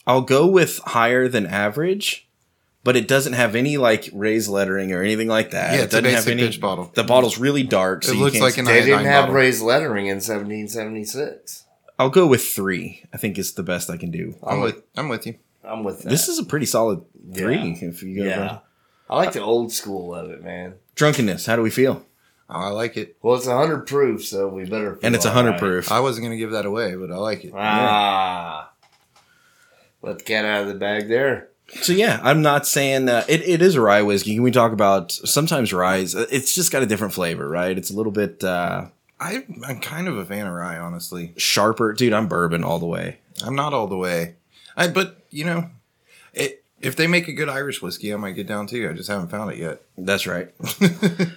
I'll 0.07 0.23
go 0.23 0.47
with 0.47 0.79
higher 0.79 1.29
than 1.29 1.47
average, 1.47 2.29
but 2.85 2.97
it 2.97 3.07
doesn't 3.07 3.35
have 3.35 3.55
any 3.55 3.77
like 3.77 4.09
raised 4.13 4.49
lettering 4.49 4.93
or 4.93 5.03
anything 5.03 5.29
like 5.29 5.51
that. 5.53 5.75
Yeah, 5.75 5.81
it 5.81 5.85
it's 5.85 5.95
a 5.95 6.03
doesn't 6.03 6.17
have 6.17 6.25
basic 6.27 6.33
any. 6.39 6.47
pitch 6.49 6.61
bottle. 6.61 6.91
The 6.95 7.05
bottle's 7.05 7.39
really 7.39 7.63
dark. 7.63 8.03
So 8.05 8.13
It 8.13 8.17
you 8.17 8.21
looks 8.23 8.33
can't 8.33 8.45
like 8.45 8.59
an 8.59 8.65
They 8.65 8.81
didn't 8.83 9.05
have 9.05 9.23
bottle. 9.25 9.35
raised 9.37 9.63
lettering 9.63 10.07
in 10.07 10.17
1776. 10.17 11.65
I'll 11.99 12.11
go 12.11 12.27
with 12.27 12.43
three. 12.45 13.05
I 13.13 13.17
think 13.17 13.39
it's 13.39 13.53
the 13.53 13.63
best 13.63 13.91
I 13.91 13.97
can 13.97 14.11
do. 14.11 14.35
I'm 14.43 14.61
with. 14.61 14.83
I'm 14.97 15.09
with 15.09 15.27
you. 15.27 15.37
I'm 15.65 15.85
with 15.85 16.03
that. 16.03 16.09
This 16.09 16.27
is 16.29 16.39
a 16.39 16.45
pretty 16.45 16.67
solid 16.67 17.05
three. 17.35 17.57
Yeah. 17.57 17.89
If 17.89 18.03
you 18.03 18.17
go 18.17 18.25
yeah. 18.25 18.59
I 19.09 19.17
like 19.17 19.33
the 19.33 19.43
old 19.43 19.73
school 19.73 20.15
of 20.15 20.31
it, 20.31 20.43
man. 20.43 20.75
drunkenness, 20.95 21.47
how 21.47 21.55
do 21.55 21.63
we 21.63 21.71
feel? 21.71 22.05
Oh, 22.51 22.55
I 22.55 22.69
like 22.69 22.97
it. 22.97 23.17
Well, 23.23 23.37
it's 23.37 23.47
100 23.47 23.87
proof, 23.87 24.25
so 24.25 24.49
we 24.49 24.65
better. 24.65 24.99
And 25.03 25.15
it's 25.15 25.25
a 25.25 25.31
hundred 25.31 25.53
all 25.55 25.59
proof. 25.59 25.93
I 25.93 26.01
wasn't 26.01 26.25
gonna 26.25 26.37
give 26.37 26.51
that 26.53 26.67
away, 26.67 26.97
but 26.97 27.11
I 27.13 27.17
like 27.17 27.45
it. 27.45 27.53
Ah. 27.55 28.72
Let 30.03 30.19
the 30.19 30.25
cat 30.25 30.45
out 30.45 30.63
of 30.63 30.69
the 30.69 30.75
bag 30.75 31.09
there. 31.09 31.49
So 31.81 31.93
yeah, 31.93 32.21
I'm 32.23 32.43
not 32.43 32.67
saying 32.67 33.09
uh, 33.09 33.25
it. 33.29 33.41
It 33.43 33.63
is 33.63 33.77
a 33.77 33.81
rye 33.81 34.03
whiskey. 34.03 34.35
Can 34.35 34.43
we 34.43 34.51
talk 34.51 34.73
about 34.73 35.13
sometimes 35.13 35.73
rye? 35.73 35.99
It's 35.99 36.55
just 36.55 36.71
got 36.71 36.83
a 36.83 36.87
different 36.87 37.15
flavor, 37.15 37.49
right? 37.49 37.79
It's 37.79 37.91
a 37.91 37.97
little 37.97 38.13
bit 38.13 38.45
uh, 38.45 38.87
I, 39.23 39.45
I'm 39.67 39.79
kind 39.79 40.09
of 40.09 40.19
a 40.19 40.25
fan 40.25 40.49
of 40.49 40.53
rye, 40.53 40.77
honestly. 40.79 41.33
sharper, 41.37 41.93
dude. 41.93 42.13
I'm 42.13 42.27
bourbon 42.27 42.65
all 42.65 42.81
the 42.81 42.87
way. 42.87 43.19
I'm 43.45 43.55
not 43.55 43.73
all 43.73 43.87
the 43.87 43.97
way. 43.97 44.35
I, 44.77 44.89
but 44.89 45.25
you 45.31 45.45
know, 45.45 45.71
it, 46.35 46.65
if 46.81 46.97
they 46.97 47.07
make 47.07 47.29
a 47.29 47.33
good 47.33 47.49
Irish 47.49 47.81
whiskey, 47.81 48.13
I 48.13 48.17
might 48.17 48.33
get 48.33 48.49
down 48.49 48.67
to 48.67 48.75
too. 48.75 48.91
I 48.91 48.95
just 48.95 49.09
haven't 49.09 49.29
found 49.29 49.53
it 49.53 49.59
yet. 49.59 49.81
That's 49.97 50.27
right, 50.27 50.53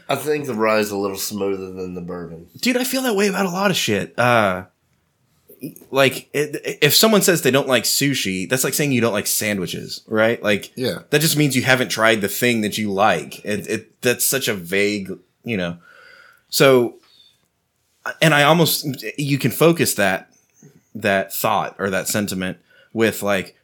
I 0.09 0.15
think 0.15 0.47
the 0.47 0.55
rye 0.55 0.79
is 0.79 0.89
a 0.89 0.97
little 0.97 1.17
smoother 1.17 1.71
than 1.71 1.93
the 1.93 2.01
bourbon. 2.01 2.47
dude. 2.57 2.77
I 2.77 2.83
feel 2.83 3.03
that 3.03 3.15
way 3.15 3.27
about 3.27 3.45
a 3.45 3.51
lot 3.51 3.69
of 3.69 3.77
shit. 3.77 4.17
Uh, 4.17 4.65
like 5.91 6.29
it, 6.33 6.79
if 6.81 6.93
someone 6.93 7.21
says 7.21 7.41
they 7.41 7.51
don't 7.51 7.67
like 7.67 7.83
sushi, 7.83 8.47
that's 8.49 8.63
like 8.63 8.73
saying 8.73 8.91
you 8.91 9.01
don't 9.01 9.13
like 9.13 9.27
sandwiches, 9.27 10.01
right? 10.07 10.41
Like 10.41 10.71
Yeah. 10.75 10.99
that 11.09 11.21
just 11.21 11.37
means 11.37 11.55
you 11.55 11.63
haven't 11.63 11.89
tried 11.89 12.21
the 12.21 12.27
thing 12.27 12.61
that 12.61 12.77
you 12.77 12.91
like. 12.91 13.43
It, 13.45 13.67
it 13.67 14.01
that's 14.01 14.25
such 14.25 14.47
a 14.47 14.53
vague, 14.53 15.11
you 15.43 15.57
know. 15.57 15.77
So, 16.49 16.95
and 18.21 18.33
I 18.33 18.43
almost 18.43 18.85
you 19.17 19.37
can 19.37 19.51
focus 19.51 19.95
that 19.95 20.31
that 20.93 21.33
thought 21.33 21.75
or 21.79 21.89
that 21.89 22.07
sentiment 22.07 22.57
with 22.93 23.21
like, 23.23 23.57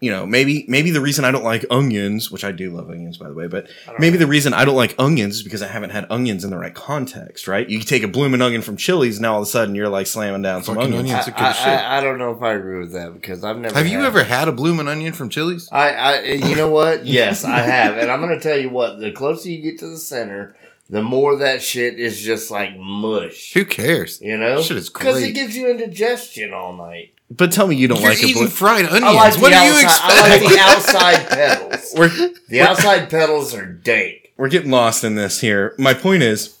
you 0.00 0.12
know, 0.12 0.24
maybe 0.26 0.64
maybe 0.68 0.90
the 0.92 1.00
reason 1.00 1.24
I 1.24 1.32
don't 1.32 1.42
like 1.42 1.64
onions, 1.70 2.30
which 2.30 2.44
I 2.44 2.52
do 2.52 2.70
love 2.70 2.88
onions 2.88 3.16
by 3.16 3.26
the 3.28 3.34
way, 3.34 3.48
but 3.48 3.68
maybe 3.98 4.16
the 4.16 4.28
reason 4.28 4.54
I 4.54 4.64
don't 4.64 4.76
like 4.76 4.94
onions 4.96 5.36
is 5.38 5.42
because 5.42 5.60
I 5.60 5.66
haven't 5.66 5.90
had 5.90 6.06
onions 6.08 6.44
in 6.44 6.50
the 6.50 6.56
right 6.56 6.72
context, 6.74 7.48
right? 7.48 7.68
You 7.68 7.80
take 7.80 8.04
a 8.04 8.08
blooming 8.08 8.40
onion 8.40 8.62
from 8.62 8.76
Chili's, 8.76 9.18
now 9.18 9.32
all 9.34 9.40
of 9.42 9.48
a 9.48 9.50
sudden 9.50 9.74
you're 9.74 9.88
like 9.88 10.06
slamming 10.06 10.42
down 10.42 10.62
some 10.62 10.76
Fucking 10.76 10.94
onions. 10.94 11.10
onions. 11.10 11.28
I, 11.28 11.30
good 11.32 11.40
I- 11.40 11.52
shit. 11.52 11.66
I- 11.66 11.98
I 11.98 12.00
don't 12.00 12.18
know 12.18 12.30
if 12.30 12.40
I 12.42 12.52
agree 12.54 12.78
with 12.78 12.92
that 12.92 13.12
because 13.14 13.42
I've 13.42 13.58
never. 13.58 13.74
Have 13.74 13.88
you 13.88 14.02
ever 14.04 14.22
had 14.22 14.46
a 14.46 14.52
blooming 14.52 14.86
onion 14.86 15.12
from 15.14 15.30
Chili's? 15.30 15.68
I, 15.72 15.90
I, 15.90 16.20
you 16.22 16.54
know 16.54 16.70
what? 16.70 17.04
Yes, 17.18 17.44
I 17.44 17.58
have, 17.58 17.96
and 17.96 18.10
I'm 18.10 18.20
gonna 18.20 18.38
tell 18.38 18.56
you 18.58 18.70
what. 18.70 19.00
The 19.00 19.10
closer 19.10 19.48
you 19.50 19.60
get 19.62 19.78
to 19.80 19.88
the 19.88 19.96
center, 19.96 20.54
the 20.88 21.02
more 21.02 21.36
that 21.38 21.60
shit 21.60 21.98
is 21.98 22.20
just 22.20 22.50
like 22.52 22.76
mush. 22.78 23.52
Who 23.54 23.64
cares? 23.64 24.20
You 24.22 24.36
know, 24.36 24.62
Shit 24.62 24.76
is 24.76 24.88
because 24.90 25.20
it 25.22 25.32
gives 25.32 25.56
you 25.56 25.68
indigestion 25.68 26.52
all 26.54 26.74
night. 26.76 27.14
But 27.30 27.52
tell 27.52 27.66
me 27.66 27.76
you 27.76 27.88
don't 27.88 28.00
You're 28.00 28.10
like 28.10 28.22
a 28.22 28.26
eating 28.26 28.42
blue. 28.44 28.48
fried 28.48 28.86
onions. 28.86 29.04
I 29.04 29.12
like 29.12 29.34
what 29.40 29.50
the 29.50 29.56
do 29.56 29.62
you 29.64 29.72
outside. 29.86 30.10
I 30.10 30.28
like 30.38 30.48
the 30.48 30.58
outside 30.60 31.28
petals. 31.28 31.94
We're 31.96 32.30
The 32.48 32.60
outside 32.62 33.10
petals 33.10 33.54
are 33.54 33.66
dank. 33.66 34.32
we're 34.38 34.48
getting 34.48 34.70
lost 34.70 35.04
in 35.04 35.14
this 35.14 35.40
here. 35.40 35.74
My 35.78 35.92
point 35.94 36.22
is, 36.22 36.56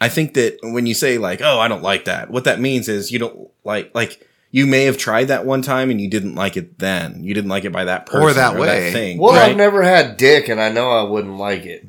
I 0.00 0.08
think 0.08 0.34
that 0.34 0.58
when 0.62 0.86
you 0.86 0.94
say 0.94 1.18
like, 1.18 1.40
"Oh, 1.42 1.58
I 1.58 1.66
don't 1.68 1.82
like 1.82 2.04
that," 2.04 2.30
what 2.30 2.44
that 2.44 2.60
means 2.60 2.88
is 2.88 3.10
you 3.10 3.18
don't 3.18 3.50
like 3.64 3.92
like 3.94 4.24
you 4.52 4.66
may 4.66 4.84
have 4.84 4.98
tried 4.98 5.28
that 5.28 5.46
one 5.46 5.62
time 5.62 5.90
and 5.90 6.00
you 6.00 6.08
didn't 6.08 6.34
like 6.36 6.56
it 6.56 6.78
then. 6.78 7.24
You 7.24 7.34
didn't 7.34 7.50
like 7.50 7.64
it 7.64 7.72
by 7.72 7.84
that 7.84 8.06
person 8.06 8.22
Or 8.22 8.32
that 8.34 8.56
way. 8.56 8.92
thing. 8.92 9.18
Well, 9.18 9.32
right? 9.32 9.50
I've 9.50 9.56
never 9.56 9.82
had 9.82 10.16
dick, 10.16 10.48
and 10.48 10.60
I 10.60 10.70
know 10.70 10.90
I 10.90 11.02
wouldn't 11.02 11.38
like 11.38 11.64
it. 11.66 11.86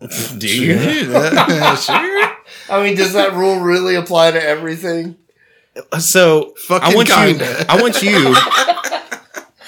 Do 0.38 0.46
you? 0.48 0.78
sure. 0.78 2.36
I 2.70 2.82
mean, 2.82 2.94
does 2.96 3.12
that 3.14 3.32
rule 3.34 3.60
really 3.60 3.94
apply 3.94 4.30
to 4.32 4.42
everything? 4.42 5.16
So 5.98 6.54
I 6.70 6.94
want 6.94 7.08
kinda. 7.08 7.44
you. 7.44 7.64
I 7.68 7.80
want 7.82 8.02
you. 8.02 8.34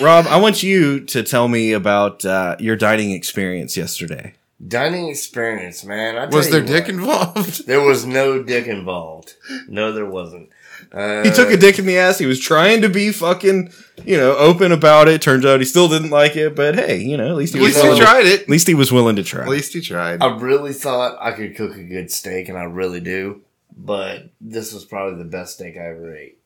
Rob, 0.05 0.27
I 0.29 0.37
want 0.39 0.63
you 0.63 1.01
to 1.07 1.23
tell 1.23 1.49
me 1.49 1.73
about 1.73 2.25
uh, 2.25 2.57
your 2.59 2.77
dining 2.77 3.13
experience 3.13 3.77
yesterday. 3.77 4.35
Dining 4.67 5.09
experience, 5.09 5.85
man. 5.85 6.17
I 6.17 6.27
Was 6.27 6.47
you 6.47 6.53
there 6.53 6.61
what, 6.63 6.69
dick 6.69 6.89
involved? 6.89 7.67
There 7.67 7.81
was 7.81 8.05
no 8.07 8.43
dick 8.43 8.67
involved. 8.67 9.35
No, 9.69 9.93
there 9.93 10.07
wasn't. 10.07 10.51
Uh, 10.93 11.23
He 11.25 11.31
took 11.31 11.51
a 11.51 11.57
dick 11.57 11.79
in 11.79 11.87
the 11.87 11.99
ass. 11.99 12.19
He 12.19 12.27
was 12.27 12.39
trying 12.41 12.83
to 12.83 12.89
be 12.89 13.11
fucking, 13.11 13.71
you 14.05 14.17
know, 14.17 14.37
open 14.37 14.73
about 14.73 15.09
it. 15.09 15.21
Turns 15.23 15.45
out 15.45 15.61
he 15.61 15.67
still 15.67 15.89
didn't 15.89 16.11
like 16.11 16.37
it. 16.37 16.55
But 16.55 16.75
hey, 16.75 16.99
you 16.99 17.17
know, 17.17 17.29
at 17.29 17.35
least 17.37 17.55
he 17.55 17.61
At 17.61 17.63
was 17.63 17.73
least 17.75 17.83
willing 17.83 17.97
he 17.97 18.01
to- 18.01 18.07
tried 18.07 18.27
it. 18.27 18.43
At 18.43 18.49
least 18.49 18.67
he 18.69 18.75
was 18.75 18.93
willing 18.93 19.17
to 19.17 19.23
try. 19.23 19.43
At 19.43 19.49
least 19.49 19.73
he 19.73 19.81
tried. 19.81 20.23
I 20.23 20.37
really 20.37 20.73
thought 20.75 21.17
I 21.21 21.33
could 21.33 21.57
cook 21.57 21.75
a 21.77 21.83
good 21.83 22.11
steak, 22.11 22.49
and 22.49 22.57
I 22.59 22.65
really 22.65 23.01
do. 23.01 23.43
But 23.77 24.31
this 24.41 24.73
was 24.73 24.85
probably 24.85 25.19
the 25.23 25.29
best 25.29 25.55
steak 25.55 25.77
I 25.77 25.87
ever 25.89 26.17
ate. 26.17 26.39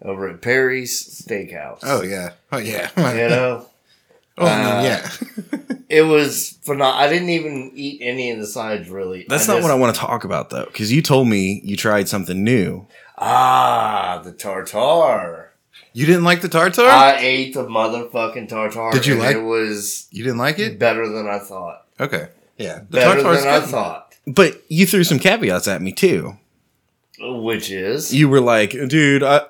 Over 0.00 0.28
at 0.28 0.40
Perry's 0.42 1.24
Steakhouse. 1.26 1.80
Oh 1.82 2.02
yeah. 2.02 2.32
Oh 2.50 2.58
yeah. 2.58 2.90
You 2.96 3.02
know? 3.28 3.66
oh 4.38 4.44
no, 4.44 4.50
Uh, 4.50 4.82
yeah. 4.82 5.10
It 5.88 6.02
was 6.06 6.58
phenomenal. 6.62 6.98
I 7.02 7.06
didn't 7.06 7.28
even 7.28 7.70
eat 7.74 8.00
any 8.02 8.30
of 8.30 8.38
the 8.38 8.46
sides, 8.46 8.88
really. 8.88 9.26
That's 9.28 9.46
I 9.46 9.52
not 9.52 9.58
just- 9.58 9.68
what 9.68 9.72
I 9.72 9.78
want 9.78 9.94
to 9.94 10.00
talk 10.00 10.24
about 10.24 10.48
though, 10.48 10.64
because 10.64 10.90
you 10.90 11.02
told 11.02 11.28
me 11.28 11.60
you 11.64 11.76
tried 11.76 12.08
something 12.08 12.42
new. 12.42 12.86
Ah, 13.18 14.20
the 14.24 14.32
tartar. 14.32 15.50
You 15.92 16.06
didn't 16.06 16.24
like 16.24 16.40
the 16.40 16.48
tartar? 16.48 16.86
I 16.86 17.18
ate 17.18 17.52
the 17.52 17.66
motherfucking 17.66 18.48
tartar. 18.48 18.90
Did 18.92 19.04
you 19.06 19.14
and 19.14 19.22
like- 19.22 19.36
It 19.36 19.40
was 19.42 20.08
you 20.10 20.24
didn't 20.24 20.38
like 20.38 20.58
it? 20.58 20.78
better 20.78 21.06
than 21.08 21.26
I 21.28 21.38
thought. 21.38 21.86
Okay. 22.00 22.28
Yeah, 22.56 22.78
the 22.88 22.96
Better 22.98 23.22
than 23.22 23.46
I 23.46 23.60
thought. 23.60 24.14
But 24.26 24.62
you 24.68 24.86
threw 24.86 25.04
some 25.04 25.18
caveats 25.18 25.68
at 25.68 25.82
me 25.82 25.92
too. 25.92 26.38
Which 27.22 27.70
is 27.70 28.14
You 28.14 28.28
were 28.28 28.40
like, 28.40 28.70
dude, 28.88 29.22
I, 29.22 29.42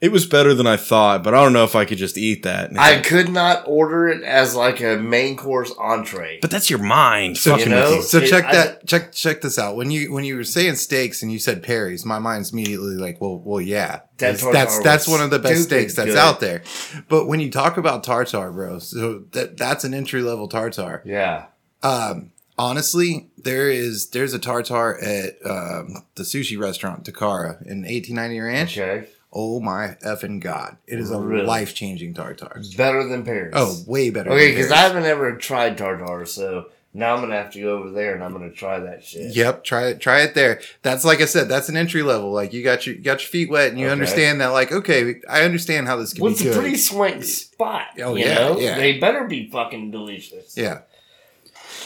it 0.00 0.12
was 0.12 0.26
better 0.26 0.54
than 0.54 0.66
I 0.66 0.76
thought, 0.76 1.24
but 1.24 1.34
I 1.34 1.42
don't 1.42 1.52
know 1.52 1.64
if 1.64 1.74
I 1.74 1.84
could 1.84 1.98
just 1.98 2.16
eat 2.16 2.44
that. 2.44 2.70
I 2.78 2.94
like, 2.94 3.04
could 3.04 3.28
not 3.28 3.64
order 3.66 4.06
it 4.08 4.22
as 4.22 4.54
like 4.54 4.80
a 4.80 4.96
main 4.96 5.36
course 5.36 5.72
entree. 5.76 6.38
but 6.40 6.50
that's 6.52 6.70
your 6.70 6.78
mind. 6.78 7.36
So, 7.36 7.50
fucking 7.50 7.66
you 7.66 7.74
know, 7.74 7.84
with 7.90 7.96
you. 7.96 8.02
So 8.02 8.18
It- 8.18 8.28
check 8.30 8.44
I- 8.44 8.52
that. 8.52 8.86
check 8.86 9.10
check 9.12 9.40
this 9.40 9.58
out. 9.58 9.74
When 9.74 9.90
you 9.90 10.12
when 10.12 10.22
you 10.24 10.36
were 10.36 10.44
saying 10.44 10.76
steaks 10.76 11.20
and 11.20 11.32
you 11.32 11.40
said 11.40 11.64
Perry's, 11.64 12.04
my 12.04 12.20
mind's 12.20 12.52
immediately 12.52 12.94
like, 12.94 13.20
well, 13.20 13.38
well, 13.44 13.60
yeah, 13.60 14.00
that's 14.18 14.42
that's, 14.52 14.78
that's 14.84 15.08
one 15.08 15.20
of 15.20 15.30
the 15.30 15.40
best 15.40 15.64
steaks 15.64 15.94
that's 15.94 16.10
good. 16.10 16.16
out 16.16 16.38
there. 16.38 16.62
But 17.08 17.26
when 17.26 17.40
you 17.40 17.50
talk 17.50 17.76
about 17.76 18.04
tartar, 18.04 18.52
bro, 18.52 18.78
so 18.78 19.24
that 19.32 19.56
that's 19.56 19.82
an 19.82 19.94
entry 19.94 20.22
level 20.22 20.46
tartar. 20.48 21.02
yeah. 21.04 21.46
Um, 21.82 22.30
honestly, 22.58 23.28
there 23.38 23.70
is 23.70 24.10
there's 24.10 24.34
a 24.34 24.38
tartar 24.38 24.98
at 25.00 25.34
um, 25.48 26.04
the 26.16 26.22
sushi 26.24 26.58
restaurant 26.58 27.04
Takara 27.04 27.60
in 27.66 27.82
1890 27.82 28.40
Ranch. 28.40 28.78
Okay. 28.78 29.08
Oh 29.32 29.60
my 29.60 29.96
effing 30.06 30.40
god! 30.40 30.78
It 30.86 30.98
is 30.98 31.10
a 31.10 31.18
Really? 31.20 31.46
life 31.46 31.74
changing 31.74 32.14
tartar. 32.14 32.62
Better 32.76 33.06
than 33.06 33.24
Paris. 33.24 33.52
Oh, 33.54 33.76
way 33.86 34.08
better. 34.10 34.30
Okay, 34.30 34.50
because 34.50 34.68
theirs. 34.68 34.72
I 34.78 34.82
haven't 34.82 35.04
ever 35.04 35.36
tried 35.36 35.76
tartar, 35.76 36.24
so 36.24 36.70
now 36.94 37.14
I'm 37.14 37.20
gonna 37.20 37.34
have 37.36 37.52
to 37.52 37.60
go 37.60 37.76
over 37.76 37.90
there 37.90 38.14
and 38.14 38.24
I'm 38.24 38.32
gonna 38.32 38.50
try 38.50 38.80
that 38.80 39.04
shit. 39.04 39.36
Yep, 39.36 39.64
try 39.64 39.88
it. 39.88 40.00
Try 40.00 40.22
it 40.22 40.34
there. 40.34 40.62
That's 40.80 41.04
like 41.04 41.20
I 41.20 41.26
said. 41.26 41.46
That's 41.46 41.68
an 41.68 41.76
entry 41.76 42.02
level. 42.02 42.32
Like 42.32 42.54
you 42.54 42.64
got 42.64 42.86
your 42.86 42.96
you 42.96 43.02
got 43.02 43.20
your 43.20 43.28
feet 43.28 43.50
wet, 43.50 43.68
and 43.68 43.78
you 43.78 43.84
Okay. 43.84 43.92
understand 43.92 44.40
that. 44.40 44.48
Like 44.48 44.72
okay, 44.72 45.16
I 45.28 45.42
understand 45.42 45.88
how 45.88 45.96
this 45.96 46.14
can 46.14 46.22
What's 46.22 46.40
be 46.42 46.48
a 46.48 46.52
good. 46.54 46.60
pretty 46.60 46.76
swank 46.78 47.22
spot? 47.22 47.88
Oh, 48.02 48.14
you 48.14 48.24
yeah, 48.24 48.34
know? 48.34 48.58
yeah. 48.58 48.78
They 48.78 48.98
better 48.98 49.24
be 49.24 49.50
fucking 49.50 49.90
delicious. 49.90 50.56
yeah, 50.56 50.80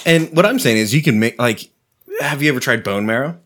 And 0.06 0.34
what 0.36 0.46
I'm 0.46 0.58
saying 0.58 0.78
is, 0.78 0.94
you 0.94 1.02
can 1.02 1.18
make 1.20 1.38
like. 1.38 1.70
Have 2.20 2.42
you 2.42 2.50
ever 2.50 2.60
tried 2.60 2.84
bone 2.84 3.06
marrow? 3.06 3.38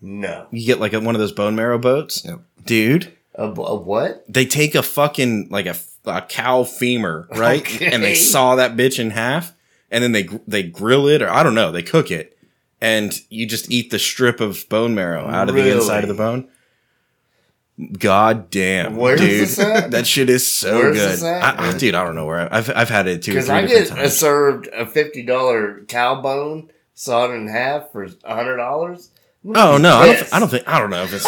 No. 0.00 0.46
You 0.50 0.66
get 0.66 0.80
like 0.80 0.92
a, 0.92 1.00
one 1.00 1.14
of 1.14 1.20
those 1.20 1.32
bone 1.32 1.54
marrow 1.56 1.78
boats, 1.78 2.24
Yep. 2.24 2.40
dude. 2.64 3.12
A, 3.34 3.44
a 3.44 3.74
what? 3.74 4.24
They 4.28 4.44
take 4.46 4.74
a 4.74 4.82
fucking 4.82 5.48
like 5.50 5.66
a, 5.66 5.76
a 6.04 6.22
cow 6.22 6.64
femur, 6.64 7.28
right, 7.32 7.60
Okay. 7.62 7.86
and 7.90 8.02
they 8.02 8.14
saw 8.14 8.56
that 8.56 8.76
bitch 8.76 8.98
in 8.98 9.10
half, 9.10 9.52
and 9.90 10.02
then 10.04 10.12
they 10.12 10.24
gr- 10.24 10.36
they 10.46 10.62
grill 10.62 11.06
it, 11.08 11.22
or 11.22 11.30
I 11.30 11.42
don't 11.42 11.54
know, 11.54 11.70
they 11.72 11.82
cook 11.82 12.10
it, 12.10 12.36
and 12.80 13.12
you 13.30 13.46
just 13.46 13.70
eat 13.70 13.90
the 13.90 13.98
strip 13.98 14.40
of 14.40 14.68
bone 14.68 14.94
marrow 14.94 15.26
out 15.28 15.48
of 15.48 15.54
the 15.54 15.70
inside 15.72 16.04
of 16.04 16.08
the 16.08 16.14
Really? 16.14 16.40
bone. 16.42 16.48
God 17.98 18.50
damn, 18.50 18.96
Where's 18.96 19.20
dude, 19.20 19.30
this 19.40 19.58
at? 19.58 19.90
that 19.92 20.06
shit 20.06 20.28
is 20.28 20.50
so 20.52 20.74
Where's 20.76 20.96
good. 20.96 21.10
this 21.10 21.22
at? 21.22 21.60
I, 21.60 21.68
I- 21.68 21.78
dude, 21.78 21.94
I 21.94 22.04
don't 22.04 22.16
know 22.16 22.26
where 22.26 22.52
I, 22.52 22.58
I've 22.58 22.70
I've 22.74 22.88
had 22.88 23.06
it 23.06 23.22
too. 23.22 23.32
Because 23.32 23.48
I 23.48 23.66
get 23.66 23.88
times. 23.88 24.16
served 24.16 24.68
a 24.68 24.84
fifty 24.84 25.22
dollar 25.22 25.82
cow 25.86 26.20
bone 26.20 26.70
sawed 26.94 27.30
in 27.30 27.46
half 27.46 27.92
for 27.92 28.08
a 28.24 28.34
hundred 28.34 28.56
dollars. 28.56 29.10
Oh 29.54 29.78
no, 29.78 29.96
I 29.96 30.06
don't, 30.06 30.14
th- 30.16 30.32
I 30.32 30.40
don't 30.40 30.48
think 30.48 30.68
I 30.68 30.78
don't 30.80 30.90
know 30.90 31.04
if 31.04 31.12
it's. 31.14 31.26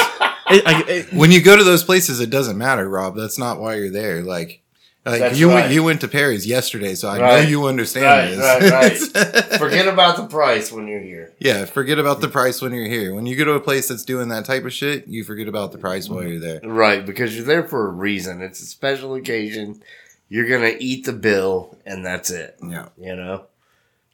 It, 0.52 0.66
I, 0.66 0.82
it, 0.88 1.12
when 1.12 1.30
you 1.30 1.40
go 1.40 1.56
to 1.56 1.62
those 1.62 1.84
places, 1.84 2.18
it 2.18 2.28
doesn't 2.30 2.58
matter, 2.58 2.88
Rob. 2.88 3.14
That's 3.14 3.38
not 3.38 3.60
why 3.60 3.76
you're 3.76 3.92
there. 3.92 4.20
Like, 4.22 4.59
like 5.06 5.20
That's 5.20 5.38
you 5.38 5.48
went 5.48 5.72
you 5.72 5.82
went 5.82 6.00
to 6.02 6.08
Perry's 6.08 6.46
yesterday, 6.46 6.94
so 6.94 7.08
I 7.08 7.18
know 7.18 7.38
you 7.48 7.66
understand 7.66 8.04
Right, 8.04 8.60
this. 8.60 9.10
right, 9.14 9.44
Forget 9.58 9.88
about 9.88 10.16
the 10.16 10.26
price 10.26 10.70
when 10.70 10.86
you're 10.86 11.00
here. 11.00 11.32
yeah, 11.38 11.64
forget 11.64 11.98
about 11.98 12.20
the 12.20 12.28
price 12.28 12.60
when 12.60 12.72
you're 12.74 12.86
here. 12.88 13.14
When 13.14 13.24
you 13.26 13.34
go 13.36 13.44
to 13.44 13.52
a 13.52 13.60
place 13.60 13.88
that's 13.88 14.04
doing 14.04 14.28
that 14.28 14.44
type 14.44 14.64
of 14.64 14.72
shit, 14.72 15.08
you 15.08 15.24
forget 15.24 15.48
about 15.48 15.72
the 15.72 15.78
price 15.78 16.08
while 16.08 16.22
you're 16.22 16.38
there. 16.40 16.60
Right, 16.62 17.04
because 17.04 17.34
you're 17.34 17.46
there 17.46 17.66
for 17.66 17.86
a 17.86 17.90
reason. 17.90 18.42
It's 18.42 18.60
a 18.60 18.66
special 18.66 19.14
occasion. 19.14 19.80
You're 20.28 20.48
gonna 20.48 20.76
eat 20.78 21.06
the 21.06 21.12
bill, 21.14 21.78
and 21.86 22.04
that's 22.04 22.30
it. 22.30 22.56
Yeah. 22.62 22.88
You 22.98 23.16
know, 23.16 23.46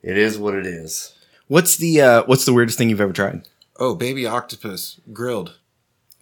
it 0.02 0.16
is 0.16 0.38
what 0.38 0.54
it 0.54 0.66
is. 0.66 1.14
what's 1.48 1.76
the 1.76 2.00
uh, 2.00 2.22
what's 2.26 2.44
the 2.44 2.52
weirdest 2.52 2.78
thing 2.78 2.88
you've 2.90 3.00
ever 3.00 3.12
tried? 3.12 3.42
Oh, 3.78 3.94
baby 3.94 4.24
octopus 4.24 5.00
grilled, 5.12 5.58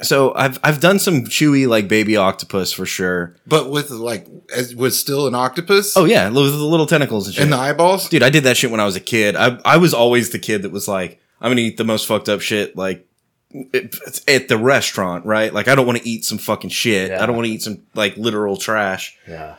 So 0.05 0.35
I've 0.35 0.59
I've 0.63 0.81
done 0.81 0.99
some 0.99 1.25
chewy 1.25 1.67
like 1.67 1.89
baby 1.89 2.17
octopus 2.17 2.73
for 2.73 2.87
sure. 2.87 3.35
but 3.47 3.71
with 3.71 3.91
like 3.91 4.27
as 4.55 4.75
was 4.75 4.99
still 4.99 5.27
an 5.27 5.35
octopus. 5.35 5.97
Oh 5.97 6.05
yeah, 6.05 6.29
with 6.29 6.53
the 6.53 6.65
little 6.65 6.87
tentacles 6.87 7.27
and 7.27 7.35
shit. 7.35 7.43
and 7.45 7.53
the 7.53 7.57
eyeballs. 7.57 8.09
Dude, 8.09 8.23
I 8.23 8.31
did 8.31 8.45
that 8.45 8.57
shit 8.57 8.71
when 8.71 8.81
I 8.81 8.85
was 8.85 8.97
a 8.97 9.01
kid. 9.01 9.35
I 9.37 9.59
I 9.65 9.77
was 9.79 9.93
always 9.95 10.31
the 10.31 10.39
kid 10.39 10.63
that 10.63 10.71
was 10.73 10.87
like, 10.87 11.21
I'm 11.41 11.51
gonna 11.51 11.63
eat 11.63 11.77
the 11.77 11.85
most 11.85 12.07
fucked 12.07 12.29
up 12.29 12.41
shit 12.41 12.77
like 12.77 13.07
it- 13.51 13.97
at 14.29 14.49
the 14.49 14.59
restaurant, 14.59 15.25
right? 15.27 15.53
Like 15.55 15.69
I 15.69 15.75
don't 15.75 15.87
want 15.87 15.99
to 15.99 16.09
eat 16.09 16.25
some 16.25 16.39
fucking 16.39 16.71
shit. 16.71 17.11
Yeah. 17.11 17.23
I 17.23 17.27
don't 17.27 17.37
want 17.37 17.47
to 17.47 17.53
eat 17.53 17.63
some 17.63 17.83
like 17.95 18.17
literal 18.17 18.57
trash. 18.57 19.17
Yeah. 19.29 19.57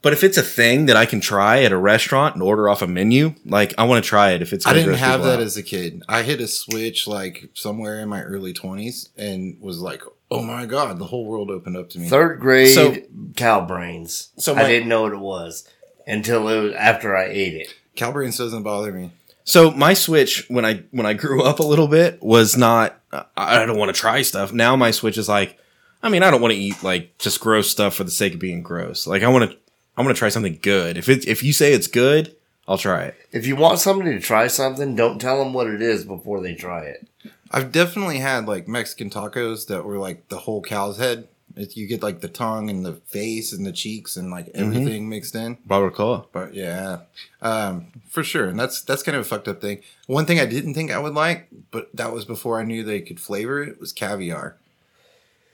But 0.00 0.12
if 0.12 0.22
it's 0.22 0.36
a 0.38 0.42
thing 0.42 0.86
that 0.86 0.96
I 0.96 1.06
can 1.06 1.20
try 1.20 1.62
at 1.64 1.72
a 1.72 1.76
restaurant 1.76 2.34
and 2.34 2.42
order 2.42 2.68
off 2.68 2.82
a 2.82 2.86
menu, 2.86 3.34
like 3.44 3.74
I 3.78 3.84
want 3.84 4.02
to 4.02 4.08
try 4.08 4.30
it. 4.30 4.42
If 4.42 4.52
it's 4.52 4.66
I 4.66 4.72
didn't 4.72 4.94
have 4.94 5.24
that 5.24 5.38
out. 5.38 5.42
as 5.42 5.56
a 5.56 5.62
kid. 5.62 6.02
I 6.08 6.22
hit 6.22 6.40
a 6.40 6.46
switch 6.48 7.06
like 7.08 7.50
somewhere 7.54 7.98
in 8.00 8.08
my 8.08 8.22
early 8.22 8.52
twenties 8.52 9.08
and 9.16 9.60
was 9.60 9.80
like, 9.80 10.02
"Oh 10.30 10.42
my 10.42 10.66
god!" 10.66 10.98
The 10.98 11.06
whole 11.06 11.24
world 11.26 11.50
opened 11.50 11.76
up 11.76 11.90
to 11.90 11.98
me. 11.98 12.08
Third 12.08 12.38
grade 12.40 12.74
So- 12.74 12.96
cow 13.36 13.66
brains. 13.66 14.28
So 14.38 14.54
I 14.54 14.68
didn't 14.68 14.88
know 14.88 15.02
what 15.02 15.12
it 15.12 15.18
was 15.18 15.68
until 16.06 16.48
it 16.48 16.60
was 16.62 16.74
after 16.74 17.16
I 17.16 17.24
ate 17.26 17.54
it. 17.54 17.74
Cow 17.96 18.12
brains 18.12 18.38
doesn't 18.38 18.62
bother 18.62 18.92
me. 18.92 19.10
So 19.42 19.70
my 19.72 19.94
switch 19.94 20.44
when 20.48 20.64
I 20.64 20.84
when 20.92 21.06
I 21.06 21.14
grew 21.14 21.42
up 21.42 21.58
a 21.58 21.64
little 21.64 21.88
bit 21.88 22.22
was 22.22 22.56
not 22.56 23.00
I 23.12 23.24
I 23.36 23.66
don't 23.66 23.78
want 23.78 23.92
to 23.94 24.00
try 24.00 24.22
stuff. 24.22 24.52
Now 24.52 24.76
my 24.76 24.92
switch 24.92 25.18
is 25.18 25.28
like 25.28 25.58
I 26.04 26.08
mean 26.08 26.22
I 26.22 26.30
don't 26.30 26.40
want 26.40 26.52
to 26.54 26.60
eat 26.60 26.82
like 26.84 27.18
just 27.18 27.40
gross 27.40 27.68
stuff 27.68 27.94
for 27.96 28.04
the 28.04 28.10
sake 28.12 28.34
of 28.34 28.38
being 28.40 28.62
gross. 28.62 29.06
Like 29.06 29.22
I 29.24 29.28
want 29.28 29.50
to 29.50 29.56
I 29.98 30.02
want 30.02 30.14
to 30.14 30.18
try 30.18 30.28
something 30.28 30.60
good. 30.62 30.96
If 30.96 31.08
it 31.08 31.26
if 31.26 31.42
you 31.42 31.52
say 31.52 31.72
it's 31.72 31.88
good, 31.88 32.36
I'll 32.68 32.78
try 32.78 33.02
it. 33.06 33.16
If 33.32 33.48
you 33.48 33.56
want 33.56 33.80
somebody 33.80 34.12
to 34.12 34.20
try 34.20 34.46
something, 34.46 34.94
don't 34.94 35.20
tell 35.20 35.42
them 35.42 35.52
what 35.52 35.66
it 35.66 35.82
is 35.82 36.04
before 36.04 36.40
they 36.40 36.54
try 36.54 36.84
it. 36.84 37.08
I've 37.50 37.72
definitely 37.72 38.18
had 38.18 38.46
like 38.46 38.68
Mexican 38.68 39.10
tacos 39.10 39.66
that 39.66 39.84
were 39.84 39.98
like 39.98 40.28
the 40.28 40.38
whole 40.38 40.62
cow's 40.62 40.98
head. 40.98 41.26
It, 41.56 41.76
you 41.76 41.88
get 41.88 42.02
like 42.04 42.20
the 42.20 42.28
tongue 42.28 42.70
and 42.70 42.86
the 42.86 42.92
face 43.06 43.52
and 43.52 43.66
the 43.66 43.72
cheeks 43.72 44.16
and 44.16 44.30
like 44.30 44.50
everything 44.54 45.08
mixed 45.08 45.34
in. 45.34 45.56
Barbacoa. 45.66 46.26
But 46.30 46.54
yeah, 46.54 47.00
um, 47.42 47.88
for 48.08 48.22
sure. 48.22 48.46
And 48.46 48.60
that's 48.60 48.82
that's 48.82 49.02
kind 49.02 49.16
of 49.16 49.22
a 49.22 49.28
fucked 49.28 49.48
up 49.48 49.60
thing. 49.60 49.82
One 50.06 50.26
thing 50.26 50.38
I 50.38 50.46
didn't 50.46 50.74
think 50.74 50.92
I 50.92 51.00
would 51.00 51.14
like, 51.14 51.48
but 51.72 51.90
that 51.96 52.12
was 52.12 52.24
before 52.24 52.60
I 52.60 52.64
knew 52.64 52.84
they 52.84 53.00
could 53.00 53.18
flavor 53.18 53.64
it, 53.64 53.80
was 53.80 53.92
caviar. 53.92 54.58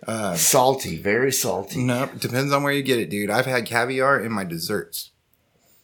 Uh, 0.06 0.34
Salty, 0.34 0.98
very 1.00 1.32
salty. 1.32 1.82
no, 1.82 2.06
depends 2.18 2.52
on 2.52 2.62
where 2.62 2.72
you 2.72 2.82
get 2.82 2.98
it, 2.98 3.10
dude. 3.10 3.30
I've 3.30 3.46
had 3.46 3.66
caviar 3.66 4.20
in 4.20 4.32
my 4.32 4.44
desserts. 4.44 5.10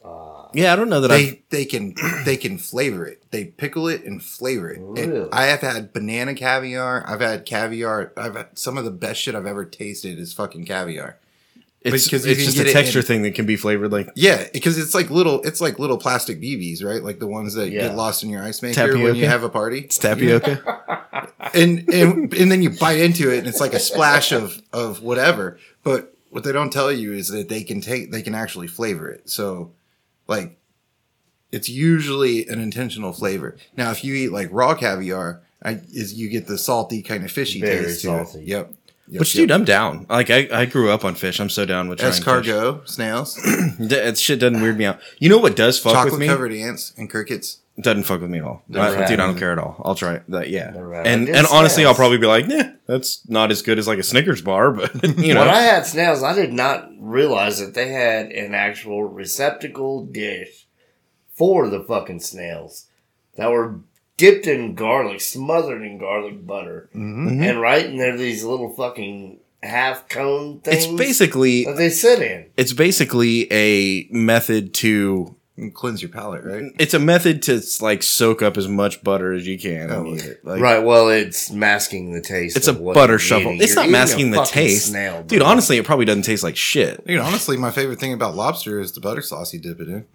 Uh, 0.04 0.48
Yeah, 0.54 0.72
I 0.72 0.76
don't 0.76 0.88
know 0.88 1.00
that 1.02 1.10
I 1.12 1.16
They 1.16 1.42
they 1.50 1.64
can 1.64 1.94
they 2.24 2.36
can 2.36 2.58
flavor 2.58 3.06
it. 3.06 3.24
They 3.30 3.44
pickle 3.44 3.88
it 3.88 4.04
and 4.04 4.22
flavor 4.22 4.70
it. 4.70 4.78
And 4.80 5.12
Really? 5.12 5.28
I 5.32 5.44
have 5.46 5.60
had 5.60 5.92
banana 5.92 6.34
caviar. 6.34 7.04
I've 7.06 7.20
had 7.20 7.44
caviar. 7.46 8.12
I've 8.16 8.34
had 8.36 8.58
some 8.58 8.76
of 8.78 8.84
the 8.84 8.90
best 8.90 9.20
shit 9.20 9.34
I've 9.34 9.46
ever 9.46 9.64
tasted 9.64 10.18
is 10.18 10.32
fucking 10.32 10.64
caviar. 10.66 11.18
It's, 11.82 12.04
because 12.04 12.26
it's 12.26 12.44
just 12.44 12.58
a 12.58 12.70
texture 12.72 12.98
in- 13.00 13.04
thing 13.04 13.22
that 13.22 13.34
can 13.34 13.46
be 13.46 13.56
flavored 13.56 13.90
like 13.90 14.10
Yeah, 14.14 14.46
because 14.52 14.76
it's 14.78 14.94
like 14.94 15.08
little 15.10 15.40
it's 15.42 15.60
like 15.60 15.78
little 15.78 15.96
plastic 15.98 16.40
BBs, 16.40 16.84
right? 16.84 17.02
Like 17.02 17.18
the 17.20 17.26
ones 17.26 17.54
that 17.54 17.70
Yeah. 17.70 17.88
get 17.88 17.96
lost 17.96 18.22
in 18.22 18.28
your 18.30 18.42
ice 18.42 18.60
maker 18.62 18.98
when 18.98 19.14
you 19.14 19.26
have 19.26 19.42
a 19.44 19.48
party. 19.48 19.80
it's 19.80 19.98
tapioca. 19.98 20.62
And 21.54 21.88
and 21.92 22.32
and 22.34 22.52
then 22.52 22.62
you 22.62 22.70
bite 22.70 23.00
into 23.00 23.30
it 23.32 23.38
and 23.38 23.48
it's 23.48 23.60
like 23.60 23.72
a 23.74 23.80
splash 23.80 24.30
of 24.30 24.60
of 24.72 25.02
whatever. 25.02 25.58
But 25.82 26.14
what 26.30 26.44
they 26.44 26.52
don't 26.52 26.72
tell 26.72 26.92
you 26.92 27.12
is 27.12 27.28
that 27.28 27.48
they 27.48 27.64
can 27.64 27.80
take 27.80 28.12
they 28.12 28.22
can 28.22 28.34
actually 28.36 28.68
flavor 28.68 29.10
it. 29.10 29.28
So 29.28 29.72
like 30.28 30.58
it's 31.50 31.68
usually 31.68 32.46
an 32.46 32.60
intentional 32.60 33.12
flavor. 33.12 33.56
Now 33.76 33.90
if 33.90 34.04
you 34.04 34.14
eat 34.14 34.28
like 34.32 34.48
raw 34.52 34.74
caviar, 34.76 35.40
I, 35.62 35.80
is 35.92 36.14
you 36.14 36.28
get 36.28 36.46
the 36.46 36.56
salty 36.58 37.02
kind 37.02 37.24
of 37.24 37.32
fishy 37.32 37.60
Very 37.60 37.84
taste 37.86 38.02
salty. 38.02 38.32
to 38.32 38.38
it. 38.38 38.44
Yep. 38.46 38.74
Yep, 39.10 39.18
Which 39.20 39.34
yep. 39.34 39.42
dude, 39.42 39.50
I'm 39.50 39.64
down. 39.64 40.06
Like 40.08 40.30
I, 40.30 40.48
I 40.52 40.66
grew 40.66 40.90
up 40.90 41.04
on 41.04 41.16
fish. 41.16 41.40
I'm 41.40 41.50
so 41.50 41.66
down 41.66 41.88
with 41.88 41.98
trying 41.98 42.12
fish. 42.12 42.22
escargot, 42.22 42.88
snails, 42.88 43.34
That 43.80 44.16
shit 44.16 44.38
doesn't 44.38 44.62
weird 44.62 44.78
me 44.78 44.84
out. 44.84 45.00
You 45.18 45.28
know 45.28 45.38
what 45.38 45.56
does 45.56 45.80
fuck 45.80 46.04
with 46.04 46.14
me? 46.18 46.26
chocolate 46.26 46.28
covered 46.28 46.52
ants, 46.52 46.94
and 46.96 47.10
crickets. 47.10 47.58
Doesn't 47.80 48.04
fuck 48.04 48.20
with 48.20 48.30
me 48.30 48.38
at 48.38 48.44
all. 48.44 48.62
I- 48.72 49.06
dude, 49.06 49.18
I 49.20 49.26
don't 49.26 49.38
care 49.38 49.50
at 49.52 49.58
all. 49.58 49.80
I'll 49.84 49.94
try 49.94 50.14
it. 50.14 50.24
That, 50.28 50.50
yeah. 50.50 50.68
And 50.68 51.28
and 51.28 51.28
It's 51.28 51.52
honestly, 51.52 51.84
I'll 51.84 51.94
probably 51.94 52.18
be 52.18 52.26
like, 52.26 52.46
nah, 52.46 52.64
that's 52.86 53.28
not 53.28 53.50
as 53.50 53.62
good 53.62 53.78
as 53.78 53.88
like 53.88 53.98
a 53.98 54.02
Snickers 54.04 54.42
bar, 54.42 54.70
but 54.72 54.94
you 55.18 55.34
know. 55.34 55.40
When 55.40 55.48
I 55.48 55.60
had 55.62 55.86
snails, 55.86 56.22
I 56.22 56.32
did 56.34 56.52
not 56.52 56.88
realize 56.98 57.58
that 57.58 57.74
they 57.74 57.88
had 57.88 58.26
an 58.30 58.54
actual 58.54 59.04
receptacle 59.04 60.04
dish 60.06 60.66
for 61.34 61.68
the 61.68 61.82
fucking 61.82 62.20
snails 62.20 62.86
that 63.36 63.50
were 63.50 63.80
dipped 64.20 64.46
in 64.46 64.74
garlic, 64.74 65.20
smothered 65.20 65.82
in 65.82 65.98
garlic 65.98 66.46
butter, 66.46 66.88
Mm-hmm. 66.94 67.42
and 67.42 67.60
right 67.60 67.86
in 67.86 67.96
there 67.96 68.16
these 68.16 68.44
little 68.44 68.70
fucking 68.74 69.40
half 69.62 70.08
cone 70.08 70.60
things. 70.60 70.84
it's 70.84 70.92
basically 70.96 71.64
that 71.64 71.76
they 71.76 71.90
sit 71.90 72.20
in. 72.22 72.46
it's 72.56 72.72
basically 72.72 73.50
a 73.52 74.06
method 74.10 74.72
to 74.74 75.36
cleanse 75.74 76.00
your 76.00 76.10
palate, 76.10 76.42
right? 76.44 76.72
it's 76.78 76.94
a 76.94 76.98
method 76.98 77.42
to 77.42 77.60
like 77.82 78.02
soak 78.02 78.40
up 78.40 78.56
as 78.56 78.66
much 78.66 79.02
butter 79.04 79.32
as 79.34 79.46
you 79.46 79.58
can 79.58 79.82
and 79.90 79.92
Oh, 79.92 80.14
eat 80.14 80.24
it. 80.24 80.42
Like, 80.44 80.60
right. 80.62 80.78
Well, 80.82 81.10
it's 81.10 81.50
masking 81.50 82.12
the 82.12 82.22
taste. 82.22 82.56
It's 82.56 82.68
a 82.68 82.72
what 82.72 82.94
butter 82.94 83.12
you're 83.14 83.18
shuffle. 83.18 83.50
eating. 83.52 83.62
It's 83.62 83.74
You're 83.74 83.82
not 83.82 83.84
eating 83.88 83.94
a 83.94 83.98
masking 83.98 84.30
the 84.30 84.44
taste, 84.44 84.86
snail, 84.88 85.22
dude. 85.24 85.42
Honestly, 85.42 85.76
it 85.76 85.84
probably 85.84 86.06
doesn't 86.06 86.22
taste 86.22 86.42
like 86.42 86.56
shit. 86.56 87.06
Dude, 87.06 87.20
honestly, 87.20 87.56
my 87.58 87.70
favorite 87.70 88.00
thing 88.00 88.12
about 88.14 88.34
lobster 88.34 88.80
is 88.80 88.92
the 88.92 89.00
butter 89.02 89.20
sauce 89.20 89.52
you 89.52 89.60
dip 89.60 89.80
it 89.80 89.88
in. 89.88 90.06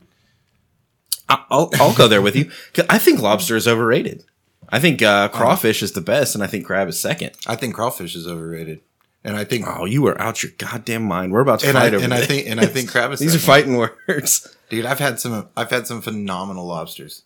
I- 1.29 1.43
I'll 1.49 1.69
I'll 1.75 1.93
go 1.95 2.07
there 2.07 2.21
with 2.21 2.35
you. 2.35 2.51
I 2.89 2.97
think 2.97 3.19
lobster 3.19 3.55
is 3.55 3.67
overrated. 3.67 4.23
I 4.69 4.79
think 4.79 5.01
uh, 5.01 5.27
crawfish 5.29 5.83
is 5.83 5.91
the 5.91 6.01
best, 6.01 6.33
and 6.35 6.43
I 6.43 6.47
think 6.47 6.65
crab 6.65 6.87
is 6.87 6.99
second. 6.99 7.31
I 7.45 7.55
think 7.55 7.75
crawfish 7.75 8.15
is 8.15 8.27
overrated, 8.27 8.81
and 9.23 9.35
I 9.35 9.43
think 9.43 9.65
Oh, 9.67 9.85
you 9.85 10.05
are 10.07 10.19
out 10.19 10.41
your 10.43 10.51
goddamn 10.57 11.03
mind. 11.03 11.31
We're 11.31 11.41
about 11.41 11.59
to 11.61 11.69
and 11.69 11.77
I 11.77 11.81
fight 11.81 11.93
over 11.93 12.03
and 12.03 12.13
I 12.13 12.21
think 12.25 12.47
and 12.49 12.59
I 12.59 12.65
think 12.65 12.89
crab 12.89 13.11
is 13.11 13.19
these 13.25 13.35
are 13.35 13.39
fighting 13.39 13.75
words. 13.75 14.55
dude. 14.69 14.85
I've 14.85 14.99
had 14.99 15.19
some 15.19 15.47
I've 15.55 15.69
had 15.69 15.85
some 15.87 16.01
phenomenal 16.01 16.65
lobsters. 16.65 17.23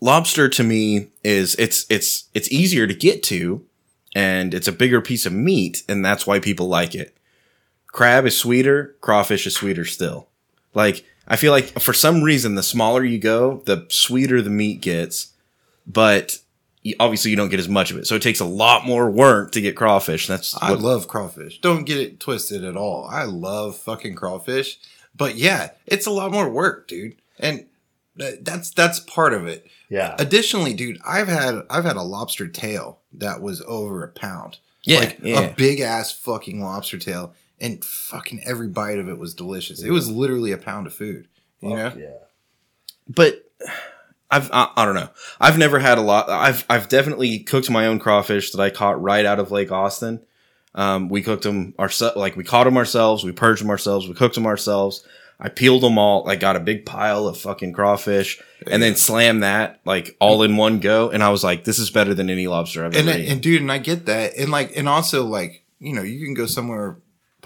lobster 0.00 0.48
to 0.50 0.62
me 0.62 1.08
is 1.24 1.54
it's 1.56 1.86
it's 1.88 2.28
it's 2.34 2.50
easier 2.52 2.86
to 2.86 2.94
get 2.94 3.22
to 3.24 3.64
and 4.14 4.52
it's 4.54 4.68
a 4.68 4.72
bigger 4.72 5.00
piece 5.00 5.24
of 5.26 5.32
meat 5.32 5.82
and 5.88 6.04
that's 6.04 6.26
why 6.26 6.38
people 6.38 6.68
like 6.68 6.94
it 6.94 7.16
crab 7.88 8.26
is 8.26 8.36
sweeter 8.36 8.94
crawfish 9.00 9.46
is 9.46 9.54
sweeter 9.54 9.84
still 9.86 10.28
like 10.74 11.04
i 11.28 11.36
feel 11.36 11.52
like 11.52 11.80
for 11.80 11.92
some 11.92 12.22
reason 12.22 12.54
the 12.54 12.62
smaller 12.62 13.04
you 13.04 13.18
go 13.18 13.62
the 13.66 13.86
sweeter 13.88 14.42
the 14.42 14.50
meat 14.50 14.80
gets 14.80 15.32
but 15.86 16.38
obviously 17.00 17.30
you 17.30 17.36
don't 17.36 17.48
get 17.48 17.58
as 17.58 17.68
much 17.68 17.90
of 17.90 17.96
it 17.96 18.06
so 18.06 18.14
it 18.14 18.22
takes 18.22 18.40
a 18.40 18.44
lot 18.44 18.86
more 18.86 19.10
work 19.10 19.52
to 19.52 19.60
get 19.60 19.76
crawfish 19.76 20.26
that's 20.26 20.56
I 20.62 20.72
what, 20.72 20.80
love 20.80 21.08
crawfish. 21.08 21.60
Don't 21.60 21.84
get 21.84 21.98
it 21.98 22.20
twisted 22.20 22.64
at 22.64 22.76
all. 22.76 23.06
I 23.10 23.24
love 23.24 23.76
fucking 23.76 24.14
crawfish, 24.14 24.78
but 25.14 25.36
yeah, 25.36 25.70
it's 25.86 26.06
a 26.06 26.10
lot 26.10 26.32
more 26.32 26.48
work, 26.48 26.88
dude. 26.88 27.16
And 27.38 27.66
th- 28.18 28.40
that's 28.42 28.70
that's 28.70 29.00
part 29.00 29.32
of 29.32 29.46
it. 29.46 29.66
Yeah. 29.88 30.14
Additionally, 30.18 30.74
dude, 30.74 30.98
I've 31.06 31.28
had 31.28 31.62
I've 31.70 31.84
had 31.84 31.96
a 31.96 32.02
lobster 32.02 32.48
tail 32.48 33.00
that 33.14 33.40
was 33.40 33.62
over 33.66 34.04
a 34.04 34.08
pound. 34.08 34.58
Yeah, 34.84 35.00
like 35.00 35.18
yeah. 35.22 35.40
a 35.40 35.54
big 35.54 35.80
ass 35.80 36.12
fucking 36.12 36.62
lobster 36.62 36.98
tail, 36.98 37.34
and 37.60 37.84
fucking 37.84 38.42
every 38.44 38.68
bite 38.68 38.98
of 38.98 39.08
it 39.08 39.18
was 39.18 39.34
delicious. 39.34 39.82
It 39.82 39.90
was 39.90 40.10
literally 40.10 40.52
a 40.52 40.58
pound 40.58 40.86
of 40.86 40.94
food. 40.94 41.28
You 41.60 41.70
know, 41.70 41.92
Yeah. 41.96 42.10
but 43.08 43.42
I've 44.30 44.50
I, 44.52 44.70
I 44.76 44.84
don't 44.84 44.94
know. 44.94 45.08
I've 45.40 45.58
never 45.58 45.78
had 45.78 45.98
a 45.98 46.02
lot. 46.02 46.28
I've 46.28 46.64
I've 46.68 46.88
definitely 46.88 47.38
cooked 47.40 47.70
my 47.70 47.86
own 47.86 47.98
crawfish 47.98 48.50
that 48.52 48.60
I 48.60 48.70
caught 48.70 49.00
right 49.00 49.24
out 49.24 49.38
of 49.38 49.50
Lake 49.50 49.70
Austin. 49.72 50.20
Um, 50.74 51.08
we 51.08 51.22
cooked 51.22 51.44
them 51.44 51.74
ourselves. 51.78 52.16
Like 52.16 52.36
we 52.36 52.44
caught 52.44 52.64
them 52.64 52.76
ourselves. 52.76 53.24
We 53.24 53.32
purged 53.32 53.62
them 53.62 53.70
ourselves. 53.70 54.06
We 54.08 54.14
cooked 54.14 54.34
them 54.34 54.46
ourselves. 54.46 55.04
I 55.38 55.48
peeled 55.50 55.82
them 55.82 55.98
all. 55.98 56.28
I 56.28 56.36
got 56.36 56.56
a 56.56 56.60
big 56.60 56.84
pile 56.86 57.26
of 57.26 57.38
fucking 57.38 57.72
crawfish 57.74 58.40
and 58.70 58.82
then 58.82 58.96
slammed 58.96 59.42
that 59.42 59.80
like 59.84 60.16
all 60.18 60.42
in 60.42 60.56
one 60.56 60.80
go. 60.80 61.10
And 61.10 61.22
I 61.22 61.28
was 61.30 61.44
like, 61.44 61.64
this 61.64 61.78
is 61.78 61.90
better 61.90 62.14
than 62.14 62.28
any 62.30 62.46
lobster 62.46 62.84
I've 62.84 62.96
and 62.96 63.08
ever 63.08 63.10
and, 63.18 63.20
eaten. 63.26 63.38
dude, 63.40 63.60
and 63.62 63.70
I 63.72 63.76
get 63.78 64.06
that, 64.06 64.32
and 64.38 64.50
like, 64.50 64.76
and 64.76 64.88
also 64.88 65.24
like, 65.24 65.62
you 65.78 65.92
know, 65.94 66.00
you 66.02 66.24
can 66.24 66.32
go 66.32 66.46
somewhere, 66.46 66.96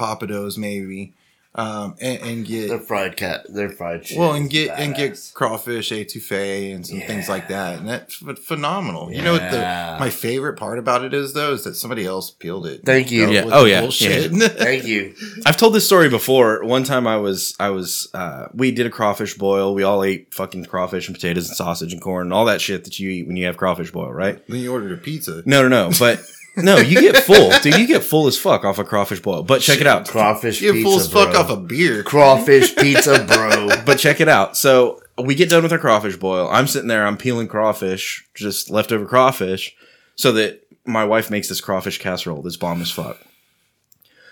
Pappadeaux 0.01 0.57
maybe, 0.59 1.13
um, 1.55 1.97
and, 2.01 2.23
and 2.23 2.47
get 2.47 2.69
They're 2.69 2.79
fried 2.79 3.17
cat. 3.17 3.45
They're 3.49 3.71
fried 3.71 4.07
shit. 4.07 4.17
Well, 4.19 4.35
and 4.35 4.49
get 4.49 4.71
and 4.79 4.95
get 4.95 5.13
Badass. 5.15 5.35
crawfish 5.35 5.91
etouffee 5.91 6.73
and 6.73 6.87
some 6.87 7.01
things 7.01 7.29
like 7.29 7.49
that, 7.49 7.81
and 7.81 7.89
that's 7.89 8.23
ph- 8.23 8.39
phenomenal. 8.39 9.13
You 9.13 9.23
know 9.23 9.33
what 9.33 9.51
the 9.51 9.97
my 9.99 10.11
favorite 10.11 10.57
part 10.57 10.79
about 10.79 11.05
it 11.05 11.13
is 11.13 11.33
though 11.35 11.53
is 11.53 11.65
that 11.65 11.75
somebody 11.75 12.07
else 12.07 12.31
peeled 12.31 12.67
it. 12.67 12.83
Thank 12.87 13.11
you. 13.11 13.23
Dealt 13.23 13.33
Yeah. 13.35 13.45
with 13.47 13.55
Oh, 13.55 13.65
the 13.65 13.71
yeah. 13.71 13.81
bullshit. 13.81 14.31
Thank 14.53 14.85
you. 14.87 15.13
I've 15.45 15.57
told 15.57 15.75
this 15.75 15.85
story 15.85 16.09
before. 16.09 16.65
One 16.65 16.85
time 16.85 17.09
I 17.09 17.17
was, 17.17 17.57
I 17.59 17.71
was, 17.71 18.09
uh, 18.15 18.47
we 18.55 18.71
did 18.71 18.87
a 18.87 18.91
crawfish 18.91 19.35
boil. 19.35 19.75
We 19.75 19.83
all 19.83 20.05
ate 20.05 20.33
fucking 20.33 20.67
crawfish 20.67 21.09
and 21.09 21.17
potatoes 21.17 21.49
and 21.49 21.57
sausage 21.57 21.93
and 21.93 22.01
corn 22.01 22.29
and 22.29 22.33
all 22.33 22.45
that 22.45 22.61
shit 22.61 22.85
that 22.85 23.01
you 23.01 23.11
eat 23.11 23.27
when 23.27 23.37
you 23.37 23.47
have 23.47 23.57
crawfish 23.57 23.91
boil, 23.91 24.13
right? 24.13 24.41
then 24.49 24.61
you 24.61 24.73
ordered 24.73 24.93
a 24.93 24.97
pizza. 24.97 25.43
No, 25.47 25.63
no, 25.63 25.69
no. 25.69 25.91
But 25.99 26.21
no, 26.63 26.77
you 26.79 27.01
get 27.01 27.17
full, 27.25 27.51
dude. 27.63 27.77
You 27.79 27.87
get 27.87 28.03
full 28.05 28.27
as 28.27 28.39
fuck 28.39 28.65
off 28.65 28.79
a 28.79 28.85
crawfish 28.85 29.21
boil. 29.21 29.43
But 29.43 29.61
check 29.63 29.81
it 29.81 29.87
out. 29.87 30.09
Crawfish 30.09 30.61
You 30.61 30.73
get 30.73 30.79
pizza. 30.79 30.91
full 30.91 31.01
as 31.01 31.13
fuck 31.13 31.33
bro. 31.33 31.41
off 31.41 31.51
a 31.51 31.57
beer. 31.57 32.03
crawfish 32.03 32.75
pizza, 32.77 33.25
bro. 33.27 33.69
But 33.85 33.99
check 33.99 34.21
it 34.21 34.29
out. 34.29 34.57
So 34.57 35.01
we 35.23 35.35
get 35.35 35.51
done 35.51 35.63
with 35.63 35.73
our 35.73 35.79
crawfish 35.79 36.17
boil. 36.17 36.49
I'm 36.51 36.67
sitting 36.67 36.89
there. 36.89 37.07
I'm 37.07 37.17
peeling 37.17 37.49
crawfish, 37.49 38.27
just 38.35 38.71
leftover 38.71 39.05
crawfish, 39.07 39.75
so 40.17 40.33
that 40.33 40.67
my 40.87 41.05
wife 41.05 41.31
makes 41.31 41.49
this 41.49 41.61
crawfish 41.61 41.99
casserole. 41.99 42.43
This 42.43 42.57
bomb 42.57 42.81
as 42.81 42.91
fuck. 42.91 43.19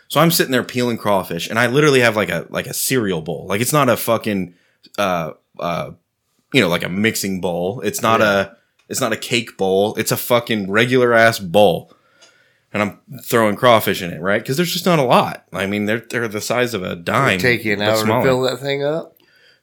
So 0.09 0.21
I'm 0.21 0.31
sitting 0.31 0.53
there 0.53 0.65
peeling 0.65 0.97
crawfish, 0.97 1.51
and 1.51 1.59
I 1.59 1.67
literally 1.67 2.01
have 2.01 2.17
like 2.17 2.31
a 2.31 2.47
like 2.49 2.67
a 2.67 2.75
cereal 2.75 3.21
bowl. 3.21 3.47
Like 3.47 3.61
it's 3.61 3.73
not 3.73 3.89
a 3.89 3.97
fucking 3.97 4.55
uh 4.97 5.33
uh 5.59 5.91
you 6.55 6.61
know 6.63 6.69
like 6.69 6.85
a 6.85 6.89
mixing 6.89 7.41
bowl. 7.43 7.81
It's 7.83 8.01
not 8.01 8.23
a 8.23 8.57
it's 8.89 9.03
not 9.03 9.13
a 9.13 9.19
cake 9.19 9.59
bowl. 9.59 9.95
It's 9.97 10.11
a 10.13 10.17
fucking 10.17 10.71
regular 10.71 11.13
ass 11.13 11.39
bowl. 11.39 11.93
And 12.73 12.83
I'm 12.83 13.01
throwing 13.23 13.57
crawfish 13.57 14.03
in 14.03 14.13
it, 14.13 14.21
right? 14.21 14.43
Because 14.43 14.57
there's 14.59 14.73
just 14.73 14.85
not 14.85 14.99
a 14.99 15.03
lot. 15.05 15.47
I 15.53 15.67
mean, 15.67 15.87
they're 15.87 16.01
they're 16.01 16.29
the 16.29 16.41
size 16.41 16.75
of 16.75 16.83
a 16.83 16.95
dime. 16.97 17.39
Take 17.39 17.65
you 17.65 17.73
an 17.73 17.79
but 17.79 17.89
hour 17.89 18.21
to 18.21 18.23
fill 18.23 18.43
that 18.43 18.59
thing 18.61 18.85
up. 18.85 19.17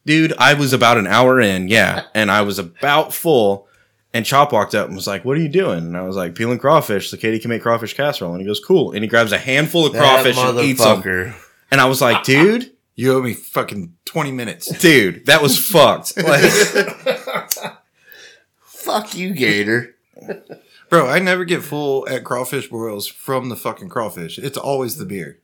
Dude, 0.06 0.34
I 0.38 0.54
was 0.56 0.74
about 0.74 0.98
an 0.98 1.08
hour 1.08 1.40
in, 1.40 1.68
yeah, 1.68 2.04
and 2.14 2.32
I 2.32 2.42
was 2.42 2.58
about 2.60 3.14
full. 3.14 3.68
And 4.14 4.26
Chop 4.26 4.54
walked 4.54 4.74
up 4.74 4.88
and 4.88 4.96
was 4.96 5.08
like, 5.08 5.26
"What 5.26 5.36
are 5.38 5.42
you 5.42 5.50
doing?" 5.50 5.80
And 5.80 5.98
I 5.98 6.04
was 6.04 6.16
like, 6.16 6.36
"Peeling 6.36 6.58
crawfish, 6.58 7.10
so 7.12 7.18
Katie 7.18 7.38
can 7.38 7.50
make 7.50 7.62
crawfish 7.62 7.94
casserole." 7.94 8.32
And 8.32 8.40
he 8.42 8.48
goes, 8.48 8.62
"Cool." 8.62 8.92
And 8.94 9.04
he 9.04 9.08
grabs 9.10 9.34
a 9.34 9.38
handful 9.38 9.86
of 9.86 9.94
crawfish 9.94 10.38
and 10.38 10.60
eats 10.60 10.82
them. 10.84 11.34
And 11.70 11.82
I 11.82 11.86
was 11.86 12.02
like, 12.02 12.24
"Dude, 12.24 12.72
You 12.96 13.14
owe 13.18 13.22
me 13.22 13.34
fucking 13.34 13.94
twenty 14.06 14.32
minutes. 14.32 14.68
dude, 14.80 15.26
that 15.26 15.42
was 15.42 15.58
fucked." 15.60 16.14
Like, 16.24 16.50
Fuck 18.62 19.16
you, 19.16 19.34
Gator. 19.34 19.96
Bro, 21.02 21.08
I 21.10 21.20
never 21.20 21.46
get 21.46 21.64
full 21.64 22.08
at 22.10 22.24
crawfish 22.24 22.70
boils 22.70 23.08
from 23.08 23.50
the 23.50 23.56
fucking 23.56 23.90
crawfish. 23.90 24.38
It's 24.38 24.58
always 24.58 24.98
the 24.98 25.06
beer. 25.06 25.40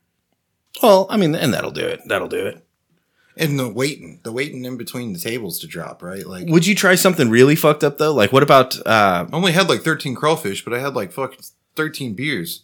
well, 0.81 1.07
I 1.09 1.17
mean, 1.17 1.35
and 1.35 1.53
that'll 1.53 1.71
do 1.71 1.85
it. 1.85 2.01
That'll 2.07 2.27
do 2.27 2.45
it. 2.45 2.65
And 3.37 3.57
the 3.57 3.69
waiting. 3.71 4.19
The 4.23 4.31
waiting 4.31 4.65
in 4.65 4.77
between 4.77 5.13
the 5.13 5.19
tables 5.19 5.59
to 5.59 5.67
drop, 5.67 6.03
right? 6.03 6.25
Like 6.25 6.47
Would 6.49 6.67
you 6.67 6.75
try 6.75 6.95
something 6.95 7.29
really 7.29 7.55
fucked 7.55 7.83
up 7.83 7.97
though? 7.97 8.13
Like, 8.13 8.31
what 8.33 8.43
about? 8.43 8.75
uh 8.85 9.25
I 9.31 9.35
only 9.35 9.51
had 9.53 9.69
like 9.69 9.81
thirteen 9.81 10.15
crawfish, 10.15 10.63
but 10.65 10.73
I 10.73 10.79
had 10.79 10.95
like 10.95 11.11
fucking 11.13 11.39
thirteen 11.75 12.13
beers. 12.13 12.63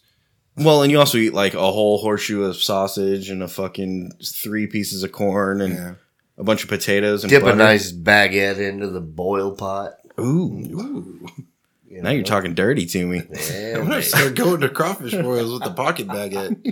Well, 0.56 0.82
and 0.82 0.90
you 0.92 0.98
also 0.98 1.18
eat 1.18 1.32
like 1.34 1.54
a 1.54 1.58
whole 1.72 1.98
horseshoe 1.98 2.42
of 2.42 2.56
sausage 2.56 3.30
and 3.30 3.42
a 3.42 3.48
fucking 3.48 4.12
three 4.24 4.66
pieces 4.66 5.02
of 5.04 5.12
corn 5.12 5.60
and 5.62 5.74
Yeah. 5.74 5.94
a 6.36 6.44
bunch 6.44 6.64
of 6.64 6.68
potatoes 6.68 7.22
and 7.24 7.30
Dip 7.30 7.42
butter. 7.42 7.54
a 7.54 7.56
nice 7.56 7.90
baguette 7.92 8.58
into 8.58 8.88
the 8.88 9.00
boil 9.00 9.52
pot. 9.54 9.92
Ooh, 10.20 10.58
Ooh. 10.72 11.28
You 11.88 12.02
now 12.02 12.10
you're 12.10 12.24
talking 12.24 12.54
dirty 12.54 12.86
to 12.86 13.06
me. 13.06 13.22
Yeah, 13.30 13.72
I'm 13.76 13.82
gonna 13.82 13.96
mate. 13.96 14.04
start 14.04 14.34
going 14.34 14.60
to 14.60 14.68
crawfish 14.68 15.12
boils 15.14 15.52
with 15.52 15.64
the 15.64 15.70
pocket 15.70 16.06
baguette. 16.08 16.64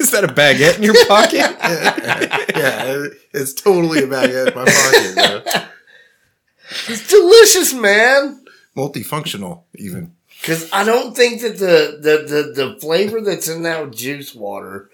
Is 0.00 0.10
that 0.10 0.24
a 0.24 0.28
baguette 0.28 0.76
in 0.76 0.82
your 0.82 1.06
pocket? 1.06 1.38
yeah, 2.56 3.06
it's 3.32 3.54
totally 3.54 4.00
a 4.00 4.06
baguette 4.06 4.48
in 4.48 4.54
my 4.54 4.64
pocket, 4.64 5.14
bro. 5.54 5.62
It's 6.88 7.08
delicious, 7.08 7.72
man. 7.74 8.44
Multifunctional, 8.76 9.62
even. 9.76 10.14
Because 10.40 10.72
I 10.72 10.84
don't 10.84 11.14
think 11.14 11.42
that 11.42 11.58
the, 11.58 11.98
the, 12.00 12.26
the, 12.26 12.64
the 12.64 12.80
flavor 12.80 13.20
that's 13.20 13.46
in 13.46 13.62
that 13.62 13.92
juice 13.92 14.34
water 14.34 14.90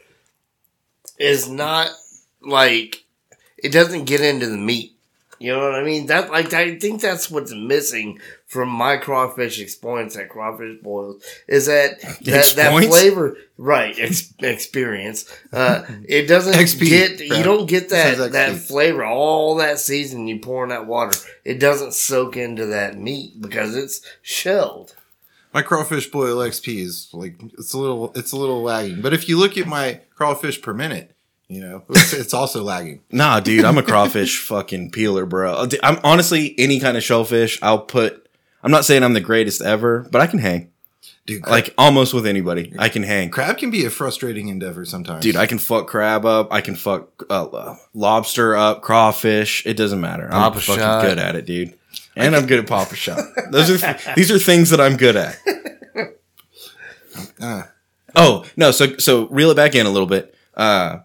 is 1.19 1.49
not 1.49 1.91
like 2.43 3.05
it 3.57 3.71
doesn't 3.73 4.05
get 4.05 4.21
into 4.21 4.47
the 4.47 4.59
meat. 4.59 4.95
You 5.39 5.53
know 5.53 5.61
what 5.61 5.75
I 5.77 5.85
mean? 5.85 6.07
That 6.07 6.31
like 6.31 6.53
I 6.53 6.79
think 6.79 7.01
that's 7.01 7.31
what's 7.31 7.55
missing 7.55 8.19
from 8.49 8.71
my 8.71 8.97
crawfish 8.97 9.61
experience 9.61 10.17
at 10.17 10.31
crawfish 10.31 10.81
boils 10.83 11.23
is 11.47 11.67
that 11.67 12.01
that, 12.23 12.55
that 12.57 12.85
flavor 12.85 13.37
right 13.59 13.95
ex- 13.99 14.35
experience. 14.41 15.31
Uh, 15.53 15.85
it 16.09 16.27
doesn't 16.27 16.55
XP, 16.67 16.89
get 16.89 17.21
you 17.21 17.45
don't 17.45 17.69
get 17.69 17.91
that 17.91 18.33
that 18.33 18.57
flavor 18.57 19.05
all 19.05 19.55
that 19.57 19.79
season 19.79 20.27
you 20.27 20.41
pour 20.41 20.65
in 20.65 20.71
that 20.71 20.87
water. 20.87 21.17
It 21.45 21.61
doesn't 21.61 21.93
soak 21.95 22.37
into 22.37 22.67
that 22.67 22.99
meat 22.99 23.41
because 23.41 23.77
it's 23.77 24.01
shelled. 24.23 24.97
My 25.53 25.63
crawfish 25.63 26.11
boil 26.11 26.39
XP 26.39 26.81
is 26.81 27.09
like 27.13 27.41
it's 27.59 27.75
a 27.75 27.79
little 27.79 28.13
it's 28.15 28.33
a 28.33 28.37
little 28.37 28.63
lagging. 28.63 29.03
But 29.03 29.13
if 29.13 29.29
you 29.29 29.39
look 29.39 29.59
at 29.59 29.67
my 29.67 30.01
crawfish 30.15 30.61
per 30.63 30.73
minute, 30.73 31.15
you 31.49 31.61
know, 31.61 31.83
it's, 31.91 32.13
it's 32.15 32.35
also 32.35 32.63
lagging. 32.63 33.03
Nah, 33.11 33.41
dude, 33.41 33.65
I'm 33.65 33.79
a 33.79 33.83
crawfish 33.83 34.43
fucking 34.43 34.91
peeler, 34.91 35.27
bro. 35.27 35.67
I'm 35.83 35.99
honestly 36.03 36.55
any 36.59 36.81
kind 36.81 36.97
of 36.97 37.03
shellfish. 37.03 37.59
I'll 37.63 37.81
put. 37.81 38.28
I'm 38.63 38.71
not 38.71 38.85
saying 38.85 39.03
I'm 39.03 39.13
the 39.13 39.21
greatest 39.21 39.63
ever, 39.63 40.07
but 40.11 40.21
I 40.21 40.27
can 40.27 40.39
hang. 40.41 40.71
Dude, 41.27 41.43
crab, 41.43 41.51
Like 41.53 41.75
almost 41.79 42.13
with 42.15 42.27
anybody, 42.27 42.73
I 42.79 42.89
can 42.89 43.03
hang. 43.03 43.31
crab 43.31 43.59
can 43.59 43.71
be 43.71 43.85
a 43.85 43.91
frustrating 43.91 44.49
endeavor 44.49 44.85
sometimes. 44.85 45.23
Dude, 45.23 45.37
I 45.37 45.47
can 45.47 45.59
fuck 45.59 45.87
crab 45.87 46.25
up. 46.25 46.53
I 46.53 46.61
can 46.61 46.75
fuck 46.75 47.25
uh, 47.31 47.77
lobster 47.95 48.57
up, 48.57 48.83
crawfish. 48.83 49.65
It 49.67 49.75
doesn't 49.77 50.01
matter. 50.01 50.25
I'm 50.25 50.31
Papa 50.53 50.61
fucking 50.61 50.81
shot. 50.83 51.03
good 51.05 51.19
at 51.19 51.37
it, 51.37 51.47
dude. 51.47 51.75
And 52.17 52.35
I'm 52.35 52.47
good 52.47 52.59
at 52.59 52.67
papa 52.67 52.97
shot. 52.97 53.21
Those 53.53 53.83
are 53.83 53.97
these 54.17 54.31
are 54.33 54.39
things 54.39 54.71
that 54.71 54.81
I'm 54.81 54.97
good 54.97 55.17
at. 55.17 55.37
Uh, 57.41 57.63
Oh 58.17 58.45
no, 58.57 58.71
so 58.73 58.97
so 58.97 59.29
reel 59.29 59.51
it 59.51 59.55
back 59.55 59.75
in 59.75 59.85
a 59.87 59.91
little 59.91 60.09
bit. 60.09 60.35
Uh, 60.55 61.01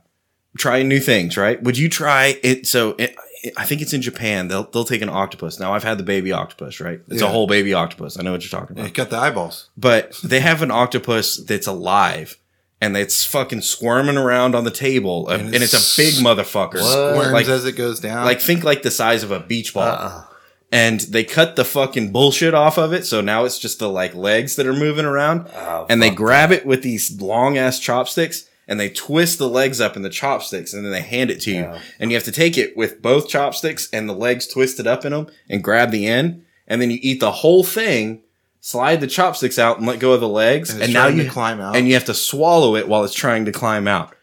trying 0.58 0.88
new 0.88 1.00
things, 1.02 1.36
right? 1.38 1.62
Would 1.62 1.78
you 1.78 1.90
try 1.90 2.40
it? 2.42 2.66
So 2.66 2.96
it, 2.98 3.16
I 3.58 3.66
think 3.66 3.82
it's 3.82 3.94
in 3.94 4.02
Japan. 4.02 4.48
They'll 4.48 4.64
they'll 4.64 4.86
take 4.86 5.02
an 5.02 5.10
octopus. 5.10 5.60
Now 5.60 5.74
I've 5.74 5.84
had 5.84 5.98
the 5.98 6.04
baby 6.04 6.32
octopus, 6.32 6.80
right? 6.80 7.02
It's 7.10 7.22
a 7.22 7.28
whole 7.28 7.48
baby 7.48 7.74
octopus. 7.74 8.18
I 8.18 8.24
know 8.24 8.32
what 8.32 8.42
you're 8.44 8.58
talking 8.60 8.78
about. 8.78 8.88
it 8.88 8.94
got 8.94 9.10
the 9.10 9.18
eyeballs. 9.18 9.70
But 9.78 10.18
they 10.24 10.40
have 10.40 10.62
an 10.62 10.72
octopus 10.72 11.38
that's 11.38 11.68
alive, 11.68 12.38
and 12.80 12.96
it's 12.96 13.26
fucking 13.26 13.62
squirming 13.62 14.18
around 14.18 14.56
on 14.56 14.64
the 14.64 14.72
table, 14.72 15.28
and, 15.30 15.48
And 15.48 15.56
and 15.56 15.64
it's 15.64 15.74
a 15.74 16.02
big 16.02 16.14
motherfucker. 16.16 16.76
Worms 17.18 17.34
Like, 17.34 17.48
as 17.48 17.66
it 17.66 17.74
goes 17.74 18.00
down. 18.00 18.26
like 18.26 18.40
think 18.40 18.64
like 18.64 18.82
the 18.84 18.92
size 18.92 19.24
of 19.24 19.32
a 19.32 19.40
beach 19.40 19.74
ball. 19.74 19.84
Uh-uh. 19.84 20.24
And 20.72 21.02
they 21.02 21.24
cut 21.24 21.56
the 21.56 21.66
fucking 21.66 22.12
bullshit 22.12 22.56
off 22.56 22.80
of 22.80 22.94
it, 22.94 23.06
so 23.06 23.22
now 23.22 23.46
it's 23.46 23.60
just 23.60 23.78
the 23.78 23.88
like 23.90 24.16
legs 24.16 24.56
that 24.56 24.66
are 24.66 24.74
moving 24.74 25.06
around. 25.06 25.48
Oh, 25.56 25.86
and 25.88 26.02
they 26.02 26.10
grab 26.10 26.52
it 26.52 26.66
with 26.66 26.82
these 26.82 27.22
long 27.22 27.60
ass 27.60 27.78
chopsticks 27.78 28.50
and 28.68 28.80
they 28.80 28.90
twist 28.90 29.38
the 29.40 29.50
legs 29.50 29.82
up 29.82 29.96
in 29.96 30.02
the 30.02 30.10
chopsticks 30.10 30.74
and 30.74 30.86
then 30.86 30.92
they 30.92 31.02
hand 31.02 31.30
it 31.30 31.42
to 31.42 31.52
you. 31.52 31.62
Yeah. 31.62 31.82
And 32.00 32.12
you 32.12 32.18
have 32.18 32.24
to 32.26 32.32
take 32.32 32.58
it 32.58 32.78
with 32.78 33.02
both 33.02 33.28
chopsticks 33.28 33.90
and 33.92 34.08
the 34.08 34.14
legs 34.14 34.48
twisted 34.48 34.88
up 34.88 35.06
in 35.06 35.12
them 35.12 35.28
and 35.50 35.64
grab 35.64 35.92
the 35.92 36.08
end. 36.08 36.46
And 36.68 36.82
then 36.82 36.90
you 36.92 36.98
eat 37.02 37.20
the 37.20 37.32
whole 37.32 37.64
thing, 37.64 38.22
slide 38.62 39.02
the 39.02 39.08
chopsticks 39.08 39.60
out 39.60 39.78
and 39.78 39.88
let 39.88 40.00
go 40.00 40.14
of 40.14 40.22
the 40.22 40.30
legs. 40.30 40.70
And 40.70 40.82
And, 40.82 40.94
now 40.94 41.08
you 41.08 41.30
climb 41.30 41.60
out. 41.60 41.76
And 41.76 41.88
you 41.88 41.94
have 41.94 42.06
to 42.06 42.14
swallow 42.14 42.76
it 42.76 42.88
while 42.88 43.04
it's 43.04 43.14
trying 43.14 43.46
to 43.46 43.52
climb 43.52 43.88
out. 43.88 44.16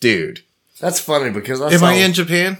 Dude. 0.00 0.40
That's 0.80 1.00
funny 1.00 1.30
because 1.30 1.60
I 1.60 1.70
Am 1.72 1.78
saw, 1.80 1.86
I 1.86 1.94
in 1.94 2.12
Japan? 2.12 2.58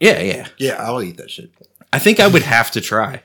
Yeah, 0.00 0.20
yeah. 0.20 0.48
Yeah, 0.56 0.74
I'll 0.74 1.02
eat 1.02 1.18
that 1.18 1.30
shit. 1.30 1.52
I 1.92 1.98
think 1.98 2.18
I 2.18 2.26
would 2.26 2.42
have 2.42 2.70
to 2.72 2.80
try. 2.80 3.22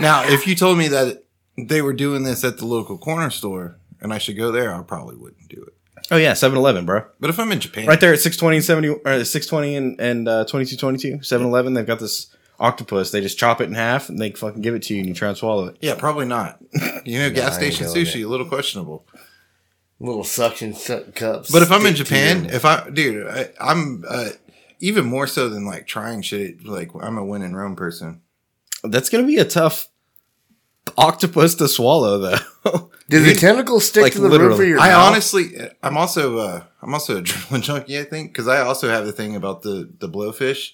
Now, 0.00 0.22
if 0.24 0.46
you 0.46 0.54
told 0.54 0.78
me 0.78 0.88
that 0.88 1.24
they 1.56 1.82
were 1.82 1.92
doing 1.92 2.22
this 2.22 2.44
at 2.44 2.58
the 2.58 2.64
local 2.64 2.96
corner 2.96 3.30
store 3.30 3.76
and 4.00 4.14
I 4.14 4.18
should 4.18 4.36
go 4.36 4.52
there, 4.52 4.72
I 4.72 4.80
probably 4.82 5.16
wouldn't 5.16 5.48
do 5.48 5.62
it. 5.62 5.74
Oh 6.10 6.16
yeah, 6.16 6.32
7-Eleven, 6.32 6.86
bro. 6.86 7.04
But 7.20 7.30
if 7.30 7.38
I'm 7.38 7.52
in 7.52 7.60
Japan, 7.60 7.86
Right 7.86 8.00
there 8.00 8.12
at 8.12 8.20
620 8.20 8.56
and 8.56 8.64
70 8.64 8.88
or 8.88 9.24
620 9.24 9.76
and, 9.76 10.00
and 10.00 10.28
uh 10.28 10.44
2222, 10.44 11.18
7-Eleven, 11.18 11.74
they've 11.74 11.86
got 11.86 11.98
this 11.98 12.34
octopus. 12.58 13.10
They 13.10 13.20
just 13.20 13.38
chop 13.38 13.60
it 13.60 13.64
in 13.64 13.74
half 13.74 14.08
and 14.08 14.18
they 14.18 14.30
fucking 14.32 14.62
give 14.62 14.74
it 14.74 14.82
to 14.84 14.94
you 14.94 15.00
and 15.00 15.08
you 15.08 15.14
try 15.14 15.28
and 15.28 15.36
swallow 15.36 15.66
it. 15.66 15.76
yeah, 15.80 15.94
probably 15.96 16.24
not. 16.26 16.58
You 17.04 17.18
know, 17.18 17.30
gas 17.34 17.58
I 17.58 17.62
ain't 17.64 17.74
station 17.74 17.92
doing 17.92 18.06
sushi, 18.06 18.24
a 18.24 18.28
little 18.28 18.46
questionable. 18.46 19.06
little 20.00 20.24
suction 20.24 20.74
su- 20.74 21.04
cups. 21.14 21.50
But 21.50 21.62
if 21.62 21.70
I'm 21.70 21.84
in 21.86 21.94
stick 21.94 21.96
to 21.98 22.04
Japan, 22.04 22.44
your- 22.44 22.54
if 22.54 22.64
I, 22.64 22.88
dude, 22.90 23.26
I, 23.28 23.50
I'm 23.60 24.04
uh, 24.08 24.30
even 24.80 25.06
more 25.06 25.26
so 25.26 25.48
than 25.48 25.66
like 25.66 25.86
trying 25.86 26.22
shit. 26.22 26.64
Like 26.66 26.90
I'm 27.00 27.18
a 27.18 27.24
win 27.24 27.42
in 27.42 27.54
Rome 27.54 27.76
person. 27.76 28.22
That's 28.82 29.08
gonna 29.08 29.26
be 29.26 29.38
a 29.38 29.44
tough 29.44 29.88
octopus 30.96 31.54
to 31.56 31.68
swallow, 31.68 32.18
though. 32.18 32.90
do 33.08 33.20
the 33.22 33.34
tentacles 33.38 33.86
stick 33.86 34.02
like 34.04 34.12
to 34.14 34.20
the 34.20 34.28
roof 34.38 34.58
of 34.60 34.66
your 34.66 34.78
I 34.80 34.88
mouth? 34.88 35.08
honestly, 35.12 35.52
I'm 35.82 35.96
also, 35.96 36.38
uh, 36.38 36.62
I'm 36.82 36.94
also 36.94 37.18
a 37.18 37.22
adrenaline 37.22 37.62
junkie. 37.62 37.98
I 37.98 38.04
think 38.04 38.32
because 38.32 38.48
I 38.48 38.60
also 38.60 38.88
have 38.88 39.06
the 39.06 39.12
thing 39.12 39.36
about 39.36 39.62
the 39.62 39.90
the 39.98 40.08
blowfish. 40.08 40.72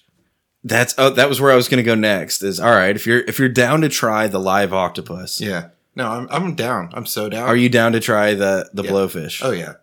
That's 0.63 0.95
oh, 0.97 1.11
that 1.11 1.29
was 1.29 1.39
where 1.39 1.51
I 1.51 1.55
was 1.55 1.67
gonna 1.67 1.83
go 1.83 1.95
next. 1.95 2.41
Is 2.41 2.59
all 2.59 2.71
right 2.71 2.95
if 2.95 3.05
you're 3.05 3.19
if 3.21 3.37
you're 3.37 3.49
down 3.49 3.81
to 3.81 3.89
try 3.89 4.27
the 4.27 4.39
live 4.39 4.73
octopus. 4.73 5.39
Yeah, 5.39 5.69
no, 5.95 6.09
I'm 6.09 6.27
I'm 6.31 6.55
down. 6.55 6.89
I'm 6.93 7.05
so 7.05 7.29
down. 7.29 7.47
Are 7.47 7.55
you 7.55 7.69
down 7.69 7.91
to 7.91 7.99
try 7.99 8.33
the 8.33 8.69
the 8.73 8.83
Yeah. 8.83 8.89
blowfish? 8.91 9.41
Oh 9.45 9.51
yeah, 9.51 9.73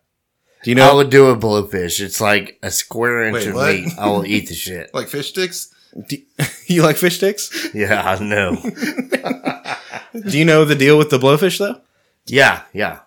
Do 0.64 0.70
you 0.70 0.74
know? 0.74 0.84
I 0.86 0.88
know? 0.88 0.96
would 0.96 1.10
do 1.10 1.26
a 1.26 1.36
blowfish. 1.36 2.00
It's 2.00 2.20
like 2.20 2.58
a 2.64 2.70
square 2.72 3.22
inch 3.26 3.34
Wait, 3.34 3.46
of 3.48 3.54
what? 3.54 3.74
meat. 3.74 3.92
I 3.96 4.08
will 4.08 4.26
eat 4.26 4.48
the 4.48 4.54
shit. 4.54 4.92
like 4.92 5.06
fish 5.08 5.28
sticks. 5.28 5.72
Do, 6.08 6.16
you 6.66 6.82
like 6.82 6.96
fish 6.96 7.16
sticks? 7.16 7.68
Yeah, 7.74 8.02
I 8.02 8.18
know. 8.18 8.56
Do 10.12 10.38
you 10.38 10.44
know 10.44 10.64
the 10.64 10.74
deal 10.74 10.98
with 10.98 11.10
the 11.10 11.18
blowfish 11.18 11.58
though? 11.58 11.80
Yeah, 12.26 12.62
yeah. 12.72 13.00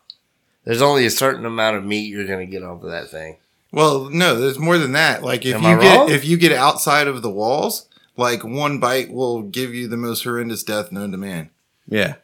There's 0.64 0.82
only 0.82 1.06
a 1.06 1.12
certain 1.12 1.46
amount 1.46 1.78
of 1.78 1.86
meat 1.86 2.10
you're 2.10 2.28
gonna 2.28 2.46
get 2.46 2.64
off 2.64 2.84
of 2.84 2.90
that 2.92 3.10
thing. 3.10 3.38
Well, 3.72 4.10
no, 4.10 4.40
there's 4.40 4.58
more 4.60 4.78
than 4.78 4.94
that. 4.94 5.24
Like 5.24 5.46
if 5.46 5.56
Am 5.56 5.64
you 5.64 5.68
I 5.70 5.82
get 5.82 5.96
wrong? 5.98 6.10
if 6.12 6.26
you 6.26 6.38
get 6.38 6.52
outside 6.52 7.08
of 7.08 7.22
the 7.22 7.30
walls, 7.30 7.88
like 8.18 8.44
one 8.44 8.80
bite 8.80 9.12
will 9.12 9.42
give 9.44 9.74
you 9.74 9.88
the 9.88 9.98
most 9.98 10.24
horrendous 10.24 10.64
death 10.64 10.92
known 10.92 11.12
to 11.12 11.18
man. 11.18 11.50
Yeah. 11.88 12.16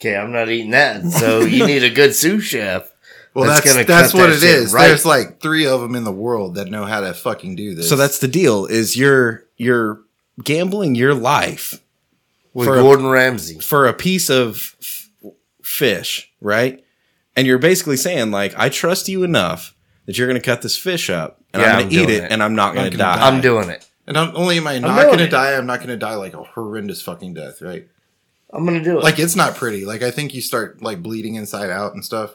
Okay, 0.00 0.16
I'm 0.16 0.32
not 0.32 0.48
eating 0.48 0.70
that. 0.70 1.02
So 1.10 1.40
you 1.40 1.66
need 1.66 1.82
a 1.82 1.90
good 1.90 2.14
sous 2.14 2.44
chef. 2.44 2.86
Well, 3.32 3.44
That's 3.44 3.60
that's 3.62 3.74
gonna 3.74 3.86
that's, 3.86 4.10
cut 4.10 4.18
what 4.18 4.26
that 4.26 4.32
it 4.36 4.40
shit 4.40 4.50
is. 4.58 4.72
right. 4.74 4.88
There's 4.88 5.06
like 5.06 5.40
three 5.40 5.64
of 5.64 5.80
them 5.80 5.94
in 5.94 6.02
the 6.02 6.10
world 6.10 6.56
that 6.56 6.66
know 6.68 6.84
how 6.84 6.98
to 7.00 7.14
fucking 7.14 7.54
do 7.54 7.76
this. 7.76 7.88
So 7.88 7.94
that's 7.94 8.18
the 8.18 8.26
deal. 8.26 8.66
Is 8.66 8.96
you're 8.96 9.44
you're 9.56 10.00
gambling 10.42 10.96
your 10.96 11.14
life 11.14 11.80
With 12.52 12.66
For 12.66 12.78
a- 12.78 12.82
Gordon 12.82 13.06
Ramsay. 13.06 13.60
for 13.60 13.86
a 13.86 13.92
piece 13.92 14.28
of 14.30 14.74
f- 14.80 15.08
fish, 15.62 16.30
right? 16.40 16.84
And 17.36 17.46
you're 17.46 17.58
basically 17.58 17.96
saying 17.96 18.30
like, 18.30 18.54
I 18.58 18.68
trust 18.68 19.08
you 19.08 19.22
enough 19.22 19.74
that 20.06 20.18
you're 20.18 20.26
going 20.26 20.40
to 20.40 20.44
cut 20.44 20.62
this 20.62 20.76
fish 20.76 21.08
up, 21.10 21.40
and 21.54 21.62
Yeah, 21.62 21.68
I'm 21.68 21.74
I'm 21.74 21.80
going 21.82 21.90
to 21.90 21.96
eat 21.96 22.10
it, 22.10 22.24
it. 22.24 22.32
and 22.32 22.42
I'm 22.42 22.54
not 22.54 22.74
going 22.74 22.90
to 22.90 22.96
die. 22.96 23.16
die. 23.16 23.28
I'm 23.28 23.40
doing 23.40 23.68
it. 23.70 23.88
and 24.06 24.14
not 24.14 24.34
only 24.34 24.56
am 24.56 24.66
I 24.66 24.78
not 24.80 25.02
going 25.06 25.18
to 25.18 25.28
die, 25.28 25.54
I'm 25.54 25.66
not 25.66 25.78
going 25.78 25.90
to 25.90 25.96
die 25.96 26.14
like 26.16 26.34
a 26.34 26.42
horrendous 26.42 27.00
fucking 27.02 27.34
death, 27.34 27.62
right? 27.62 27.86
I'm 28.52 28.64
gonna 28.66 28.82
do 28.82 28.98
it. 28.98 29.04
Like 29.04 29.20
it's 29.20 29.36
not 29.36 29.54
pretty. 29.54 29.84
Like 29.84 30.02
I 30.02 30.10
think 30.10 30.34
you 30.34 30.40
start 30.40 30.82
like 30.82 31.04
bleeding 31.04 31.36
inside 31.36 31.70
out 31.70 31.94
and 31.94 32.04
stuff. 32.04 32.34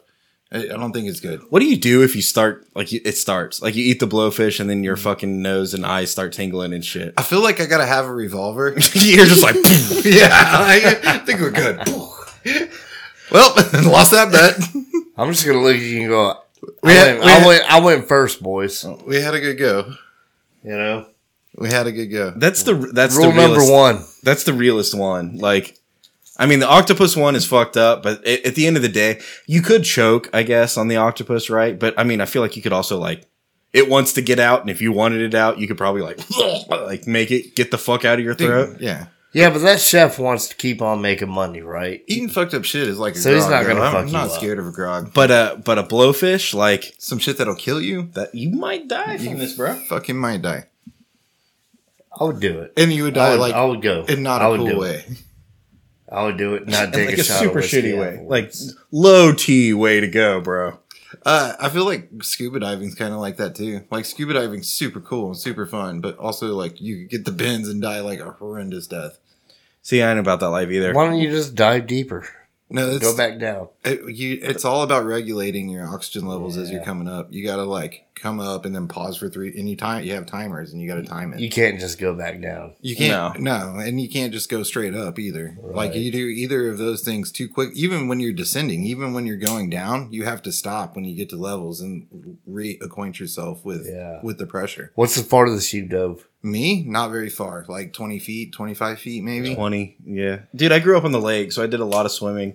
I, 0.51 0.59
I 0.59 0.67
don't 0.67 0.93
think 0.93 1.07
it's 1.07 1.19
good. 1.19 1.41
What 1.49 1.59
do 1.59 1.65
you 1.65 1.77
do 1.77 2.03
if 2.03 2.15
you 2.15 2.22
start 2.22 2.67
like 2.76 2.91
you, 2.91 3.01
it 3.03 3.17
starts 3.17 3.61
like 3.61 3.76
you 3.76 3.84
eat 3.84 3.99
the 3.99 4.07
blowfish 4.07 4.59
and 4.59 4.69
then 4.69 4.84
your 4.84 4.95
mm-hmm. 4.95 5.03
fucking 5.03 5.41
nose 5.41 5.73
and 5.73 5.85
eyes 5.85 6.11
start 6.11 6.34
tingling 6.34 6.73
and 6.73 6.85
shit? 6.85 7.13
I 7.17 7.23
feel 7.23 7.41
like 7.41 7.59
I 7.59 7.65
gotta 7.65 7.85
have 7.85 8.05
a 8.05 8.13
revolver. 8.13 8.69
you're 8.93 9.26
just 9.26 9.43
like, 9.43 9.55
yeah, 10.05 10.30
I, 10.31 10.99
I 11.03 11.17
think 11.19 11.39
we're 11.39 11.51
good. 11.51 11.77
well, 13.31 13.53
lost 13.89 14.11
that 14.11 14.31
bet. 14.31 14.59
I'm 15.17 15.31
just 15.31 15.45
gonna 15.45 15.61
look 15.61 15.76
at 15.76 15.81
you 15.81 16.01
and 16.01 16.09
go. 16.09 16.30
I, 16.30 16.35
We 16.84 16.91
had- 16.93 17.05
went, 17.07 17.19
we 17.19 17.26
I 17.26 17.31
had- 17.31 17.47
went. 17.47 17.73
I 17.73 17.80
went 17.80 18.07
first, 18.07 18.43
boys. 18.43 18.85
Oh, 18.85 19.01
we 19.05 19.15
had 19.22 19.34
a 19.34 19.39
good 19.39 19.57
go. 19.57 19.93
You 20.63 20.72
know, 20.77 21.07
We 21.57 21.69
had 21.69 21.85
a 21.88 21.91
good 21.91 22.07
go. 22.07 22.34
that's 22.35 22.63
the 22.63 22.73
that's 22.73 23.15
rule 23.15 23.30
the 23.31 23.35
number 23.35 23.59
realest, 23.59 23.72
one. 23.72 24.05
That's 24.23 24.43
the 24.45 24.53
realest 24.53 24.97
one. 24.97 25.38
Like, 25.38 25.77
I 26.38 26.45
mean, 26.45 26.60
the 26.60 26.68
octopus 26.68 27.16
one 27.16 27.36
is 27.36 27.45
fucked 27.45 27.78
up, 27.78 28.03
but 28.03 28.26
at, 28.26 28.45
at 28.45 28.56
the 28.56 28.68
end 28.68 28.76
of 28.76 28.84
the 28.84 28.90
day, 28.90 29.22
you 29.48 29.62
could 29.62 29.84
choke, 29.84 30.30
I 30.34 30.44
guess, 30.44 30.78
on 30.78 30.88
the 30.90 30.98
octopus, 30.98 31.49
right? 31.49 31.78
But 31.80 31.94
I 31.98 32.03
mean, 32.03 32.20
I 32.22 32.26
feel 32.26 32.41
like 32.41 32.56
you 32.56 32.62
could 32.62 32.74
also 32.74 32.98
like. 32.98 33.26
It 33.74 33.90
wants 33.90 34.14
to 34.14 34.22
get 34.22 34.40
out, 34.40 34.62
and 34.62 34.70
if 34.70 34.82
you 34.82 34.91
wanted 34.94 35.22
it 35.22 35.34
out, 35.36 35.60
you 35.60 35.68
could 35.68 35.78
probably 35.78 36.02
like, 36.02 36.20
like 36.70 37.07
make 37.07 37.30
it 37.32 37.56
get 37.56 37.72
the 37.72 37.78
fuck 37.78 38.06
out 38.06 38.20
of 38.20 38.26
your 38.26 38.34
throat. 38.36 38.78
Yeah. 38.80 39.07
Yeah, 39.34 39.49
but 39.49 39.60
that 39.64 39.82
chef 39.82 40.18
wants 40.18 40.48
to 40.48 40.56
keep 40.56 40.82
on 40.82 41.02
making 41.02 41.30
money, 41.30 41.60
right? 41.62 42.02
Eating 42.07 42.30
fucked 42.30 42.53
up 42.53 42.64
shit 42.64 42.88
is 42.88 42.98
like 42.98 43.16
a 43.16 43.18
So 43.18 43.34
he's 43.36 43.49
not 43.49 43.66
gonna 43.68 43.82
fuck 43.82 43.95
I'm 43.95 44.07
you 44.07 44.14
not 44.14 44.28
up. 44.28 44.32
scared 44.32 44.60
of 44.60 44.68
a 44.68 44.72
grog. 44.72 45.14
But 45.14 45.30
uh, 45.30 45.57
but 45.66 45.78
a 45.78 45.84
blowfish, 45.84 46.53
like 46.53 46.95
Some 46.99 47.20
shit 47.20 47.38
that'll 47.38 47.56
kill 47.56 47.82
you, 47.82 48.03
that, 48.14 48.34
you 48.34 48.49
might 48.52 48.88
die 48.88 49.18
from 49.18 49.38
this, 49.40 49.53
bro. 49.57 49.74
fucking 49.90 50.16
might 50.16 50.41
die. 50.41 50.68
I 52.18 52.24
would 52.24 52.40
do 52.40 52.60
it. 52.60 52.72
And 52.78 52.94
you 52.94 53.03
would 53.03 53.18
I 53.18 53.26
die 53.26 53.32
would, 53.32 53.40
like 53.41 53.53
I 53.56 53.66
would 53.66 53.82
go. 53.82 54.06
in 54.06 54.24
not 54.24 54.41
I 54.41 54.45
a 54.45 54.52
would 54.52 54.60
cool 54.62 54.70
do 54.70 54.80
way. 54.80 55.03
It. 55.06 55.18
I 56.11 56.23
would 56.23 56.38
do 56.38 56.56
it. 56.56 56.68
Not 56.68 56.94
take 56.94 57.07
like 57.07 57.18
a, 57.18 57.22
a 57.22 57.23
shot 57.23 57.40
super 57.40 57.49
of 57.49 57.56
whiskey 57.56 57.82
shitty 57.82 57.99
way, 57.99 58.07
afterwards. 58.07 58.30
like 58.30 58.77
low 58.91 59.34
T 59.34 59.73
way 59.73 59.99
to 59.99 60.07
go, 60.07 60.41
bro. 60.41 60.80
Uh, 61.26 61.53
I 61.60 61.69
feel 61.69 61.86
like 61.86 62.10
scuba 62.22 62.60
diving's 62.60 62.95
kind 62.95 63.14
of 63.14 63.19
like 63.19 63.38
that 63.38 63.56
too. 63.56 63.82
Like 63.90 64.06
scuba 64.06 64.34
diving's 64.34 64.69
super 64.69 64.99
cool 64.99 65.27
and 65.27 65.38
super 65.38 65.65
fun, 65.65 66.02
but 66.02 66.18
also 66.18 66.53
like 66.56 66.82
you 66.82 66.98
could 67.02 67.10
get 67.10 67.26
the 67.26 67.32
bends 67.32 67.69
and 67.69 67.82
die 67.82 68.02
like 68.02 68.19
a 68.19 68.32
horrendous 68.32 68.88
death. 68.88 69.18
See, 69.82 70.02
I 70.02 70.10
ain't 70.10 70.19
about 70.19 70.40
that 70.40 70.49
life 70.49 70.69
either. 70.69 70.94
Why 70.94 71.06
don't 71.06 71.19
you 71.19 71.30
just 71.30 71.56
dive 71.56 71.88
deeper? 71.88 72.27
No, 72.69 72.90
it's, 72.90 73.03
Go 73.06 73.15
back 73.15 73.40
down. 73.40 73.69
It, 73.84 74.02
you, 74.15 74.40
it's 74.41 74.65
all 74.65 74.82
about 74.82 75.06
regulating 75.06 75.69
your 75.69 75.88
oxygen 75.88 76.27
levels 76.27 76.57
as 76.57 76.72
you're 76.72 76.84
coming 76.84 77.07
up. 77.07 77.32
You 77.32 77.45
got 77.45 77.57
to 77.57 77.64
like 77.64 78.05
come 78.15 78.39
up 78.39 78.65
and 78.65 78.73
then 78.75 78.87
pause 78.87 79.17
for 79.17 79.29
three. 79.29 79.49
And 79.57 79.69
you 79.69 79.75
time 79.75 80.03
you 80.03 80.13
have 80.13 80.25
timers 80.25 80.71
and 80.73 80.81
you 80.81 80.87
got 80.87 80.95
to 80.95 81.03
time 81.03 81.33
it. 81.33 81.39
You 81.39 81.49
can't 81.49 81.79
just 81.79 81.99
go 81.99 82.13
back 82.13 82.41
down. 82.41 82.73
You 82.81 82.95
can't 82.95 83.39
no. 83.39 83.75
and 83.77 83.99
you 83.99 84.09
can't 84.09 84.31
just 84.33 84.49
go 84.49 84.63
straight 84.63 84.95
up 84.95 85.19
either. 85.19 85.57
Like 85.61 85.95
you 85.95 86.11
do 86.11 86.25
either 86.25 86.69
of 86.69 86.77
those 86.77 87.01
things 87.03 87.31
too 87.31 87.47
quick. 87.49 87.71
Even 87.73 88.07
when 88.07 88.19
you're 88.19 88.33
descending, 88.33 88.83
even 88.83 89.13
when 89.13 89.25
you're 89.25 89.35
going 89.37 89.69
down, 89.69 90.11
you 90.11 90.23
have 90.25 90.41
to 90.43 90.51
stop 90.51 90.95
when 90.95 91.05
you 91.05 91.15
get 91.15 91.29
to 91.29 91.35
levels 91.37 91.81
and 91.81 92.37
reacquaint 92.49 93.19
yourself 93.19 93.63
with 93.65 93.87
Yeah. 93.87 94.19
with 94.23 94.37
the 94.37 94.45
pressure. 94.47 94.91
What's 94.95 95.15
the 95.15 95.23
farthest 95.23 95.73
you 95.73 95.85
dove? 95.85 96.27
Me, 96.41 96.83
not 96.83 97.09
very 97.09 97.29
far, 97.29 97.65
like 97.67 97.91
twenty 97.91 98.19
feet, 98.19 98.53
twenty 98.53 98.73
five 98.75 98.99
feet, 98.99 99.23
maybe. 99.23 99.55
20 99.55 99.97
yeah 100.05 100.39
dude 100.55 100.71
i 100.71 100.77
grew 100.79 100.95
up 100.97 101.03
on 101.03 101.11
the 101.11 101.19
lake 101.19 101.51
so 101.51 101.63
i 101.63 101.67
did 101.67 101.79
a 101.79 101.85
lot 101.85 102.05
of 102.05 102.11
swimming 102.11 102.53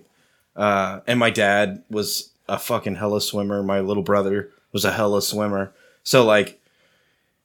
uh, 0.55 0.99
and 1.07 1.19
my 1.19 1.29
dad 1.29 1.83
was 1.89 2.31
a 2.47 2.57
fucking 2.57 2.95
hella 2.95 3.19
swimmer 3.21 3.61
my 3.63 3.79
little 3.81 4.03
brother 4.03 4.49
was 4.73 4.85
a 4.85 4.91
hella 4.91 5.21
swimmer 5.21 5.73
so 6.03 6.23
like 6.25 6.59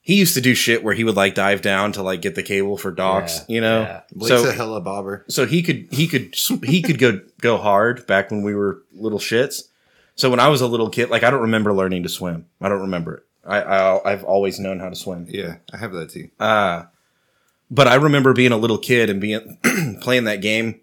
he 0.01 0.15
used 0.15 0.33
to 0.35 0.41
do 0.41 0.55
shit 0.55 0.83
where 0.83 0.93
he 0.93 1.03
would 1.03 1.15
like 1.17 1.35
dive 1.35 1.61
down 1.61 1.91
to 1.91 2.01
like 2.01 2.21
get 2.21 2.35
the 2.35 2.43
cable 2.43 2.77
for 2.77 2.91
docks 2.91 3.39
Yeah, 3.47 3.55
you 3.55 3.61
know 3.61 3.81
yeah. 3.81 4.01
Blake's 4.13 4.41
so 4.41 4.49
a 4.49 4.53
hella 4.53 4.81
bobber. 4.81 5.25
so 5.27 5.45
he 5.45 5.61
could 5.63 5.87
he 5.91 6.07
could 6.07 6.35
he 6.63 6.81
could 6.81 6.97
go 6.99 7.19
go 7.41 7.57
hard 7.57 8.07
back 8.07 8.31
when 8.31 8.41
we 8.43 8.55
were 8.55 8.81
little 8.93 9.19
shits 9.19 9.63
so 10.15 10.29
when 10.29 10.39
i 10.39 10.47
was 10.47 10.61
a 10.61 10.67
little 10.67 10.89
kid 10.89 11.09
like 11.09 11.23
i 11.23 11.29
don't 11.29 11.41
remember 11.41 11.73
learning 11.73 12.03
to 12.03 12.09
swim 12.09 12.45
i 12.61 12.69
don't 12.69 12.81
remember 12.81 13.15
it 13.15 13.23
i, 13.45 13.61
I 13.61 14.11
i've 14.13 14.23
always 14.23 14.59
known 14.59 14.79
how 14.79 14.89
to 14.89 14.95
swim 14.95 15.25
Yeah, 15.29 15.57
I 15.73 15.77
have 15.77 15.91
that 15.93 16.09
too. 16.09 16.29
uh, 16.39 16.83
but 17.69 17.85
I 17.87 17.95
remember 17.95 18.31
being 18.31 18.53
a 18.53 18.57
little 18.57 18.77
kid 18.77 19.09
and 19.09 19.19
being 19.19 19.57
playing 20.01 20.23
that 20.23 20.39
game, 20.41 20.79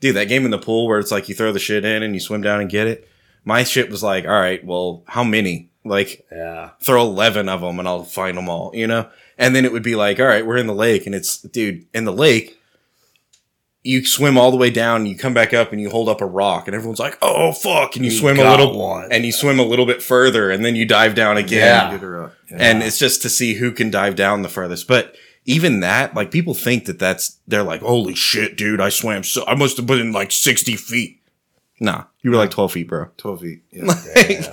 dude. 0.00 0.16
That 0.16 0.24
game 0.26 0.44
in 0.44 0.50
the 0.50 0.58
pool 0.58 0.88
where 0.88 0.98
it's 0.98 1.12
like 1.12 1.28
you 1.28 1.36
throw 1.36 1.52
the 1.52 1.60
shit 1.60 1.84
in 1.84 2.02
and 2.02 2.14
you 2.14 2.20
swim 2.20 2.42
down 2.42 2.60
and 2.60 2.68
get 2.68 2.88
it. 2.88 3.08
My 3.44 3.62
shit 3.62 3.90
was 3.90 4.02
like, 4.02 4.24
all 4.24 4.32
right, 4.32 4.64
well, 4.66 5.04
how 5.06 5.22
many? 5.22 5.70
Like, 5.88 6.26
Yeah. 6.32 6.70
throw 6.82 7.02
eleven 7.02 7.48
of 7.48 7.60
them 7.60 7.78
and 7.78 7.86
I'll 7.88 8.04
find 8.04 8.36
them 8.36 8.48
all, 8.48 8.70
you 8.74 8.86
know. 8.86 9.08
And 9.38 9.54
then 9.54 9.64
it 9.64 9.72
would 9.72 9.82
be 9.82 9.94
like, 9.96 10.18
all 10.18 10.26
right, 10.26 10.46
we're 10.46 10.56
in 10.56 10.66
the 10.66 10.74
lake, 10.74 11.04
and 11.06 11.14
it's, 11.14 11.38
dude, 11.38 11.86
in 11.94 12.04
the 12.04 12.12
lake. 12.12 12.58
you 13.82 14.04
swim 14.04 14.36
all 14.36 14.50
the 14.50 14.56
way 14.56 14.68
down, 14.68 15.02
and 15.02 15.08
you 15.08 15.16
come 15.16 15.32
back 15.32 15.54
up, 15.54 15.70
and 15.70 15.80
you 15.80 15.88
hold 15.88 16.08
up 16.08 16.20
a 16.20 16.26
rock, 16.26 16.66
and 16.66 16.74
everyone's 16.74 16.98
like, 16.98 17.16
"Oh 17.22 17.52
fuck!" 17.52 17.94
And 17.94 18.04
you, 18.04 18.10
You 18.10 18.18
swim 18.18 18.36
a 18.40 18.50
little, 18.50 18.76
one. 18.76 19.12
and 19.12 19.24
you 19.24 19.30
swim 19.30 19.60
a 19.60 19.62
little 19.64 19.86
bit 19.86 20.02
further, 20.02 20.50
and 20.50 20.64
then 20.64 20.74
you 20.74 20.84
dive 20.84 21.14
down 21.14 21.36
again. 21.36 21.92
Yeah. 21.92 21.96
Get. 21.96 22.02
Yeah. 22.02 22.56
And 22.58 22.82
it's 22.82 22.98
just 22.98 23.22
to 23.22 23.28
see 23.28 23.54
who 23.54 23.70
can 23.70 23.88
dive 23.90 24.16
down 24.16 24.42
the 24.42 24.48
furthest. 24.48 24.88
But 24.88 25.14
even 25.44 25.78
that, 25.80 26.16
like 26.16 26.32
people 26.32 26.52
think 26.52 26.86
that 26.86 26.98
that's 26.98 27.36
they're 27.46 27.62
like, 27.62 27.80
"Holy 27.82 28.16
shit, 28.16 28.56
dude! 28.56 28.80
I 28.80 28.88
swam 28.88 29.22
so 29.22 29.44
I 29.46 29.54
must 29.54 29.76
have 29.76 29.86
been 29.86 30.00
in 30.00 30.10
like 30.12 30.32
sixty 30.32 30.74
feet." 30.74 31.20
Nah, 31.78 32.06
you 32.22 32.30
were 32.32 32.36
like 32.38 32.50
twelve 32.50 32.72
feet, 32.72 32.88
bro. 32.88 33.10
12 33.18 33.40
feet. 33.40 33.62
Yeah. 33.70 33.94
Damn. 34.16 34.52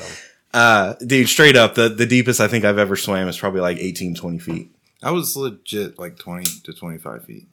Uh, 0.54 0.94
dude, 1.06 1.28
straight 1.30 1.56
up, 1.56 1.76
the 1.76 1.90
the 1.90 2.06
deepest 2.06 2.40
I 2.40 2.48
think 2.48 2.64
I've 2.66 2.78
ever 2.78 2.96
swam 2.96 3.28
is 3.28 3.38
probably 3.38 3.62
like 3.62 3.78
18, 3.78 4.16
20 4.16 4.38
feet. 4.40 4.76
I 5.02 5.12
was 5.12 5.36
legit 5.36 5.98
like 6.00 6.18
20 6.18 6.44
to 6.64 6.74
25 6.74 7.26
feet. 7.26 7.48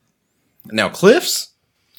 Now 0.66 0.89
cliffs, 0.90 1.52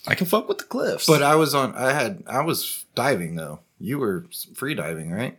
I 0.07 0.15
can 0.15 0.27
fuck 0.27 0.47
with 0.47 0.59
the 0.59 0.63
cliffs, 0.63 1.07
But 1.07 1.23
I 1.23 1.35
was 1.35 1.55
on, 1.55 1.75
I 1.75 1.91
had, 1.93 2.23
I 2.27 2.41
was 2.43 2.85
diving 2.95 3.35
though. 3.35 3.59
You 3.79 3.97
were 3.99 4.25
free 4.53 4.75
diving, 4.75 5.11
right? 5.11 5.37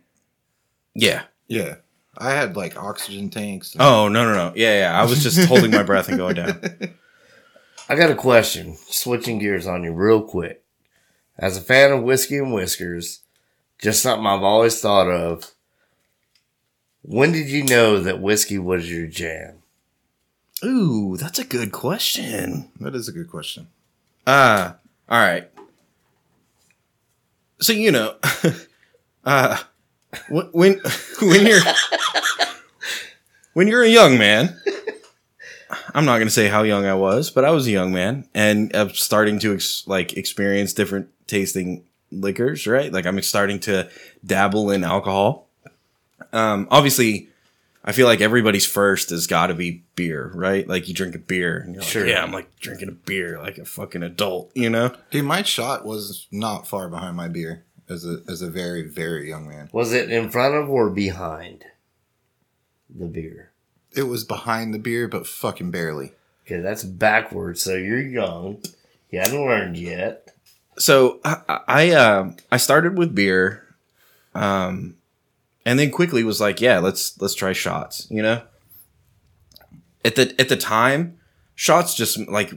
yeah. 0.93 1.23
Yeah. 1.47 1.75
I 2.17 2.31
had 2.31 2.55
like 2.55 2.77
oxygen 2.81 3.29
tanks. 3.31 3.75
Oh 3.79 4.07
no 4.07 4.23
no 4.25 4.33
no 4.33 4.53
yeah 4.55 4.79
yeah. 4.79 5.01
I 5.01 5.03
was 5.05 5.23
just 5.23 5.47
holding 5.47 5.71
my 5.71 5.81
breath 5.83 6.09
and 6.09 6.17
going 6.17 6.35
down. 6.35 6.61
I 7.89 7.95
got 7.95 8.11
a 8.11 8.15
question. 8.15 8.75
Switching 8.87 9.39
gears 9.39 9.65
on 9.65 9.83
you 9.83 9.93
real 9.93 10.21
quick. 10.21 10.63
As 11.39 11.57
a 11.57 11.61
fan 11.61 11.91
of 11.91 12.03
whiskey 12.03 12.37
and 12.37 12.53
whiskers, 12.53 13.21
just 13.81 14.03
something 14.03 14.27
I've 14.27 14.43
always 14.43 14.79
thought 14.79 15.09
of. 15.09 15.52
When 17.03 17.33
did 17.33 17.49
you 17.49 17.63
know 17.63 17.99
that 17.99 18.21
whiskey 18.21 18.57
was 18.57 18.89
your 18.89 19.07
jam? 19.07 19.57
Ooh, 20.63 21.17
that's 21.17 21.37
a 21.37 21.43
good 21.43 21.73
question. 21.73 22.71
that 22.79 22.95
is 22.95 23.09
a 23.09 23.11
good 23.11 23.29
question. 23.29 23.67
Uh, 24.25 24.73
all 25.09 25.19
right. 25.19 25.49
So 27.59 27.73
you 27.73 27.91
know, 27.91 28.15
uh, 29.25 29.57
when 30.29 30.79
when 31.21 31.45
you're 31.45 31.61
when 33.51 33.67
you're 33.67 33.83
a 33.83 33.89
young 33.89 34.17
man, 34.17 34.57
I'm 35.93 36.05
not 36.05 36.19
gonna 36.19 36.29
say 36.29 36.47
how 36.47 36.63
young 36.63 36.85
I 36.85 36.93
was, 36.95 37.31
but 37.31 37.43
I 37.43 37.51
was 37.51 37.67
a 37.67 37.71
young 37.71 37.91
man, 37.91 38.29
and 38.33 38.73
I'm 38.73 38.91
starting 38.91 39.39
to 39.39 39.53
ex- 39.53 39.85
like 39.87 40.13
experience 40.13 40.71
different 40.71 41.09
tasting 41.27 41.83
liquors. 42.11 42.65
Right, 42.65 42.93
like 42.93 43.05
I'm 43.05 43.21
starting 43.21 43.59
to 43.61 43.89
dabble 44.25 44.71
in 44.71 44.85
alcohol. 44.85 45.49
Um, 46.31 46.67
obviously, 46.71 47.29
I 47.83 47.91
feel 47.91 48.07
like 48.07 48.21
everybody's 48.21 48.65
first 48.65 49.09
has 49.09 49.27
got 49.27 49.47
to 49.47 49.53
be 49.53 49.83
beer, 49.95 50.31
right? 50.33 50.67
Like 50.67 50.87
you 50.87 50.93
drink 50.93 51.15
a 51.15 51.19
beer, 51.19 51.57
and 51.59 51.73
you're 51.75 51.83
Sure. 51.83 52.03
like, 52.05 52.11
yeah, 52.11 52.23
I'm 52.23 52.31
like 52.31 52.55
drinking 52.59 52.89
a 52.89 52.93
beer 52.93 53.39
like 53.41 53.57
a 53.57 53.65
fucking 53.65 54.03
adult, 54.03 54.51
you 54.55 54.69
know? 54.69 54.95
Dude, 55.11 55.25
my 55.25 55.43
shot 55.43 55.85
was 55.85 56.27
not 56.31 56.67
far 56.67 56.87
behind 56.89 57.17
my 57.17 57.27
beer 57.27 57.65
as 57.89 58.05
a, 58.05 58.21
as 58.27 58.41
a 58.41 58.49
very, 58.49 58.83
very 58.87 59.27
young 59.29 59.47
man. 59.47 59.69
Was 59.73 59.91
it 59.93 60.09
in 60.09 60.29
front 60.29 60.55
of 60.55 60.69
or 60.69 60.89
behind 60.89 61.65
the 62.89 63.07
beer? 63.07 63.51
It 63.95 64.03
was 64.03 64.23
behind 64.23 64.73
the 64.73 64.79
beer, 64.79 65.07
but 65.07 65.27
fucking 65.27 65.69
barely. 65.71 66.13
Okay, 66.45 66.59
that's 66.61 66.83
backwards. 66.83 67.61
So 67.61 67.75
you're 67.75 68.01
young. 68.01 68.61
You 69.09 69.19
haven't 69.19 69.45
learned 69.45 69.77
yet. 69.77 70.29
So 70.77 71.19
I 71.23 71.59
I, 71.67 71.91
uh, 71.91 72.31
I 72.51 72.57
started 72.57 72.97
with 72.97 73.13
beer, 73.13 73.63
um, 74.33 74.95
and 75.65 75.79
then 75.79 75.91
quickly 75.91 76.23
was 76.23 76.41
like, 76.41 76.59
yeah, 76.61 76.79
let's 76.79 77.19
let's 77.21 77.35
try 77.35 77.53
shots. 77.53 78.07
You 78.09 78.21
know, 78.21 78.41
at 80.05 80.15
the 80.15 80.35
at 80.39 80.49
the 80.49 80.57
time, 80.57 81.17
shots 81.55 81.93
just 81.95 82.17
like 82.29 82.51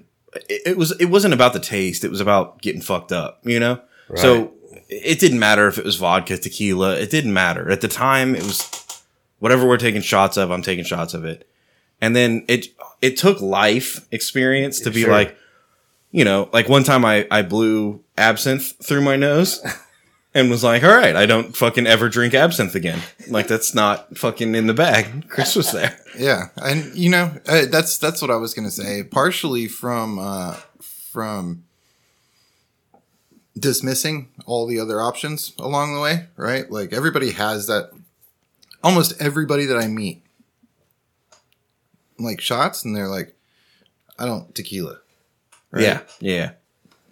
it, 0.49 0.63
it 0.67 0.77
was. 0.77 0.93
It 1.01 1.07
wasn't 1.07 1.35
about 1.35 1.53
the 1.53 1.61
taste. 1.61 2.05
It 2.05 2.11
was 2.11 2.21
about 2.21 2.61
getting 2.63 2.81
fucked 2.81 3.13
up. 3.13 3.41
You 3.45 3.61
know, 3.61 3.81
so 4.17 4.53
it 4.89 5.19
didn't 5.19 5.39
matter 5.39 5.67
if 5.69 5.79
it 5.79 5.85
was 5.85 5.97
vodka, 5.97 6.37
tequila. 6.37 6.97
It 6.97 7.11
didn't 7.11 7.33
matter 7.33 7.71
at 7.71 7.81
the 7.81 7.89
time. 7.89 8.35
It 8.35 8.43
was 8.43 8.71
whatever 9.39 9.67
we're 9.67 9.79
taking 9.79 10.03
shots 10.03 10.37
of. 10.37 10.51
I'm 10.51 10.63
taking 10.63 10.85
shots 10.85 11.15
of 11.15 11.25
it, 11.25 11.49
and 12.01 12.15
then 12.15 12.45
it 12.49 12.69
it 13.01 13.17
took 13.17 13.41
life 13.41 14.07
experience 14.11 14.81
to 14.81 14.91
be 14.91 15.03
Sure. 15.03 15.13
like, 15.13 15.37
you 16.11 16.25
know, 16.25 16.49
like 16.53 16.69
one 16.69 16.83
time 16.83 17.05
I 17.05 17.27
I 17.31 17.43
blew 17.43 18.03
absinthe 18.19 18.75
through 18.85 19.03
my 19.03 19.17
nose. 19.17 19.61
And 20.37 20.51
was 20.51 20.63
like, 20.63 20.85
all 20.85 20.95
right, 20.95 21.17
I 21.17 21.25
don't 21.25 21.57
fucking 21.57 21.87
ever 21.87 22.11
drink 22.11 22.35
absinthe 22.35 22.75
again. 22.75 23.01
Like 23.27 23.49
that's 23.49 23.75
not 23.75 24.19
fucking 24.19 24.55
in 24.55 24.67
the 24.67 24.75
bag. 24.75 25.29
Chris 25.31 25.57
was 25.57 25.73
there. 25.73 25.99
Yeah, 26.19 26.49
and 26.59 26.95
you 26.95 27.09
know 27.09 27.33
uh, 27.49 27.65
that's 27.71 27.97
that's 27.97 28.21
what 28.21 28.31
I 28.31 28.37
was 28.37 28.53
gonna 28.53 28.71
say. 28.71 29.03
Partially 29.03 29.67
from 29.67 30.19
uh, 30.19 30.57
from 30.83 31.65
dismissing 33.59 34.29
all 34.45 34.67
the 34.67 34.79
other 34.79 35.01
options 35.01 35.55
along 35.59 35.95
the 35.95 36.01
way, 36.03 36.27
right? 36.37 36.71
Like 36.71 36.93
everybody 36.93 37.31
has 37.31 37.67
that. 37.69 37.91
Almost 38.85 39.15
everybody 39.19 39.65
that 39.65 39.79
I 39.79 39.87
meet, 39.87 40.23
like 42.19 42.43
shots, 42.43 42.85
and 42.85 42.95
they're 42.95 43.09
like, 43.09 43.35
"I 44.19 44.27
don't 44.27 44.55
tequila." 44.55 44.99
Right? 45.71 45.83
Yeah, 45.83 46.01
yeah. 46.21 46.51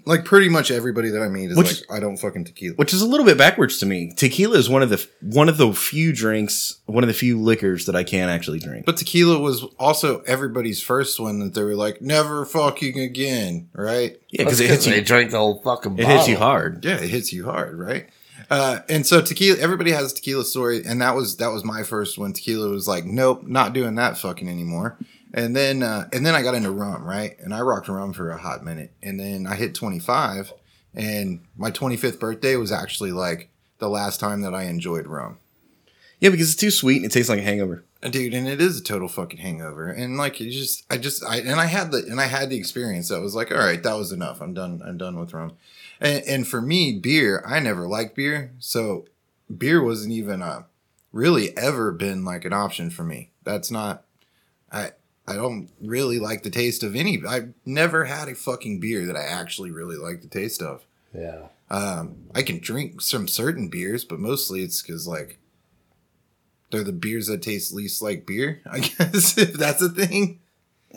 Like 0.06 0.24
pretty 0.24 0.48
much 0.48 0.70
everybody 0.70 1.09
that 1.10 1.22
I 1.22 1.28
meet 1.28 1.51
is 1.51 1.56
Which- 1.56 1.82
like, 1.89 1.97
"I 1.97 2.01
don't 2.01 2.16
fucking 2.16 2.44
tequila." 2.44 2.74
which 2.76 2.93
is 2.93 3.01
a 3.02 3.06
little 3.06 3.24
bit 3.26 3.39
backwards 3.39 3.78
to 3.78 3.86
me. 3.86 4.12
Tequila 4.16 4.56
is 4.59 4.68
one 4.68 4.82
of 4.82 4.90
the 4.90 5.05
one 5.20 5.48
of 5.48 5.56
the 5.56 5.72
few 5.72 6.12
drinks, 6.12 6.76
one 6.86 7.02
of 7.05 7.09
the 7.09 7.14
few 7.14 7.40
liquors 7.40 7.86
that 7.86 7.97
I 7.97 8.05
can 8.05 8.28
actually 8.28 8.59
drink. 8.59 8.85
But 8.86 8.97
tequila 8.97 9.39
was 9.39 9.64
also 9.78 10.20
everybody's 10.26 10.82
first 10.82 11.18
one 11.18 11.39
that 11.40 11.55
they 11.55 11.62
were 11.62 11.74
like, 11.76 12.02
"Never 12.02 12.44
fucking 12.44 12.98
again," 12.98 13.68
right? 13.74 14.18
yeah, 14.31 14.44
because 14.44 14.60
it 14.60 14.68
hits 14.70 14.85
they 14.85 14.97
you. 14.97 15.02
drank 15.02 15.31
the 15.31 15.39
whole 15.39 15.60
fucking 15.62 15.94
It 15.98 16.02
bottle. 16.02 16.16
hits 16.16 16.28
you 16.28 16.36
hard. 16.36 16.85
yeah, 16.85 16.97
it 17.01 17.10
hits 17.10 17.32
you 17.32 17.44
hard, 17.44 17.78
right? 17.78 18.09
Uh, 18.51 18.81
and 18.90 19.06
so 19.06 19.22
tequila, 19.22 19.59
everybody 19.59 19.90
has 19.90 20.12
a 20.12 20.14
tequila 20.14 20.44
story, 20.44 20.82
and 20.85 21.01
that 21.01 21.14
was 21.16 21.36
that 21.39 21.48
was 21.51 21.64
my 21.64 21.82
first 21.82 22.18
one. 22.18 22.32
Tequila 22.35 22.68
was 22.68 22.86
like, 22.86 23.06
nope, 23.06 23.44
not 23.47 23.72
doing 23.72 23.94
that 23.94 24.18
fucking 24.18 24.48
anymore. 24.48 24.98
And 25.36 25.55
then 25.55 25.82
uh, 25.82 26.09
and 26.12 26.24
then 26.24 26.35
I 26.35 26.43
got 26.43 26.55
into 26.55 26.70
rum, 26.70 27.05
right? 27.05 27.36
And 27.40 27.52
I 27.52 27.61
rocked 27.61 27.89
rum 27.89 28.12
for 28.12 28.31
a 28.31 28.39
hot 28.39 28.65
minute, 28.65 28.93
and 29.02 29.19
then 29.19 29.47
I 29.48 29.56
hit 29.56 29.74
twenty 29.74 29.98
five, 29.98 30.52
and 30.94 31.40
my 31.56 31.70
twenty 31.70 31.97
fifth 31.97 32.20
birthday 32.20 32.55
was 32.55 32.70
actually 32.70 33.11
like 33.11 33.51
the 33.78 33.89
last 33.89 34.20
time 34.20 34.43
that 34.43 34.55
I 34.55 34.62
enjoyed 34.65 35.09
rum. 35.09 35.39
Yeah, 36.20 36.31
because 36.31 36.52
it's 36.52 36.61
too 36.61 36.70
sweet 36.70 36.98
and 36.98 37.06
it 37.06 37.12
tastes 37.12 37.28
like 37.28 37.40
a 37.40 37.43
hangover. 37.43 37.85
dude 38.09 38.32
and 38.32 38.47
it 38.47 38.61
is 38.61 38.78
a 38.78 38.82
total 38.82 39.09
fucking 39.09 39.40
hangover 39.40 39.89
and 39.89 40.16
like 40.16 40.40
it 40.40 40.51
just 40.51 40.85
i 40.90 40.97
just 40.97 41.24
i 41.24 41.39
and 41.39 41.59
i 41.61 41.65
had 41.66 41.90
the 41.90 41.98
and 42.09 42.20
i 42.20 42.27
had 42.27 42.48
the 42.51 42.56
experience 42.56 43.09
that 43.09 43.20
was 43.20 43.35
like 43.35 43.51
all 43.51 43.59
right 43.59 43.82
that 43.82 43.97
was 43.97 44.12
enough 44.12 44.40
i'm 44.43 44.52
done 44.55 44.81
i'm 44.86 44.98
done 44.98 45.19
with 45.19 45.32
rum 45.32 45.52
and, 46.01 46.23
and 46.24 46.47
for 46.47 46.61
me 46.61 46.93
beer 46.98 47.43
i 47.47 47.59
never 47.59 47.89
liked 47.89 48.15
beer 48.15 48.52
so 48.59 49.06
beer 49.56 49.82
wasn't 49.82 50.12
even 50.12 50.43
uh 50.43 50.62
really 51.12 51.56
ever 51.56 51.93
been 51.93 52.24
like 52.24 52.44
an 52.44 52.52
option 52.52 52.90
for 52.90 53.05
me 53.05 53.31
that's 53.43 53.70
not 53.70 54.05
i 54.70 54.90
i 55.26 55.34
don't 55.34 55.70
really 55.80 56.18
like 56.18 56.42
the 56.42 56.51
taste 56.51 56.82
of 56.82 56.94
any 56.94 57.20
i've 57.28 57.52
never 57.64 58.05
had 58.05 58.28
a 58.28 58.34
fucking 58.34 58.80
beer 58.80 59.06
that 59.06 59.16
i 59.16 59.22
actually 59.22 59.70
really 59.70 59.96
like 59.96 60.20
the 60.22 60.28
taste 60.28 60.60
of 60.62 60.84
Yeah. 61.14 61.46
um, 61.70 62.16
I 62.34 62.42
can 62.42 62.59
drink 62.59 63.01
some 63.01 63.28
certain 63.28 63.68
beers, 63.68 64.05
but 64.05 64.18
mostly 64.18 64.62
it's 64.62 64.82
because 64.82 65.06
like 65.06 65.38
they're 66.70 66.82
the 66.84 66.92
beers 66.92 67.28
that 67.28 67.42
taste 67.42 67.72
least 67.72 68.02
like 68.02 68.26
beer. 68.26 68.60
I 68.70 68.80
guess 68.80 69.38
if 69.38 69.52
that's 69.55 69.80
a 69.82 69.88
thing. 69.88 70.40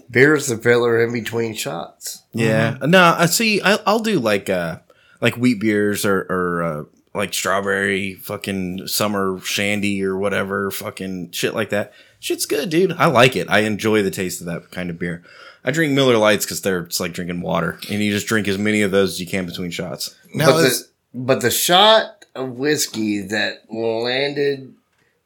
Beer 0.09 0.33
is 0.35 0.47
the 0.47 0.57
filler 0.57 1.03
in 1.03 1.11
between 1.13 1.53
shots. 1.53 2.23
Yeah. 2.33 2.77
No, 2.81 3.15
I 3.17 3.27
see. 3.27 3.61
I, 3.61 3.77
I'll 3.85 3.99
do 3.99 4.19
like 4.19 4.49
uh 4.49 4.79
like 5.21 5.35
wheat 5.37 5.59
beers 5.59 6.05
or 6.05 6.25
or 6.29 6.63
uh, 6.63 6.83
like 7.13 7.33
strawberry 7.33 8.15
fucking 8.15 8.87
summer 8.87 9.39
shandy 9.43 10.03
or 10.03 10.17
whatever 10.17 10.71
fucking 10.71 11.31
shit 11.31 11.53
like 11.53 11.69
that. 11.69 11.93
Shit's 12.19 12.45
good, 12.45 12.69
dude. 12.69 12.93
I 12.93 13.05
like 13.07 13.35
it. 13.35 13.47
I 13.49 13.59
enjoy 13.59 14.01
the 14.03 14.11
taste 14.11 14.41
of 14.41 14.47
that 14.47 14.71
kind 14.71 14.89
of 14.89 14.97
beer. 14.99 15.23
I 15.63 15.71
drink 15.71 15.93
Miller 15.93 16.17
Lites 16.17 16.45
because 16.45 16.61
they're 16.61 16.79
it's 16.81 16.99
like 16.99 17.13
drinking 17.13 17.41
water, 17.41 17.79
and 17.89 18.01
you 18.01 18.11
just 18.11 18.27
drink 18.27 18.47
as 18.47 18.57
many 18.57 18.81
of 18.81 18.91
those 18.91 19.11
as 19.13 19.19
you 19.19 19.27
can 19.27 19.45
between 19.45 19.69
shots. 19.71 20.15
Now 20.33 20.51
but, 20.53 20.65
it's, 20.65 20.81
the, 20.83 20.89
but 21.13 21.41
the 21.41 21.51
shot 21.51 22.25
of 22.35 22.51
whiskey 22.57 23.21
that 23.21 23.63
landed 23.69 24.73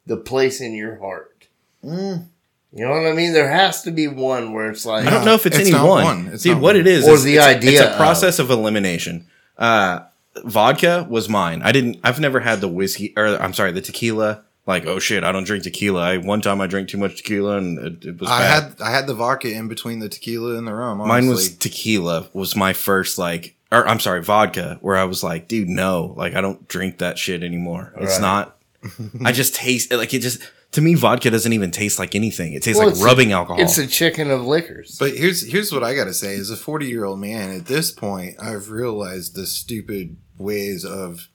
the 0.07 0.17
place 0.17 0.59
in 0.61 0.73
your 0.73 0.97
heart. 0.99 1.47
Mm. 1.83 2.25
You 2.73 2.85
know 2.85 2.91
what 2.91 3.05
I 3.07 3.13
mean? 3.13 3.33
There 3.33 3.49
has 3.51 3.83
to 3.83 3.91
be 3.91 4.07
one 4.07 4.53
where 4.53 4.69
it's 4.71 4.85
like, 4.85 5.05
I 5.05 5.09
don't 5.09 5.25
know 5.25 5.33
if 5.33 5.45
it's, 5.45 5.57
It's 5.57 5.67
any 5.69 5.77
not 5.77 5.87
one. 5.89 6.03
one. 6.05 6.27
It's 6.27 6.43
Dude, 6.43 6.53
not 6.53 6.61
what 6.61 6.75
one. 6.75 6.81
it 6.81 6.87
is, 6.87 7.07
Or 7.07 7.15
is 7.15 7.23
the 7.23 7.35
it's 7.35 7.45
idea 7.45 7.71
it's 7.71 7.81
a 7.81 7.91
of- 7.91 7.97
process 7.97 8.39
of 8.39 8.49
elimination. 8.49 9.27
Uh, 9.57 9.99
vodka 10.45 11.05
was 11.09 11.27
mine. 11.29 11.61
I 11.61 11.71
didn't. 11.71 11.99
I've 12.03 12.19
never 12.19 12.39
had 12.39 12.61
the 12.61 12.67
whiskey, 12.69 13.13
or 13.17 13.25
I'm 13.41 13.53
sorry, 13.53 13.71
the 13.73 13.81
tequila. 13.81 14.43
Like, 14.67 14.85
oh 14.85 14.99
shit, 14.99 15.23
I 15.23 15.31
don't 15.31 15.43
drink 15.43 15.63
tequila. 15.63 16.01
I 16.01 16.17
one 16.17 16.41
time 16.41 16.61
I 16.61 16.67
drank 16.67 16.87
too 16.89 16.97
much 16.99 17.17
tequila 17.17 17.57
and 17.57 17.79
it, 17.79 18.05
it 18.05 18.19
was 18.19 18.29
I 18.29 18.39
bad. 18.39 18.63
had 18.63 18.81
I 18.81 18.91
had 18.91 19.07
the 19.07 19.13
vodka 19.15 19.51
in 19.51 19.67
between 19.67 19.99
the 19.99 20.07
tequila 20.09 20.55
and 20.57 20.67
the 20.67 20.73
rum. 20.73 20.99
Mine 20.99 21.27
was 21.27 21.55
tequila. 21.57 22.29
Was 22.33 22.55
my 22.55 22.73
first 22.73 23.17
like, 23.17 23.55
or 23.71 23.87
I'm 23.87 23.99
sorry, 23.99 24.21
vodka. 24.23 24.77
Where 24.81 24.97
I 24.97 25.05
was 25.05 25.23
like, 25.23 25.47
dude, 25.47 25.67
no, 25.67 26.13
like 26.15 26.35
I 26.35 26.41
don't 26.41 26.67
drink 26.67 26.99
that 26.99 27.17
shit 27.17 27.41
anymore. 27.43 27.93
It's 27.97 28.13
Right. 28.13 28.21
not. 28.21 28.57
I 29.25 29.31
just 29.31 29.55
taste 29.55 29.91
it 29.91 29.97
like 29.97 30.13
it. 30.13 30.19
Just 30.19 30.41
to 30.73 30.81
me, 30.81 30.93
vodka 30.93 31.29
doesn't 31.31 31.53
even 31.53 31.71
taste 31.71 31.97
like 31.99 32.13
anything. 32.15 32.53
It 32.53 32.61
tastes 32.63 32.77
Well, 32.79 32.87
like 32.87 32.93
it's 32.93 33.01
a- 33.01 33.05
rubbing 33.05 33.31
alcohol. 33.31 33.61
It's 33.61 33.77
a 33.79 33.87
chicken 33.87 34.29
of 34.31 34.45
liquors. 34.45 34.95
But 34.99 35.15
here's 35.17 35.41
here's 35.51 35.71
what 35.73 35.83
I 35.83 35.95
gotta 35.95 36.13
say: 36.13 36.35
as 36.35 36.49
a 36.51 36.55
40 36.55 36.85
year 36.87 37.03
old 37.05 37.19
man, 37.19 37.49
at 37.55 37.65
this 37.65 37.91
point, 37.91 38.35
I've 38.41 38.69
realized 38.69 39.33
the 39.35 39.45
stupid 39.47 40.17
ways 40.37 40.85
of 40.85 41.29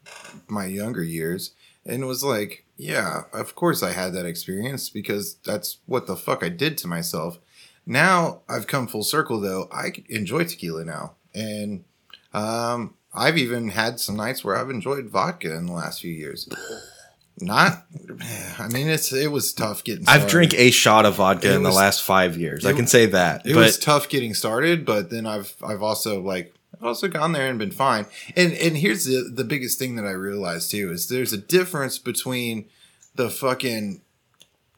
my 0.48 0.66
younger 0.66 1.02
years, 1.02 1.52
and 1.84 2.02
it 2.02 2.06
was 2.06 2.22
like, 2.24 2.64
yeah, 2.76 3.22
of 3.32 3.54
course 3.54 3.82
I 3.82 3.92
had 3.92 4.12
that 4.14 4.26
experience 4.26 4.90
because 4.90 5.34
that's 5.44 5.78
what 5.86 6.06
the 6.06 6.16
fuck 6.16 6.42
I 6.44 6.48
did 6.48 6.76
to 6.78 6.88
myself. 6.88 7.38
Now 7.86 8.40
I've 8.48 8.66
come 8.66 8.86
full 8.88 9.04
circle, 9.04 9.40
though. 9.40 9.68
I 9.72 9.92
enjoy 10.08 10.44
tequila 10.44 10.84
now, 10.84 11.12
and 11.34 11.84
um, 12.34 12.94
I've 13.14 13.38
even 13.38 13.68
had 13.68 14.00
some 14.00 14.16
nights 14.16 14.44
where 14.44 14.56
I've 14.56 14.70
enjoyed 14.70 15.06
vodka 15.08 15.54
in 15.54 15.66
the 15.66 15.72
last 15.72 16.00
few 16.00 16.12
years. 16.12 16.48
Not, 17.38 17.84
I 18.58 18.68
mean, 18.68 18.88
it's 18.88 19.12
it 19.12 19.30
was 19.30 19.52
tough 19.52 19.84
getting. 19.84 20.02
I've 20.08 20.22
started. 20.22 20.30
drank 20.30 20.54
a 20.54 20.70
shot 20.70 21.06
of 21.06 21.14
vodka 21.16 21.48
It 21.50 21.54
in 21.56 21.62
was- 21.62 21.72
the 21.74 21.76
last 21.78 22.02
five 22.02 22.36
years. 22.36 22.66
I 22.66 22.72
can 22.72 22.86
say 22.86 23.06
that. 23.06 23.46
it 23.46 23.54
but 23.54 23.64
was 23.66 23.78
tough 23.78 24.08
getting 24.08 24.34
started, 24.34 24.84
but 24.84 25.10
then 25.10 25.26
I've 25.26 25.54
I've 25.62 25.82
also 25.82 26.20
like 26.20 26.54
I've 26.78 26.86
also 26.86 27.08
gone 27.08 27.32
there 27.32 27.48
and 27.48 27.58
been 27.58 27.70
fine. 27.70 28.06
And 28.36 28.52
and 28.52 28.76
here's 28.76 29.04
the 29.04 29.30
the 29.32 29.44
biggest 29.44 29.78
thing 29.78 29.96
that 29.96 30.06
I 30.06 30.12
realized 30.12 30.70
too 30.70 30.90
is 30.90 31.08
there's 31.08 31.32
a 31.32 31.38
difference 31.38 31.98
between 31.98 32.66
the 33.14 33.30
fucking 33.30 34.02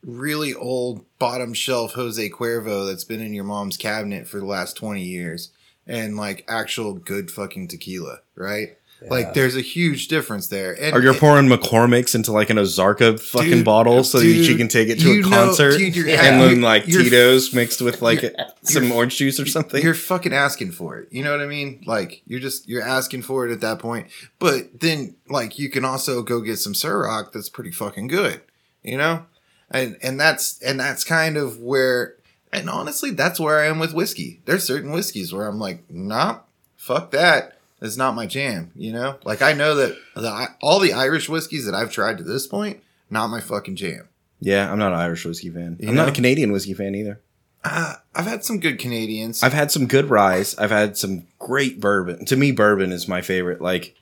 really 0.05 0.55
old 0.55 1.05
bottom 1.19 1.53
shelf 1.53 1.95
Jose 1.95 2.31
Cuervo 2.31 2.87
that's 2.87 3.05
been 3.05 3.21
in 3.21 3.35
your 3.35 3.45
mom's 3.45 3.77
cabinet 3.77 4.29
for 4.29 4.39
the 4.39 4.47
last 4.47 4.77
20 4.77 5.03
years 5.03 5.51
and 5.87 6.17
like 6.17 6.45
actual 6.49 6.95
good 6.95 7.31
fucking 7.31 7.69
tequila, 7.69 8.21
right? 8.37 8.78
Like 9.09 9.33
there's 9.35 9.55
a 9.55 9.61
huge 9.61 10.09
difference 10.09 10.49
there. 10.49 10.73
And 10.81 10.95
Or 10.97 11.01
you're 11.01 11.15
pouring 11.15 11.47
McCormick's 11.49 12.15
into 12.17 12.33
like 12.33 12.51
an 12.51 12.57
Ozarka 12.57 13.21
fucking 13.21 13.51
Dude, 13.51 13.65
bottle 13.65 14.03
so 14.03 14.19
that 14.19 14.25
dude, 14.25 14.47
you 14.47 14.57
can 14.57 14.67
take 14.69 14.89
it 14.89 14.99
to 15.01 15.13
you 15.13 15.21
a 15.21 15.23
know- 15.23 15.29
concert 15.47 15.79
dude, 15.79 15.95
you're- 15.95 16.13
and 16.13 16.41
then 16.41 16.61
like 16.61 16.85
Tito's 16.85 17.55
mixed 17.55 17.81
with 17.81 18.03
like 18.03 18.25
some 18.63 18.91
orange 18.91 19.17
juice 19.17 19.39
or 19.39 19.47
something. 19.47 19.83
You're 19.83 19.95
fucking 19.95 20.33
asking 20.33 20.73
for 20.73 20.99
it. 20.99 21.09
You 21.13 21.23
know 21.23 21.31
what 21.31 21.41
I 21.41 21.47
mean? 21.47 21.83
Like 21.87 22.23
you're 22.27 22.41
just 22.41 22.69
you're 22.69 22.83
asking 22.83 23.23
for 23.23 23.47
it 23.47 23.53
at 23.53 23.61
that 23.61 23.79
point. 23.79 24.09
But 24.41 24.81
then 24.81 25.15
like 25.29 25.59
you 25.59 25.71
can 25.71 25.85
also 25.85 26.23
go 26.23 26.41
get 26.41 26.57
some 26.59 26.73
Ciroc 26.73 27.31
that's 27.33 27.49
pretty 27.49 27.71
fucking 27.71 28.09
good. 28.09 28.41
You 28.83 28.97
know? 28.97 29.27
And 29.71 29.97
and 30.03 30.19
that's 30.19 30.61
and 30.63 30.81
that's 30.81 31.05
kind 31.05 31.37
of 31.37 31.61
where 31.61 32.15
and 32.53 32.69
honestly 32.71 33.11
that's 33.11 33.39
where 33.39 33.61
I 33.61 33.67
am 33.67 33.79
with 33.79 33.93
whiskey. 33.95 34.41
There's 34.47 34.65
certain 34.65 34.91
whiskeys 34.91 35.33
where 35.33 35.47
I'm 35.47 35.61
like, 35.61 35.89
nah, 35.91 36.41
fuck 36.77 37.11
that. 37.13 37.58
It's 37.81 37.97
not 37.97 38.15
my 38.15 38.27
jam, 38.27 38.73
you 38.75 38.93
know? 38.93 39.19
Like 39.25 39.43
I 39.43 39.53
know 39.53 39.77
that 39.77 39.97
the, 40.15 40.49
all 40.61 40.81
the 40.81 40.93
Irish 40.93 41.29
whiskeys 41.29 41.65
that 41.67 41.75
I've 41.75 41.93
tried 41.93 42.19
to 42.19 42.25
this 42.25 42.47
point, 42.47 42.83
not 43.11 43.29
my 43.29 43.41
fucking 43.41 43.77
jam. 43.77 44.09
yeah, 44.41 44.71
I'm 44.71 44.79
not 44.79 44.93
an 44.93 44.99
Irish 44.99 45.25
whiskey 45.25 45.51
fan. 45.51 45.77
You 45.79 45.89
I'm 45.91 45.95
not 45.95 46.09
a? 46.09 46.13
Canadian 46.13 46.53
whiskey 46.53 46.75
fan 46.75 46.95
either. 46.95 47.21
Uh, 47.65 47.95
I've 48.15 48.27
had 48.27 48.45
some 48.45 48.61
good 48.61 48.79
Canadians. 48.79 49.43
I've 49.43 49.53
had 49.53 49.71
some 49.71 49.87
good 49.87 50.11
ryes. 50.11 50.57
I've 50.59 50.71
had 50.71 50.97
some 50.97 51.27
great 51.39 51.81
bourbon. 51.81 52.25
To 52.27 52.37
me, 52.37 52.53
bourbon 52.53 52.93
is 52.93 53.09
my 53.09 53.21
favorite. 53.21 53.61
Like, 53.61 53.97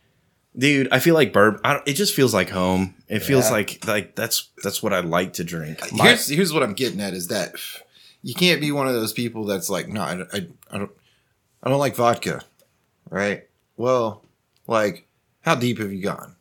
dude, 0.57 0.89
I 0.93 0.99
feel 0.99 1.15
like 1.15 1.33
bourbon. 1.33 1.61
It 1.87 1.95
just 1.95 2.15
feels 2.15 2.35
like 2.35 2.51
home. 2.51 2.95
It 3.09 3.21
feels 3.21 3.51
like 3.51 3.87
like 3.87 4.15
that's 4.15 4.51
that's 4.63 4.83
what 4.83 4.93
I 4.93 5.01
like 5.01 5.35
to 5.35 5.45
drink. 5.45 5.81
here's 5.91 6.29
here's 6.29 6.53
what 6.53 6.63
I'm 6.63 6.75
getting 6.75 7.01
at 7.01 7.15
is 7.15 7.29
that 7.29 7.55
you 8.23 8.35
can't 8.35 8.61
be 8.61 8.73
one 8.73 8.89
of 8.89 8.95
those 8.95 9.13
people 9.13 9.45
that's 9.45 9.71
like, 9.71 9.89
no, 9.89 10.03
I, 10.03 10.23
I, 10.33 10.47
I 10.71 10.79
don't, 10.79 10.91
I 11.63 11.71
don't 11.71 11.79
like 11.79 11.95
vodka, 11.97 12.43
right? 13.09 13.45
Well, 13.77 14.25
like, 14.67 15.07
how 15.43 15.55
deep 15.55 15.79
have 15.79 15.93
you 15.93 16.03
gone? 16.03 16.35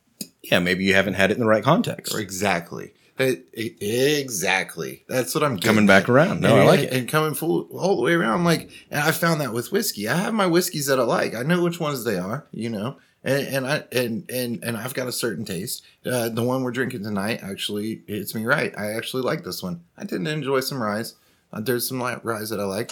Yeah, 0.43 0.59
maybe 0.59 0.83
you 0.85 0.93
haven't 0.93 1.15
had 1.15 1.31
it 1.31 1.35
in 1.35 1.39
the 1.39 1.47
right 1.47 1.63
context. 1.63 2.15
Exactly. 2.17 2.93
It- 3.17 3.47
it- 3.53 4.19
exactly. 4.19 5.03
That's 5.07 5.33
what 5.33 5.43
I'm 5.43 5.55
getting 5.55 5.67
Coming 5.69 5.87
back 5.87 6.03
at. 6.03 6.09
around. 6.09 6.41
No, 6.41 6.53
and, 6.53 6.63
I 6.63 6.65
like 6.65 6.79
it. 6.81 6.93
And 6.93 7.07
coming 7.07 7.33
full 7.33 7.61
all 7.71 7.95
the 7.95 8.01
way 8.01 8.13
around. 8.13 8.43
Like, 8.43 8.69
and 8.91 9.01
I 9.01 9.11
found 9.11 9.41
that 9.41 9.53
with 9.53 9.71
whiskey. 9.71 10.07
I 10.09 10.15
have 10.17 10.33
my 10.33 10.45
whiskeys 10.47 10.87
that 10.87 10.99
I 10.99 11.03
like. 11.03 11.33
I 11.33 11.43
know 11.43 11.63
which 11.63 11.79
ones 11.79 12.03
they 12.03 12.17
are. 12.17 12.45
You 12.51 12.69
know, 12.69 12.97
and, 13.23 13.47
and 13.47 13.67
I 13.67 13.83
and 13.93 14.29
and 14.29 14.61
and 14.63 14.75
I've 14.77 14.93
got 14.93 15.07
a 15.07 15.13
certain 15.13 15.45
taste. 15.45 15.83
Uh, 16.05 16.27
the 16.29 16.43
one 16.43 16.63
we're 16.63 16.71
drinking 16.71 17.03
tonight 17.03 17.39
actually 17.41 18.01
hits 18.05 18.35
me 18.35 18.45
right. 18.45 18.77
I 18.77 18.91
actually 18.91 19.23
like 19.23 19.43
this 19.45 19.63
one. 19.63 19.81
I 19.97 20.03
to 20.05 20.15
enjoy 20.15 20.59
some 20.59 20.81
rye. 20.83 21.05
Uh, 21.53 21.61
there's 21.61 21.87
some 21.87 22.01
rye 22.01 22.19
that 22.43 22.59
I 22.59 22.65
like, 22.65 22.91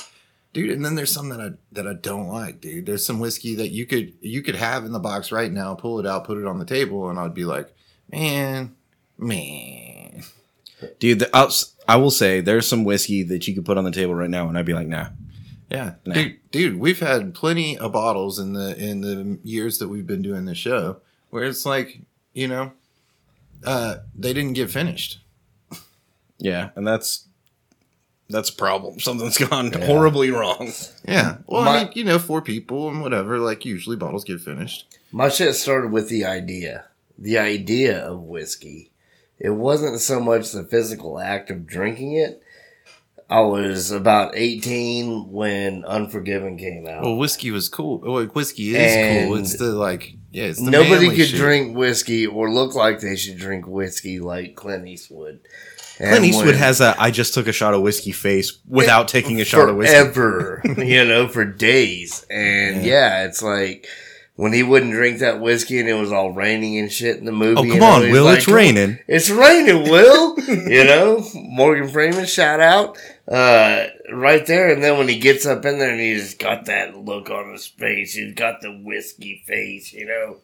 dude. 0.54 0.70
And 0.72 0.86
then 0.86 0.96
there's 0.96 1.12
some 1.12 1.30
that 1.30 1.42
I 1.42 1.52
that 1.74 1.88
I 1.88 1.94
don't 1.94 2.28
like, 2.28 2.62
dude. 2.62 2.86
There's 2.86 3.06
some 3.06 3.20
whiskey 3.20 3.56
that 3.56 3.70
you 3.70 3.86
could 3.86 4.14
you 4.22 4.42
could 4.42 4.56
have 4.56 4.86
in 4.86 4.92
the 4.92 5.00
box 5.00 5.32
right 5.32 5.52
now, 5.52 5.76
pull 5.76 6.00
it 6.00 6.06
out, 6.06 6.26
put 6.26 6.38
it 6.38 6.46
on 6.46 6.60
the 6.60 6.66
table, 6.66 7.10
and 7.10 7.20
I'd 7.20 7.34
be 7.34 7.46
like, 7.46 7.74
man, 8.12 8.76
man. 9.18 10.24
Dude, 11.00 11.20
the, 11.20 11.36
I'll, 11.36 11.52
I 11.88 11.96
will 11.98 12.12
say 12.12 12.42
there's 12.42 12.68
some 12.68 12.84
whiskey 12.84 13.24
that 13.24 13.48
you 13.48 13.56
could 13.56 13.66
put 13.66 13.78
on 13.78 13.84
the 13.86 13.92
table 13.92 14.14
right 14.16 14.30
now, 14.30 14.48
and 14.50 14.58
I'd 14.58 14.66
be 14.66 14.74
like, 14.74 14.88
nah. 14.88 15.08
Yeah, 15.72 15.94
Nah. 16.06 16.14
dude, 16.14 16.38
dude, 16.52 16.80
we've 16.80 17.00
had 17.00 17.34
plenty 17.34 17.78
of 17.78 17.94
bottles 17.94 18.38
in 18.38 18.54
the 18.54 18.76
in 18.78 19.02
the 19.02 19.40
years 19.44 19.80
that 19.80 19.88
we've 19.88 20.06
been 20.06 20.22
doing 20.22 20.46
this 20.46 20.58
show 20.58 20.98
where 21.32 21.46
it's 21.46 21.66
like, 21.66 22.02
you 22.34 22.48
know, 22.48 22.74
uh, 23.66 23.96
they 24.14 24.34
didn't 24.34 24.54
get 24.54 24.70
finished. 24.70 25.20
Yeah, 26.38 26.70
and 26.76 26.86
that's 26.86 27.28
that's 28.30 28.50
a 28.50 28.56
problem. 28.56 29.00
Something's 29.00 29.38
gone 29.38 29.72
horribly 29.74 30.32
wrong. 30.32 30.72
Yeah, 31.08 31.38
well, 31.48 31.64
My- 31.64 31.78
I 31.80 31.84
mean, 31.86 31.94
you 31.96 32.04
know, 32.04 32.20
four 32.20 32.42
people 32.42 32.90
and 32.90 33.02
whatever. 33.02 33.40
Like 33.40 33.66
usually, 33.66 33.96
bottles 33.96 34.24
get 34.24 34.42
finished. 34.42 34.88
My 35.12 35.30
shit 35.30 35.56
started 35.56 35.92
with 35.92 36.10
the 36.10 36.26
idea. 36.26 36.86
The 37.18 37.38
idea 37.38 38.00
of 38.04 38.22
whiskey. 38.22 38.90
It 39.40 39.52
wasn't 39.52 40.00
so 40.00 40.20
much 40.20 40.52
the 40.52 40.64
physical 40.64 41.20
act 41.20 41.52
of 41.52 41.68
drinking 41.68 42.14
it. 42.14 42.42
I 43.30 43.40
was 43.42 43.90
about 43.92 44.36
18 44.36 45.32
when 45.32 45.86
Unforgiven 45.86 46.58
came 46.58 46.86
out. 46.88 47.04
Well, 47.04 47.16
whiskey 47.18 47.52
was 47.52 47.68
cool. 47.70 48.00
Well, 48.00 48.26
whiskey 48.26 48.76
is 48.76 48.94
And 48.96 49.30
cool. 49.30 49.38
It's 49.38 49.58
the 49.58 49.66
like, 49.72 50.16
yeah, 50.32 50.46
it's 50.46 50.62
the 50.64 50.70
Nobody 50.72 51.08
manly 51.08 51.16
could 51.16 51.28
shit. 51.30 51.40
drink 51.40 51.76
whiskey 51.76 52.28
or 52.28 52.52
look 52.52 52.76
like 52.76 53.00
they 53.00 53.16
should 53.16 53.38
drink 53.38 53.66
whiskey 53.68 54.20
like 54.20 54.56
Clint 54.56 54.88
Eastwood. 54.88 55.40
Clint 55.98 56.16
And 56.16 56.26
Eastwood 56.26 56.46
when- 56.48 56.56
has 56.56 56.82
a 56.82 56.96
I 57.00 57.12
just 57.12 57.34
took 57.34 57.48
a 57.48 57.52
shot 57.52 57.74
of 57.74 57.82
whiskey 57.82 58.12
face 58.12 58.58
without 58.68 59.08
taking 59.08 59.40
a 59.42 59.46
shot 59.46 59.70
of 59.70 59.76
whiskey. 59.76 59.94
forever, 59.96 60.62
you 60.78 61.06
know, 61.06 61.28
for 61.28 61.46
days. 61.46 62.26
And 62.30 62.84
yeah. 62.86 63.26
it's 63.26 63.42
like 63.44 63.88
when 64.36 64.52
he 64.54 64.64
wouldn't 64.64 64.92
drink 64.94 65.20
that 65.20 65.40
whiskey 65.40 65.80
and 65.80 65.88
it 65.88 65.94
was 65.94 66.12
all 66.12 66.32
raining 66.32 66.80
and 66.80 66.92
shit 66.92 67.18
in 67.18 67.26
the 67.26 67.32
movie. 67.32 67.70
Oh, 67.70 67.74
come 67.74 67.84
on, 67.84 68.12
Will, 68.12 68.24
like, 68.26 68.40
it's 68.40 68.48
raining. 68.48 68.98
It's 69.08 69.30
raining, 69.30 69.84
Will. 69.84 70.40
you 70.40 70.84
know, 70.84 71.24
Morgan 71.36 71.88
Freeman, 71.90 72.26
shout 72.26 72.60
out. 72.60 72.98
Uh, 73.28 73.86
right 74.12 74.44
there. 74.48 74.70
And 74.74 74.84
then 74.84 74.98
when 74.98 75.08
he 75.08 75.20
gets 75.20 75.46
up 75.46 75.64
in 75.66 75.78
there 75.78 75.92
and 75.92 76.00
he's 76.00 76.34
got 76.34 76.66
that 76.66 76.98
look 76.98 77.30
on 77.30 77.52
his 77.52 77.68
face, 77.68 78.16
he's 78.16 78.34
got 78.34 78.62
the 78.62 78.72
whiskey 78.84 79.44
face, 79.46 79.94
you 79.94 80.08
know, 80.08 80.38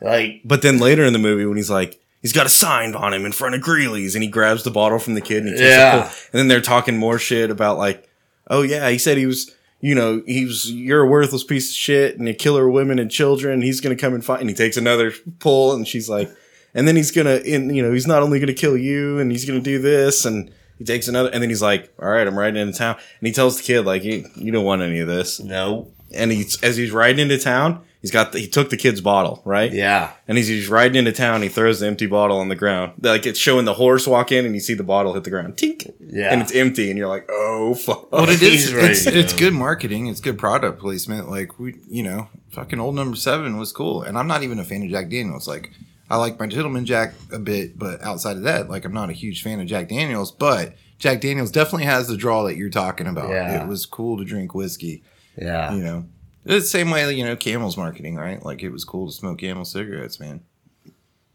like, 0.00 0.40
But 0.44 0.62
then 0.62 0.78
later 0.78 1.04
in 1.04 1.12
the 1.12 1.18
movie, 1.18 1.44
when 1.44 1.58
he's 1.58 1.70
like, 1.70 2.00
he's 2.24 2.32
got 2.32 2.46
a 2.46 2.48
sign 2.48 2.94
on 2.94 3.12
him 3.12 3.26
in 3.26 3.32
front 3.32 3.54
of 3.54 3.60
Greeley's, 3.60 4.16
and 4.16 4.24
he 4.24 4.30
grabs 4.30 4.62
the 4.64 4.70
bottle 4.70 4.98
from 4.98 5.12
the 5.12 5.20
kid, 5.20 5.44
and 5.44 5.48
he 5.48 5.52
takes 5.52 5.62
Yeah. 5.62 6.04
And 6.04 6.32
then 6.32 6.48
they're 6.48 6.62
talking 6.62 6.96
more 6.96 7.18
shit 7.18 7.50
about 7.50 7.76
like, 7.76 8.08
oh 8.48 8.62
yeah, 8.62 8.88
he 8.88 8.96
said 8.96 9.18
he 9.18 9.26
was, 9.26 9.54
you 9.80 9.94
know, 9.94 10.22
he 10.26 10.46
was 10.46 10.72
you're 10.72 11.02
a 11.02 11.06
worthless 11.06 11.44
piece 11.44 11.68
of 11.68 11.76
shit, 11.76 12.18
and 12.18 12.26
a 12.26 12.32
killer 12.34 12.66
of 12.66 12.72
women 12.72 12.98
and 12.98 13.10
children. 13.10 13.60
He's 13.60 13.80
gonna 13.82 13.94
come 13.94 14.14
and 14.14 14.24
fight, 14.24 14.40
and 14.40 14.48
he 14.48 14.56
takes 14.56 14.78
another 14.78 15.12
pull, 15.38 15.74
and 15.74 15.86
she's 15.86 16.08
like, 16.08 16.30
and 16.72 16.88
then 16.88 16.96
he's 16.96 17.10
gonna, 17.10 17.36
in 17.36 17.72
you 17.74 17.82
know, 17.82 17.92
he's 17.92 18.06
not 18.06 18.22
only 18.22 18.40
gonna 18.40 18.54
kill 18.54 18.76
you, 18.76 19.18
and 19.18 19.30
he's 19.30 19.44
gonna 19.44 19.60
do 19.60 19.78
this, 19.78 20.24
and 20.24 20.50
he 20.78 20.84
takes 20.84 21.08
another, 21.08 21.28
and 21.28 21.42
then 21.42 21.50
he's 21.50 21.62
like, 21.62 21.92
all 22.00 22.08
right, 22.08 22.26
I'm 22.26 22.38
riding 22.38 22.60
into 22.60 22.76
town, 22.76 22.96
and 22.96 23.26
he 23.26 23.32
tells 23.34 23.58
the 23.58 23.62
kid 23.62 23.82
like, 23.82 24.02
you, 24.02 24.26
you 24.34 24.50
don't 24.50 24.64
want 24.64 24.80
any 24.80 25.00
of 25.00 25.08
this, 25.08 25.40
no. 25.40 25.92
and 26.14 26.32
he's 26.32 26.60
as 26.62 26.78
he's 26.78 26.90
riding 26.90 27.18
into 27.18 27.38
town. 27.38 27.82
He's 28.04 28.10
got 28.10 28.32
the, 28.32 28.38
he 28.38 28.46
took 28.46 28.68
the 28.68 28.76
kid's 28.76 29.00
bottle, 29.00 29.40
right? 29.46 29.72
Yeah. 29.72 30.12
And 30.28 30.36
as 30.36 30.46
he's 30.46 30.68
riding 30.68 30.96
into 30.96 31.10
town, 31.10 31.40
he 31.40 31.48
throws 31.48 31.80
the 31.80 31.86
empty 31.86 32.04
bottle 32.04 32.36
on 32.38 32.50
the 32.50 32.54
ground. 32.54 32.92
Like 33.00 33.24
it's 33.24 33.38
showing 33.38 33.64
the 33.64 33.72
horse 33.72 34.06
walk 34.06 34.30
in, 34.30 34.44
and 34.44 34.54
you 34.54 34.60
see 34.60 34.74
the 34.74 34.82
bottle 34.84 35.14
hit 35.14 35.24
the 35.24 35.30
ground, 35.30 35.56
tink, 35.56 35.90
Yeah. 36.00 36.30
and 36.30 36.42
it's 36.42 36.52
empty, 36.54 36.90
and 36.90 36.98
you're 36.98 37.08
like, 37.08 37.24
oh 37.30 37.74
fuck. 37.74 38.08
Oh, 38.12 38.20
well, 38.20 38.28
it 38.28 38.42
is. 38.42 38.52
He's 38.66 38.74
ready 38.74 38.88
It's, 38.88 39.04
to 39.04 39.18
it's 39.18 39.32
good 39.32 39.54
marketing. 39.54 40.08
It's 40.08 40.20
good 40.20 40.38
product 40.38 40.80
placement. 40.80 41.30
Like 41.30 41.58
we, 41.58 41.76
you 41.88 42.02
know, 42.02 42.28
fucking 42.50 42.78
old 42.78 42.94
number 42.94 43.16
seven 43.16 43.56
was 43.56 43.72
cool. 43.72 44.02
And 44.02 44.18
I'm 44.18 44.26
not 44.26 44.42
even 44.42 44.58
a 44.58 44.64
fan 44.64 44.82
of 44.82 44.90
Jack 44.90 45.08
Daniels. 45.08 45.48
Like 45.48 45.70
I 46.10 46.18
like 46.18 46.38
my 46.38 46.46
Gentleman 46.46 46.84
Jack 46.84 47.14
a 47.32 47.38
bit, 47.38 47.78
but 47.78 48.02
outside 48.02 48.36
of 48.36 48.42
that, 48.42 48.68
like 48.68 48.84
I'm 48.84 48.92
not 48.92 49.08
a 49.08 49.14
huge 49.14 49.42
fan 49.42 49.60
of 49.60 49.66
Jack 49.66 49.88
Daniels. 49.88 50.30
But 50.30 50.74
Jack 50.98 51.22
Daniels 51.22 51.50
definitely 51.50 51.86
has 51.86 52.06
the 52.06 52.18
draw 52.18 52.42
that 52.44 52.56
you're 52.56 52.68
talking 52.68 53.06
about. 53.06 53.30
Yeah. 53.30 53.62
It 53.64 53.66
was 53.66 53.86
cool 53.86 54.18
to 54.18 54.24
drink 54.26 54.54
whiskey. 54.54 55.02
Yeah. 55.40 55.74
You 55.74 55.82
know, 55.82 56.04
it's 56.13 56.13
the 56.44 56.60
same 56.60 56.90
way 56.90 57.12
you 57.14 57.24
know 57.24 57.36
Camel's 57.36 57.76
marketing, 57.76 58.16
right? 58.16 58.42
Like 58.44 58.62
it 58.62 58.70
was 58.70 58.84
cool 58.84 59.06
to 59.06 59.12
smoke 59.12 59.38
Camel 59.38 59.64
cigarettes, 59.64 60.20
man. 60.20 60.42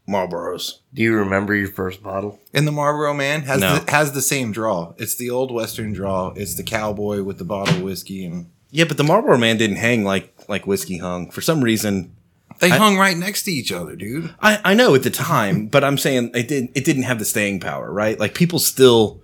Marlboros. 0.08 0.78
Do 0.92 1.02
you 1.02 1.14
remember 1.16 1.54
your 1.54 1.68
first 1.68 2.02
bottle? 2.02 2.40
And 2.52 2.66
the 2.66 2.72
Marlboro 2.72 3.14
Man 3.14 3.42
has 3.42 3.60
No. 3.60 3.78
the, 3.78 3.90
has 3.90 4.12
the 4.12 4.22
same 4.22 4.50
draw. 4.50 4.92
It's 4.98 5.14
the 5.14 5.30
old 5.30 5.52
Western 5.52 5.92
draw. 5.92 6.32
It's 6.34 6.56
the 6.56 6.64
cowboy 6.64 7.22
with 7.22 7.38
the 7.38 7.44
bottle 7.44 7.76
of 7.76 7.82
whiskey 7.82 8.24
and 8.24 8.50
Yeah, 8.70 8.84
but 8.84 8.96
the 8.96 9.04
Marlboro 9.04 9.38
Man 9.38 9.56
didn't 9.56 9.76
hang 9.76 10.02
like 10.04 10.34
like 10.48 10.66
whiskey 10.66 10.98
hung 10.98 11.30
for 11.30 11.40
some 11.40 11.62
reason. 11.62 12.16
They 12.58 12.72
I- 12.72 12.76
hung 12.78 12.98
right 12.98 13.16
next 13.16 13.44
to 13.44 13.52
each 13.52 13.70
other, 13.72 13.94
dude. 13.94 14.34
I, 14.40 14.58
I 14.64 14.74
know 14.74 14.94
at 14.94 15.02
the 15.04 15.10
time, 15.10 15.66
but 15.66 15.84
I'm 15.84 15.96
saying 15.96 16.32
it 16.34 16.48
didn't 16.48 16.72
it 16.74 16.84
didn't 16.84 17.04
have 17.04 17.18
the 17.20 17.24
staying 17.24 17.60
power, 17.60 17.92
right? 17.92 18.18
Like 18.18 18.34
people 18.34 18.58
still 18.58 19.20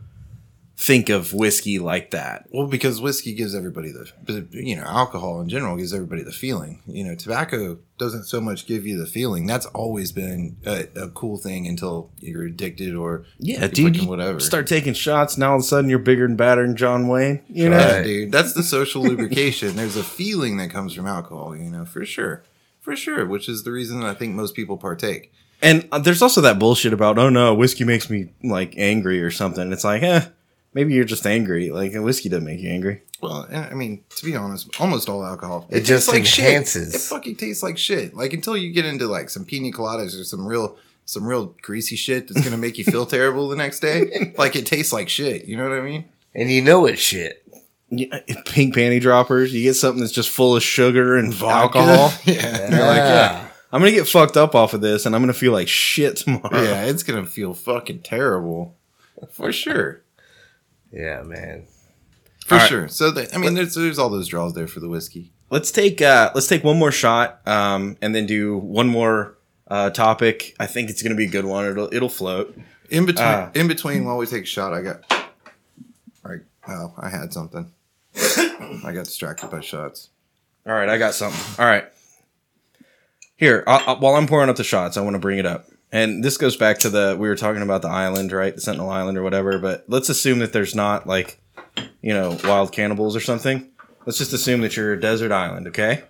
think 0.79 1.09
of 1.09 1.33
whiskey 1.33 1.79
like 1.79 2.11
that. 2.11 2.47
Well, 2.51 2.67
because 2.67 3.01
whiskey 3.01 3.33
gives 3.35 3.55
everybody 3.55 3.93
the, 3.93 4.47
you 4.51 4.77
know, 4.77 4.83
alcohol 4.85 5.41
in 5.41 5.49
general 5.49 5.77
gives 5.77 5.95
everybody 5.95 6.23
the 6.23 6.33
feeling. 6.33 6.83
You 6.87 7.05
know, 7.05 7.15
tobacco 7.15 7.79
doesn't 7.99 8.25
so 8.25 8.43
much 8.43 8.67
give 8.67 8.87
you 8.87 8.99
the 8.99 9.07
feeling. 9.07 9.47
That's 9.47 9.65
always 9.67 10.13
been 10.13 10.57
a, 10.67 10.87
a 10.95 11.09
cool 11.09 11.39
thing 11.39 11.67
until 11.67 12.11
you're 12.21 12.45
addicted 12.45 12.95
or 12.95 13.25
Yeah, 13.39 13.67
dude, 13.69 14.03
whatever. 14.07 14.39
start 14.39 14.67
taking 14.67 14.93
shots, 14.93 15.39
now 15.39 15.51
all 15.53 15.57
of 15.57 15.61
a 15.61 15.65
sudden 15.65 15.89
you're 15.89 15.99
bigger 15.99 16.27
and 16.27 16.37
badder 16.37 16.67
than 16.67 16.77
John 16.77 17.09
Wayne. 17.09 17.43
You 17.49 17.71
know, 17.71 17.79
Yeah, 17.79 18.03
dude. 18.05 18.33
That's 18.33 18.53
the 18.53 18.63
social 18.63 19.03
lubrication. 19.03 19.77
There's 19.77 19.97
a 19.97 20.05
feeling 20.05 20.59
that 20.59 20.71
comes 20.71 20.93
from 20.93 21.07
alcohol, 21.07 21.57
you 21.57 21.71
know, 21.71 21.87
for 21.87 22.05
sure. 22.05 22.43
For 22.83 22.95
sure, 22.95 23.25
which 23.25 23.49
is 23.49 23.65
the 23.65 23.73
reason 23.73 24.03
I 24.05 24.13
think 24.15 24.35
most 24.35 24.55
people 24.55 24.77
partake. 24.77 25.33
and 25.63 25.89
uh, 25.91 25.99
there's 25.99 26.21
also 26.23 26.43
that 26.43 26.59
bullshit 26.59 26.93
about 26.93 27.19
oh 27.19 27.31
no, 27.31 27.55
whiskey 27.55 27.83
makes 27.85 28.11
me 28.11 28.29
like 28.45 28.75
angry 28.77 29.23
or 29.23 29.31
something. 29.31 29.73
It's 29.73 29.83
like, 29.85 30.03
eh, 30.05 30.27
maybe 30.77 30.93
you're 30.93 31.05
just 31.07 31.27
angry. 31.27 31.71
Like 31.71 31.95
whiskey 31.95 32.29
doesn't 32.29 32.45
make 32.45 32.61
you 32.61 32.71
angry. 32.71 33.03
Well, 33.23 33.49
I 33.51 33.73
mean, 33.73 34.05
to 34.11 34.25
be 34.25 34.37
honest, 34.37 34.79
almost 34.79 35.09
all 35.09 35.25
alcohol 35.25 35.67
It 35.71 35.81
just 35.81 36.09
tastes 36.11 36.39
enhances. 36.39 36.93
Shit. 36.93 37.01
It 37.01 37.05
fucking 37.05 37.37
tastes 37.37 37.63
like 37.63 37.79
shit. 37.79 38.15
Like 38.15 38.35
until 38.35 38.57
you 38.59 38.73
get 38.73 38.85
into 38.85 39.07
like 39.09 39.31
some 39.31 39.47
pina 39.47 39.71
coladas 39.77 40.21
or 40.21 40.23
some 40.23 40.47
real 40.47 40.77
some 41.07 41.25
real 41.27 41.55
greasy 41.63 41.97
shit 41.97 42.29
that's 42.29 42.45
gonna 42.45 42.59
make 42.59 42.77
you 42.79 42.85
feel 42.85 43.07
terrible 43.17 43.49
the 43.49 43.57
next 43.57 43.81
day. 43.81 44.35
Like 44.37 44.55
it 44.55 44.67
tastes 44.67 44.93
like 44.93 45.09
shit. 45.09 45.47
You 45.47 45.57
know 45.57 45.69
what 45.69 45.79
I 45.79 45.81
mean? 45.81 46.05
And 46.35 46.51
you 46.51 46.61
know 46.61 46.85
it's 46.85 47.01
shit. 47.01 47.43
Yeah, 47.89 48.19
pink 48.47 48.75
panty 48.75 49.01
droppers. 49.01 49.55
You 49.55 49.63
get 49.63 49.75
something 49.75 50.01
that's 50.01 50.13
just 50.13 50.29
full 50.29 50.57
of 50.57 50.63
sugar 50.63 51.17
and 51.17 51.33
Vodka. 51.33 51.79
alcohol. 51.79 52.13
yeah. 52.25 52.71
You're 52.71 52.87
like, 52.87 52.97
yeah. 52.99 53.49
I'm 53.73 53.81
gonna 53.81 53.93
get 53.93 54.09
fucked 54.09 54.37
up 54.37 54.55
off 54.55 54.75
of 54.75 54.81
this, 54.83 55.07
and 55.07 55.15
I'm 55.15 55.23
gonna 55.23 55.33
feel 55.33 55.53
like 55.53 55.69
shit 55.69 56.17
tomorrow. 56.19 56.63
Yeah, 56.63 56.85
it's 56.85 57.03
gonna 57.03 57.25
feel 57.25 57.55
fucking 57.55 58.01
terrible. 58.03 58.77
For 59.31 59.53
sure. 59.53 60.03
Yeah, 60.97 61.23
man. 61.23 61.67
For 62.47 62.55
All 62.55 62.61
right. 62.61 62.69
sure. 62.69 62.89
So 62.89 63.11
the, 63.11 63.29
I 63.35 63.39
mean 63.39 63.55
there's 63.55 63.75
there's 63.75 63.99
all 63.99 64.09
those 64.09 64.29
draws 64.29 64.55
there 64.55 64.67
for 64.67 64.81
the 64.81 64.89
whiskey. 64.89 65.33
Let's 65.51 65.71
take 65.71 66.01
uh, 66.01 66.31
let's 66.35 66.47
take 66.49 66.65
one 66.65 66.79
more 66.79 66.91
shot, 66.93 67.47
um, 67.47 67.97
and 68.01 68.15
then 68.15 68.25
do 68.27 68.57
one 68.57 68.89
more 68.89 69.37
uh, 69.69 69.91
topic. 69.91 70.57
I 70.59 70.67
think 70.67 70.89
it's 70.91 71.03
gonna 71.03 71.15
be 71.15 71.27
a 71.27 71.31
good 71.31 71.45
one. 71.45 71.67
It'll 71.67 71.93
it'll 71.93 72.09
float. 72.09 72.57
In 72.89 73.05
between, 73.05 73.27
Ah. 73.27 73.51
in 73.55 73.69
between, 73.69 74.05
while 74.05 74.17
we 74.17 74.27
take 74.27 74.45
a 74.45 74.47
shot, 74.47 74.73
I 74.73 74.81
got. 74.81 75.03
All 75.13 76.31
right. 76.33 76.41
Well, 76.67 76.95
I 76.99 77.09
had 77.11 77.33
something. 77.33 77.73
I 78.17 78.93
got 78.95 79.05
distracted 79.05 79.51
by 79.51 79.61
shots. 79.61 80.09
All 80.67 80.73
right, 80.73 80.89
I 80.89 80.97
got 80.99 81.15
something. 81.15 81.63
All 81.63 81.69
right, 81.71 81.85
here. 83.37 83.63
i 83.67 83.77
i 83.77 83.93
while 83.99 84.15
I'm 84.15 84.27
pouring 84.27 84.49
up 84.49 84.57
the 84.57 84.65
shots, 84.65 84.97
I 84.97 85.01
want 85.03 85.15
to 85.15 85.21
bring 85.21 85.39
it 85.39 85.47
up, 85.47 85.67
and 85.97 86.23
this 86.23 86.37
goes 86.37 86.59
back 86.59 86.79
to 86.81 86.91
the 86.91 87.17
we 87.19 87.27
were 87.27 87.37
talking 87.37 87.63
about 87.63 87.81
the 87.81 87.89
island, 87.89 88.31
right? 88.31 88.55
The 88.55 88.61
Sentinel 88.61 88.91
Island 88.91 89.17
or 89.17 89.23
whatever. 89.23 89.59
But 89.59 89.85
let's 89.89 90.11
assume 90.11 90.41
that 90.41 90.53
there's 90.53 90.75
not 90.75 91.07
like, 91.07 91.41
you 92.03 92.13
know, 92.13 92.37
wild 92.45 92.71
cannibals 92.71 93.17
or 93.17 93.21
something. 93.21 93.71
Let's 94.05 94.19
just 94.19 94.35
assume 94.35 94.61
that 94.61 94.77
you're 94.77 94.93
a 94.93 95.01
desert 95.01 95.33
island, 95.33 95.69
okay? 95.69 96.05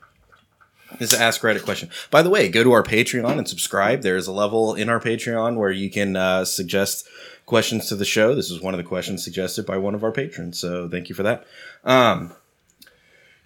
An 0.90 1.06
Ask 1.18 1.40
Reddit 1.42 1.64
question. 1.64 1.88
By 2.10 2.22
the 2.22 2.30
way, 2.30 2.48
go 2.48 2.64
to 2.64 2.72
our 2.72 2.82
Patreon 2.82 3.38
and 3.38 3.48
subscribe. 3.48 4.02
There 4.02 4.16
is 4.16 4.26
a 4.26 4.32
level 4.32 4.74
in 4.74 4.88
our 4.88 4.98
Patreon 4.98 5.56
where 5.56 5.70
you 5.70 5.88
can 5.88 6.16
uh, 6.16 6.44
suggest 6.44 7.06
questions 7.44 7.86
to 7.86 7.94
the 7.94 8.04
show. 8.04 8.34
This 8.34 8.50
is 8.50 8.60
one 8.60 8.74
of 8.74 8.78
the 8.78 8.84
questions 8.84 9.22
suggested 9.22 9.66
by 9.66 9.76
one 9.76 9.94
of 9.94 10.02
our 10.02 10.12
patrons. 10.12 10.58
So 10.58 10.88
thank 10.88 11.08
you 11.08 11.14
for 11.14 11.22
that. 11.22 11.46
Um, 11.84 12.32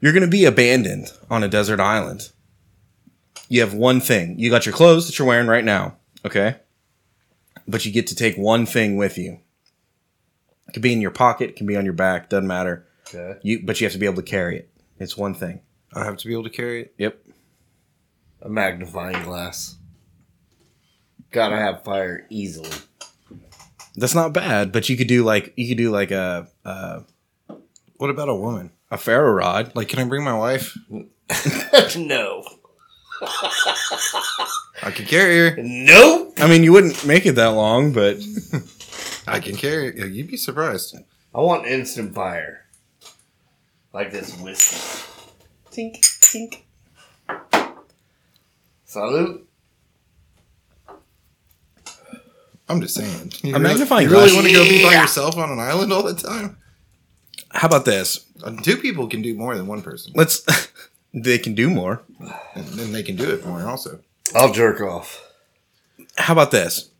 you're 0.01 0.13
going 0.15 0.23
to 0.23 0.29
be 0.29 0.47
abandoned 0.47 1.13
on 1.29 1.45
a 1.45 1.49
desert 1.49 1.81
island. 1.81 2.31
You 3.51 3.61
have 3.61 3.75
one 3.75 4.01
thing. 4.01 4.39
You 4.39 4.49
got 4.49 4.65
your 4.65 4.75
clothes 4.75 5.07
that 5.07 5.19
you're 5.19 5.29
wearing 5.29 5.49
right 5.49 5.65
now, 5.65 5.97
okay? 6.25 6.57
But 7.67 7.85
you 7.85 7.93
get 7.93 8.07
to 8.09 8.15
take 8.15 8.37
one 8.37 8.67
thing 8.67 8.97
with 8.97 9.17
you. 9.19 9.41
It 10.69 10.73
could 10.73 10.83
be 10.83 10.93
in 10.93 11.01
your 11.01 11.11
pocket, 11.11 11.51
it 11.51 11.57
can 11.57 11.67
be 11.67 11.77
on 11.77 11.85
your 11.85 11.95
back, 11.95 12.29
doesn't 12.29 12.47
matter. 12.47 12.87
Okay. 13.09 13.39
You 13.43 13.61
but 13.65 13.81
you 13.81 13.87
have 13.87 13.93
to 13.93 13.99
be 13.99 14.07
able 14.07 14.17
to 14.17 14.23
carry 14.23 14.57
it. 14.59 14.71
It's 14.99 15.17
one 15.17 15.35
thing. 15.35 15.61
I 15.95 16.05
have 16.05 16.17
to 16.19 16.27
be 16.29 16.33
able 16.33 16.45
to 16.45 16.51
carry 16.51 16.83
it. 16.83 16.95
Yep. 16.99 17.19
A 18.43 18.49
magnifying 18.49 19.23
glass. 19.25 19.77
Gotta 21.33 21.57
have 21.57 21.83
fire 21.85 22.27
easily. 22.31 22.71
That's 23.97 24.15
not 24.15 24.33
bad, 24.33 24.71
but 24.73 24.89
you 24.89 24.97
could 24.97 25.09
do 25.09 25.25
like 25.25 25.53
you 25.57 25.69
could 25.69 25.77
do 25.77 25.91
like 25.91 26.11
a 26.13 26.47
a, 26.65 27.03
What 27.97 28.11
about 28.11 28.29
a 28.29 28.35
woman? 28.35 28.71
a 28.91 28.99
ferro 28.99 29.33
rod. 29.33 29.73
Like, 29.75 29.89
can 29.89 29.99
I 30.01 30.05
bring 30.05 30.25
my 30.25 30.37
wife? 30.37 30.77
no. 31.97 32.45
I 34.83 34.91
can 34.91 35.05
carry 35.07 35.37
her. 35.51 35.57
Nope. 35.63 36.35
I 36.39 36.49
mean, 36.49 36.63
you 36.63 36.73
wouldn't 36.73 37.05
make 37.07 37.27
it 37.27 37.33
that 37.33 37.49
long, 37.49 37.93
but 37.93 38.19
I 39.27 39.41
can 39.41 39.57
carry 39.57 39.99
her. 40.01 40.07
You'd 40.07 40.29
be 40.29 40.37
surprised. 40.37 40.97
I 41.35 41.41
want 41.41 41.67
instant 41.67 42.15
fire. 42.15 42.67
Like 43.93 44.11
this 44.13 44.37
whiskey. 44.39 44.79
tink 45.71 46.01
tink. 46.21 46.63
Salute. 48.85 49.47
I'm 52.69 52.81
just 52.81 52.95
saying. 52.95 53.33
You 53.43 53.57
A 53.57 53.59
magnifying 53.59 54.05
You 54.09 54.11
really 54.13 54.31
glass. 54.31 54.35
want 54.37 54.47
to 54.47 54.53
go 54.53 54.63
be 54.65 54.83
by 54.85 54.95
yourself 55.01 55.37
on 55.37 55.51
an 55.51 55.59
island 55.59 55.93
all 55.93 56.05
the 56.05 56.15
time? 56.15 56.57
How 57.51 57.67
about 57.67 57.85
this? 57.85 58.25
Uh, 58.43 58.53
Two 58.63 58.77
people 58.77 59.09
can 59.09 59.23
do 59.23 59.35
more 59.35 59.57
than 59.57 59.67
one 59.67 59.83
person, 59.83 60.13
Let's. 60.15 60.45
they 61.15 61.39
can 61.39 61.55
do 61.55 61.71
more. 61.71 62.03
and 62.55 62.67
then 62.67 62.93
they 62.93 63.03
can 63.03 63.17
do 63.17 63.31
it 63.31 63.45
more. 63.45 63.63
Also, 63.63 64.01
I'll 64.35 64.53
jerk 64.53 64.81
off. 64.81 65.27
How 66.17 66.33
about 66.33 66.51
this? 66.51 66.91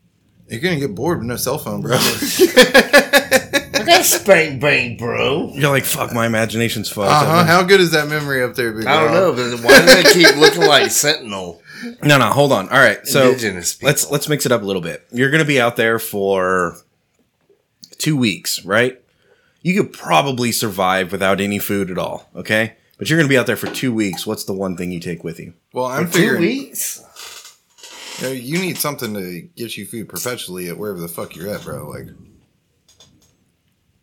you're 0.47 0.59
gonna 0.59 0.79
get 0.79 0.93
bored 0.93 1.19
with 1.19 1.27
no 1.27 1.37
cell 1.37 1.57
phone, 1.57 1.81
bro. 1.81 1.95
I 1.97 3.83
got 3.85 4.03
spank 4.03 4.59
bang, 4.61 4.97
bro. 4.97 5.51
You're 5.53 5.69
like, 5.69 5.85
fuck, 5.85 6.13
my 6.13 6.25
imagination's 6.25 6.89
fucked. 6.89 7.09
Uh 7.09 7.25
huh. 7.25 7.43
How 7.45 7.63
good 7.63 7.79
is 7.79 7.91
that 7.91 8.09
memory 8.09 8.43
up 8.43 8.55
there, 8.55 8.73
big 8.73 8.85
I 8.85 9.01
don't 9.01 9.13
know, 9.13 9.33
but 9.33 9.63
why 9.63 9.79
do 9.79 9.85
they 9.85 10.11
keep 10.11 10.35
looking 10.35 10.61
like 10.63 10.91
Sentinel? 10.91 11.61
No, 12.03 12.17
no, 12.17 12.25
hold 12.25 12.51
on. 12.51 12.67
All 12.69 12.79
right, 12.79 13.05
so 13.07 13.33
let's 13.81 14.11
let's 14.11 14.27
mix 14.29 14.45
it 14.45 14.51
up 14.51 14.61
a 14.61 14.65
little 14.65 14.81
bit. 14.81 15.07
You're 15.11 15.31
gonna 15.31 15.45
be 15.45 15.59
out 15.61 15.77
there 15.77 15.97
for 15.97 16.75
two 17.97 18.17
weeks, 18.17 18.65
right? 18.65 19.01
You 19.61 19.81
could 19.81 19.93
probably 19.93 20.51
survive 20.51 21.11
without 21.11 21.39
any 21.39 21.59
food 21.59 21.89
at 21.91 21.97
all, 21.97 22.29
okay? 22.35 22.75
But 23.01 23.09
you're 23.09 23.17
gonna 23.17 23.29
be 23.29 23.37
out 23.39 23.47
there 23.47 23.57
for 23.57 23.65
two 23.65 23.91
weeks. 23.91 24.27
What's 24.27 24.43
the 24.43 24.53
one 24.53 24.77
thing 24.77 24.91
you 24.91 24.99
take 24.99 25.23
with 25.23 25.39
you? 25.39 25.55
Well, 25.73 25.85
I'm 25.85 26.05
For 26.05 26.19
two 26.19 26.37
weeks? 26.37 27.01
you, 28.19 28.27
know, 28.27 28.31
you 28.31 28.59
need 28.59 28.77
something 28.77 29.15
to 29.15 29.41
get 29.55 29.75
you 29.75 29.87
food 29.87 30.07
perpetually 30.07 30.69
at 30.69 30.77
wherever 30.77 30.99
the 30.99 31.07
fuck 31.07 31.35
you're 31.35 31.47
at, 31.49 31.63
bro. 31.63 31.89
Like, 31.89 32.09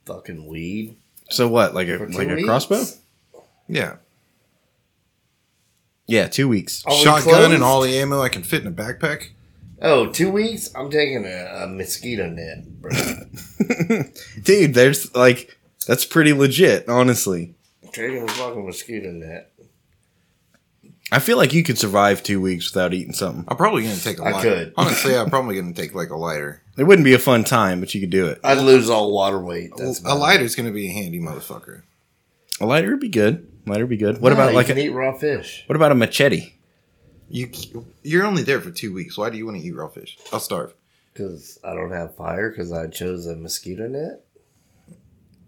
Fucking 0.06 0.48
weed. 0.48 0.96
So 1.30 1.46
what, 1.46 1.76
like 1.76 1.86
a 1.86 1.96
For 1.96 2.08
two 2.08 2.18
like 2.18 2.28
a 2.28 2.42
crossbow? 2.42 2.82
yeah, 3.68 3.98
Yeah, 6.08 6.26
two 6.26 6.48
weeks. 6.48 6.82
Are 6.84 6.92
shotgun 6.92 7.34
closed? 7.34 7.52
and 7.52 7.62
all 7.62 7.82
the 7.82 7.96
ammo 7.98 8.20
I 8.20 8.28
can 8.28 8.42
fit 8.42 8.62
in 8.62 8.66
a 8.66 8.72
backpack. 8.72 9.28
Oh, 9.80 10.08
two 10.10 10.32
weeks? 10.32 10.70
I'm 10.74 10.90
taking 10.90 11.24
a, 11.24 11.62
a 11.62 11.68
mosquito 11.68 12.28
net, 12.28 12.66
bro. 12.80 12.90
Dude, 14.42 14.74
there's 14.74 15.14
like 15.14 15.56
that's 15.86 16.04
pretty 16.04 16.32
legit, 16.32 16.88
honestly. 16.88 17.54
Taking 17.92 18.22
a 18.22 18.28
fucking 18.28 18.64
mosquito 18.64 19.10
net. 19.10 19.52
I 21.10 21.20
feel 21.20 21.38
like 21.38 21.54
you 21.54 21.62
could 21.62 21.78
survive 21.78 22.22
two 22.22 22.40
weeks 22.40 22.72
without 22.72 22.92
eating 22.92 23.14
something. 23.14 23.44
I'm 23.48 23.56
probably 23.56 23.82
gonna 23.82 23.96
take 23.96 24.18
a 24.18 24.24
I 24.24 24.30
lighter. 24.32 24.54
could. 24.64 24.74
Honestly, 24.76 25.16
I'm 25.16 25.30
probably 25.30 25.56
gonna 25.58 25.72
take 25.72 25.94
like 25.94 26.10
a 26.10 26.16
lighter. 26.16 26.62
It 26.76 26.84
wouldn't 26.84 27.04
be 27.06 27.14
a 27.14 27.18
fun 27.18 27.44
time, 27.44 27.80
but 27.80 27.94
you 27.94 28.00
could 28.00 28.10
do 28.10 28.26
it. 28.26 28.40
I'd 28.44 28.58
lose 28.58 28.90
all 28.90 29.10
water 29.12 29.38
weight. 29.40 29.70
That's 29.76 30.00
a 30.00 30.02
about 30.02 30.16
it. 30.16 30.20
lighter's 30.20 30.54
gonna 30.54 30.70
be 30.70 30.88
a 30.88 30.92
handy 30.92 31.18
motherfucker. 31.20 31.82
A 32.60 32.66
lighter 32.66 32.90
would 32.90 33.00
be 33.00 33.08
good. 33.08 33.50
Lighter 33.66 33.84
would 33.84 33.90
be 33.90 33.96
good. 33.96 34.20
What 34.20 34.30
Nah, 34.30 34.34
about 34.36 34.50
you 34.50 34.56
like 34.56 34.66
can 34.66 34.76
a, 34.76 34.80
eat 34.82 34.88
raw 34.90 35.16
fish? 35.16 35.64
what 35.66 35.76
about 35.76 35.92
a 35.92 35.94
machete? 35.94 36.52
You 37.30 37.50
you're 38.02 38.26
only 38.26 38.42
there 38.42 38.60
for 38.60 38.70
two 38.70 38.92
weeks. 38.92 39.16
Why 39.16 39.30
do 39.30 39.38
you 39.38 39.46
want 39.46 39.58
to 39.58 39.64
eat 39.66 39.74
raw 39.74 39.88
fish? 39.88 40.18
I'll 40.32 40.40
starve. 40.40 40.74
Because 41.14 41.58
I 41.64 41.74
don't 41.74 41.90
have 41.92 42.14
fire 42.16 42.50
because 42.50 42.70
I 42.70 42.86
chose 42.86 43.26
a 43.26 43.34
mosquito 43.34 43.88
net? 43.88 44.24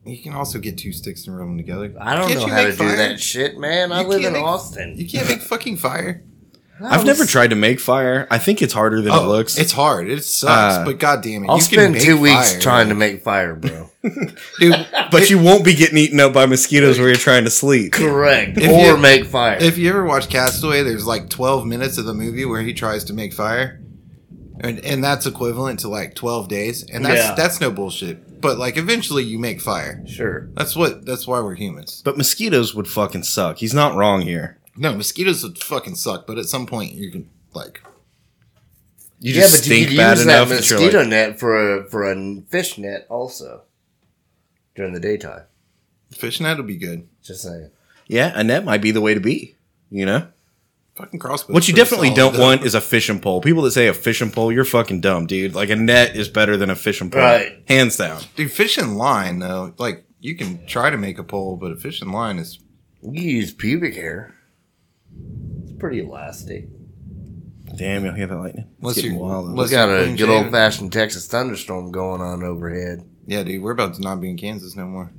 You 0.05 0.19
can 0.23 0.33
also 0.35 0.59
get 0.59 0.79
two 0.79 0.93
sticks 0.93 1.27
and 1.27 1.37
rub 1.37 1.47
them 1.49 1.57
together. 1.59 1.95
I 2.01 2.15
don't 2.17 2.29
Can't 2.29 2.41
know 2.41 2.47
you 2.47 2.53
how 2.53 2.59
to 2.63 2.69
make 2.69 2.79
do 2.79 2.85
fire? 2.89 2.97
that 2.97 3.21
shit, 3.21 3.59
man. 3.59 3.93
I 3.93 4.01
You 4.03 4.09
live 4.09 4.17
in 4.19 4.23
can't 4.25 4.35
make- 4.35 4.43
Austin. 4.45 4.95
You 4.97 5.07
can't 5.09 5.29
make 5.29 5.43
fucking 5.43 5.77
fire. 5.77 6.25
I've 6.83 7.05
never 7.05 7.27
tried 7.27 7.49
to 7.51 7.57
make 7.57 7.79
fire. 7.79 8.27
I 8.31 8.39
think 8.39 8.63
it's 8.63 8.73
harder 8.73 9.03
than 9.03 9.13
it 9.13 9.27
looks. 9.27 9.59
Oh, 9.59 9.61
It's 9.61 9.73
hard. 9.73 10.09
It 10.09 10.25
sucks. 10.25 10.77
Uh, 10.79 10.85
but 10.87 10.99
goddamn 10.99 11.45
it, 11.45 11.51
I'll 11.51 11.59
you 11.59 11.63
can 11.65 11.73
spend 11.75 11.93
make 11.93 12.03
two 12.03 12.19
weeks 12.19 12.53
fire. 12.53 12.61
trying 12.61 12.89
to 12.89 12.95
make 12.95 13.23
fire, 13.23 13.55
bro. 13.55 13.91
Dude, 14.59 14.87
but 15.11 15.29
you 15.29 15.39
won't 15.39 15.63
be 15.63 15.75
getting 15.75 15.99
eaten 15.99 16.19
up 16.21 16.33
by 16.33 16.47
mosquitoes 16.47 16.99
where 16.99 17.09
you're 17.09 17.17
trying 17.19 17.45
to 17.45 17.51
sleep. 17.51 17.93
Correct. 17.93 18.57
If 18.57 18.71
or 18.71 18.93
you- 18.93 18.97
make 18.97 19.27
fire. 19.27 19.59
if 19.61 19.77
you 19.77 19.91
ever 19.91 20.07
watch 20.07 20.31
Castaway, 20.31 20.83
there's 20.83 21.05
like 21.07 21.29
12 21.29 21.67
minutes 21.67 21.99
of 21.99 22.07
the 22.07 22.15
movie 22.15 22.47
where 22.47 22.63
he 22.63 22.73
tries 22.73 23.05
to 23.05 23.13
make 23.13 23.35
fire, 23.35 23.79
and 24.61 24.79
and 24.81 25.05
that's 25.05 25.27
equivalent 25.27 25.81
to 25.81 25.89
like 25.89 26.15
12 26.15 26.49
days, 26.49 26.83
and 26.91 27.05
that's 27.05 27.17
Yeah. 27.21 27.35
that's 27.35 27.61
no 27.61 27.71
bullshit. 27.71 28.23
But 28.41 28.59
like 28.59 28.77
eventually, 28.77 29.25
you 29.25 29.39
make 29.39 29.61
fire. 29.61 30.03
sure. 30.07 30.49
That's 30.55 30.75
what. 30.75 31.05
That's 31.05 31.27
why 31.27 31.41
we're 31.41 31.55
humans. 31.55 32.03
But 32.05 32.17
mosquitoes 32.17 32.75
would 32.75 32.89
fucking 32.89 33.25
suck. 33.25 33.59
He's 33.59 33.75
not 33.75 33.95
wrong 33.97 34.23
here. 34.23 34.59
No, 34.77 34.95
mosquitoes 34.95 35.43
would 35.43 35.59
fucking 35.59 35.97
suck, 35.97 36.27
but 36.27 36.39
at 36.39 36.47
some 36.47 36.67
point 36.67 36.93
you 36.93 37.11
can 37.11 37.29
like 37.53 37.83
You 39.19 39.35
yeah, 39.35 39.43
just 39.43 39.59
but 39.59 39.67
you 39.67 39.75
stink 39.75 39.89
could 39.89 39.97
bad 39.97 40.17
use 40.17 40.27
that 40.27 40.37
enough 40.37 40.49
that 40.49 40.71
you're 40.71 40.79
mosquito 40.79 40.99
like, 41.01 41.09
net 41.09 41.39
for 41.39 41.79
a 41.79 41.85
for 41.91 42.11
a 42.11 42.41
fish 42.49 42.79
net 42.79 43.07
also 43.11 43.63
during 44.75 44.95
the 44.95 45.01
daytime. 45.01 45.43
fish 46.13 46.41
net 46.41 46.57
would 46.57 46.67
be 46.67 46.77
good. 46.77 47.09
Just 47.23 47.43
saying. 47.43 47.71
yeah, 48.07 48.33
a 48.35 48.43
net 48.45 48.65
might 48.65 48.81
be 48.81 48.91
the 48.93 49.01
way 49.01 49.13
to 49.15 49.21
be. 49.21 49.57
You 49.91 50.07
know, 50.07 50.29
Fucking 51.01 51.19
crossbow. 51.21 51.53
what 51.55 51.67
you 51.67 51.75
definitely 51.75 52.13
don't 52.13 52.39
want 52.39 52.63
is 52.65 52.75
a 52.75 52.81
fishing 52.81 53.21
pole. 53.21 53.41
People 53.41 53.63
that 53.63 53.71
say 53.71 53.89
a 53.89 53.95
fishing 53.95 54.31
pole, 54.31 54.53
you're 54.53 54.65
fucking 54.65 55.01
dumb, 55.01 55.27
dude. 55.27 55.55
Like 55.55 55.71
a 55.71 55.77
net 55.77 56.15
is 56.17 56.29
better 56.29 56.57
than 56.57 56.69
a 56.71 56.77
fishing 56.77 57.11
pole, 57.11 57.23
Right. 57.23 57.63
Hands 57.69 57.97
down. 57.97 58.21
Dude, 58.37 58.51
fishing 58.53 58.95
line 58.97 59.39
though, 59.39 59.75
like 59.79 60.05
you 60.21 60.37
can 60.37 60.67
try 60.67 60.91
to 60.91 60.97
make 60.99 61.19
a 61.19 61.25
pole, 61.25 61.57
but 61.57 61.73
a 61.73 61.77
fishing 61.77 62.11
line 62.13 62.39
is 62.39 62.59
We 63.03 63.17
can 63.17 63.27
use 63.29 63.55
pubic 63.55 63.95
hair. 63.95 64.35
It's 65.63 65.73
pretty 65.79 66.01
elastic. 66.01 66.69
Damn, 67.77 68.05
you'll 68.05 68.15
hear 68.15 68.27
that 68.27 68.37
lightning. 68.37 68.67
It's 68.69 68.81
Unless 68.83 68.97
getting 68.97 69.19
wild. 69.19 69.47
unless- 69.51 69.71
We 69.71 69.75
got 69.77 69.89
a 69.89 70.15
good 70.17 70.29
old 70.29 70.51
fashioned 70.51 70.93
Texas 70.93 71.27
thunderstorm 71.29 71.93
going 71.93 72.21
on 72.21 72.43
overhead. 72.43 73.05
yeah, 73.27 73.43
dude. 73.43 73.63
We're 73.63 73.71
about 73.73 73.95
to 73.95 74.01
not 74.03 74.21
be 74.21 74.29
in 74.29 74.37
Kansas 74.37 74.77
no 74.77 74.87
more. 74.87 75.13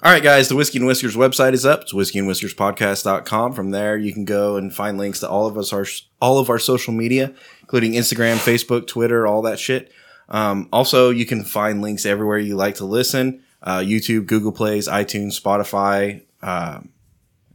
All 0.00 0.12
right, 0.12 0.22
guys, 0.22 0.48
the 0.48 0.54
Whiskey 0.54 0.78
and 0.78 0.86
Whiskers 0.86 1.16
website 1.16 1.54
is 1.54 1.66
up. 1.66 1.82
It's 1.82 1.92
whiskeyandwhiskerspodcast.com. 1.92 3.52
From 3.52 3.72
there, 3.72 3.96
you 3.96 4.12
can 4.12 4.24
go 4.24 4.56
and 4.56 4.72
find 4.72 4.96
links 4.96 5.18
to 5.20 5.28
all 5.28 5.48
of 5.48 5.58
us, 5.58 5.72
our 5.72 5.84
all 6.22 6.38
of 6.38 6.50
our 6.50 6.60
social 6.60 6.94
media, 6.94 7.34
including 7.62 7.94
Instagram, 7.94 8.36
Facebook, 8.36 8.86
Twitter, 8.86 9.26
all 9.26 9.42
that 9.42 9.58
shit. 9.58 9.90
Um, 10.28 10.68
also, 10.72 11.10
you 11.10 11.26
can 11.26 11.42
find 11.42 11.82
links 11.82 12.06
everywhere 12.06 12.38
you 12.38 12.54
like 12.54 12.76
to 12.76 12.84
listen: 12.84 13.42
uh, 13.60 13.78
YouTube, 13.78 14.26
Google 14.26 14.52
Plays, 14.52 14.86
iTunes, 14.86 15.40
Spotify. 15.40 16.22
Uh, 16.40 16.82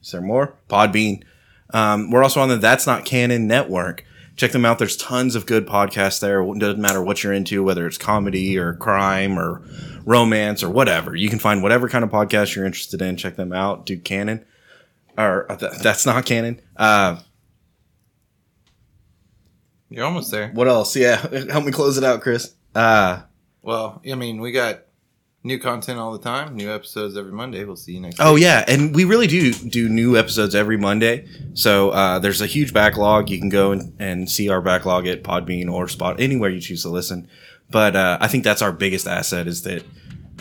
is 0.02 0.12
there 0.12 0.20
more? 0.20 0.54
Podbean. 0.70 1.24
Um, 1.74 2.12
we're 2.12 2.24
also 2.24 2.42
on 2.42 2.50
the 2.50 2.58
That's 2.58 2.86
Not 2.86 3.06
Canon 3.06 3.48
network. 3.48 4.04
Check 4.44 4.52
them 4.52 4.66
out. 4.66 4.78
There's 4.78 4.98
tons 4.98 5.36
of 5.36 5.46
good 5.46 5.66
podcasts 5.66 6.20
there. 6.20 6.42
It 6.44 6.60
doesn't 6.60 6.82
matter 6.82 7.02
what 7.02 7.24
you're 7.24 7.32
into, 7.32 7.64
whether 7.64 7.88
it's 7.88 7.98
comedy 7.98 8.58
or 8.58 8.74
crime 8.74 9.40
or 9.40 9.62
romance 10.04 10.62
or 10.62 10.70
whatever. 10.70 11.16
You 11.16 11.30
can 11.30 11.40
find 11.40 11.64
whatever 11.64 11.88
kind 11.88 12.04
of 12.04 12.10
podcast 12.10 12.54
you're 12.54 12.66
interested 12.66 13.02
in. 13.02 13.16
Check 13.16 13.38
them 13.38 13.54
out. 13.54 13.86
Do 13.86 13.98
Cannon, 13.98 14.44
Or 15.18 15.50
uh, 15.50 15.56
th- 15.56 15.72
that's 15.82 16.06
not 16.06 16.26
canon. 16.26 16.60
Uh, 16.76 17.20
You're 19.90 20.04
almost 20.04 20.30
there. 20.30 20.50
what 20.50 20.68
else? 20.68 20.94
Yeah, 20.94 21.16
help 21.50 21.64
me 21.64 21.72
close 21.72 21.98
it 21.98 22.04
out, 22.04 22.20
Chris. 22.20 22.54
Uh, 22.76 23.22
Well, 23.62 24.02
I 24.06 24.16
mean, 24.16 24.42
we 24.42 24.52
got 24.52 24.82
new 25.44 25.60
content 25.60 26.00
all 26.00 26.12
the 26.12 26.20
time, 26.20 26.56
new 26.56 26.74
episodes 26.74 27.18
every 27.18 27.32
Monday. 27.32 27.64
We'll 27.66 27.76
see 27.76 27.94
you 27.94 28.00
next. 28.00 28.20
Oh 28.20 28.36
week. 28.36 28.44
yeah, 28.44 28.64
and 28.68 28.96
we 28.96 29.04
really 29.04 29.28
do 29.28 29.54
do 29.54 29.90
new 29.90 30.18
episodes 30.18 30.56
every 30.56 30.78
Monday. 30.78 31.28
So 31.54 31.90
uh, 31.92 32.20
there's 32.20 32.42
a 32.42 32.48
huge 32.48 32.74
backlog. 32.74 33.30
You 33.30 33.40
can 33.40 33.50
go 33.50 33.72
and, 33.72 33.96
and 34.00 34.30
see 34.30 34.50
our 34.50 34.62
backlog 34.62 35.08
at 35.08 35.24
Podbean 35.24 35.72
or 35.72 35.88
Spot 35.88 36.20
anywhere 36.20 36.50
you 36.50 36.62
choose 36.62 36.84
to 36.84 36.90
listen. 36.90 37.28
But 37.70 37.96
uh, 37.96 38.18
I 38.22 38.28
think 38.28 38.44
that's 38.44 38.62
our 38.62 38.72
biggest 38.72 39.08
asset 39.08 39.48
is 39.48 39.64
that 39.64 39.84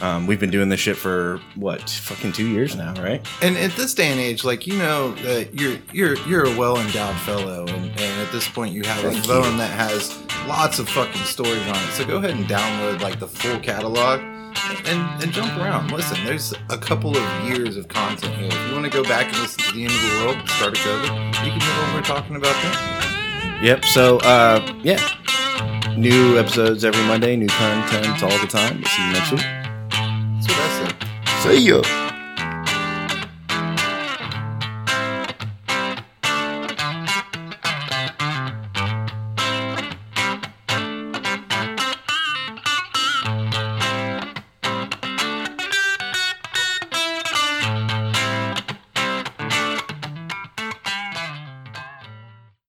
um, 0.00 0.26
we've 0.26 0.40
been 0.40 0.50
doing 0.50 0.68
this 0.68 0.80
shit 0.80 0.96
for 0.96 1.40
what 1.54 1.88
fucking 1.88 2.32
two 2.32 2.48
years 2.48 2.74
now, 2.74 2.94
right? 3.02 3.26
And 3.40 3.56
at 3.56 3.72
this 3.72 3.94
day 3.94 4.08
and 4.08 4.18
age, 4.18 4.44
like 4.44 4.66
you 4.66 4.76
know 4.76 5.12
that 5.16 5.58
you're 5.58 5.78
you're 5.92 6.16
you're 6.26 6.46
a 6.46 6.56
well 6.56 6.78
endowed 6.78 7.16
fellow, 7.20 7.66
and, 7.66 7.90
and 7.90 8.26
at 8.26 8.32
this 8.32 8.48
point 8.48 8.72
you 8.72 8.82
have 8.84 9.04
a 9.04 9.12
phone 9.22 9.56
that 9.58 9.70
has 9.70 10.18
lots 10.46 10.78
of 10.78 10.88
fucking 10.88 11.22
stories 11.22 11.62
on 11.68 11.76
it. 11.76 11.92
So 11.92 12.04
go 12.04 12.16
ahead 12.16 12.30
and 12.30 12.46
download 12.46 13.00
like 13.00 13.18
the 13.18 13.28
full 13.28 13.58
catalog. 13.60 14.31
And, 14.84 15.22
and 15.22 15.32
jump 15.32 15.56
around. 15.58 15.90
Listen, 15.90 16.18
there's 16.24 16.54
a 16.68 16.76
couple 16.76 17.16
of 17.16 17.44
years 17.44 17.76
of 17.76 17.88
content 17.88 18.34
here. 18.34 18.48
If 18.48 18.68
you 18.68 18.72
want 18.74 18.84
to 18.84 18.90
go 18.90 19.02
back 19.04 19.26
and 19.26 19.38
listen 19.38 19.62
to 19.64 19.72
the 19.72 19.84
end 19.84 19.92
of 19.92 20.00
the 20.00 20.24
world, 20.24 20.48
start 20.50 20.72
of 20.72 20.78
COVID, 20.84 21.26
you 21.44 21.50
can 21.52 21.60
hear 21.60 21.82
what 21.82 21.94
we're 21.94 22.02
talking 22.02 22.36
about 22.36 22.54
then. 22.62 23.64
Yep. 23.64 23.84
So 23.86 24.18
uh, 24.18 24.74
yeah, 24.82 25.00
new 25.96 26.38
episodes 26.38 26.84
every 26.84 27.02
Monday, 27.04 27.36
new 27.36 27.48
content 27.48 28.22
all 28.22 28.38
the 28.38 28.46
time. 28.46 28.78
We'll 28.78 28.88
see 28.88 29.06
you 29.06 29.12
next 29.12 29.30
week. 29.30 29.40
That's 29.40 30.48
what 30.48 30.58
I 30.58 30.94
said. 31.44 31.54
See 31.54 31.68
ya. 31.68 32.11